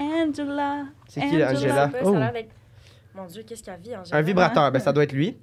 Angela. 0.00 0.84
C'est 1.08 1.20
qui, 1.20 1.26
Angela? 1.26 1.50
Angela? 1.52 1.90
Ça 1.90 1.98
Oh. 2.04 2.14
a 2.14 2.18
l'air 2.18 2.32
d'être- 2.32 2.50
Mon 3.14 3.24
Dieu, 3.26 3.42
qu'est-ce 3.44 3.64
qu'elle 3.64 3.80
vit, 3.80 3.96
Angela? 3.96 4.16
Un 4.16 4.22
vibrateur, 4.22 4.70
ben 4.70 4.78
ça 4.78 4.92
doit 4.92 5.02
être 5.02 5.12
lui. 5.12 5.36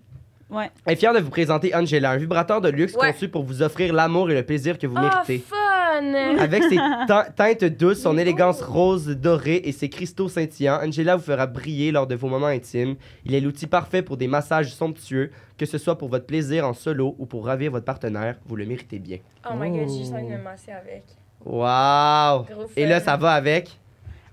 Ouais. 0.50 0.70
Est 0.86 0.96
fière 0.96 1.14
de 1.14 1.20
vous 1.20 1.30
présenter 1.32 1.74
Angela, 1.76 2.12
un 2.12 2.18
vibrateur 2.18 2.62
de 2.62 2.70
luxe 2.70 2.94
Ouais. 2.96 3.12
conçu 3.12 3.28
pour 3.30 3.44
vous 3.44 3.62
offrir 3.64 3.94
l'amour 3.94 4.30
et 4.30 4.36
le 4.36 4.44
plaisir 4.44 4.78
que 4.78 4.86
vous 4.86 4.96
Oh, 4.98 5.02
méritez. 5.02 5.40
fun! 5.40 5.56
Avec 6.40 6.64
ses 6.64 6.76
te- 6.76 7.32
teintes 7.32 7.64
douces, 7.78 8.02
son 8.02 8.18
élégance 8.18 8.62
rose 8.62 9.08
dorée 9.08 9.62
et 9.64 9.72
ses 9.72 9.90
cristaux 9.90 10.28
scintillants, 10.30 10.80
Angela 10.84 11.16
vous 11.16 11.24
fera 11.24 11.48
briller 11.48 11.92
lors 11.92 12.06
de 12.06 12.16
vos 12.16 12.28
moments 12.28 12.46
intimes. 12.48 12.96
Il 13.26 13.34
est 13.34 13.40
l'outil 13.40 13.66
parfait 13.66 14.02
pour 14.02 14.18
des 14.18 14.28
massages 14.28 14.74
somptueux, 14.74 15.32
que 15.58 15.66
ce 15.66 15.78
soit 15.78 15.98
pour 15.98 16.10
votre 16.10 16.26
plaisir 16.26 16.68
en 16.68 16.74
solo 16.74 17.16
ou 17.18 17.26
pour 17.26 17.46
ravir 17.46 17.72
votre 17.72 17.86
partenaire. 17.86 18.36
Vous 18.46 18.56
le 18.56 18.66
méritez 18.66 19.00
bien. 19.00 19.18
Oh 19.50 19.54
my 19.58 19.70
god, 19.72 19.90
j'ai 19.90 20.00
juste 20.00 20.14
envie 20.14 20.28
de 20.28 20.34
me 20.34 20.44
masser 20.44 20.72
avec. 20.72 21.06
Wow! 21.46 22.44
Gros 22.50 22.66
Et 22.76 22.86
là, 22.86 23.00
ça 23.00 23.18
va 23.18 23.32
avec? 23.32 23.80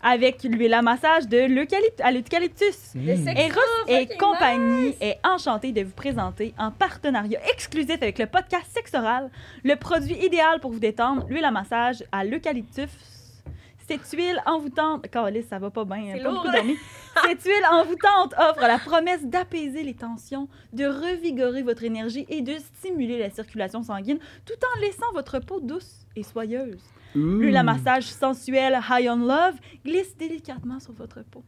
Avec 0.03 0.43
l'huile 0.43 0.75
à 0.75 0.83
massage 0.83 1.29
de 1.29 1.39
l'eucalyptus. 1.39 2.05
à 2.05 2.11
l'eucalyptus. 2.11 2.93
Le 2.95 3.17
sexe 3.17 3.41
Eros 3.41 3.89
et 3.89 4.09
compagnie 4.17 4.89
nice. 4.89 4.97
est 5.01 5.19
enchanté 5.25 5.73
de 5.73 5.83
vous 5.83 5.93
présenter 5.93 6.55
en 6.59 6.71
partenariat 6.71 7.41
exclusif 7.53 8.03
avec 8.03 8.19
le 8.19 8.27
podcast 8.27 8.67
Sexoral 8.75 9.31
le 9.65 9.77
produit 9.77 10.17
idéal 10.25 10.61
pour 10.61 10.73
vous 10.73 10.81
détendre, 10.81 11.27
l'huile 11.29 11.45
à 11.45 11.51
massage 11.51 12.03
à 12.11 12.25
l'eucalyptus. 12.25 12.89
Cette 13.89 14.09
huile 14.13 14.41
envoûtante, 14.47 15.09
Calice, 15.11 15.47
ça 15.49 15.59
va 15.59 15.71
pas 15.71 15.85
bien, 15.85 16.15
C'est 16.15 16.23
pas 16.23 16.29
lourd, 16.31 16.43
beaucoup 16.43 16.49
hein? 16.49 16.53
dormi. 16.59 16.77
Cette 17.27 17.43
huile 17.43 17.67
envoûtante 17.71 18.35
offre 18.39 18.61
la 18.63 18.79
promesse 18.79 19.25
d'apaiser 19.25 19.83
les 19.83 19.95
tensions, 19.95 20.49
de 20.73 20.85
revigorer 20.87 21.63
votre 21.63 21.85
énergie 21.85 22.25
et 22.29 22.41
de 22.43 22.55
stimuler 22.55 23.19
la 23.19 23.31
circulation 23.31 23.83
sanguine, 23.83 24.19
tout 24.47 24.55
en 24.77 24.81
laissant 24.81 25.11
votre 25.15 25.39
peau 25.41 25.61
douce 25.61 26.07
et 26.17 26.23
soyeuse. 26.23 26.83
L'huile 27.15 27.57
à 27.57 27.63
massage 27.63 28.05
sensuelle 28.05 28.79
High 28.89 29.09
on 29.11 29.17
Love 29.17 29.57
glisse 29.85 30.17
délicatement 30.17 30.81
sur 30.81 30.93
votre 30.95 31.23
peau, 31.25 31.43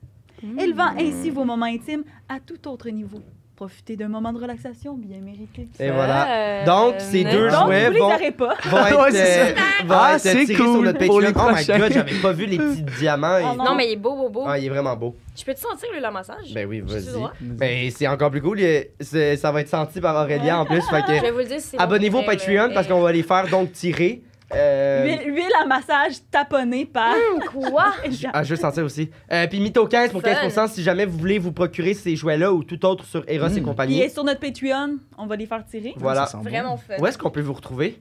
élevant 0.58 0.92
ainsi 0.98 1.30
vos 1.30 1.44
moments 1.44 1.64
intimes 1.64 2.04
à 2.28 2.38
tout 2.40 2.68
autre 2.68 2.90
niveau. 2.90 3.22
Profiter 3.56 3.96
d'un 3.96 4.08
moment 4.08 4.32
de 4.32 4.40
relaxation 4.40 4.94
bien 4.94 5.18
mérité. 5.18 5.68
Et 5.78 5.90
voilà. 5.90 6.26
Euh, 6.62 6.64
Donc, 6.64 6.94
ces 6.98 7.24
deux 7.24 7.48
jouets 7.48 7.90
vont, 7.90 8.10
être, 8.20 8.40
Ouais, 8.42 9.10
c'est 9.12 9.52
euh, 9.52 9.54
vont 9.86 9.94
Ah, 9.96 10.12
être 10.14 10.20
c'est 10.20 10.32
tirés 10.44 10.54
sur 10.54 10.64
cool 10.64 10.84
notre 10.84 10.98
Patreon. 10.98 11.32
Oh 11.36 11.50
my 11.54 11.64
god, 11.78 11.92
j'avais 11.92 12.14
pas 12.20 12.32
vu 12.32 12.46
les 12.46 12.56
petits 12.58 12.82
diamants. 12.98 13.36
Oh 13.42 13.48
Il- 13.52 13.58
non. 13.58 13.64
Non, 13.64 13.74
mais 13.74 13.88
il 13.88 13.92
est 13.92 13.96
beau, 13.96 14.14
beau, 14.16 14.28
beau. 14.28 14.44
Ah, 14.46 14.58
il 14.58 14.66
est 14.66 14.68
vraiment 14.68 14.96
beau. 14.96 15.14
Je 15.36 15.44
peux 15.44 15.54
te 15.54 15.60
sentir 15.60 15.88
le 15.94 16.10
massage? 16.12 16.52
Ben 16.54 16.66
oui, 16.68 16.80
vas-y. 16.80 17.12
droit? 17.12 17.32
Ben, 17.40 17.90
c'est 17.90 18.06
encore 18.08 18.30
plus 18.30 18.42
cool. 18.42 18.60
il- 18.60 18.86
c'est- 19.00 19.36
Ça 19.36 19.50
va 19.52 19.60
être 19.60 19.68
senti 19.68 20.00
par 20.00 20.14
Aurélia 20.16 20.58
en 20.58 20.64
plus. 20.64 20.82
Fait 20.90 21.02
Je 21.08 21.22
vais 21.22 21.30
vous 21.30 21.38
le 21.38 21.44
dire, 21.44 21.58
abonnez-vous 21.78 22.18
au 22.18 22.22
Patreon 22.22 22.70
parce 22.74 22.86
qu'on 22.86 23.00
va 23.00 23.12
les 23.12 23.22
faire 23.22 23.48
donc 23.48 23.72
tirer. 23.72 24.22
Euh, 24.54 25.04
Huile, 25.04 25.34
huile 25.34 25.52
à 25.60 25.64
massage 25.64 26.16
taponnée 26.30 26.84
par. 26.84 27.14
Hum, 27.14 27.40
Quoi? 27.50 27.92
Ah, 28.32 28.42
je 28.42 28.50
veux 28.50 28.60
sentir 28.60 28.84
aussi. 28.84 29.10
Euh, 29.32 29.46
puis 29.46 29.58
Mytho 29.60 29.86
15 29.86 30.10
pour 30.10 30.20
Fun. 30.22 30.32
15% 30.32 30.68
si 30.68 30.82
jamais 30.82 31.06
vous 31.06 31.16
voulez 31.18 31.38
vous 31.38 31.52
procurer 31.52 31.94
ces 31.94 32.14
jouets-là 32.14 32.52
ou 32.52 32.62
tout 32.62 32.84
autre 32.84 33.04
sur 33.04 33.24
Eros 33.26 33.48
et. 33.48 33.52
Puis 33.52 33.62
compagnie. 33.62 34.10
sur 34.10 34.22
notre 34.22 34.40
Patreon, 34.40 34.98
on 35.18 35.26
va 35.26 35.36
les 35.36 35.46
faire 35.46 35.64
tirer. 35.64 35.94
Voilà. 35.96 36.26
Ça 36.26 36.32
sent 36.32 36.36
bon. 36.38 36.50
Vraiment 36.50 36.76
fun. 36.76 36.94
Où 36.98 37.06
est-ce 37.06 37.16
qu'on 37.18 37.30
peut 37.30 37.40
vous 37.40 37.54
retrouver? 37.54 38.00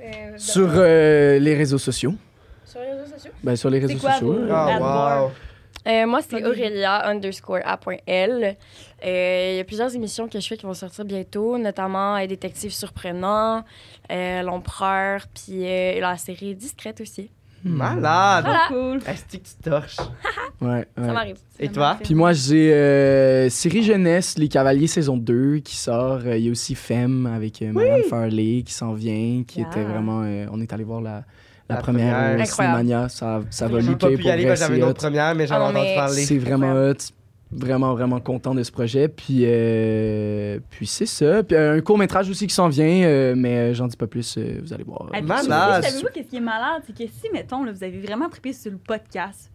Euh, 0.00 0.34
Sur 0.36 0.68
euh, 0.74 1.38
les 1.38 1.54
réseaux 1.56 1.78
sociaux. 1.78 2.14
sur 2.66 2.80
les 2.80 2.92
réseaux 2.92 3.12
sociaux? 3.14 3.30
Ben, 3.42 3.56
sur 3.56 3.70
les 3.70 3.78
réseaux 3.78 3.98
quoi, 3.98 4.12
sociaux. 4.12 4.38
Ah, 4.50 5.22
wow. 5.24 5.30
Euh, 5.86 6.06
moi, 6.06 6.20
c'est. 6.28 6.44
Aurélia 6.44 7.06
underscore 7.06 7.60
A.L. 7.64 8.56
Euh, 9.04 9.50
Il 9.52 9.56
y 9.56 9.60
a 9.60 9.64
plusieurs 9.64 9.94
émissions 9.94 10.28
que 10.28 10.40
je 10.40 10.46
fais 10.46 10.56
qui 10.56 10.64
vont 10.66 10.74
sortir 10.74 11.04
bientôt, 11.04 11.58
notamment 11.58 12.16
euh, 12.16 12.26
Détective 12.26 12.72
surprenant, 12.72 13.64
euh, 14.10 14.42
L'Empereur, 14.42 15.26
puis 15.34 15.64
euh, 15.66 16.00
la 16.00 16.16
série 16.16 16.54
Discrète 16.54 17.00
aussi. 17.00 17.30
hmm. 17.64 17.70
Malade! 17.76 18.44
Voilà. 18.44 18.64
Cool. 18.68 19.00
Est-ce 19.06 19.24
que 19.24 19.42
tu 19.42 19.54
torches? 19.62 19.96
Ouais, 20.60 20.70
ouais. 20.70 20.86
Ça 20.96 21.12
m'arrive. 21.12 21.36
Et 21.58 21.68
toi? 21.68 21.98
Puis 22.02 22.14
moi, 22.14 22.32
j'ai 22.32 22.72
euh, 22.72 23.50
série 23.50 23.82
jeunesse, 23.82 24.38
Les 24.38 24.48
Cavaliers 24.48 24.86
saison 24.86 25.16
2 25.16 25.58
qui 25.58 25.76
sort. 25.76 26.20
Euh, 26.24 26.38
Il 26.38 26.44
y 26.44 26.48
a 26.48 26.52
aussi 26.52 26.74
Femme 26.76 27.26
avec 27.26 27.60
euh, 27.60 27.72
Marianne 27.72 28.04
Farley 28.08 28.62
qui 28.64 28.72
s'en 28.72 28.94
vient, 28.94 29.42
qui 29.46 29.58
Yeah. 29.58 29.68
était 29.68 29.82
vraiment. 29.84 30.22
euh, 30.22 30.46
on 30.52 30.60
est 30.62 30.72
allé 30.72 30.84
voir 30.84 31.00
la, 31.02 31.24
la, 31.68 31.74
La 31.74 31.76
première, 31.82 32.14
première. 32.30 32.46
Cinémania. 32.46 33.08
Ça, 33.10 33.42
ça 33.50 33.66
va 33.68 33.80
J'ai 33.80 33.86
pas 33.86 33.90
lutter 33.92 34.06
pu 34.06 34.14
y 34.14 34.22
pour 34.22 34.30
aller 34.32 34.44
que 34.44 34.54
j'avais 34.54 34.76
une 34.78 34.84
hot. 34.84 34.88
autre 34.90 35.00
première, 35.02 35.34
mais 35.34 35.46
j'en 35.48 35.56
ai 35.56 35.58
Ah 35.58 35.68
entendu 35.70 35.94
parler. 35.96 36.22
C'est 36.24 36.38
vraiment 36.38 36.72
hot. 36.72 36.94
Vraiment, 37.56 37.94
vraiment 37.94 38.18
content 38.20 38.54
de 38.54 38.62
ce 38.64 38.72
projet. 38.72 39.06
Puis, 39.08 39.42
euh, 39.44 40.58
puis 40.70 40.86
c'est 40.86 41.06
ça. 41.06 41.42
Puis 41.44 41.56
euh, 41.56 41.76
un 41.76 41.80
court 41.80 41.98
métrage 41.98 42.28
aussi 42.28 42.46
qui 42.48 42.54
s'en 42.54 42.68
vient, 42.68 43.04
euh, 43.04 43.34
mais 43.36 43.56
euh, 43.70 43.74
j'en 43.74 43.86
dis 43.86 43.96
pas 43.96 44.06
plus. 44.08 44.36
euh, 44.38 44.58
vous 44.62 44.72
allez 44.72 44.82
voir. 44.84 45.08
Savez-vous 45.84 46.08
qu'est-ce 46.12 46.28
qui 46.28 46.36
est 46.36 46.40
malade? 46.40 46.82
C'est 46.86 46.92
que 46.96 47.04
si, 47.10 47.30
mettons, 47.32 47.62
là, 47.62 47.72
vous 47.72 47.84
avez 47.84 48.00
vraiment 48.00 48.28
trippé 48.28 48.52
sur 48.52 48.72
le 48.72 48.78
podcast, 48.78 49.52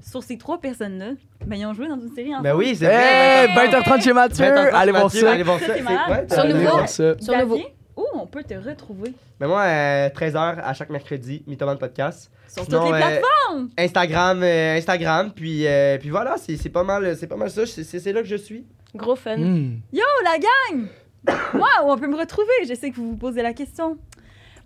sur 0.00 0.22
ces 0.22 0.38
trois 0.38 0.58
personnes-là, 0.58 1.12
ben, 1.46 1.56
ils 1.56 1.66
ont 1.66 1.74
joué 1.74 1.86
dans 1.88 1.98
une 2.00 2.14
série 2.14 2.30
ensemble. 2.30 2.44
Ben 2.48 2.56
oui, 2.56 2.74
c'est 2.76 2.86
Hey, 2.86 3.48
vrai. 3.52 3.68
20h30 3.68 4.02
chez 4.02 4.12
Mathieu! 4.12 4.44
20h30, 4.46 4.70
Allez 4.74 4.92
voir 4.92 5.04
Mathieu, 5.04 5.20
ça. 5.20 5.30
Allez 5.32 5.42
voir 5.42 5.58
Ça, 5.60 5.66
ça. 5.66 5.72
c'est 5.74 5.78
C'est- 5.78 5.84
malade. 5.84 6.26
ouais, 6.30 6.34
Sur 6.34 6.44
Nouveau. 6.46 6.86
Sur 7.20 7.38
Nouveau. 7.38 7.58
Où 7.96 8.04
on 8.14 8.26
peut 8.26 8.42
te 8.42 8.54
retrouver? 8.54 9.12
Mais 9.40 9.46
moi, 9.46 9.62
euh, 9.62 10.08
13h 10.08 10.60
à 10.62 10.74
chaque 10.74 10.90
mercredi, 10.90 11.44
Mythoman 11.46 11.78
Podcast. 11.78 12.30
Sur 12.48 12.64
Sinon, 12.64 12.80
toutes 12.80 12.88
les 12.88 13.02
euh, 13.02 13.06
plateformes! 13.06 13.70
Instagram, 13.78 14.42
euh, 14.42 14.76
Instagram, 14.76 15.32
puis, 15.34 15.66
euh, 15.66 15.98
puis 15.98 16.10
voilà, 16.10 16.36
c'est 16.36 16.56
c'est 16.56 16.68
pas 16.68 16.84
mal, 16.84 17.16
c'est 17.16 17.26
pas 17.26 17.36
mal 17.36 17.50
ça. 17.50 17.66
C'est 17.66 17.84
c'est 17.84 18.12
là 18.12 18.20
que 18.20 18.28
je 18.28 18.36
suis. 18.36 18.64
Gros 18.94 19.16
fun. 19.16 19.36
Hmm. 19.36 19.80
Yo, 19.92 20.04
la 20.24 20.38
gang! 20.38 20.86
Moi, 21.54 21.68
où 21.84 21.90
on 21.90 21.98
peut 21.98 22.06
me 22.06 22.16
retrouver? 22.16 22.52
Je 22.68 22.74
sais 22.74 22.90
que 22.90 22.96
vous 22.96 23.10
vous 23.10 23.16
posez 23.16 23.42
la 23.42 23.52
question. 23.52 23.98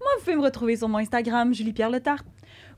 Moi, 0.01 0.09
vous 0.19 0.25
pouvez 0.25 0.37
me 0.37 0.43
retrouver 0.43 0.77
sur 0.77 0.89
mon 0.89 0.99
Instagram, 0.99 1.53
Julie-Pierre 1.55 1.91
Le 1.91 2.01
Tarte. 2.01 2.27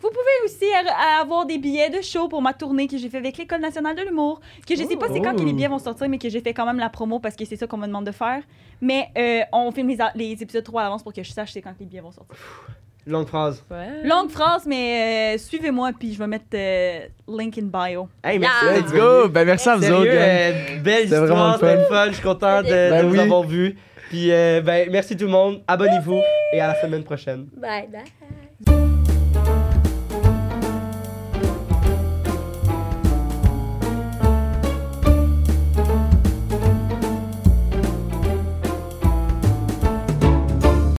Vous 0.01 0.09
pouvez 0.09 0.44
aussi 0.44 0.64
a- 0.72 1.20
avoir 1.20 1.47
des 1.47 1.59
billets 1.59 1.90
de 1.90 2.01
show 2.01 2.28
pour 2.28 2.40
ma 2.40 2.55
tournée 2.55 2.86
que 2.86 2.97
j'ai 2.97 3.09
fait 3.09 3.18
avec 3.18 3.36
l'École 3.36 3.60
nationale 3.60 3.97
de 3.97 4.02
l'humour. 4.02 4.40
Que 4.66 4.74
je 4.74 4.82
sais 4.82 4.97
pas 4.97 5.06
c'est 5.12 5.20
quand 5.20 5.35
que 5.36 5.43
les 5.43 5.52
billets 5.52 5.68
vont 5.68 5.78
sortir, 5.78 6.09
mais 6.09 6.18
que 6.18 6.28
j'ai 6.28 6.40
fait 6.40 6.55
quand 6.55 6.66
même 6.66 6.78
la 6.78 6.89
promo 6.89 7.18
parce 7.18 7.36
que 7.36 7.44
c'est 7.44 7.56
ça 7.56 7.66
qu'on 7.66 7.77
me 7.77 7.86
demande 7.86 8.06
de 8.06 8.12
faire. 8.12 8.43
Mais 8.81 9.09
euh, 9.18 9.40
on 9.52 9.70
filme 9.72 9.93
les, 10.14 10.43
épisodes 10.43 10.64
trop 10.64 10.78
à 10.78 10.85
l'avance 10.85 11.02
pour 11.02 11.12
que 11.12 11.22
je 11.22 11.31
sache 11.31 11.52
c'est 11.52 11.60
quand 11.60 11.72
que 11.74 11.81
les 11.81 11.86
billets 11.86 12.01
vont 12.01 12.12
sortir. 12.12 12.36
Longue 13.06 13.27
phrase. 13.27 13.64
Ouais. 13.70 14.02
Longue 14.05 14.31
phrase, 14.31 14.66
mais 14.66 15.35
euh, 15.35 15.39
suivez-moi 15.39 15.90
puis 15.98 16.12
je 16.12 16.18
vais 16.18 16.27
mettre 16.27 16.44
euh, 16.55 17.01
link 17.28 17.59
in 17.59 17.62
bio. 17.62 18.09
Hey, 18.22 18.39
merci. 18.39 18.64
Yeah. 18.64 18.78
Let's 18.78 18.93
go! 18.93 19.28
Ben 19.28 19.44
merci 19.44 19.68
à 19.68 19.77
vous 19.77 19.82
Sérieux, 19.82 19.98
autres, 20.01 20.10
euh, 20.12 20.78
belle 20.82 21.05
histoire, 21.05 21.59
le 21.62 21.85
fun. 21.85 22.06
Je 22.09 22.12
suis 22.12 22.22
content 22.22 22.62
de, 22.62 22.66
de 22.68 22.70
Ben 22.90 23.06
vous 23.06 23.12
oui. 23.12 23.20
avoir 23.20 23.43
vu. 23.43 23.77
Puis, 24.10 24.32
euh, 24.32 24.60
ben, 24.60 24.89
merci 24.90 25.16
tout 25.16 25.24
le 25.24 25.31
monde. 25.31 25.62
Abonnez-vous 25.68 26.20
et 26.52 26.60
à 26.60 26.68
la 26.68 26.81
semaine 26.81 27.05
prochaine. 27.05 27.47
Bye 27.56 27.89
bye. 27.89 28.02